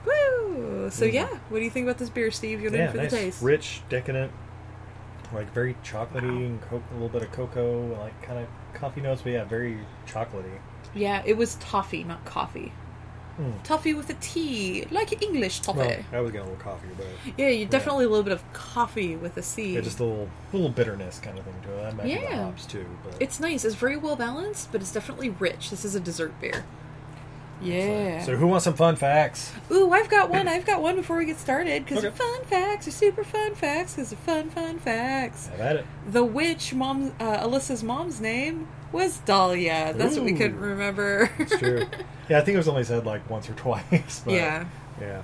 Woo! 0.04 0.88
So 0.90 1.06
mm-hmm. 1.06 1.14
yeah, 1.14 1.28
what 1.48 1.58
do 1.58 1.64
you 1.64 1.70
think 1.70 1.84
about 1.84 1.98
this 1.98 2.10
beer, 2.10 2.30
Steve? 2.30 2.60
You're 2.60 2.72
in 2.72 2.80
yeah, 2.80 2.90
for 2.90 2.96
nice, 2.96 3.10
the 3.10 3.16
taste. 3.16 3.42
rich, 3.42 3.82
decadent, 3.88 4.32
like 5.32 5.52
very 5.52 5.74
chocolatey 5.84 6.46
and 6.46 6.60
co- 6.62 6.82
a 6.90 6.94
little 6.94 7.08
bit 7.08 7.22
of 7.22 7.32
cocoa, 7.32 7.86
like 8.00 8.20
kind 8.22 8.38
of 8.38 8.48
coffee 8.74 9.00
notes, 9.00 9.22
but 9.22 9.32
yeah, 9.32 9.44
very 9.44 9.78
chocolatey. 10.06 10.58
Yeah, 10.94 11.22
it 11.26 11.36
was 11.36 11.56
toffee, 11.56 12.04
not 12.04 12.24
coffee. 12.24 12.72
Mm. 13.38 13.62
Toffee 13.62 13.94
with 13.94 14.10
a 14.10 14.14
T, 14.14 14.84
like 14.90 15.22
English 15.22 15.60
toffee. 15.60 15.78
Well, 15.78 15.96
I 16.12 16.20
was 16.20 16.32
getting 16.32 16.48
a 16.48 16.50
little 16.50 16.64
coffee, 16.64 16.88
but 16.96 17.06
yeah, 17.36 17.48
you 17.50 17.66
definitely 17.66 18.04
a 18.04 18.08
little 18.08 18.24
bit 18.24 18.32
of 18.32 18.52
coffee 18.52 19.14
with 19.14 19.36
a 19.36 19.42
C. 19.42 19.74
yeah, 19.74 19.80
just 19.80 20.00
a 20.00 20.04
little, 20.04 20.28
little 20.52 20.68
bitterness 20.70 21.20
kind 21.20 21.38
of 21.38 21.44
thing 21.44 21.54
to 21.62 21.72
it. 21.78 21.82
That 21.82 21.96
might 21.96 22.02
be 22.04 22.14
the 22.14 22.20
Yeah. 22.20 22.44
hops 22.44 22.66
too, 22.66 22.86
but 23.04 23.14
It's 23.20 23.38
nice. 23.38 23.64
It's 23.64 23.76
very 23.76 23.96
well 23.96 24.16
balanced, 24.16 24.72
but 24.72 24.80
it's 24.80 24.92
definitely 24.92 25.30
rich. 25.30 25.70
This 25.70 25.84
is 25.84 25.94
a 25.94 26.00
dessert 26.00 26.32
beer. 26.40 26.64
Yeah. 27.60 28.22
So, 28.24 28.36
who 28.36 28.46
wants 28.46 28.64
some 28.64 28.74
fun 28.74 28.96
facts? 28.96 29.52
Ooh, 29.70 29.90
I've 29.92 30.08
got 30.08 30.30
one. 30.30 30.46
I've 30.54 30.64
got 30.66 30.80
one 30.82 30.96
before 30.96 31.16
we 31.18 31.24
get 31.26 31.38
started 31.38 31.84
because 31.84 32.04
Okay. 32.04 32.14
fun 32.16 32.44
facts 32.44 32.86
are 32.88 32.92
super 32.92 33.24
fun 33.24 33.54
facts 33.54 33.94
because 33.94 34.10
they're 34.10 34.18
fun, 34.18 34.50
fun 34.50 34.78
facts. 34.78 35.50
I've 35.52 35.60
at 35.60 35.76
it. 35.76 35.86
The 36.10 36.24
witch, 36.24 36.72
mom, 36.74 37.12
uh, 37.20 37.38
Alessa's 37.46 37.82
mom's 37.82 38.20
name 38.20 38.68
was 38.92 39.18
Dahlia. 39.18 39.92
That's 39.96 40.16
what 40.16 40.24
we 40.24 40.32
couldn't 40.32 40.60
remember. 40.60 41.30
It's 41.38 41.58
true. 41.58 41.86
yeah, 42.28 42.38
I 42.38 42.40
think 42.42 42.54
it 42.54 42.58
was 42.58 42.68
only 42.68 42.84
said 42.84 43.04
like 43.04 43.28
once 43.28 43.48
or 43.50 43.54
twice. 43.54 44.22
But, 44.24 44.34
Yeah. 44.34 44.64
Yeah. 45.00 45.22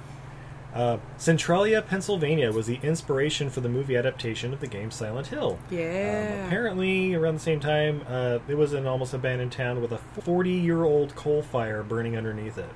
Uh, 0.75 0.99
Centralia, 1.19 1.81
Pennsylvania 1.81 2.51
was 2.51 2.67
the 2.67 2.81
inspiration 2.83 3.49
for 3.49 3.61
the 3.61 3.69
movie 3.69 3.97
adaptation 3.97 4.53
of 4.53 4.61
the 4.61 4.67
game 4.67 4.91
Silent 4.91 5.29
Hill. 5.29 5.59
yeah. 5.71 6.41
Um, 6.41 6.47
apparently, 6.47 7.15
around 7.15 7.35
the 7.35 7.41
same 7.41 7.61
time, 7.61 8.03
uh, 8.09 8.41
it 8.49 8.57
was 8.57 8.73
an 8.73 8.85
almost 8.85 9.15
abandoned 9.15 9.53
town 9.53 9.81
with 9.81 9.93
a 9.93 9.99
40 9.99 10.51
year 10.51 10.83
old 10.83 11.15
coal 11.15 11.43
fire 11.43 11.85
burning 11.85 12.17
underneath 12.17 12.59
it. 12.59 12.71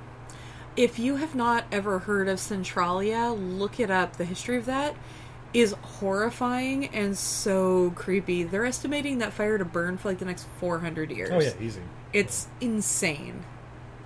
If 0.77 0.97
you 0.97 1.17
have 1.17 1.35
not 1.35 1.65
ever 1.73 1.99
heard 1.99 2.29
of 2.29 2.39
Centralia, 2.39 3.31
look 3.31 3.81
it 3.81 3.91
up. 3.91 4.15
The 4.15 4.23
history 4.23 4.55
of 4.55 4.65
that 4.65 4.95
is 5.53 5.73
horrifying 5.81 6.85
and 6.87 7.17
so 7.17 7.91
creepy. 7.95 8.43
They're 8.43 8.65
estimating 8.65 9.17
that 9.17 9.33
fire 9.33 9.57
to 9.57 9.65
burn 9.65 9.97
for 9.97 10.07
like 10.07 10.19
the 10.19 10.25
next 10.25 10.47
400 10.59 11.11
years. 11.11 11.31
Oh 11.33 11.41
yeah, 11.41 11.51
easy. 11.59 11.81
It's 12.13 12.47
insane. 12.61 13.43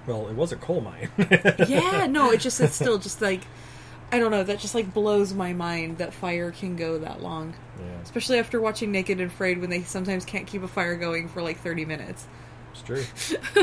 Well, 0.08 0.28
it 0.28 0.36
was 0.36 0.52
a 0.52 0.56
coal 0.56 0.82
mine. 0.82 1.10
yeah, 1.68 2.08
no, 2.08 2.32
it 2.32 2.40
just 2.40 2.60
it's 2.60 2.76
still 2.76 2.98
just 2.98 3.22
like 3.22 3.42
I 4.14 4.20
don't 4.20 4.30
know, 4.30 4.44
that 4.44 4.60
just 4.60 4.76
like 4.76 4.94
blows 4.94 5.34
my 5.34 5.54
mind 5.54 5.98
that 5.98 6.14
fire 6.14 6.52
can 6.52 6.76
go 6.76 7.00
that 7.00 7.24
long. 7.24 7.56
Yeah. 7.80 8.00
Especially 8.04 8.38
after 8.38 8.62
watching 8.62 8.92
Naked 8.92 9.20
and 9.20 9.32
Afraid 9.32 9.60
when 9.60 9.72
they 9.72 9.82
sometimes 9.82 10.24
can't 10.24 10.46
keep 10.46 10.62
a 10.62 10.68
fire 10.68 10.96
going 10.96 11.28
for 11.28 11.42
like 11.42 11.58
30 11.58 11.84
minutes. 11.86 12.28
It's 12.74 12.84
true. 12.84 13.06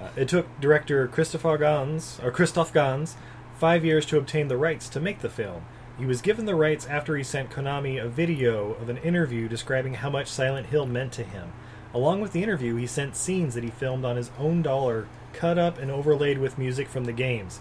uh, 0.00 0.10
it 0.14 0.28
took 0.28 0.60
director 0.60 1.08
Christopher 1.08 1.58
Gans 1.58 2.20
or 2.22 2.30
Christoph 2.30 2.72
Gans 2.72 3.16
five 3.56 3.84
years 3.84 4.06
to 4.06 4.18
obtain 4.18 4.46
the 4.46 4.56
rights 4.56 4.88
to 4.90 5.00
make 5.00 5.18
the 5.18 5.28
film. 5.28 5.64
He 5.98 6.06
was 6.06 6.22
given 6.22 6.46
the 6.46 6.54
rights 6.54 6.86
after 6.86 7.16
he 7.16 7.24
sent 7.24 7.50
Konami 7.50 8.00
a 8.00 8.08
video 8.08 8.74
of 8.74 8.88
an 8.88 8.98
interview 8.98 9.48
describing 9.48 9.94
how 9.94 10.10
much 10.10 10.28
Silent 10.28 10.68
Hill 10.68 10.86
meant 10.86 11.10
to 11.14 11.24
him. 11.24 11.52
Along 11.92 12.20
with 12.20 12.30
the 12.30 12.44
interview, 12.44 12.76
he 12.76 12.86
sent 12.86 13.16
scenes 13.16 13.56
that 13.56 13.64
he 13.64 13.70
filmed 13.70 14.04
on 14.04 14.14
his 14.14 14.30
own 14.38 14.62
dollar, 14.62 15.08
cut 15.32 15.58
up 15.58 15.76
and 15.76 15.90
overlaid 15.90 16.38
with 16.38 16.56
music 16.56 16.88
from 16.88 17.04
the 17.04 17.12
games. 17.12 17.58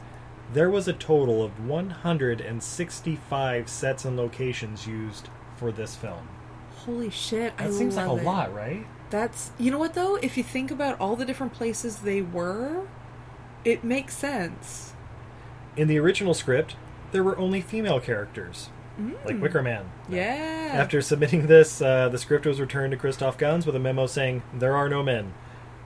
There 0.54 0.70
was 0.70 0.88
a 0.88 0.93
total 0.93 1.43
of 1.43 1.66
165 1.68 3.70
sets 3.70 4.06
and 4.06 4.16
locations 4.18 4.88
used 4.88 5.30
for 5.58 5.72
this 5.72 5.95
film. 5.95 6.28
Holy 6.86 7.10
shit, 7.10 7.54
I 7.58 7.68
That 7.68 7.74
seems 7.74 7.95
like 7.98 8.08
a 8.08 8.16
it. 8.16 8.24
lot, 8.24 8.54
right? 8.54 8.86
That's 9.10 9.52
you 9.58 9.72
know 9.72 9.80
what 9.80 9.93
though, 9.93 10.16
if 10.18 10.38
you 10.38 10.43
think 10.43 10.72
about 10.72 11.00
all 11.00 11.16
the 11.16 11.26
different 11.26 11.54
places 11.54 12.00
they 12.00 12.22
were, 12.22 12.88
it 13.66 13.84
makes 13.84 14.16
sense. 14.16 14.93
In 15.76 15.88
the 15.88 16.00
original 16.00 16.34
script, 16.34 16.76
there 17.12 17.24
were 17.24 17.38
only 17.38 17.62
female 17.62 18.00
characters, 18.00 18.70
like 19.26 19.36
Mm. 19.38 19.41
Wicker 19.41 19.62
Man. 19.62 19.86
Yeah. 20.10 20.72
After 20.74 21.02
submitting 21.02 21.48
this, 21.48 21.82
uh, 21.82 22.10
the 22.10 22.18
script 22.18 22.45
was 22.45 22.60
returned 22.60 22.91
to 22.91 22.98
Christoph 22.98 23.38
Gans 23.38 23.66
with 23.66 23.76
a 23.76 23.80
memo 23.80 24.08
saying, 24.08 24.43
There 24.54 24.76
are 24.76 24.89
no 24.89 25.04
men. 25.04 25.34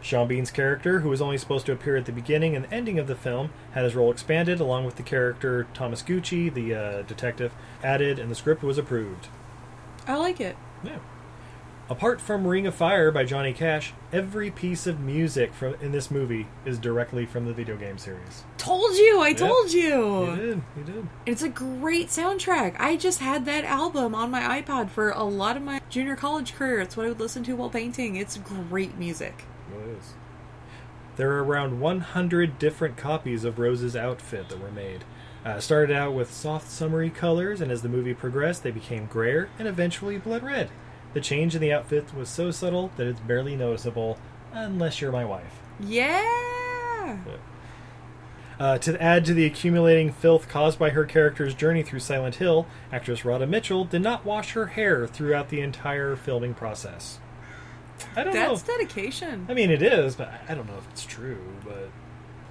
Sean 0.01 0.27
Bean's 0.27 0.51
character, 0.51 0.99
who 1.01 1.09
was 1.09 1.21
only 1.21 1.37
supposed 1.37 1.65
to 1.67 1.71
appear 1.71 1.95
at 1.95 2.05
the 2.05 2.11
beginning 2.11 2.55
and 2.55 2.67
ending 2.71 2.97
of 2.99 3.07
the 3.07 3.15
film, 3.15 3.51
had 3.71 3.83
his 3.83 3.95
role 3.95 4.11
expanded, 4.11 4.59
along 4.59 4.85
with 4.85 4.95
the 4.95 5.03
character 5.03 5.67
Thomas 5.73 6.01
Gucci, 6.01 6.53
the 6.53 6.73
uh, 6.73 7.01
detective, 7.03 7.51
added, 7.83 8.17
and 8.19 8.29
the 8.31 8.35
script 8.35 8.63
was 8.63 8.77
approved. 8.77 9.27
I 10.07 10.15
like 10.15 10.41
it. 10.41 10.57
Yeah. 10.83 10.97
Apart 11.89 12.21
from 12.21 12.47
Ring 12.47 12.65
of 12.65 12.73
Fire 12.73 13.11
by 13.11 13.25
Johnny 13.25 13.51
Cash, 13.51 13.91
every 14.13 14.49
piece 14.49 14.87
of 14.87 15.01
music 15.01 15.53
from 15.53 15.75
in 15.81 15.91
this 15.91 16.09
movie 16.09 16.47
is 16.65 16.79
directly 16.79 17.25
from 17.25 17.45
the 17.45 17.53
video 17.53 17.75
game 17.75 17.97
series. 17.97 18.45
Told 18.57 18.95
you, 18.95 19.19
I 19.19 19.29
Yeah. 19.29 19.33
told 19.33 19.73
you. 19.73 20.25
You 20.29 20.35
did, 20.37 20.61
you 20.77 20.83
did. 20.83 21.07
It's 21.25 21.41
a 21.43 21.49
great 21.49 22.07
soundtrack. 22.07 22.77
I 22.79 22.95
just 22.95 23.19
had 23.19 23.43
that 23.45 23.65
album 23.65 24.15
on 24.15 24.31
my 24.31 24.61
iPod 24.61 24.89
for 24.89 25.09
a 25.09 25.23
lot 25.25 25.57
of 25.57 25.63
my 25.63 25.81
junior 25.89 26.15
college 26.15 26.53
career. 26.55 26.79
It's 26.79 26.95
what 26.95 27.05
I 27.07 27.09
would 27.09 27.19
listen 27.19 27.43
to 27.43 27.57
while 27.57 27.69
painting. 27.69 28.15
It's 28.15 28.37
great 28.37 28.97
music. 28.97 29.43
There 31.17 31.31
are 31.31 31.43
around 31.43 31.79
100 31.79 32.57
different 32.57 32.97
copies 32.97 33.43
of 33.43 33.59
Rose's 33.59 33.95
outfit 33.95 34.49
that 34.49 34.61
were 34.61 34.71
made. 34.71 35.03
Uh, 35.43 35.59
started 35.59 35.95
out 35.95 36.13
with 36.13 36.33
soft, 36.33 36.69
summery 36.69 37.09
colors, 37.09 37.61
and 37.61 37.71
as 37.71 37.81
the 37.81 37.89
movie 37.89 38.13
progressed, 38.13 38.63
they 38.63 38.71
became 38.71 39.07
grayer 39.07 39.49
and 39.57 39.67
eventually 39.67 40.17
blood 40.17 40.43
red. 40.43 40.69
The 41.13 41.21
change 41.21 41.55
in 41.55 41.61
the 41.61 41.73
outfit 41.73 42.13
was 42.15 42.29
so 42.29 42.51
subtle 42.51 42.91
that 42.95 43.07
it's 43.07 43.19
barely 43.19 43.55
noticeable, 43.55 44.17
unless 44.53 45.01
you're 45.01 45.11
my 45.11 45.25
wife. 45.25 45.61
Yeah. 45.79 47.17
Uh, 48.59 48.77
to 48.77 49.01
add 49.01 49.25
to 49.25 49.33
the 49.33 49.45
accumulating 49.45 50.11
filth 50.11 50.47
caused 50.47 50.77
by 50.77 50.91
her 50.91 51.03
character's 51.05 51.55
journey 51.55 51.81
through 51.81 51.99
Silent 51.99 52.35
Hill, 52.35 52.67
actress 52.91 53.25
Radha 53.25 53.47
Mitchell 53.47 53.85
did 53.85 54.03
not 54.03 54.23
wash 54.23 54.51
her 54.51 54.67
hair 54.67 55.07
throughout 55.07 55.49
the 55.49 55.61
entire 55.61 56.15
filming 56.15 56.53
process. 56.53 57.19
I 58.15 58.23
don't 58.23 58.33
know. 58.33 58.49
That's 58.49 58.63
dedication. 58.63 59.45
I 59.49 59.53
mean, 59.53 59.69
it 59.69 59.81
is, 59.81 60.15
but 60.15 60.33
I 60.47 60.53
don't 60.53 60.67
know 60.67 60.77
if 60.77 60.87
it's 60.89 61.05
true. 61.05 61.39
But 61.63 61.89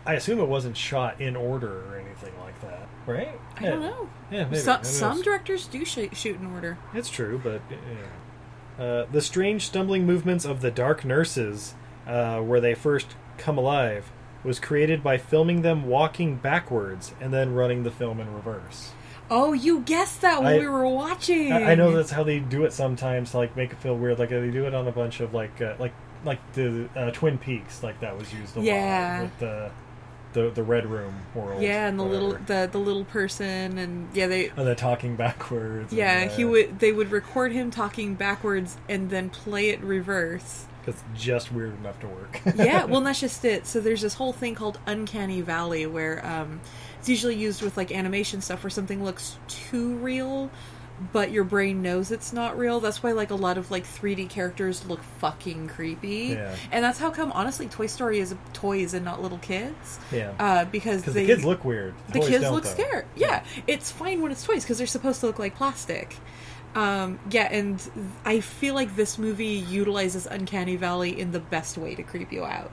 I 0.07 0.15
assume 0.15 0.41
it 0.41 0.49
wasn't 0.49 0.77
shot 0.77 1.21
in 1.21 1.37
order 1.37 1.85
or 1.87 1.99
anything 1.99 2.33
like 2.41 2.61
that, 2.63 2.89
right? 3.07 3.39
I 3.57 3.63
don't 3.65 3.81
know. 3.81 4.09
Yeah, 4.31 4.45
maybe. 4.45 4.59
Some, 4.59 4.79
Who 4.81 4.85
some 4.85 5.23
directors 5.23 5.67
do 5.67 5.85
sh- 5.85 6.09
shoot 6.13 6.41
in 6.41 6.47
order. 6.47 6.79
It's 6.95 7.11
true, 7.11 7.41
but 7.43 7.61
yeah. 7.71 8.85
uh, 8.85 9.07
the 9.11 9.21
strange 9.21 9.67
stumbling 9.67 10.07
movements 10.07 10.45
of 10.45 10.61
the 10.61 10.71
dark 10.71 11.05
nurses, 11.05 11.75
uh, 12.07 12.41
where 12.41 12.61
they 12.61 12.75
first 12.75 13.09
come 13.39 13.59
alive, 13.59 14.11
was 14.43 14.59
created 14.59 15.03
by 15.03 15.19
filming 15.19 15.63
them 15.63 15.87
walking 15.87 16.37
backwards 16.37 17.15
and 17.21 17.33
then 17.33 17.53
running 17.55 17.83
the 17.83 17.91
film 17.91 18.21
in 18.21 18.33
reverse. 18.33 18.93
Oh, 19.31 19.53
you 19.53 19.81
guessed 19.81 20.23
that 20.23 20.43
when 20.43 20.55
I- 20.55 20.59
we 20.59 20.67
were 20.67 20.87
watching. 20.89 21.53
I, 21.53 21.73
I 21.73 21.75
know 21.75 21.93
that's 21.93 22.11
how 22.11 22.23
they 22.25 22.41
do 22.41 22.65
it 22.65 22.73
sometimes, 22.73 23.31
to, 23.33 23.39
like 23.39 23.57
make 23.57 23.71
it 23.73 23.79
feel 23.79 23.97
weird. 23.97 24.19
Like 24.19 24.31
they 24.31 24.51
do 24.51 24.67
it 24.67 24.75
on 24.75 24.87
a 24.89 24.93
bunch 24.93 25.21
of 25.21 25.33
like 25.35 25.61
uh, 25.63 25.75
like 25.79 25.93
like 26.25 26.41
the 26.55 26.89
uh, 26.97 27.11
Twin 27.13 27.39
Peaks, 27.39 27.83
like 27.83 28.01
that 28.01 28.19
was 28.19 28.33
used 28.33 28.57
a 28.57 28.61
Yeah. 28.61 29.19
lot 29.19 29.23
with 29.23 29.39
the 29.39 29.71
the 30.33 30.51
the 30.51 30.63
Red 30.63 30.87
Room 30.87 31.15
world. 31.35 31.63
Yeah, 31.63 31.87
and 31.89 31.99
the 31.99 32.05
little 32.05 32.33
the 32.47 32.69
the 32.71 32.79
little 32.79 33.05
person, 33.05 33.79
and 33.79 34.09
yeah, 34.15 34.27
they 34.27 34.49
and 34.49 34.67
the 34.67 34.75
talking 34.75 35.17
backwards. 35.17 35.93
yeah 35.93 36.21
and, 36.23 36.31
he 36.31 36.45
would 36.45 36.79
they 36.79 36.93
would 36.93 37.11
record 37.11 37.53
him 37.53 37.71
talking 37.71 38.15
backwards 38.15 38.77
and 38.89 39.11
then 39.11 39.31
play 39.31 39.71
it 39.71 39.81
reverse. 39.81 40.67
It's 40.87 41.05
just 41.15 41.53
weird 41.53 41.77
enough 41.79 42.01
to 42.01 42.09
work. 42.09 42.41
yeah, 42.57 42.85
well, 42.85 43.01
that's 43.03 43.21
just 43.21 43.45
it. 43.45 43.67
So 43.67 43.81
there's 43.81 44.01
this 44.01 44.15
whole 44.15 44.33
thing 44.33 44.55
called 44.55 44.79
Uncanny 44.87 45.41
Valley 45.43 45.87
where 45.87 46.25
um, 46.27 46.61
it's 47.01 47.09
usually 47.09 47.35
used 47.35 47.63
with 47.63 47.77
like 47.79 47.91
animation 47.93 48.43
stuff 48.43 48.63
where 48.63 48.71
something 48.71 49.03
looks 49.03 49.39
too 49.49 49.95
real, 49.97 50.51
but 51.15 51.31
your 51.31 51.45
brain 51.45 51.81
knows 51.81 52.11
it's 52.11 52.31
not 52.35 52.59
real. 52.59 52.79
That's 52.79 53.03
why 53.03 53.13
like 53.13 53.31
a 53.31 53.35
lot 53.35 53.57
of 53.57 53.71
like 53.71 53.85
3D 53.85 54.29
characters 54.29 54.85
look 54.87 55.03
fucking 55.19 55.69
creepy. 55.69 56.35
Yeah. 56.37 56.55
And 56.71 56.85
that's 56.85 56.99
how 56.99 57.11
come 57.11 57.33
honestly 57.33 57.69
Toy 57.69 57.87
Story 57.87 58.21
is 58.21 58.35
toys 58.53 58.93
and 58.93 59.03
not 59.03 59.23
little 59.23 59.39
kids. 59.39 59.99
Yeah. 60.13 60.35
Uh, 60.39 60.67
because 60.67 61.03
they 61.05 61.25
the 61.25 61.35
kids 61.35 61.45
look 61.45 61.65
weird. 61.65 61.95
the 62.09 62.21
Toys 62.21 62.29
kids 62.29 62.51
look 62.51 62.65
though. 62.65 62.69
scared. 62.71 63.07
Yeah, 63.17 63.45
it's 63.67 63.91
fine 63.91 64.21
when 64.21 64.31
it's 64.31 64.45
toys 64.45 64.63
because 64.63 64.77
they're 64.77 64.87
supposed 64.87 65.21
to 65.21 65.27
look 65.27 65.39
like 65.39 65.57
plastic. 65.57 66.15
Um, 66.75 67.19
yeah, 67.31 67.49
and 67.51 67.83
I 68.27 68.41
feel 68.41 68.75
like 68.75 68.95
this 68.95 69.19
movie 69.19 69.47
utilizes 69.47 70.27
Uncanny 70.27 70.77
Valley 70.77 71.19
in 71.19 71.33
the 71.33 71.41
best 71.41 71.79
way 71.79 71.95
to 71.95 72.03
creep 72.03 72.31
you 72.31 72.45
out. 72.45 72.71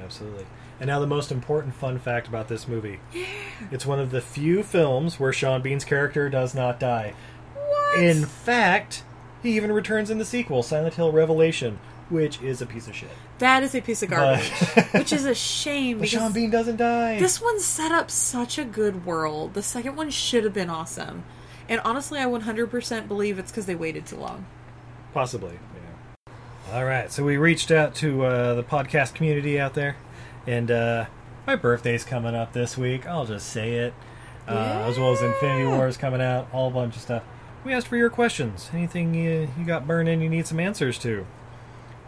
Absolutely. 0.00 0.44
And 0.82 0.88
now 0.88 0.98
the 0.98 1.06
most 1.06 1.30
important 1.30 1.76
fun 1.76 2.00
fact 2.00 2.26
about 2.26 2.48
this 2.48 2.66
movie. 2.66 2.98
Yeah. 3.14 3.24
It's 3.70 3.86
one 3.86 4.00
of 4.00 4.10
the 4.10 4.20
few 4.20 4.64
films 4.64 5.20
where 5.20 5.32
Sean 5.32 5.62
Bean's 5.62 5.84
character 5.84 6.28
does 6.28 6.56
not 6.56 6.80
die. 6.80 7.14
What? 7.54 8.00
In 8.00 8.26
fact, 8.26 9.04
he 9.44 9.54
even 9.54 9.70
returns 9.70 10.10
in 10.10 10.18
the 10.18 10.24
sequel, 10.24 10.64
Silent 10.64 10.94
Hill 10.94 11.12
Revelation, 11.12 11.78
which 12.10 12.42
is 12.42 12.60
a 12.60 12.66
piece 12.66 12.88
of 12.88 12.96
shit. 12.96 13.10
That 13.38 13.62
is 13.62 13.76
a 13.76 13.80
piece 13.80 14.02
of 14.02 14.10
garbage, 14.10 14.50
which 14.90 15.12
is 15.12 15.24
a 15.24 15.36
shame 15.36 15.98
But 15.98 16.10
because 16.10 16.18
Sean 16.20 16.32
Bean 16.32 16.50
doesn't 16.50 16.78
die. 16.78 17.20
this 17.20 17.40
one 17.40 17.60
set 17.60 17.92
up 17.92 18.10
such 18.10 18.58
a 18.58 18.64
good 18.64 19.06
world. 19.06 19.54
The 19.54 19.62
second 19.62 19.94
one 19.94 20.10
should 20.10 20.42
have 20.42 20.52
been 20.52 20.68
awesome, 20.68 21.22
and 21.68 21.80
honestly, 21.84 22.18
I 22.18 22.24
100% 22.24 23.06
believe 23.06 23.38
it's 23.38 23.52
because 23.52 23.66
they 23.66 23.76
waited 23.76 24.04
too 24.04 24.16
long. 24.16 24.46
Possibly, 25.14 25.60
yeah. 26.26 26.32
All 26.74 26.84
right, 26.84 27.08
so 27.12 27.22
we 27.22 27.36
reached 27.36 27.70
out 27.70 27.94
to 27.96 28.24
uh, 28.24 28.54
the 28.54 28.64
podcast 28.64 29.14
community 29.14 29.60
out 29.60 29.74
there, 29.74 29.94
and 30.46 30.70
uh, 30.70 31.06
my 31.46 31.56
birthday's 31.56 32.04
coming 32.04 32.34
up 32.34 32.52
this 32.52 32.76
week. 32.76 33.06
I'll 33.06 33.26
just 33.26 33.48
say 33.48 33.74
it, 33.74 33.94
uh, 34.46 34.84
as 34.88 34.98
well 34.98 35.12
as 35.12 35.22
Infinity 35.22 35.66
War 35.66 35.88
is 35.88 35.96
coming 35.96 36.20
out, 36.20 36.48
all 36.52 36.68
a 36.68 36.70
whole 36.70 36.82
bunch 36.82 36.96
of 36.96 37.02
stuff. 37.02 37.22
We 37.64 37.72
asked 37.72 37.86
for 37.88 37.96
your 37.96 38.10
questions. 38.10 38.70
Anything 38.72 39.14
you, 39.14 39.48
you 39.58 39.64
got 39.64 39.86
burning 39.86 40.20
you 40.20 40.28
need 40.28 40.46
some 40.46 40.58
answers 40.60 40.98
to? 40.98 41.26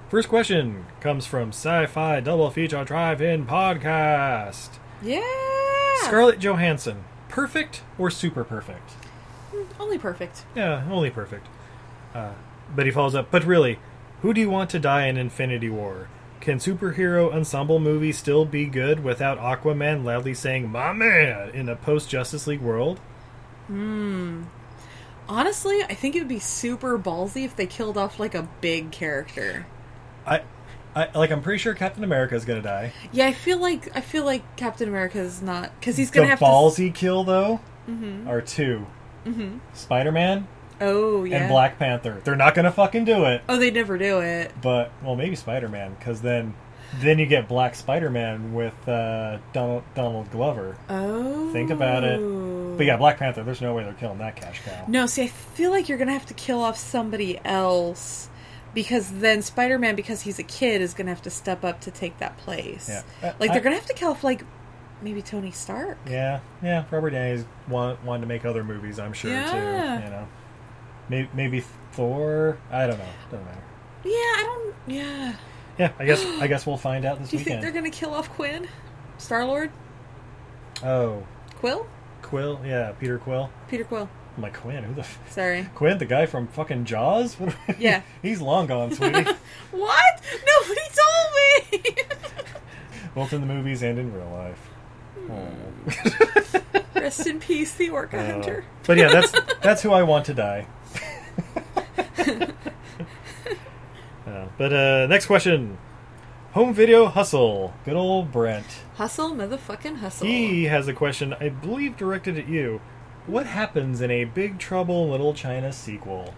First 0.09 0.29
question 0.29 0.87
comes 1.01 1.27
from 1.27 1.49
Sci-Fi 1.49 2.21
Double 2.21 2.51
Feature 2.51 2.85
Drive-In 2.85 3.47
Podcast. 3.47 4.71
Yeah, 5.03 5.23
Scarlett 6.03 6.39
Johansson, 6.39 7.05
perfect 7.29 7.83
or 7.99 8.11
super 8.11 8.45
perfect? 8.45 8.93
only 9.81 9.99
perfect. 9.99 10.45
Yeah, 10.55 10.85
only 10.91 11.11
perfect. 11.11 11.47
Uh, 12.15 12.33
but 12.75 12.87
he 12.87 12.93
follows 12.93 13.15
up, 13.15 13.31
but 13.31 13.45
really, 13.45 13.79
who 14.23 14.33
do 14.33 14.41
you 14.41 14.51
want 14.51 14.71
to 14.71 14.79
die 14.79 15.07
in 15.07 15.17
Infinity 15.17 15.69
War? 15.69 16.09
Can 16.45 16.59
superhero 16.59 17.33
ensemble 17.33 17.79
movies 17.79 18.19
still 18.19 18.45
be 18.45 18.67
good 18.67 19.03
without 19.03 19.39
Aquaman 19.39 20.05
loudly 20.05 20.35
saying, 20.35 20.71
My 20.71 20.93
man, 20.93 21.49
in 21.55 21.71
a 21.71 21.75
post 21.75 22.11
Justice 22.11 22.47
League 22.47 22.61
world? 22.61 23.01
Hmm. 23.67 24.43
Honestly, 25.27 25.83
I 25.85 25.95
think 25.95 26.15
it 26.15 26.19
would 26.19 26.29
be 26.29 26.39
super 26.39 26.99
ballsy 26.99 27.47
if 27.47 27.57
they 27.57 27.65
killed 27.65 27.97
off 27.97 28.21
like 28.21 28.35
a 28.35 28.47
big 28.61 28.91
character. 28.91 29.65
I, 30.27 30.43
I 30.95 31.09
like. 31.17 31.31
I'm 31.31 31.41
pretty 31.41 31.57
sure 31.61 31.73
Captain 31.73 32.05
America 32.05 32.35
is 32.35 32.45
gonna 32.45 32.61
die. 32.61 32.93
Yeah, 33.11 33.27
I 33.27 33.33
feel 33.33 33.57
like 33.57 33.97
I 33.97 34.03
feel 34.03 34.27
like 34.27 34.43
Captain 34.57 34.87
America 34.87 35.21
is 35.21 35.41
not 35.41 35.71
because 35.81 35.97
he's 35.97 36.11
gonna 36.11 36.27
the 36.27 36.31
have 36.33 36.41
ballsy 36.41 36.95
kill 36.95 37.25
though 37.25 37.61
Mhm. 37.89 38.29
are 38.29 38.43
two: 38.43 38.87
Mhm. 39.25 39.61
Spider 39.73 40.13
Man 40.13 40.47
Oh 40.85 41.25
yeah. 41.25 41.39
and 41.39 41.49
Black 41.49 41.79
Panther. 41.79 42.21
They're 42.25 42.37
not 42.37 42.55
gonna 42.55 42.73
fucking 42.73 43.05
do 43.05 43.25
it. 43.25 43.43
Oh, 43.49 43.57
they 43.59 43.71
never 43.71 43.99
do 43.99 44.21
it. 44.21 44.53
But 44.61 44.93
well, 45.03 45.17
maybe 45.17 45.37
Spider 45.37 45.69
Man, 45.69 45.95
because 45.99 46.21
then 46.21 46.55
then 47.01 47.19
you 47.19 47.27
get 47.27 47.49
Black 47.49 47.75
Spider 47.75 48.11
Man 48.11 48.55
with 48.55 48.89
uh, 48.89 49.39
Donald 49.53 49.83
Donald 49.95 50.31
Glover. 50.31 50.77
Oh. 50.89 51.51
Think 51.53 51.71
about 51.71 52.05
it. 52.05 52.21
But 52.77 52.87
yeah, 52.87 52.97
Black 52.97 53.19
Panther. 53.19 53.43
There's 53.43 53.61
no 53.61 53.75
way 53.75 53.85
they're 53.85 53.93
killing 53.95 54.19
that 54.19 54.37
cash 54.37 54.61
cow. 54.65 54.85
No, 54.89 55.07
see, 55.07 55.23
I 55.23 55.27
feel 55.29 55.71
like 55.71 55.89
you're 55.89 55.99
gonna 55.99 56.13
have 56.13 56.27
to 56.27 56.35
kill 56.35 56.61
off 56.61 56.77
somebody 56.77 57.41
else 57.45 58.29
because 58.75 59.11
then 59.13 59.43
Spider-Man, 59.43 59.95
because 59.95 60.23
he's 60.23 60.39
a 60.41 60.43
kid, 60.45 60.81
is 60.81 60.95
gonna 60.95 61.11
have 61.11 61.23
to 61.23 61.31
step 61.31 61.65
up 61.65 61.81
to 61.83 61.91
take 61.91 62.19
that 62.19 62.37
place. 62.39 62.89
Yeah. 62.89 63.29
Uh, 63.29 63.33
like 63.39 63.53
they're 63.53 63.61
gonna 63.61 63.77
have 63.77 63.87
to 63.87 63.95
kill 63.95 64.11
off 64.11 64.25
like 64.25 64.45
maybe 65.03 65.23
Tony 65.23 65.51
Stark. 65.51 65.99
Yeah, 66.09 66.41
yeah. 66.63 66.85
Robert 66.91 67.11
Downey's 67.11 67.45
want, 67.69 68.03
wanted 68.05 68.23
to 68.23 68.27
make 68.27 68.45
other 68.45 68.65
movies, 68.65 68.99
I'm 68.99 69.13
sure 69.13 69.31
Yeah. 69.31 69.51
too. 69.51 70.05
You 70.05 70.11
know, 70.11 70.29
maybe, 71.09 71.29
maybe 71.35 71.61
Thor. 71.93 72.59
I 72.71 72.87
don't 72.87 72.99
know. 72.99 73.05
Doesn't 73.31 73.45
matter. 73.47 73.63
Yeah, 74.05 74.11
I 74.13 74.43
don't. 74.45 74.75
Yeah. 74.87 75.33
Yeah, 75.79 75.93
I 75.99 76.05
guess 76.05 76.25
I 76.41 76.47
guess 76.47 76.67
we'll 76.67 76.77
find 76.77 77.05
out 77.05 77.19
this 77.21 77.31
Do 77.31 77.37
you 77.39 77.45
think 77.45 77.61
they're 77.61 77.73
gonna 77.73 77.91
kill 77.91 78.15
off 78.15 78.29
Quinn, 78.31 78.69
Star 79.19 79.45
Lord, 79.45 79.71
Oh, 80.83 81.25
Quill, 81.57 81.87
Quill. 82.23 82.61
Yeah, 82.65 82.93
Peter 83.01 83.19
Quill. 83.19 83.51
Peter 83.69 83.85
Quill? 83.85 84.09
I'm 84.37 84.43
like 84.43 84.55
Quinn. 84.55 84.83
Who 84.85 84.95
the? 84.95 85.01
F- 85.03 85.19
Sorry. 85.33 85.69
Quinn, 85.77 85.99
the 85.99 86.05
guy 86.07 86.27
from 86.27 86.49
fucking 86.49 86.85
Jaws. 86.85 87.37
Yeah. 87.79 88.03
he's 88.23 88.41
long 88.41 88.67
gone, 88.67 88.93
sweetie. 88.93 89.25
What? 89.71 90.21
Nobody 90.47 90.81
told 90.93 91.87
me. 91.95 92.03
Both 93.15 93.33
in 93.33 93.41
the 93.41 93.47
movies 93.47 93.83
and 93.85 93.99
in 93.99 94.13
real 94.13 94.29
life. 94.31 94.71
Rest 96.95 97.27
in 97.27 97.39
peace, 97.39 97.75
the 97.75 97.91
Orca 97.91 98.19
Uh, 98.19 98.27
Hunter. 98.33 98.65
but 98.87 98.97
yeah, 98.97 99.09
that's 99.09 99.33
that's 99.63 99.83
who 99.83 99.93
I 99.93 100.03
want 100.03 100.25
to 100.27 100.35
die. 100.35 100.67
Uh, 104.27 104.47
but 104.57 104.73
uh, 104.73 105.07
next 105.07 105.27
question. 105.27 105.77
Home 106.53 106.73
video 106.73 107.07
hustle. 107.07 107.75
Good 107.85 107.95
old 107.95 108.33
Brent. 108.33 108.65
Hustle, 108.95 109.33
motherfucking 109.33 109.97
hustle. 109.97 110.27
He 110.27 110.65
has 110.65 110.89
a 110.89 110.95
question, 110.95 111.35
I 111.35 111.51
believe, 111.51 111.99
directed 111.99 112.39
at 112.39 112.49
you. 112.49 112.81
What 113.27 113.45
happens 113.47 114.01
in 114.01 114.11
a 114.11 114.25
Big 114.25 114.59
Trouble 114.59 115.05
in 115.05 115.11
Little 115.11 115.35
China 115.35 115.73
sequel? 115.73 116.33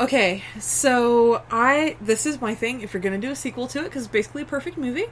Okay, 0.00 0.42
so 0.58 1.42
I 1.50 1.96
this 2.00 2.26
is 2.26 2.40
my 2.40 2.54
thing. 2.54 2.80
If 2.80 2.94
you're 2.94 3.02
gonna 3.02 3.18
do 3.18 3.30
a 3.30 3.36
sequel 3.36 3.66
to 3.68 3.80
it, 3.80 3.84
because 3.84 4.04
it's 4.04 4.12
basically 4.12 4.42
a 4.42 4.46
perfect 4.46 4.78
movie, 4.78 5.06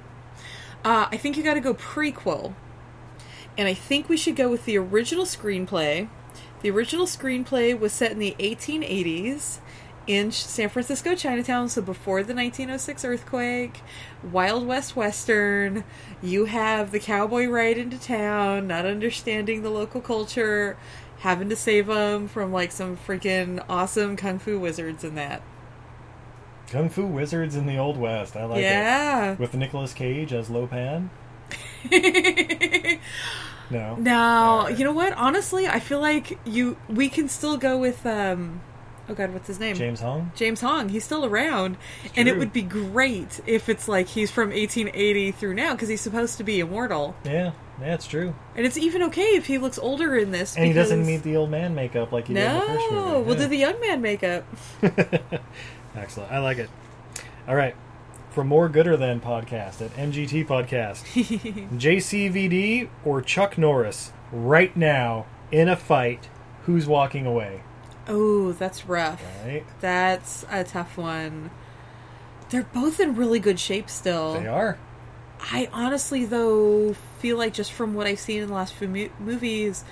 uh, 0.84 1.06
I 1.12 1.16
think 1.16 1.36
you 1.36 1.42
got 1.42 1.54
to 1.54 1.60
go 1.60 1.74
prequel, 1.74 2.54
and 3.58 3.68
I 3.68 3.74
think 3.74 4.08
we 4.08 4.16
should 4.16 4.36
go 4.36 4.48
with 4.48 4.64
the 4.64 4.78
original 4.78 5.24
screenplay. 5.24 6.08
The 6.62 6.70
original 6.70 7.06
screenplay 7.06 7.78
was 7.78 7.92
set 7.92 8.12
in 8.12 8.18
the 8.18 8.36
1880s 8.38 9.58
in 10.06 10.30
San 10.32 10.68
Francisco, 10.68 11.14
Chinatown. 11.14 11.68
So 11.68 11.80
before 11.82 12.22
the 12.22 12.34
1906 12.34 13.04
earthquake, 13.04 13.80
Wild 14.30 14.66
West 14.66 14.94
Western. 14.96 15.84
You 16.22 16.46
have 16.46 16.90
the 16.90 17.00
cowboy 17.00 17.46
ride 17.46 17.78
into 17.78 17.98
town, 17.98 18.66
not 18.66 18.84
understanding 18.86 19.62
the 19.62 19.70
local 19.70 20.00
culture, 20.00 20.76
having 21.20 21.48
to 21.48 21.56
save 21.56 21.86
them 21.86 22.28
from 22.28 22.52
like 22.52 22.72
some 22.72 22.96
freaking 22.96 23.64
awesome 23.68 24.16
kung 24.16 24.38
fu 24.38 24.58
wizards 24.58 25.04
and 25.04 25.16
that. 25.16 25.42
Kung 26.68 26.88
Fu 26.88 27.04
Wizards 27.04 27.56
in 27.56 27.66
the 27.66 27.76
Old 27.78 27.96
West. 27.96 28.36
I 28.36 28.44
like 28.44 28.60
Yeah. 28.60 28.68
it. 28.70 29.26
Yeah. 29.30 29.34
With 29.40 29.54
Nicolas 29.54 29.92
Cage 29.92 30.32
as 30.32 30.48
Lopan? 30.48 31.08
no. 33.70 33.96
Now, 33.96 34.68
you 34.68 34.84
know 34.84 34.92
what? 34.92 35.12
Honestly, 35.14 35.66
I 35.68 35.80
feel 35.80 36.00
like 36.00 36.38
you 36.44 36.76
we 36.88 37.08
can 37.08 37.28
still 37.28 37.56
go 37.56 37.78
with 37.78 38.04
um 38.06 38.60
oh 39.08 39.14
god, 39.14 39.32
what's 39.32 39.46
his 39.48 39.58
name? 39.58 39.74
James 39.76 40.00
Hong? 40.00 40.30
James 40.36 40.60
Hong. 40.60 40.88
He's 40.88 41.04
still 41.04 41.24
around, 41.24 41.76
and 42.16 42.28
it 42.28 42.38
would 42.38 42.52
be 42.52 42.62
great 42.62 43.40
if 43.46 43.68
it's 43.68 43.88
like 43.88 44.06
he's 44.08 44.30
from 44.30 44.50
1880 44.50 45.32
through 45.32 45.54
now 45.54 45.72
because 45.72 45.88
he's 45.88 46.00
supposed 46.00 46.36
to 46.38 46.44
be 46.44 46.60
immortal. 46.60 47.16
Yeah, 47.24 47.52
yeah, 47.80 47.96
true. 47.96 48.34
And 48.54 48.64
it's 48.66 48.76
even 48.76 49.02
okay 49.04 49.34
if 49.36 49.46
he 49.46 49.58
looks 49.58 49.78
older 49.78 50.16
in 50.16 50.30
this. 50.30 50.56
And 50.56 50.66
he 50.66 50.72
doesn't 50.72 51.04
need 51.04 51.22
the 51.24 51.36
old 51.36 51.50
man 51.50 51.74
makeup 51.74 52.12
like 52.12 52.28
he 52.28 52.34
did 52.34 52.46
in 52.46 52.54
the 52.54 52.60
first 52.60 52.90
No, 52.90 53.04
movie. 53.14 53.24
we'll 53.26 53.36
Yeah. 53.36 53.42
do 53.42 53.48
the 53.48 53.56
young 53.56 53.80
man 53.80 54.00
makeup. 54.00 54.44
Excellent. 55.96 56.30
I 56.30 56.38
like 56.38 56.58
it. 56.58 56.70
All 57.48 57.54
right. 57.56 57.74
For 58.30 58.44
more 58.44 58.68
Gooder 58.68 58.96
Than 58.96 59.20
podcast 59.20 59.80
at 59.80 59.92
MGT 59.96 60.46
Podcast, 60.46 61.02
JCVD 61.76 62.88
or 63.04 63.20
Chuck 63.22 63.58
Norris 63.58 64.12
right 64.30 64.76
now 64.76 65.26
in 65.50 65.68
a 65.68 65.74
fight, 65.74 66.28
who's 66.62 66.86
walking 66.86 67.26
away? 67.26 67.62
Oh, 68.06 68.52
that's 68.52 68.86
rough. 68.86 69.22
Right? 69.44 69.64
That's 69.80 70.44
a 70.50 70.62
tough 70.62 70.96
one. 70.96 71.50
They're 72.50 72.62
both 72.62 73.00
in 73.00 73.16
really 73.16 73.40
good 73.40 73.58
shape 73.58 73.90
still. 73.90 74.34
They 74.34 74.46
are. 74.46 74.78
I 75.40 75.68
honestly, 75.72 76.24
though, 76.24 76.94
feel 77.18 77.36
like 77.36 77.52
just 77.52 77.72
from 77.72 77.94
what 77.94 78.06
I've 78.06 78.20
seen 78.20 78.42
in 78.42 78.48
the 78.48 78.54
last 78.54 78.74
few 78.74 78.88
mo- 78.88 79.08
movies, 79.18 79.84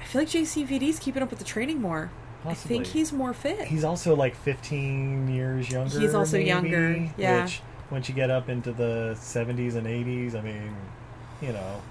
I 0.00 0.04
feel 0.04 0.22
like 0.22 0.28
JCVD's 0.28 0.98
keeping 0.98 1.22
up 1.22 1.30
with 1.30 1.38
the 1.38 1.44
training 1.44 1.80
more. 1.80 2.10
Possibly. 2.42 2.76
I 2.76 2.78
think 2.82 2.92
he's 2.92 3.12
more 3.12 3.32
fit. 3.32 3.68
He's 3.68 3.84
also 3.84 4.14
like 4.14 4.34
15 4.36 5.28
years 5.28 5.70
younger. 5.70 6.00
He's 6.00 6.14
also 6.14 6.36
maybe, 6.36 6.48
younger, 6.48 7.10
yeah. 7.16 7.44
Which, 7.44 7.62
once 7.90 8.08
you 8.08 8.14
get 8.14 8.30
up 8.30 8.48
into 8.48 8.72
the 8.72 9.16
70s 9.18 9.74
and 9.76 9.86
80s, 9.86 10.34
I 10.34 10.40
mean, 10.40 10.74
you 11.40 11.52
know, 11.52 11.82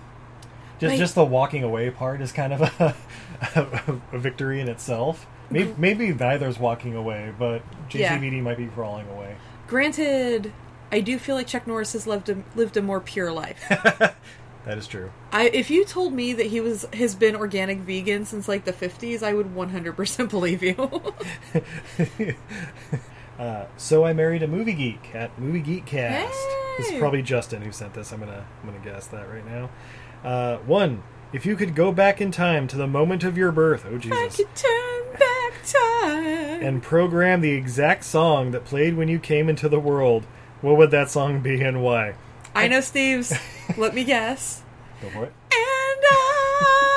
just 0.80 0.92
Like- 0.92 1.00
just 1.00 1.16
the 1.16 1.24
walking 1.24 1.64
away 1.64 1.90
part 1.90 2.22
is 2.22 2.32
kind 2.32 2.54
of 2.54 2.62
a, 2.62 2.96
a, 4.12 4.18
victory 4.18 4.60
in 4.60 4.68
itself. 4.68 5.26
Maybe, 5.50 5.74
maybe 5.78 6.14
neither's 6.14 6.58
walking 6.60 6.96
away, 6.96 7.34
but 7.38 7.62
Yeah. 7.92 8.18
JCVD 8.18 8.42
might 8.42 8.58
be 8.58 8.66
crawling 8.68 9.08
away. 9.10 9.36
Granted, 9.68 10.52
I 10.92 11.00
do 11.00 11.18
feel 11.20 11.36
like 11.36 11.48
Chuck 11.48 11.68
Norris 11.68 11.94
has 11.94 12.08
lived 12.08 12.30
a, 12.30 12.44
lived 12.56 12.78
a 12.78 12.82
more 12.82 13.00
pure 13.00 13.32
life. 13.32 13.64
That 14.66 14.78
is 14.78 14.88
true. 14.88 15.12
I, 15.34 15.50
if 15.50 15.70
you 15.70 15.84
told 15.84 16.14
me 16.14 16.32
that 16.32 16.46
he 16.46 16.62
was 16.62 16.86
has 16.94 17.16
been 17.16 17.36
organic 17.36 17.80
vegan 17.80 18.24
since 18.24 18.48
like 18.48 18.64
the 18.64 18.72
50s, 18.72 19.22
I 19.22 19.34
would 19.34 19.54
100% 19.54 20.30
believe 20.30 20.64
you. 20.64 20.76
Uh, 23.40 23.66
so 23.78 24.06
I 24.06 24.14
married 24.14 24.44
a 24.44 24.48
movie 24.48 24.74
geek 24.74 25.14
at 25.16 25.38
Movie 25.40 25.60
Geek 25.62 25.86
Cast. 25.86 26.34
This 26.78 26.92
is 26.92 27.00
probably 27.00 27.22
Justin 27.22 27.62
who 27.62 27.72
sent 27.72 27.94
this. 27.94 28.12
I'm 28.12 28.20
gonna 28.20 28.46
I'm 28.62 28.70
gonna 28.70 28.84
guess 28.84 29.08
that 29.08 29.28
right 29.30 29.46
now. 29.46 29.70
Uh, 30.24 30.58
one, 30.60 31.04
if 31.34 31.46
you 31.46 31.56
could 31.56 31.76
go 31.76 31.92
back 31.92 32.22
in 32.22 32.32
time 32.32 32.68
to 32.68 32.78
the 32.78 32.88
moment 32.88 33.24
of 33.24 33.38
your 33.38 33.52
birth, 33.52 33.86
oh 33.90 33.96
I 33.96 33.98
Jesus, 33.98 34.36
could 34.38 34.56
turn 34.56 35.14
back 35.20 35.54
time. 35.66 36.64
and 36.64 36.82
program 36.84 37.42
the 37.42 37.52
exact 37.52 38.04
song 38.06 38.52
that 38.52 38.66
played 38.66 38.96
when 38.96 39.08
you 39.08 39.20
came 39.20 39.50
into 39.50 39.68
the 39.68 39.80
world, 39.80 40.26
what 40.62 40.78
would 40.78 40.92
that 40.92 41.10
song 41.10 41.42
be 41.42 41.62
and 41.62 41.82
why? 41.84 42.16
I 42.56 42.68
know 42.68 42.82
Steve's. 42.82 43.34
Let 43.78 43.96
me 43.96 44.04
guess. 44.04 44.62
Go 45.02 45.10
for 45.10 45.24
it. 45.26 45.34
And 45.52 46.04
I 46.06 46.93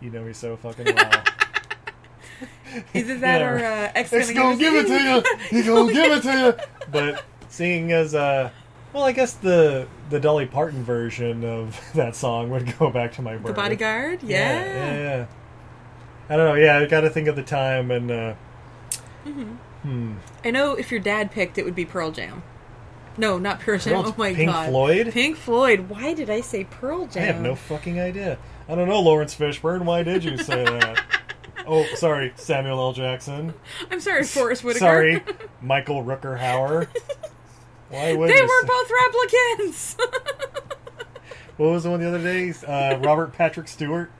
you. 0.00 0.10
Know 0.10 0.22
me 0.24 0.32
so 0.32 0.56
fucking 0.56 0.94
well. 0.94 1.10
Either 2.94 3.18
that 3.18 3.40
Yeah. 3.40 3.48
or 3.50 3.56
uh, 3.58 3.92
X 3.94 4.12
X 4.12 4.32
gonna 4.32 4.56
give 4.56 4.74
it 4.74 4.86
to 4.86 4.94
you. 5.02 5.22
He 5.50 5.62
gonna 5.66 5.92
give 5.92 6.12
it 6.12 6.22
to 6.22 6.32
you. 6.58 6.64
But 6.90 7.24
seeing 7.48 7.92
as 7.92 8.14
uh, 8.14 8.50
well, 8.92 9.04
I 9.04 9.12
guess 9.12 9.32
the 9.34 9.86
the 10.08 10.20
Dolly 10.20 10.46
Parton 10.46 10.82
version 10.84 11.44
of 11.44 11.80
that 11.94 12.14
song 12.16 12.50
would 12.50 12.78
go 12.78 12.90
back 12.90 13.12
to 13.14 13.22
my. 13.22 13.36
The 13.36 13.52
Bodyguard? 13.52 14.22
Yeah, 14.22 14.38
Yeah. 14.64 14.74
yeah, 14.74 14.96
yeah. 14.98 15.26
I 16.28 16.36
don't 16.36 16.46
know. 16.48 16.54
Yeah, 16.62 16.78
I 16.78 16.86
got 16.86 17.00
to 17.00 17.10
think 17.10 17.28
of 17.28 17.36
the 17.36 17.42
time 17.42 17.90
and. 17.90 18.10
Uh, 18.10 18.34
Mhm. 19.26 19.56
hmm. 19.82 20.12
I 20.44 20.50
know 20.50 20.72
if 20.74 20.90
your 20.90 21.00
dad 21.00 21.30
picked, 21.30 21.58
it 21.58 21.64
would 21.66 21.74
be 21.74 21.84
Pearl 21.84 22.10
Jam. 22.10 22.42
No, 23.18 23.36
not 23.36 23.60
Pearl 23.60 23.76
Jam. 23.78 23.92
Pearl- 24.02 24.12
oh 24.12 24.14
my 24.16 24.32
Pink 24.32 24.50
god. 24.50 24.70
Floyd? 24.70 25.12
Pink 25.12 25.36
Floyd. 25.36 25.90
Why 25.90 26.14
did 26.14 26.30
I 26.30 26.40
say 26.40 26.64
Pearl 26.64 27.04
Jam? 27.06 27.22
I 27.22 27.26
have 27.26 27.40
no 27.42 27.54
fucking 27.54 28.00
idea. 28.00 28.38
I 28.70 28.76
don't 28.76 28.88
know, 28.88 29.00
Laurence 29.00 29.34
Fishburne. 29.34 29.84
Why 29.84 30.04
did 30.04 30.22
you 30.22 30.36
say 30.38 30.62
that? 30.62 31.02
oh, 31.66 31.84
sorry, 31.96 32.32
Samuel 32.36 32.78
L. 32.78 32.92
Jackson. 32.92 33.52
I'm 33.90 33.98
sorry, 33.98 34.22
Forest 34.22 34.62
Whitaker. 34.62 34.78
Sorry, 34.78 35.22
Michael 35.60 36.04
Rooker 36.04 36.38
Hauer. 36.38 36.86
Why 37.88 38.14
would 38.14 38.30
they 38.30 38.36
you 38.36 38.42
were 38.42 38.66
both 38.66 38.88
replicants. 38.88 40.00
What 41.56 41.72
was 41.72 41.82
the 41.82 41.90
one 41.90 42.00
the 42.00 42.08
other 42.08 42.22
day? 42.22 42.54
Uh, 42.66 42.96
Robert 43.00 43.34
Patrick 43.34 43.68
Stewart. 43.68 44.10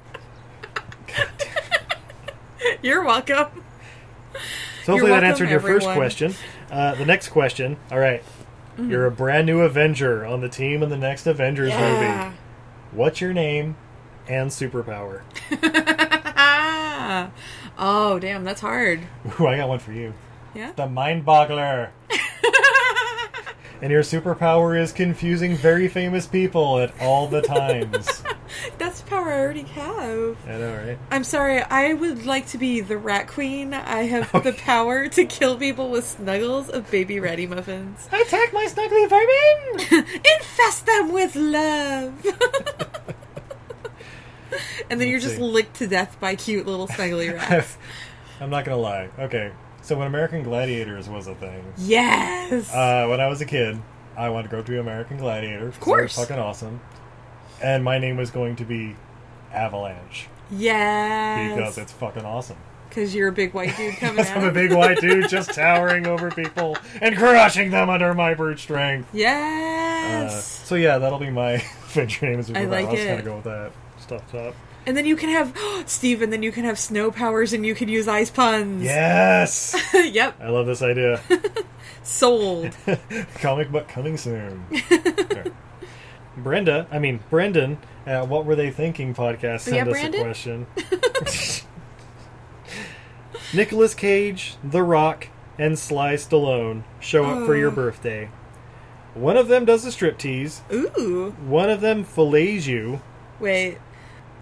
You're 2.82 3.02
welcome. 3.02 3.46
So 4.84 4.92
hopefully 4.92 4.96
You're 4.96 5.08
that 5.08 5.24
answered 5.24 5.48
your 5.48 5.60
welcome, 5.60 5.80
first 5.80 5.86
question. 5.96 6.34
Uh, 6.70 6.96
the 6.96 7.06
next 7.06 7.30
question. 7.30 7.78
All 7.90 7.98
right. 7.98 8.22
Mhm. 8.76 8.90
You're 8.90 9.06
a 9.06 9.10
brand 9.10 9.46
new 9.46 9.60
Avenger 9.62 10.26
on 10.26 10.42
the 10.42 10.50
team 10.50 10.82
in 10.82 10.90
the 10.90 10.98
next 10.98 11.26
Avengers 11.26 11.70
Yeah. 11.70 12.24
movie. 12.26 12.36
What's 12.92 13.22
your 13.22 13.32
name 13.32 13.76
and 14.28 14.50
superpower? 14.50 15.22
oh, 17.78 18.18
damn, 18.18 18.44
that's 18.44 18.60
hard. 18.60 19.00
Ooh, 19.40 19.46
I 19.46 19.56
got 19.56 19.68
one 19.68 19.78
for 19.78 19.92
you. 19.92 20.14
Yeah? 20.54 20.72
The 20.72 20.88
Mind 20.88 21.24
Boggler. 21.24 21.90
and 23.82 23.90
your 23.90 24.02
superpower 24.02 24.80
is 24.80 24.92
confusing 24.92 25.54
very 25.56 25.88
famous 25.88 26.26
people 26.26 26.78
at 26.78 26.92
all 27.00 27.26
the 27.26 27.40
times. 27.42 28.22
That's 28.78 29.00
the 29.00 29.10
power 29.10 29.30
I 29.30 29.40
already 29.40 29.62
have. 29.62 30.36
I 30.46 30.58
know, 30.58 30.76
right? 30.84 30.98
I'm 31.10 31.24
sorry, 31.24 31.62
I 31.62 31.94
would 31.94 32.26
like 32.26 32.48
to 32.48 32.58
be 32.58 32.80
the 32.80 32.98
rat 32.98 33.28
queen. 33.28 33.72
I 33.74 34.02
have 34.02 34.30
the 34.44 34.52
power 34.52 35.08
to 35.08 35.24
kill 35.24 35.56
people 35.56 35.88
with 35.90 36.06
snuggles 36.06 36.68
of 36.68 36.90
baby 36.90 37.20
ready 37.20 37.46
muffins. 37.46 38.06
Attack 38.08 38.52
my 38.52 38.66
snuggly 38.66 39.08
vermin! 39.08 40.06
Infest 40.38 40.86
them 40.86 41.12
with 41.12 41.36
love! 41.36 43.16
and 44.90 45.00
then 45.00 45.08
you're 45.08 45.20
just 45.20 45.36
see. 45.36 45.42
licked 45.42 45.76
to 45.76 45.86
death 45.86 46.18
by 46.20 46.34
cute 46.34 46.66
little 46.66 46.88
snuggly 46.88 47.32
rats. 47.50 47.76
I'm 48.40 48.50
not 48.50 48.64
gonna 48.64 48.76
lie. 48.78 49.10
Okay, 49.18 49.52
so 49.82 49.96
when 49.98 50.06
American 50.06 50.42
Gladiators 50.42 51.08
was 51.08 51.26
a 51.26 51.34
thing, 51.34 51.64
yes! 51.78 52.72
uh, 52.72 53.06
when 53.08 53.20
I 53.20 53.26
was 53.28 53.40
a 53.40 53.46
kid, 53.46 53.80
I 54.16 54.28
wanted 54.30 54.50
to 54.50 54.56
go 54.56 54.62
to 54.62 54.70
be 54.70 54.78
American 54.78 55.16
Gladiator. 55.18 55.68
Of 55.68 55.80
course. 55.80 56.16
fucking 56.16 56.38
awesome. 56.38 56.80
And 57.62 57.84
my 57.84 57.98
name 57.98 58.16
was 58.16 58.30
going 58.30 58.56
to 58.56 58.64
be 58.64 58.96
Avalanche 59.52 60.28
yes! 60.50 61.54
because 61.54 61.78
it's 61.78 61.92
fucking 61.92 62.24
awesome. 62.24 62.56
Because 62.88 63.14
you're 63.14 63.28
a 63.28 63.32
big 63.32 63.54
white 63.54 63.76
dude 63.76 63.94
coming 63.98 64.26
out. 64.26 64.36
I'm 64.36 64.44
a 64.44 64.52
big 64.52 64.72
white 64.72 65.00
dude 65.00 65.28
just 65.28 65.54
towering 65.54 66.06
over 66.06 66.30
people 66.30 66.76
and 67.00 67.16
crushing 67.16 67.70
them 67.70 67.88
under 67.88 68.12
my 68.14 68.34
brute 68.34 68.58
strength. 68.58 69.06
Uh, 69.14 69.18
Yes! 69.18 70.44
so 70.66 70.74
yeah, 70.74 70.98
that'll 70.98 71.18
be 71.18 71.30
my 71.30 71.52
adventure 71.52 72.26
name. 72.26 72.40
Is 72.40 72.50
I 72.50 72.64
like 72.64 72.92
it. 72.92 73.06
kind 73.06 73.18
of 73.20 73.24
go 73.24 73.34
with 73.36 73.44
that. 73.44 73.72
Stuff 74.10 74.32
top. 74.32 74.56
And 74.86 74.96
then 74.96 75.06
you 75.06 75.14
can 75.14 75.28
have 75.28 75.56
Steve, 75.86 76.20
and 76.20 76.32
then 76.32 76.42
you 76.42 76.50
can 76.50 76.64
have 76.64 76.80
snow 76.80 77.12
powers, 77.12 77.52
and 77.52 77.64
you 77.64 77.76
can 77.76 77.88
use 77.88 78.08
ice 78.08 78.28
puns. 78.28 78.82
Yes. 78.82 79.80
yep. 79.94 80.34
I 80.40 80.48
love 80.48 80.66
this 80.66 80.82
idea. 80.82 81.20
Sold. 82.02 82.76
Comic 83.36 83.70
book 83.70 83.86
coming 83.86 84.16
soon. 84.16 84.64
Brenda, 86.36 86.88
I 86.90 86.98
mean 86.98 87.20
Brendan, 87.30 87.78
at 88.04 88.26
What 88.26 88.46
Were 88.46 88.56
They 88.56 88.72
Thinking 88.72 89.14
podcast 89.14 89.60
send 89.60 89.76
yeah, 89.76 89.84
us 89.84 89.90
Brandon? 89.92 90.20
a 90.20 90.24
question. 90.24 90.66
Nicolas 93.54 93.94
Cage, 93.94 94.56
The 94.64 94.82
Rock, 94.82 95.28
and 95.56 95.78
Sly 95.78 96.14
Stallone 96.14 96.82
show 96.98 97.26
up 97.26 97.46
for 97.46 97.54
your 97.54 97.70
Oh. 97.70 97.74
birthday. 97.76 98.28
One 99.14 99.36
of 99.36 99.46
them 99.46 99.64
does 99.64 99.84
a 99.84 99.90
striptease. 99.90 100.62
Ooh. 100.72 101.30
One 101.46 101.70
of 101.70 101.80
them 101.80 102.02
fillets 102.02 102.66
you. 102.66 103.02
Wait. 103.38 103.78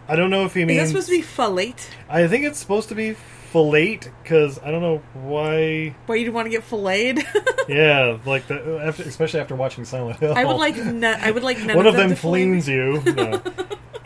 I 0.09 0.17
don't 0.17 0.31
know 0.31 0.45
if 0.47 0.55
he 0.55 0.63
Is 0.63 0.67
means. 0.67 0.81
that 0.81 0.87
supposed 0.89 1.09
to 1.09 1.17
be 1.17 1.23
fillate? 1.23 1.91
I 2.09 2.27
think 2.29 2.45
it's 2.45 2.59
supposed 2.59 2.89
to 2.89 2.95
be 2.95 3.15
fillet 3.53 4.01
because 4.23 4.59
I 4.63 4.71
don't 4.71 4.81
know 4.83 5.03
why. 5.15 5.95
Why 6.07 6.15
you 6.17 6.33
want 6.33 6.47
to 6.47 6.51
get 6.51 6.65
filleted? 6.65 7.25
Yeah, 7.69 8.17
like 8.25 8.47
the 8.47 8.79
after, 8.83 9.03
especially 9.03 9.41
after 9.41 9.55
watching 9.55 9.85
Silent 9.85 10.19
Hill. 10.21 10.33
I 10.35 10.47
would 10.47 10.57
like. 10.57 10.77
No, 10.77 11.11
I 11.21 11.31
would 11.31 11.43
like 11.43 11.59
none 11.63 11.77
one 11.77 11.87
of 11.87 11.97
them 11.97 12.09
me. 12.11 12.17
fleens 12.17 12.67
you, 12.67 13.03
no. 13.15 13.43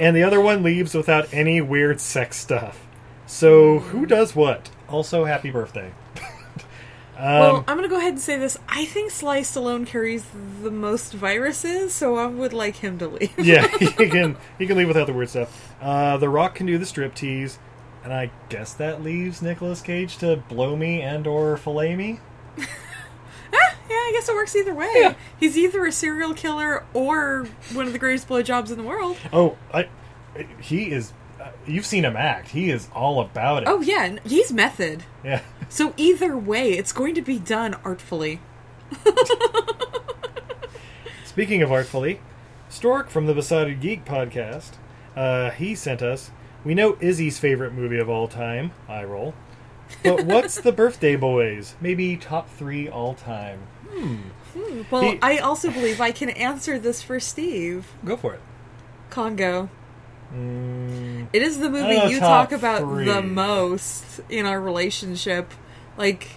and 0.01 0.17
the 0.17 0.25
other 0.25 0.41
one 0.41 0.65
leaves 0.65 0.95
without 0.95 1.33
any 1.33 1.61
weird 1.61 2.01
sex 2.01 2.37
stuff. 2.37 2.85
So 3.27 3.79
who 3.79 4.05
does 4.05 4.35
what? 4.35 4.69
Also, 4.89 5.25
happy 5.27 5.51
birthday. 5.53 5.93
um, 7.17 7.39
well, 7.39 7.65
I'm 7.69 7.77
gonna 7.77 7.89
go 7.89 7.99
ahead 7.99 8.15
and 8.15 8.21
say 8.21 8.37
this. 8.37 8.59
I 8.69 8.85
think 8.85 9.13
Sly 9.13 9.43
Stallone 9.43 9.87
carries 9.87 10.25
the 10.63 10.73
most 10.73 11.13
viruses, 11.13 11.95
so 11.95 12.17
I 12.17 12.27
would 12.27 12.53
like 12.53 12.75
him 12.75 12.99
to 12.99 13.07
leave. 13.07 13.39
yeah, 13.39 13.69
he 13.79 14.09
can 14.09 14.37
he 14.59 14.67
can 14.67 14.77
leave 14.77 14.89
without 14.89 15.07
the 15.07 15.13
weird 15.13 15.31
stuff. 15.31 15.72
Uh, 15.83 16.17
the 16.17 16.29
Rock 16.29 16.55
can 16.55 16.67
do 16.67 16.79
the 16.79 16.87
strip 16.87 17.15
tease, 17.15 17.59
and 18.05 18.13
I 18.13 18.31
guess 18.49 18.73
that 18.75 19.03
leaves 19.03 19.43
Nicolas 19.43 19.83
Cage 19.83 20.17
to 20.19 20.37
blow 20.49 20.77
me 20.77 21.03
and 21.03 21.27
or 21.27 21.57
fillet 21.57 21.97
me. 21.97 22.21
Yeah, 23.91 23.97
I 23.97 24.11
guess 24.15 24.29
it 24.29 24.35
works 24.35 24.57
either 24.57 24.73
way. 24.75 25.15
He's 25.39 25.59
either 25.59 25.85
a 25.85 25.93
serial 25.93 26.33
killer 26.33 26.85
or 26.95 27.47
one 27.75 27.87
of 27.87 27.93
the 27.93 27.99
greatest 27.99 28.27
blowjobs 28.27 28.71
in 28.71 28.79
the 28.79 28.83
world. 28.85 29.19
Oh, 29.33 29.59
I 29.75 29.89
he 30.61 30.91
is. 30.91 31.13
Uh, 31.39 31.51
you've 31.67 31.85
seen 31.85 32.05
him 32.05 32.17
act. 32.17 32.51
He 32.51 32.71
is 32.71 32.89
all 32.95 33.21
about 33.21 33.65
it. 33.65 33.69
Oh 33.69 33.83
yeah, 33.83 34.17
he's 34.25 34.51
method. 34.53 35.03
Yeah. 35.23 35.43
So 35.69 35.93
either 35.99 36.35
way, 36.37 36.73
it's 36.73 36.93
going 36.93 37.15
to 37.17 37.23
be 37.23 37.39
done 37.39 37.75
artfully. 37.85 38.41
Speaking 41.25 41.63
of 41.63 41.73
artfully, 41.73 42.21
Stork 42.69 43.11
from 43.11 43.27
the 43.27 43.35
Besotted 43.35 43.81
Geek 43.81 44.05
podcast, 44.05 44.73
uh, 45.17 45.51
he 45.51 45.75
sent 45.75 46.03
us. 46.03 46.31
We 46.65 46.75
know 46.75 46.97
Izzy's 47.01 47.39
favorite 47.39 47.73
movie 47.73 47.99
of 47.99 48.09
all 48.09 48.29
time. 48.29 48.73
I 48.89 49.05
roll. 49.05 49.35
But 50.05 50.25
what's 50.27 50.61
the 50.61 50.73
Birthday 50.73 51.17
Boys? 51.17 51.75
Maybe 51.81 52.17
top 52.17 52.49
three 52.51 52.89
all 52.89 53.15
time. 53.15 53.61
Hmm. 53.89 54.17
Hmm, 54.55 54.83
Well, 54.91 55.03
He- 55.13 55.19
I 55.23 55.39
also 55.39 55.71
believe 55.71 56.01
I 56.01 56.13
can 56.13 56.31
answer 56.31 56.79
this 56.79 57.03
for 57.03 57.19
Steve. 57.21 57.87
Go 58.05 58.17
for 58.17 58.35
it. 58.35 58.41
Congo. 59.11 59.69
Mm, 60.35 61.29
It 61.33 61.43
is 61.43 61.59
the 61.59 61.69
movie 61.69 61.97
know, 61.97 62.07
you 62.07 62.19
talk 62.19 62.53
about 62.53 62.81
three. 62.81 63.05
the 63.05 63.21
most 63.23 64.21
in 64.31 64.47
our 64.47 64.61
relationship. 64.61 65.53
Like, 65.99 66.29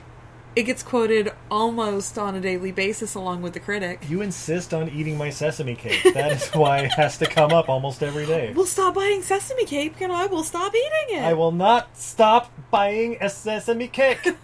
it 0.55 0.63
gets 0.63 0.81
quoted 0.83 1.31
almost 1.51 2.17
on 2.17 2.35
a 2.35 2.39
daily 2.41 2.71
basis 2.71 3.13
along 3.15 3.41
with 3.41 3.53
the 3.53 3.59
critic. 3.59 4.03
you 4.07 4.21
insist 4.21 4.73
on 4.73 4.89
eating 4.89 5.17
my 5.17 5.29
sesame 5.29 5.75
cake. 5.75 6.01
That 6.13 6.31
is 6.31 6.47
why 6.49 6.79
it 6.79 6.91
has 6.93 7.17
to 7.17 7.25
come 7.25 7.51
up 7.51 7.67
almost 7.69 8.01
every 8.01 8.25
day. 8.25 8.53
We'll 8.55 8.65
stop 8.65 8.93
buying 8.95 9.21
sesame 9.21 9.65
cake 9.65 9.99
and 10.01 10.11
I 10.13 10.27
will 10.27 10.43
stop 10.43 10.73
eating 10.73 11.17
it. 11.19 11.23
I 11.23 11.33
will 11.33 11.51
not 11.51 11.97
stop 11.97 12.51
buying 12.71 13.17
a 13.19 13.29
sesame 13.29 13.87
cake. 13.87 14.25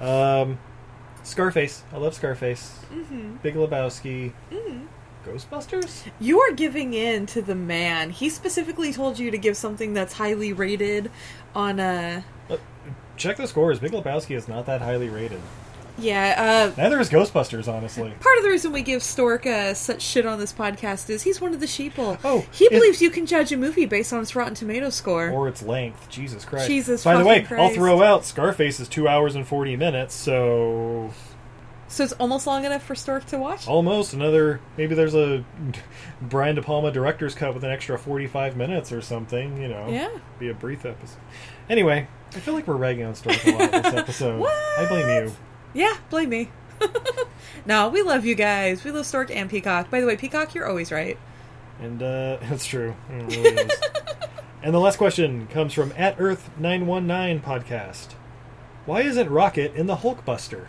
um, 0.00 0.58
Scarface. 1.22 1.84
I 1.92 1.96
love 1.98 2.14
Scarface. 2.14 2.80
Mhm. 2.92 3.40
Big 3.42 3.54
Lebowski. 3.54 4.32
Mhm. 4.50 4.86
Ghostbusters. 5.26 6.10
You 6.18 6.40
are 6.40 6.52
giving 6.52 6.94
in 6.94 7.26
to 7.26 7.40
the 7.40 7.54
man. 7.54 8.10
He 8.10 8.28
specifically 8.28 8.92
told 8.92 9.18
you 9.20 9.30
to 9.30 9.38
give 9.38 9.56
something 9.56 9.94
that's 9.94 10.14
highly 10.14 10.52
rated 10.52 11.10
on 11.54 11.78
a. 11.78 12.24
Check 13.16 13.36
the 13.36 13.46
scores. 13.46 13.78
Big 13.78 13.92
Lebowski 13.92 14.36
is 14.36 14.48
not 14.48 14.66
that 14.66 14.80
highly 14.80 15.08
rated. 15.08 15.40
Yeah, 15.98 16.70
uh, 16.74 16.80
Neither 16.80 16.98
is 17.00 17.10
Ghostbusters, 17.10 17.70
honestly. 17.70 18.14
part 18.20 18.38
of 18.38 18.44
the 18.44 18.48
reason 18.48 18.72
we 18.72 18.80
give 18.80 19.02
Stork 19.02 19.46
uh, 19.46 19.74
such 19.74 20.00
shit 20.00 20.24
on 20.24 20.38
this 20.38 20.50
podcast 20.52 21.10
is 21.10 21.22
he's 21.22 21.38
one 21.38 21.52
of 21.52 21.60
the 21.60 21.66
sheeple. 21.66 22.18
Oh, 22.24 22.46
he 22.50 22.66
believes 22.70 23.02
you 23.02 23.10
can 23.10 23.26
judge 23.26 23.52
a 23.52 23.58
movie 23.58 23.84
based 23.84 24.10
on 24.10 24.22
its 24.22 24.34
Rotten 24.34 24.54
Tomato 24.54 24.88
score. 24.88 25.28
Or 25.28 25.48
its 25.48 25.62
length. 25.62 26.08
Jesus 26.08 26.46
Christ. 26.46 26.66
Jesus 26.66 27.04
By 27.04 27.18
the 27.18 27.24
way, 27.26 27.42
fucking 27.42 27.58
I'll 27.58 27.68
throw 27.74 28.02
out 28.02 28.24
Scarface 28.24 28.80
is 28.80 28.88
two 28.88 29.06
hours 29.06 29.34
and 29.34 29.46
forty 29.46 29.76
minutes, 29.76 30.14
so 30.14 31.10
So 31.88 32.04
it's 32.04 32.14
almost 32.14 32.46
long 32.46 32.64
enough 32.64 32.82
for 32.82 32.94
Stork 32.94 33.26
to 33.26 33.36
watch. 33.36 33.68
almost 33.68 34.14
another. 34.14 34.60
Maybe 34.78 34.94
there's 34.94 35.14
a 35.14 35.44
Brian 36.22 36.54
De 36.56 36.62
Palma 36.62 36.90
director's 36.90 37.34
cut 37.34 37.52
with 37.52 37.64
an 37.64 37.70
extra 37.70 37.98
forty-five 37.98 38.56
minutes 38.56 38.92
or 38.92 39.02
something. 39.02 39.60
You 39.60 39.68
know, 39.68 39.88
Yeah. 39.90 40.08
be 40.38 40.48
a 40.48 40.54
brief 40.54 40.86
episode. 40.86 41.18
Anyway, 41.68 42.08
I 42.34 42.40
feel 42.40 42.54
like 42.54 42.66
we're 42.66 42.76
ragging 42.76 43.04
on 43.04 43.14
Stork 43.14 43.44
a 43.46 43.50
lot 43.50 43.70
this 43.70 43.94
episode. 43.94 44.42
I 44.46 44.86
blame 44.88 45.24
you. 45.26 45.32
Yeah, 45.74 45.96
blame 46.10 46.28
me. 46.30 46.50
no, 47.66 47.88
we 47.88 48.02
love 48.02 48.24
you 48.24 48.34
guys. 48.34 48.84
We 48.84 48.90
love 48.90 49.06
Stork 49.06 49.30
and 49.34 49.48
Peacock. 49.50 49.90
By 49.90 50.00
the 50.00 50.06
way, 50.06 50.16
Peacock, 50.16 50.54
you're 50.54 50.66
always 50.68 50.90
right. 50.90 51.18
And 51.80 52.02
uh, 52.02 52.38
that's 52.42 52.66
true. 52.66 52.94
It 53.10 53.36
really 53.36 53.60
is. 53.62 53.72
and 54.62 54.74
the 54.74 54.80
last 54.80 54.96
question 54.96 55.46
comes 55.48 55.72
from 55.72 55.92
at 55.96 56.16
Earth 56.18 56.50
nine 56.58 56.86
one 56.86 57.06
nine 57.06 57.40
podcast. 57.40 58.12
Why 58.86 59.02
isn't 59.02 59.30
Rocket 59.30 59.74
in 59.74 59.86
the 59.86 59.96
Hulkbuster? 59.96 60.66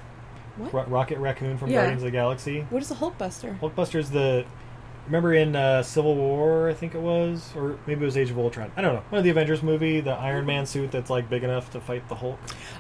What? 0.58 0.72
Ro- 0.74 0.86
Rocket 0.86 1.18
Raccoon 1.18 1.58
from 1.58 1.70
Yeah. 1.72 1.78
Guardians 1.78 2.04
of 2.04 2.06
the 2.08 2.12
Galaxy. 2.12 2.62
What 2.70 2.84
is 2.84 2.92
a 2.92 2.96
Hulkbuster? 2.96 3.60
Hulkbuster's 3.60 4.10
the. 4.12 4.46
Remember 5.06 5.34
in 5.34 5.56
uh, 5.56 5.84
Civil 5.84 6.16
War, 6.16 6.70
I 6.70 6.74
think 6.74 6.96
it 6.96 7.02
was, 7.02 7.52
or 7.56 7.78
maybe 7.86 8.04
it 8.04 8.06
was 8.06 8.16
Age 8.16 8.32
of 8.32 8.38
Ultron. 8.40 8.72
I 8.78 8.82
don't 8.82 8.94
know. 8.94 9.04
One 9.10 9.20
of 9.20 9.24
the 9.26 9.32
Avengers 9.32 9.62
movie, 9.62 10.00
the 10.00 10.12
Iron 10.14 10.46
Man 10.46 10.66
suit 10.66 10.92
that's 10.92 11.10
like 11.10 11.30
big 11.30 11.44
enough 11.44 11.72
to 11.72 11.82
fight 11.82 12.08
the 12.08 12.16
Hulk. 12.16 12.40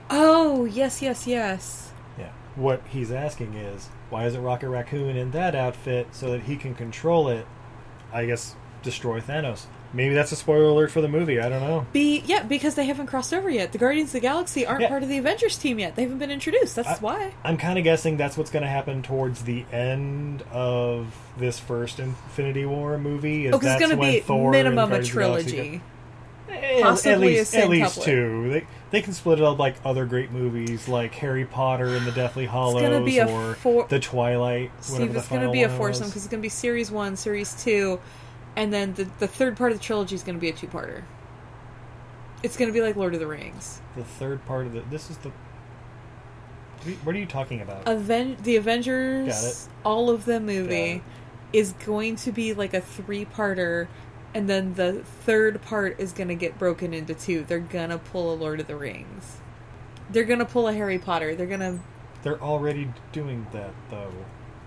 Oh, 0.09 0.63
yes, 0.65 1.01
yes, 1.01 1.27
yes. 1.27 1.91
Yeah. 2.17 2.31
What 2.55 2.81
he's 2.87 3.11
asking 3.11 3.55
is, 3.55 3.89
why 4.09 4.25
isn't 4.25 4.41
Rocket 4.41 4.69
Raccoon 4.69 5.17
in 5.17 5.31
that 5.31 5.53
outfit 5.53 6.07
so 6.11 6.31
that 6.31 6.43
he 6.43 6.55
can 6.55 6.75
control 6.75 7.27
it? 7.27 7.45
I 8.13 8.25
guess 8.25 8.55
destroy 8.83 9.19
Thanos. 9.19 9.65
Maybe 9.95 10.15
that's 10.15 10.31
a 10.31 10.35
spoiler 10.35 10.63
alert 10.69 10.89
for 10.91 11.01
the 11.01 11.07
movie. 11.07 11.39
I 11.39 11.49
don't 11.49 11.61
know. 11.61 11.85
Be 11.93 12.23
yeah, 12.25 12.41
because 12.43 12.73
they 12.75 12.85
haven't 12.85 13.05
crossed 13.07 13.33
over 13.33 13.49
yet. 13.49 13.71
The 13.71 13.77
Guardians 13.77 14.09
of 14.09 14.13
the 14.13 14.19
Galaxy 14.21 14.65
aren't 14.65 14.81
Yeah. 14.81 14.87
part 14.89 15.03
of 15.03 15.09
the 15.09 15.17
Avengers 15.19 15.57
team 15.57 15.77
yet. 15.77 15.95
They 15.95 16.01
haven't 16.01 16.17
been 16.17 16.31
introduced. 16.31 16.75
That's 16.75 16.99
why. 17.01 17.33
I'm 17.43 17.57
kind 17.57 17.77
of 17.77 17.83
guessing 17.83 18.17
that's 18.17 18.35
what's 18.37 18.49
going 18.49 18.63
to 18.63 18.69
happen 18.69 19.03
towards 19.03 19.43
the 19.43 19.65
end 19.71 20.43
of 20.51 21.15
this 21.37 21.59
first 21.59 21.99
Infinity 21.99 22.65
War 22.65 22.97
movie. 22.97 23.45
Is 23.45 23.53
Oh, 23.53 23.59
'cause 23.59 23.69
it's 23.71 23.81
gonna 23.81 24.01
be 24.01 24.19
Thor 24.19 24.51
minimum 24.51 24.91
a 24.91 24.97
Guardians 25.03 25.09
of 25.09 25.13
the 25.15 25.19
Galaxy 25.21 25.51
trilogy. 25.51 25.81
Eh, 26.49 26.81
Possibly 26.81 27.11
at 27.13 27.19
least, 27.19 27.55
at 27.55 27.69
least 27.69 27.95
couplet. 27.95 28.05
two. 28.05 28.49
They 28.51 28.63
they 28.91 29.01
can 29.01 29.13
split 29.13 29.39
it 29.39 29.45
up 29.45 29.57
like 29.57 29.75
other 29.85 30.05
great 30.05 30.31
movies, 30.31 30.87
like 30.87 31.15
Harry 31.15 31.45
Potter 31.45 31.87
and 31.95 32.05
the 32.05 32.11
Deathly 32.11 32.45
Hallows, 32.45 32.81
gonna 32.81 33.01
be 33.03 33.17
a 33.19 33.27
or 33.27 33.55
four- 33.55 33.85
the 33.89 33.99
Twilight. 33.99 34.69
Steve, 34.81 35.15
it's 35.15 35.27
going 35.27 35.41
to 35.41 35.49
be 35.51 35.63
a 35.63 35.69
foursome 35.69 36.07
because 36.07 36.23
it's 36.25 36.31
going 36.31 36.41
to 36.41 36.45
be 36.45 36.49
series 36.49 36.91
one, 36.91 37.15
series 37.15 37.53
two, 37.63 37.99
and 38.55 38.71
then 38.73 38.93
the 38.93 39.07
the 39.19 39.27
third 39.27 39.57
part 39.57 39.71
of 39.71 39.77
the 39.79 39.83
trilogy 39.83 40.15
is 40.15 40.23
going 40.23 40.35
to 40.35 40.41
be 40.41 40.49
a 40.49 40.53
two 40.53 40.67
parter. 40.67 41.03
It's 42.43 42.57
going 42.57 42.67
to 42.69 42.73
be 42.73 42.81
like 42.81 42.95
Lord 42.95 43.13
of 43.13 43.19
the 43.19 43.27
Rings. 43.27 43.79
The 43.95 44.03
third 44.03 44.45
part 44.45 44.65
of 44.67 44.73
the. 44.73 44.81
This 44.81 45.09
is 45.09 45.17
the. 45.17 45.31
What 47.03 47.15
are 47.15 47.19
you 47.19 47.25
talking 47.25 47.61
about? 47.61 47.87
Aven- 47.87 48.35
the 48.43 48.57
Avengers, 48.57 49.33
Got 49.41 49.43
it. 49.49 49.67
all 49.85 50.09
of 50.09 50.25
the 50.25 50.39
movie. 50.41 51.01
is 51.53 51.71
going 51.85 52.15
to 52.17 52.31
be 52.33 52.53
like 52.53 52.73
a 52.73 52.81
three 52.81 53.23
parter, 53.25 53.87
and 54.33 54.49
then 54.49 54.73
the 54.73 55.03
third 55.25 55.61
part 55.61 55.97
is 55.99 56.11
going 56.11 56.27
to 56.27 56.35
get 56.35 56.59
broken 56.59 56.93
into 56.93 57.13
two. 57.13 57.43
They're 57.47 57.59
going 57.59 57.91
to 57.91 57.99
pull 57.99 58.33
a 58.33 58.35
Lord 58.35 58.59
of 58.59 58.67
the 58.67 58.75
Rings. 58.75 59.37
They're 60.09 60.25
going 60.25 60.39
to 60.39 60.45
pull 60.45 60.67
a 60.67 60.73
Harry 60.73 60.99
Potter. 60.99 61.35
They're 61.35 61.47
going 61.47 61.59
to. 61.61 61.79
They're 62.23 62.41
already 62.41 62.91
doing 63.13 63.47
that 63.53 63.71
though. 63.89 64.11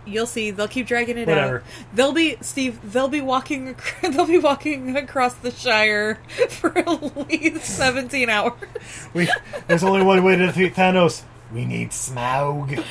You'll 0.07 0.27
see. 0.27 0.51
They'll 0.53 0.69
keep 0.69 0.87
dragging 0.87 1.19
it 1.19 1.27
Whatever. 1.27 1.59
out. 1.59 1.63
They'll 1.95 2.13
be 2.13 2.37
Steve. 2.41 2.93
They'll 2.93 3.09
be 3.09 3.21
walking. 3.21 3.77
They'll 4.03 4.27
be 4.27 4.39
walking 4.39 4.97
across 4.97 5.35
the 5.35 5.51
Shire 5.51 6.15
for 6.51 6.77
at 6.79 7.29
least 7.29 7.65
seventeen 7.65 8.31
hours. 8.31 8.55
We 9.13 9.29
there's 9.67 9.83
only 9.85 10.03
one 10.03 10.23
way 10.23 10.37
to 10.37 10.47
defeat 10.47 10.75
Thanos. 10.75 11.23
We 11.53 11.65
need 11.65 11.91
Smaug, 11.91 12.83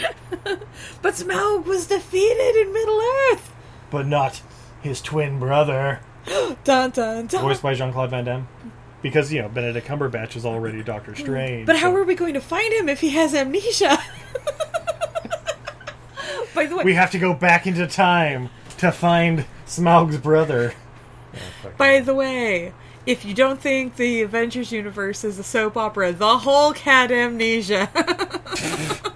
But 1.02 1.14
Smaug 1.14 1.66
was 1.66 1.88
defeated 1.88 2.56
in 2.68 2.72
Middle 2.74 3.02
Earth. 3.32 3.52
but 3.90 4.08
not 4.08 4.42
his 4.82 5.02
twin 5.02 5.40
brother, 5.40 6.00
Dun 6.64 6.92
dun 6.92 7.28
dun. 7.28 7.42
voiced 7.42 7.62
by 7.62 7.74
Jean 7.74 7.92
Claude 7.92 8.12
Van 8.12 8.24
Damme. 8.26 8.48
Because 9.02 9.32
you 9.32 9.42
know 9.42 9.50
Benedict 9.50 9.86
Cumberbatch 9.88 10.36
is 10.36 10.46
already 10.46 10.84
Doctor 10.84 11.16
Strange. 11.16 11.66
But 11.66 11.76
how 11.78 11.92
so 11.92 11.98
are 11.98 12.04
we 12.06 12.16
going 12.16 12.34
to 12.34 12.42
find 12.42 12.74
him 12.74 12.88
if 12.90 13.02
he 13.02 13.10
has 13.12 13.34
amnesia? 13.36 13.98
By 16.56 16.66
the 16.66 16.78
way, 16.78 16.84
we 16.84 16.94
have 16.96 17.12
to 17.12 17.20
go 17.20 17.34
back 17.34 17.68
into 17.68 17.86
time 17.86 18.50
to 18.78 18.92
find 18.92 19.46
Smaug's 19.66 20.18
brother. 20.18 20.74
Oh, 21.66 21.72
by 21.76 22.00
the 22.00 22.16
way, 22.16 22.72
if 23.06 23.26
you 23.26 23.34
don't 23.34 23.60
think 23.60 23.98
the 23.98 24.22
Avengers 24.22 24.72
universe 24.72 25.26
is 25.26 25.38
a 25.38 25.44
soap 25.44 25.76
opera, 25.76 26.14
the 26.14 26.38
Hulk 26.38 26.78
had 26.78 27.12
amnesia. 27.12 27.90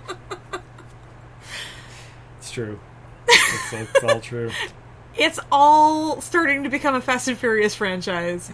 It's 2.40 2.52
true. 2.52 2.80
It's, 3.28 3.74
it's 3.74 4.04
all 4.04 4.20
true. 4.20 4.52
it's 5.16 5.40
all 5.52 6.20
starting 6.20 6.64
to 6.64 6.70
become 6.70 6.96
a 6.96 7.02
Fast 7.02 7.28
and 7.28 7.38
Furious 7.38 7.76
franchise. 7.76 8.50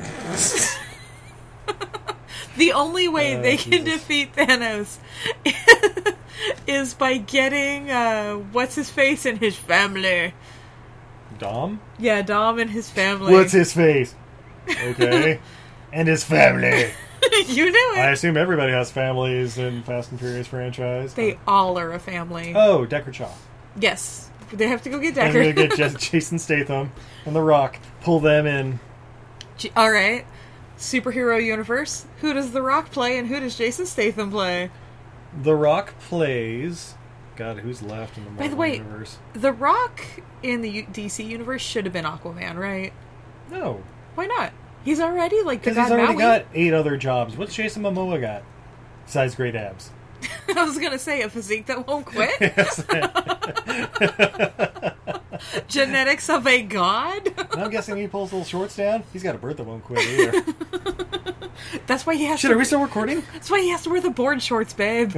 the 2.58 2.74
only 2.74 3.08
way 3.08 3.38
Oh, 3.38 3.42
they 3.42 3.56
can 3.56 3.86
defeat 3.86 4.36
Thanos 4.36 4.98
is 6.68 6.94
by 6.94 7.18
getting 7.18 7.90
uh, 7.92 8.34
what's 8.52 8.76
his 8.76 8.90
face 8.90 9.26
and 9.26 9.38
his 9.40 9.56
family. 9.56 10.34
Dom? 11.40 11.82
Yeah, 12.00 12.22
Dom 12.22 12.60
and 12.60 12.70
his 12.70 12.90
family. 12.90 13.34
What's 13.34 13.52
his 13.52 13.74
face? 13.74 14.16
Okay. 14.68 15.40
and 15.94 16.08
his 16.08 16.24
family. 16.24 16.90
you 17.48 17.66
knew 17.72 17.94
it. 17.96 18.00
I 18.00 18.10
assume 18.12 18.36
everybody 18.36 18.72
has 18.72 18.90
families 18.90 19.58
in 19.60 19.84
Fast 19.84 20.10
and 20.12 20.20
Furious 20.20 20.48
franchise. 20.48 21.14
They 21.14 21.38
all 21.48 21.78
are 21.78 21.92
a 21.94 22.00
family. 22.00 22.54
Oh, 22.56 22.86
Decker 22.86 23.14
Shaw. 23.14 23.30
Yes, 23.80 24.32
they 24.52 24.68
have 24.68 24.82
to 24.84 24.90
go 24.90 24.98
get 25.00 25.18
And 25.20 25.34
Decker. 25.34 25.62
we 25.62 25.68
get 25.78 26.00
Jason 26.00 26.40
Statham 26.40 26.92
and 27.28 27.36
The 27.36 27.42
Rock. 27.42 27.78
Pull 28.02 28.20
them 28.22 28.48
in. 28.48 28.80
J- 29.58 29.72
all 29.76 29.92
right, 29.92 30.26
superhero 30.80 31.44
universe. 31.44 32.06
Who 32.22 32.34
does 32.34 32.52
The 32.52 32.62
Rock 32.64 32.90
play, 32.92 33.20
and 33.20 33.28
who 33.28 33.40
does 33.40 33.56
Jason 33.58 33.86
Statham 33.86 34.32
play? 34.32 34.72
The 35.42 35.56
Rock 35.56 35.98
plays. 36.00 36.96
God, 37.36 37.58
who's 37.60 37.82
left 37.82 38.18
in 38.18 38.24
the 38.24 38.30
Marvel 38.32 38.46
By 38.46 38.50
the 38.50 38.56
way, 38.56 38.74
universe? 38.78 39.18
The 39.34 39.52
Rock 39.52 40.02
in 40.42 40.62
the 40.62 40.70
U- 40.70 40.86
DC 40.86 41.26
universe 41.28 41.62
should 41.62 41.86
have 41.86 41.92
been 41.94 42.06
Aquaman, 42.06 42.56
right? 42.56 42.94
No, 43.52 43.84
Why 44.16 44.26
not? 44.26 44.54
He's 44.86 45.00
already 45.02 45.42
like 45.44 45.62
the 45.64 45.72
because 45.72 45.76
god 45.76 45.84
he's 45.84 45.92
already 45.92 46.14
Maui. 46.14 46.22
got 46.22 46.46
eight 46.54 46.74
other 46.74 46.96
jobs. 46.96 47.36
What's 47.36 47.56
Jason 47.56 47.84
Momoa 47.84 48.22
got? 48.22 48.44
Besides 49.06 49.36
great 49.36 49.56
abs. 49.56 49.90
I 50.56 50.64
was 50.64 50.78
gonna 50.78 51.00
say 51.00 51.22
a 51.22 51.30
physique 51.30 51.66
that 51.68 51.88
won't 51.88 52.06
quit. 52.06 52.40
Genetics 55.68 56.30
of 56.30 56.48
a 56.48 56.62
god. 56.64 57.28
And 57.52 57.64
I'm 57.64 57.70
guessing 57.70 57.98
he 57.98 58.08
pulls 58.08 58.32
little 58.32 58.46
shorts 58.46 58.76
down. 58.78 59.04
He's 59.14 59.24
got 59.24 59.36
a 59.36 59.38
bird 59.38 59.58
that 59.58 59.64
won't 59.66 59.84
quit 59.84 60.06
either. 60.08 60.42
That's 61.88 62.06
why 62.06 62.16
he 62.16 62.26
has 62.26 62.40
Shit, 62.40 62.50
to. 62.50 62.56
are 62.56 62.58
we 62.58 62.66
still 62.66 62.82
recording? 62.82 63.24
That's 63.34 63.50
why 63.50 63.62
he 63.62 63.70
has 63.70 63.84
to 63.84 63.90
wear 63.90 64.02
the 64.02 64.10
board 64.10 64.42
shorts, 64.42 64.74
babe. 64.74 65.16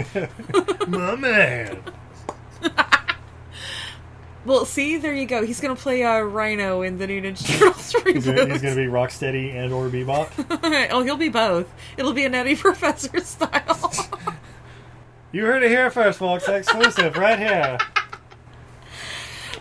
My 0.87 1.15
man. 1.15 1.79
well, 4.45 4.65
see, 4.65 4.97
there 4.97 5.13
you 5.13 5.25
go. 5.25 5.45
He's 5.45 5.59
gonna 5.59 5.75
play 5.75 6.03
uh, 6.03 6.19
Rhino 6.21 6.81
in 6.81 6.97
the 6.97 7.07
new 7.07 7.21
Ninja 7.21 7.45
Turtles 7.59 7.93
reboot. 7.93 8.13
He's 8.15 8.25
gonna, 8.25 8.45
he's 8.47 8.61
gonna 8.61 8.75
be 8.75 8.85
Rocksteady 8.85 9.53
and 9.55 9.73
or 9.73 9.89
Bebop. 9.89 10.89
oh, 10.91 11.03
he'll 11.03 11.17
be 11.17 11.29
both. 11.29 11.71
It'll 11.97 12.13
be 12.13 12.25
a 12.25 12.29
Nutty 12.29 12.55
Professor 12.55 13.19
style. 13.21 13.91
You 15.31 15.45
heard 15.45 15.63
it 15.63 15.69
here 15.69 15.89
first, 15.91 16.19
folks. 16.19 16.47
Exclusive 16.47 17.17
right 17.17 17.37
here. 17.37 17.77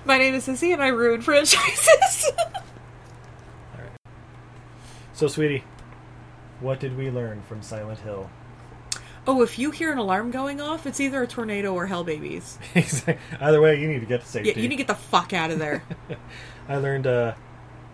My 0.04 0.18
name 0.18 0.34
is 0.34 0.46
Sissy, 0.46 0.72
and 0.72 0.82
I 0.82 0.88
ruin 0.88 1.20
franchises. 1.20 2.30
Alright. 3.74 3.90
So, 5.12 5.28
sweetie, 5.28 5.64
what 6.60 6.78
did 6.78 6.96
we 6.96 7.10
learn 7.10 7.42
from 7.48 7.62
Silent 7.62 8.00
Hill? 8.00 8.28
oh, 9.26 9.42
if 9.42 9.58
you 9.58 9.70
hear 9.70 9.92
an 9.92 9.98
alarm 9.98 10.30
going 10.30 10.60
off, 10.60 10.86
it's 10.86 11.00
either 11.00 11.22
a 11.22 11.26
tornado 11.26 11.74
or 11.74 11.86
hell 11.86 12.04
babies. 12.04 12.58
Either 13.40 13.60
way, 13.60 13.80
you 13.80 13.88
need 13.88 14.00
to 14.00 14.06
get 14.06 14.20
to 14.20 14.26
safety. 14.26 14.50
Yeah, 14.50 14.56
you 14.56 14.68
need 14.68 14.76
to 14.76 14.76
get 14.76 14.86
the 14.86 14.94
fuck 14.94 15.32
out 15.32 15.50
of 15.50 15.58
there. 15.58 15.82
I 16.68 16.76
learned 16.76 17.06
uh, 17.06 17.34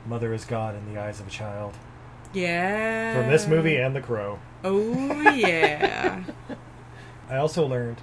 Mother 0.07 0.33
is 0.35 0.45
God 0.45 0.75
in 0.75 0.93
the 0.93 1.01
eyes 1.01 1.21
of 1.21 1.27
a 1.27 1.31
child 1.31 1.75
yeah. 2.33 3.15
from 3.15 3.31
this 3.31 3.47
movie 3.47 3.77
and 3.77 3.97
The 3.97 4.01
Crow. 4.01 4.39
Oh 4.65 5.31
yeah. 5.31 6.23
I 7.33 7.39
also 7.39 7.67
learned 7.67 7.97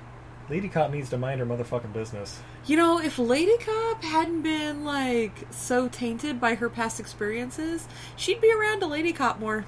Lady 0.49 0.67
Cop 0.67 0.89
needs 0.89 1.09
to 1.11 1.17
mind 1.17 1.39
her 1.39 1.45
motherfucking 1.45 1.93
business. 1.93 2.41
You 2.65 2.77
know, 2.77 2.99
if 2.99 3.19
Lady 3.19 3.55
Cop 3.59 4.03
hadn't 4.03 4.41
been 4.41 4.83
like 4.83 5.45
so 5.51 5.87
tainted 5.87 6.41
by 6.41 6.55
her 6.55 6.67
past 6.67 6.99
experiences, 6.99 7.87
she'd 8.15 8.41
be 8.41 8.51
around 8.51 8.81
a 8.81 8.87
Lady 8.87 9.13
Cop 9.13 9.39
more. 9.39 9.65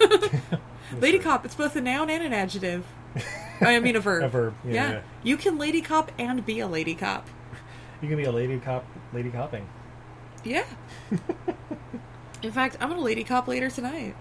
lady 1.00 1.20
Cop, 1.20 1.44
it's 1.44 1.54
both 1.54 1.76
a 1.76 1.80
noun 1.80 2.10
and 2.10 2.24
an 2.24 2.32
adjective. 2.32 2.84
I 3.60 3.78
mean 3.78 3.94
a 3.94 4.00
verb. 4.00 4.24
A 4.24 4.28
verb, 4.28 4.54
yeah, 4.64 4.72
yeah. 4.72 5.00
You 5.22 5.36
can 5.36 5.56
Lady 5.56 5.82
Cop 5.82 6.10
and 6.18 6.44
be 6.44 6.58
a 6.58 6.66
Lady 6.66 6.96
Cop. 6.96 7.28
You 8.02 8.08
can 8.08 8.16
be 8.16 8.24
a 8.24 8.32
lady 8.32 8.58
cop, 8.58 8.84
lady 9.12 9.30
copping. 9.30 9.66
Yeah. 10.44 10.66
In 12.42 12.50
fact, 12.50 12.76
I'm 12.80 12.88
gonna 12.88 13.00
Lady 13.00 13.22
Cop 13.22 13.46
later 13.46 13.70
tonight. 13.70 14.16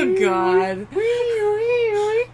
Oh 0.00 0.16
God. 0.20 0.86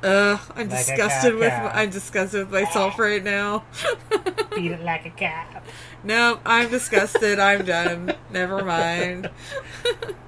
Ugh, 0.05 0.41
I'm 0.55 0.69
Like 0.69 0.71
disgusted 0.71 1.35
with. 1.37 1.53
I'm 1.53 1.91
disgusted 1.91 2.41
with 2.51 2.53
myself 2.63 2.99
right 2.99 3.23
now. 3.25 3.65
Beat 4.55 4.73
it 4.73 4.83
like 4.83 5.07
a 5.07 5.11
cat. 5.11 5.65
No, 6.03 6.41
I'm 6.45 6.69
disgusted. 6.71 7.39
I'm 7.39 7.65
done. 7.65 8.15
Never 8.31 8.65
mind. 8.65 9.31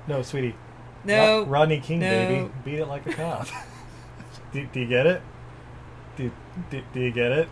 No, 0.08 0.22
sweetie. 0.22 0.54
No. 1.04 1.40
Rod- 1.40 1.50
Rodney 1.50 1.80
King, 1.80 1.98
No. 1.98 2.08
baby. 2.08 2.50
Beat 2.64 2.78
it 2.78 2.86
like 2.86 3.04
a 3.08 3.12
cop. 3.12 3.48
do, 4.52 4.64
do 4.72 4.78
you 4.78 4.86
get 4.86 5.04
it? 5.04 5.20
Do, 6.16 6.30
do, 6.70 6.80
do 6.94 7.00
you 7.00 7.10
get 7.10 7.32
it? 7.32 7.48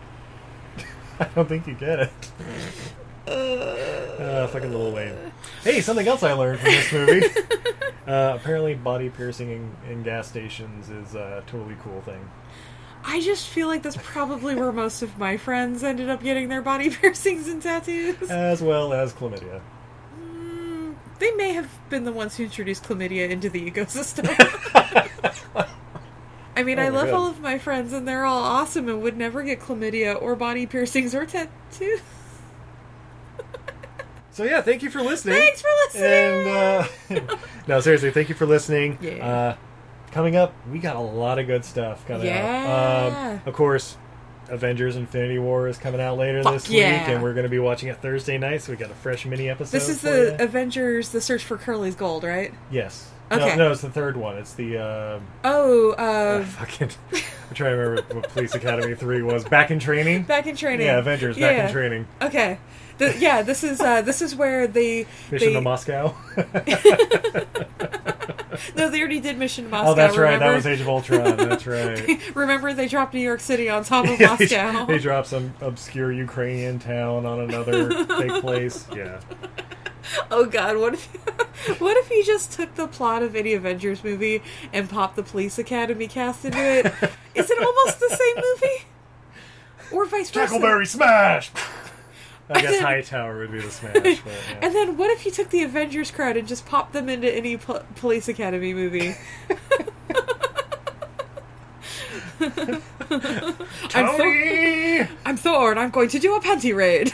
I 1.19 1.25
don't 1.35 1.49
think 1.49 1.67
you 1.67 1.73
get 1.73 1.99
it. 1.99 2.11
Uh, 3.27 4.47
fucking 4.47 4.71
Lil 4.71 4.91
Wayne. 4.91 5.15
Hey, 5.63 5.81
something 5.81 6.07
else 6.07 6.23
I 6.23 6.33
learned 6.33 6.59
from 6.59 6.71
this 6.71 6.91
movie. 6.93 7.25
uh, 8.07 8.37
apparently, 8.39 8.75
body 8.75 9.09
piercing 9.09 9.51
in, 9.51 9.75
in 9.91 10.03
gas 10.03 10.27
stations 10.29 10.89
is 10.89 11.15
a 11.15 11.43
totally 11.47 11.75
cool 11.83 12.01
thing. 12.01 12.29
I 13.03 13.21
just 13.21 13.47
feel 13.47 13.67
like 13.67 13.83
that's 13.83 13.97
probably 14.01 14.55
where 14.55 14.71
most 14.71 15.01
of 15.01 15.17
my 15.19 15.37
friends 15.37 15.83
ended 15.83 16.09
up 16.09 16.23
getting 16.23 16.49
their 16.49 16.61
body 16.61 16.89
piercings 16.95 17.47
and 17.47 17.61
tattoos. 17.61 18.29
As 18.29 18.61
well 18.61 18.93
as 18.93 19.13
chlamydia. 19.13 19.61
They 21.17 21.31
may 21.31 21.53
have 21.53 21.69
been 21.89 22.03
the 22.03 22.11
ones 22.11 22.35
who 22.35 22.43
introduced 22.43 22.83
chlamydia 22.83 23.29
into 23.29 23.49
the 23.49 23.71
ecosystem. 23.71 24.27
I 26.57 26.63
mean, 26.63 26.79
I 26.79 26.87
Oh 26.87 26.91
my 26.91 26.97
love 26.97 27.07
God. 27.07 27.13
all 27.15 27.27
of 27.27 27.39
my 27.41 27.57
friends, 27.57 27.93
and 27.93 28.07
they're 28.07 28.25
all 28.25 28.43
awesome 28.43 28.87
and 28.89 29.01
would 29.01 29.17
never 29.17 29.43
get 29.43 29.59
chlamydia 29.61 30.21
or 30.21 30.35
body 30.35 30.65
piercings 30.65 31.13
or 31.15 31.25
tattoos. 31.25 32.01
So 34.35 34.43
yeah, 34.43 34.59
thank 34.61 34.83
you 34.83 34.89
for 34.89 35.01
listening. 35.01 35.35
Thanks 35.35 35.61
for 35.61 35.69
listening. 35.85 36.45
And 37.09 37.29
uh, 37.29 37.37
no, 37.69 37.79
seriously, 37.79 38.11
thank 38.11 38.27
you 38.27 38.35
for 38.35 38.45
listening. 38.45 38.97
Yeah. 38.99 39.25
Uh, 39.25 39.55
coming 40.11 40.35
up, 40.35 40.53
we 40.69 40.79
got 40.79 40.97
a 40.97 40.99
lot 40.99 41.39
of 41.39 41.47
good 41.47 41.63
stuff 41.63 42.05
coming 42.05 42.27
out. 42.27 42.35
Yeah. 42.35 43.39
Um, 43.41 43.41
of 43.47 43.53
course, 43.53 43.95
Avengers: 44.49 44.97
Infinity 44.97 45.39
War 45.39 45.69
is 45.69 45.77
coming 45.77 46.01
out 46.01 46.17
later 46.17 46.43
Fuck 46.43 46.55
this 46.55 46.69
yeah. 46.69 46.99
week, 46.99 47.15
and 47.15 47.23
we're 47.23 47.33
going 47.33 47.45
to 47.45 47.49
be 47.49 47.59
watching 47.59 47.87
it 47.87 48.01
Thursday 48.01 48.37
night. 48.37 48.61
So 48.61 48.73
we 48.73 48.77
got 48.77 48.91
a 48.91 48.95
fresh 48.95 49.25
mini 49.25 49.47
episode. 49.47 49.71
This 49.71 49.87
is 49.87 50.01
the 50.01 50.35
ya. 50.37 50.43
Avengers: 50.43 51.09
The 51.09 51.21
Search 51.21 51.45
for 51.45 51.55
Curly's 51.55 51.95
Gold, 51.95 52.25
right? 52.25 52.53
yes. 52.69 53.09
Okay. 53.31 53.55
No, 53.55 53.55
no, 53.55 53.71
it's 53.71 53.81
the 53.81 53.89
third 53.89 54.17
one. 54.17 54.37
It's 54.37 54.53
the 54.53 54.77
um, 54.77 55.27
Oh, 55.45 55.91
uh, 55.91 56.43
fucking. 56.43 56.89
I'm 57.13 57.55
trying 57.55 57.71
to 57.71 57.77
remember 57.77 58.15
what 58.15 58.29
Police 58.31 58.53
Academy 58.53 58.95
three 58.95 59.21
was. 59.21 59.45
Back 59.45 59.71
in 59.71 59.79
training. 59.79 60.23
back 60.23 60.45
in 60.45 60.57
training. 60.57 60.87
Yeah, 60.87 60.99
Avengers. 60.99 61.37
Back 61.37 61.67
in 61.67 61.71
training. 61.71 62.07
Okay. 62.21 62.59
The, 62.97 63.13
yeah, 63.19 63.41
this 63.41 63.63
is 63.63 63.81
uh, 63.81 64.01
this 64.01 64.21
is 64.21 64.35
where 64.35 64.67
they 64.67 65.05
Mission 65.29 65.49
they, 65.49 65.53
to 65.53 65.61
Moscow. 65.61 66.15
no, 68.75 68.89
they 68.89 68.99
already 68.99 69.19
did 69.19 69.37
Mission 69.37 69.65
to 69.65 69.69
Moscow. 69.69 69.91
Oh, 69.91 69.93
that's 69.95 70.15
right. 70.17 70.39
That 70.39 70.55
was 70.55 70.65
Age 70.65 70.79
of 70.79 70.87
Ultron. 70.87 71.37
That's 71.37 71.67
right. 71.67 72.35
remember, 72.35 72.73
they 72.73 72.87
dropped 72.87 73.13
New 73.13 73.19
York 73.19 73.41
City 73.41 73.69
on 73.69 73.83
top 73.83 74.05
of 74.09 74.19
Yeah, 74.19 74.35
they, 74.37 74.45
Moscow. 74.45 74.85
they 74.85 74.99
dropped 74.99 75.27
some 75.27 75.53
obscure 75.61 76.11
Ukrainian 76.11 76.79
town 76.79 77.25
on 77.25 77.41
another 77.41 78.05
fake 78.05 78.41
place. 78.41 78.87
Yeah. 78.95 79.19
Oh 80.31 80.45
God, 80.45 80.77
what 80.77 80.93
if 80.93 81.81
what 81.81 81.97
if 81.97 82.09
you 82.11 82.23
just 82.23 82.51
took 82.53 82.75
the 82.75 82.87
plot 82.87 83.23
of 83.23 83.35
any 83.35 83.53
Avengers 83.53 84.03
movie 84.03 84.41
and 84.71 84.89
popped 84.89 85.15
the 85.15 85.23
Police 85.23 85.57
Academy 85.57 86.07
cast 86.07 86.45
into 86.45 86.59
it? 86.59 86.85
Is 87.33 87.49
it 87.49 87.57
almost 87.57 87.99
the 87.99 88.09
same 88.09 88.35
movie? 88.37 88.85
Or 89.91 90.05
vice 90.05 90.29
versa? 90.31 90.53
Tackleberry 90.53 90.87
smash. 90.87 91.51
I 92.49 92.61
guess 92.61 92.79
Hightower 92.79 93.39
would 93.39 93.51
be 93.51 93.59
the 93.59 93.71
smash. 93.71 93.93
But, 93.93 94.05
yeah. 94.05 94.59
And 94.61 94.75
then 94.75 94.97
what 94.97 95.09
if 95.09 95.25
you 95.25 95.31
took 95.31 95.49
the 95.49 95.63
Avengers 95.63 96.11
crowd 96.11 96.37
and 96.37 96.47
just 96.47 96.65
popped 96.65 96.93
them 96.93 97.09
into 97.09 97.33
any 97.33 97.57
po- 97.57 97.83
Police 97.95 98.27
Academy 98.27 98.73
movie? 98.73 99.15
I'm 102.39 102.81
Thor. 104.17 105.09
I'm 105.25 105.37
Thor, 105.37 105.71
and 105.71 105.79
I'm 105.79 105.89
going 105.89 106.09
to 106.09 106.19
do 106.19 106.35
a 106.35 106.41
panty 106.41 106.75
raid. 106.75 107.13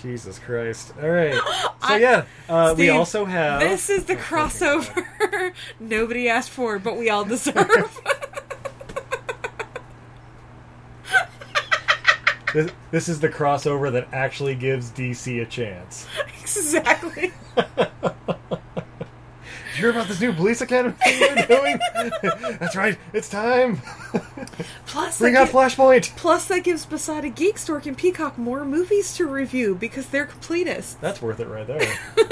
Jesus 0.00 0.38
Christ. 0.38 0.92
All 1.02 1.08
right. 1.08 1.34
So 1.88 1.96
yeah, 1.96 2.24
uh, 2.48 2.74
we 2.76 2.90
also 2.90 3.24
have. 3.24 3.60
This 3.60 3.88
is 3.88 4.04
the 4.04 4.16
crossover 4.16 5.52
nobody 5.80 6.28
asked 6.28 6.50
for, 6.50 6.78
but 6.78 6.98
we 6.98 7.08
all 7.08 7.24
deserve. 7.24 8.00
This, 12.54 12.70
this 12.92 13.08
is 13.08 13.18
the 13.18 13.28
crossover 13.28 13.90
that 13.90 14.06
actually 14.12 14.54
gives 14.54 14.92
DC 14.92 15.42
a 15.42 15.44
chance. 15.44 16.06
exactly. 16.40 17.32
Did 17.56 17.90
you 19.74 19.90
hear 19.90 19.90
about 19.90 20.06
this 20.06 20.20
new 20.20 20.32
police 20.32 20.60
academy 20.60 20.94
thing 21.04 21.34
we're 21.34 21.46
doing? 21.48 21.80
That's 22.60 22.76
right. 22.76 22.96
It's 23.12 23.28
time. 23.28 23.82
Plus, 24.86 25.18
Bring 25.18 25.34
out 25.34 25.48
Flashpoint. 25.48 26.14
Plus, 26.14 26.46
that 26.46 26.62
gives 26.62 26.86
Besotted 26.86 27.34
Geek 27.34 27.58
Stork 27.58 27.86
and 27.86 27.98
Peacock 27.98 28.38
more 28.38 28.64
movies 28.64 29.16
to 29.16 29.26
review 29.26 29.74
because 29.74 30.06
they're 30.10 30.26
completists. 30.26 31.00
That's 31.00 31.20
worth 31.20 31.40
it 31.40 31.48
right 31.48 31.66
there. 31.66 31.98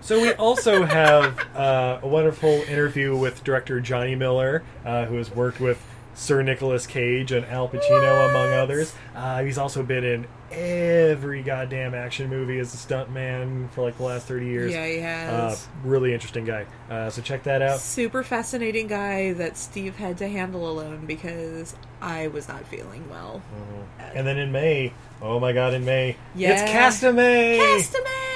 so 0.00 0.22
we 0.22 0.32
also 0.32 0.84
have 0.84 1.38
uh, 1.54 1.98
a 2.02 2.08
wonderful 2.08 2.48
interview 2.48 3.14
with 3.14 3.44
director 3.44 3.78
Johnny 3.78 4.14
Miller, 4.14 4.62
uh, 4.86 5.04
who 5.04 5.16
has 5.16 5.30
worked 5.30 5.60
with 5.60 5.84
Sir 6.14 6.42
Nicolas 6.42 6.86
Cage 6.86 7.32
and 7.32 7.44
Al 7.46 7.68
Pacino, 7.68 8.28
among 8.30 8.52
others. 8.52 8.94
Uh, 9.14 9.42
he's 9.42 9.58
also 9.58 9.82
been 9.82 10.04
in 10.04 10.26
every 10.52 11.42
goddamn 11.42 11.94
action 11.94 12.28
movie 12.30 12.58
as 12.60 12.72
a 12.72 12.76
stuntman 12.76 13.68
for 13.70 13.82
like 13.82 13.96
the 13.96 14.04
last 14.04 14.26
30 14.26 14.46
years. 14.46 14.72
Yeah, 14.72 14.86
he 14.86 14.98
Uh, 14.98 15.02
has. 15.48 15.66
really 15.82 16.14
interesting 16.14 16.44
guy. 16.44 16.66
Uh, 16.88 17.10
so 17.10 17.20
check 17.22 17.42
that 17.42 17.60
out. 17.62 17.80
Super 17.80 18.22
fascinating 18.22 18.86
guy 18.86 19.32
that 19.32 19.56
Steve 19.56 19.96
had 19.96 20.16
to 20.18 20.28
handle 20.28 20.70
alone 20.70 21.06
because 21.06 21.74
I 22.00 22.28
was 22.28 22.46
not 22.48 22.64
feeling 22.66 23.08
well. 23.10 23.42
And 24.14 24.24
then 24.26 24.38
in 24.38 24.52
May, 24.52 24.92
oh 25.20 25.40
my 25.40 25.52
god, 25.52 25.74
in 25.74 25.84
May, 25.84 26.16
Yeah. 26.36 26.52
it's 26.62 26.70
Castamay! 26.70 27.58
Castamay! 27.58 28.33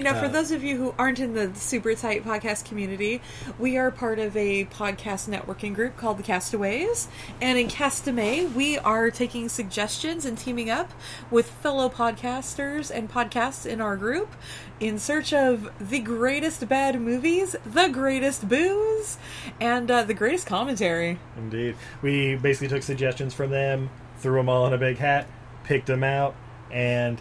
Now, 0.00 0.18
for 0.18 0.26
Uh, 0.26 0.28
those 0.28 0.50
of 0.50 0.62
you 0.62 0.76
who 0.76 0.94
aren't 0.98 1.20
in 1.20 1.34
the 1.34 1.54
super 1.54 1.94
tight 1.94 2.24
podcast 2.24 2.66
community, 2.66 3.20
we 3.58 3.76
are 3.76 3.90
part 3.90 4.18
of 4.18 4.36
a 4.36 4.64
podcast 4.66 5.28
networking 5.28 5.74
group 5.74 5.96
called 5.96 6.18
the 6.18 6.22
Castaways. 6.22 7.08
And 7.40 7.58
in 7.58 7.68
Castamay, 7.68 8.52
we 8.52 8.78
are 8.78 9.10
taking 9.10 9.48
suggestions 9.48 10.24
and 10.24 10.36
teaming 10.36 10.68
up 10.68 10.92
with 11.30 11.48
fellow 11.48 11.88
podcasters 11.88 12.90
and 12.90 13.10
podcasts 13.10 13.66
in 13.66 13.80
our 13.80 13.96
group 13.96 14.34
in 14.80 14.98
search 14.98 15.32
of 15.32 15.70
the 15.80 16.00
greatest 16.00 16.68
bad 16.68 17.00
movies, 17.00 17.54
the 17.64 17.88
greatest 17.88 18.48
booze, 18.48 19.18
and 19.60 19.90
uh, 19.90 20.02
the 20.02 20.14
greatest 20.14 20.46
commentary. 20.46 21.18
Indeed. 21.36 21.76
We 22.02 22.36
basically 22.36 22.68
took 22.68 22.82
suggestions 22.82 23.32
from 23.32 23.50
them, 23.50 23.90
threw 24.18 24.36
them 24.36 24.48
all 24.48 24.66
in 24.66 24.72
a 24.72 24.78
big 24.78 24.98
hat, 24.98 25.26
picked 25.62 25.86
them 25.86 26.02
out, 26.04 26.34
and 26.70 27.20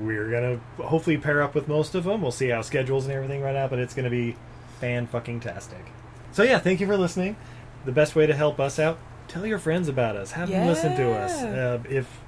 we're 0.00 0.30
going 0.30 0.60
to 0.78 0.82
hopefully 0.84 1.18
pair 1.18 1.42
up 1.42 1.54
with 1.54 1.68
most 1.68 1.94
of 1.94 2.04
them. 2.04 2.22
We'll 2.22 2.30
see 2.30 2.48
how 2.48 2.62
schedules 2.62 3.04
and 3.06 3.14
everything 3.14 3.42
run 3.42 3.56
out, 3.56 3.70
but 3.70 3.78
it's 3.78 3.94
going 3.94 4.04
to 4.04 4.10
be 4.10 4.36
fan 4.80 5.06
fucking 5.06 5.40
tastic. 5.40 5.84
So, 6.32 6.42
yeah, 6.42 6.58
thank 6.58 6.80
you 6.80 6.86
for 6.86 6.96
listening. 6.96 7.36
The 7.84 7.92
best 7.92 8.14
way 8.14 8.26
to 8.26 8.34
help 8.34 8.60
us 8.60 8.78
out, 8.78 8.98
tell 9.28 9.46
your 9.46 9.58
friends 9.58 9.88
about 9.88 10.16
us. 10.16 10.32
Have 10.32 10.48
them 10.48 10.66
listen 10.66 10.96
to 10.96 11.12
us. 11.12 11.42
Uh, 11.42 11.80
if 11.88 12.20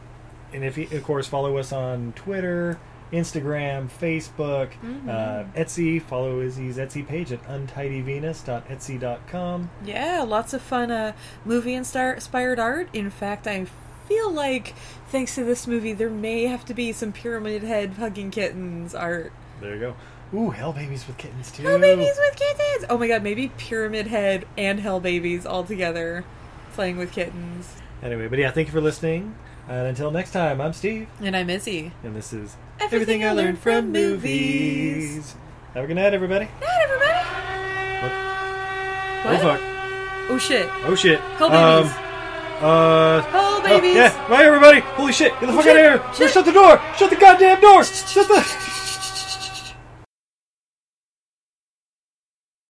And 0.52 0.64
if 0.64 0.76
you, 0.76 0.86
of 0.92 1.02
course, 1.04 1.26
follow 1.26 1.56
us 1.56 1.72
on 1.72 2.12
Twitter, 2.14 2.78
Instagram, 3.12 3.88
Facebook, 3.90 4.70
Mhm. 4.84 5.08
uh, 5.08 5.44
Etsy. 5.58 6.00
Follow 6.00 6.40
Izzy's 6.40 6.76
Etsy 6.78 7.06
page 7.06 7.32
at 7.32 7.42
untidyvenus.etsy.com. 7.48 9.70
Yeah, 9.84 10.24
lots 10.26 10.54
of 10.54 10.62
fun 10.62 10.90
uh, 10.90 11.12
movie 11.44 11.74
inspired 11.74 12.58
art. 12.58 12.88
In 12.92 13.10
fact, 13.10 13.46
I 13.46 13.66
feel 14.06 14.30
like 14.30 14.74
thanks 15.08 15.34
to 15.36 15.44
this 15.44 15.66
movie, 15.66 15.92
there 15.92 16.10
may 16.10 16.44
have 16.46 16.64
to 16.66 16.74
be 16.74 16.92
some 16.92 17.12
pyramid 17.12 17.62
head 17.62 17.94
hugging 17.94 18.30
kittens 18.30 18.94
art. 18.94 19.32
There 19.60 19.74
you 19.74 19.80
go. 19.80 19.94
Ooh, 20.34 20.50
Hell 20.50 20.72
Babies 20.72 21.06
with 21.06 21.18
Kittens, 21.18 21.52
too. 21.52 21.62
Hell 21.62 21.78
babies 21.78 22.16
with 22.18 22.36
kittens! 22.36 22.86
Oh 22.88 22.96
my 22.96 23.06
god, 23.06 23.22
maybe 23.22 23.48
pyramid 23.58 24.06
head 24.06 24.46
and 24.56 24.80
hell 24.80 24.98
babies 24.98 25.44
all 25.44 25.62
together 25.62 26.24
playing 26.72 26.96
with 26.96 27.12
kittens. 27.12 27.74
Anyway, 28.02 28.28
but 28.28 28.38
yeah, 28.38 28.50
thank 28.50 28.66
you 28.68 28.72
for 28.72 28.80
listening. 28.80 29.34
And 29.68 29.86
until 29.86 30.10
next 30.10 30.32
time, 30.32 30.60
I'm 30.60 30.72
Steve. 30.72 31.06
And 31.20 31.36
I'm 31.36 31.50
Izzy. 31.50 31.92
And 32.02 32.16
this 32.16 32.32
is 32.32 32.56
Everything 32.80 33.24
I 33.24 33.32
Learned 33.32 33.58
from 33.58 33.92
Movies. 33.92 35.36
Have 35.74 35.84
a 35.84 35.86
good 35.86 35.96
night, 35.96 36.14
everybody. 36.14 36.46
Night, 36.46 36.80
everybody! 36.82 37.18
Oh, 39.24 39.38
fuck. 39.38 39.60
Oh 40.30 40.38
shit. 40.38 40.68
Oh, 40.84 40.94
shit. 40.94 41.20
Hell 41.20 41.50
babies. 41.50 41.92
Um, 41.94 42.11
uh, 42.62 43.22
Hell 43.22 43.60
babies. 43.62 43.96
Oh, 43.96 43.98
yeah, 43.98 44.28
bye, 44.28 44.44
everybody. 44.44 44.80
Holy 44.94 45.12
shit. 45.12 45.32
Get 45.40 45.46
the 45.46 45.52
Oh, 45.52 45.56
fuck 45.56 45.64
shit. 45.64 45.76
out 45.76 45.98
of 46.00 46.16
here. 46.18 46.28
Shut 46.28 46.44
the 46.44 46.52
door. 46.52 46.80
Shut 46.96 47.10
the 47.10 47.16
goddamn 47.16 47.60
door. 47.60 47.84
Shut 47.84 48.28
the. 48.28 48.40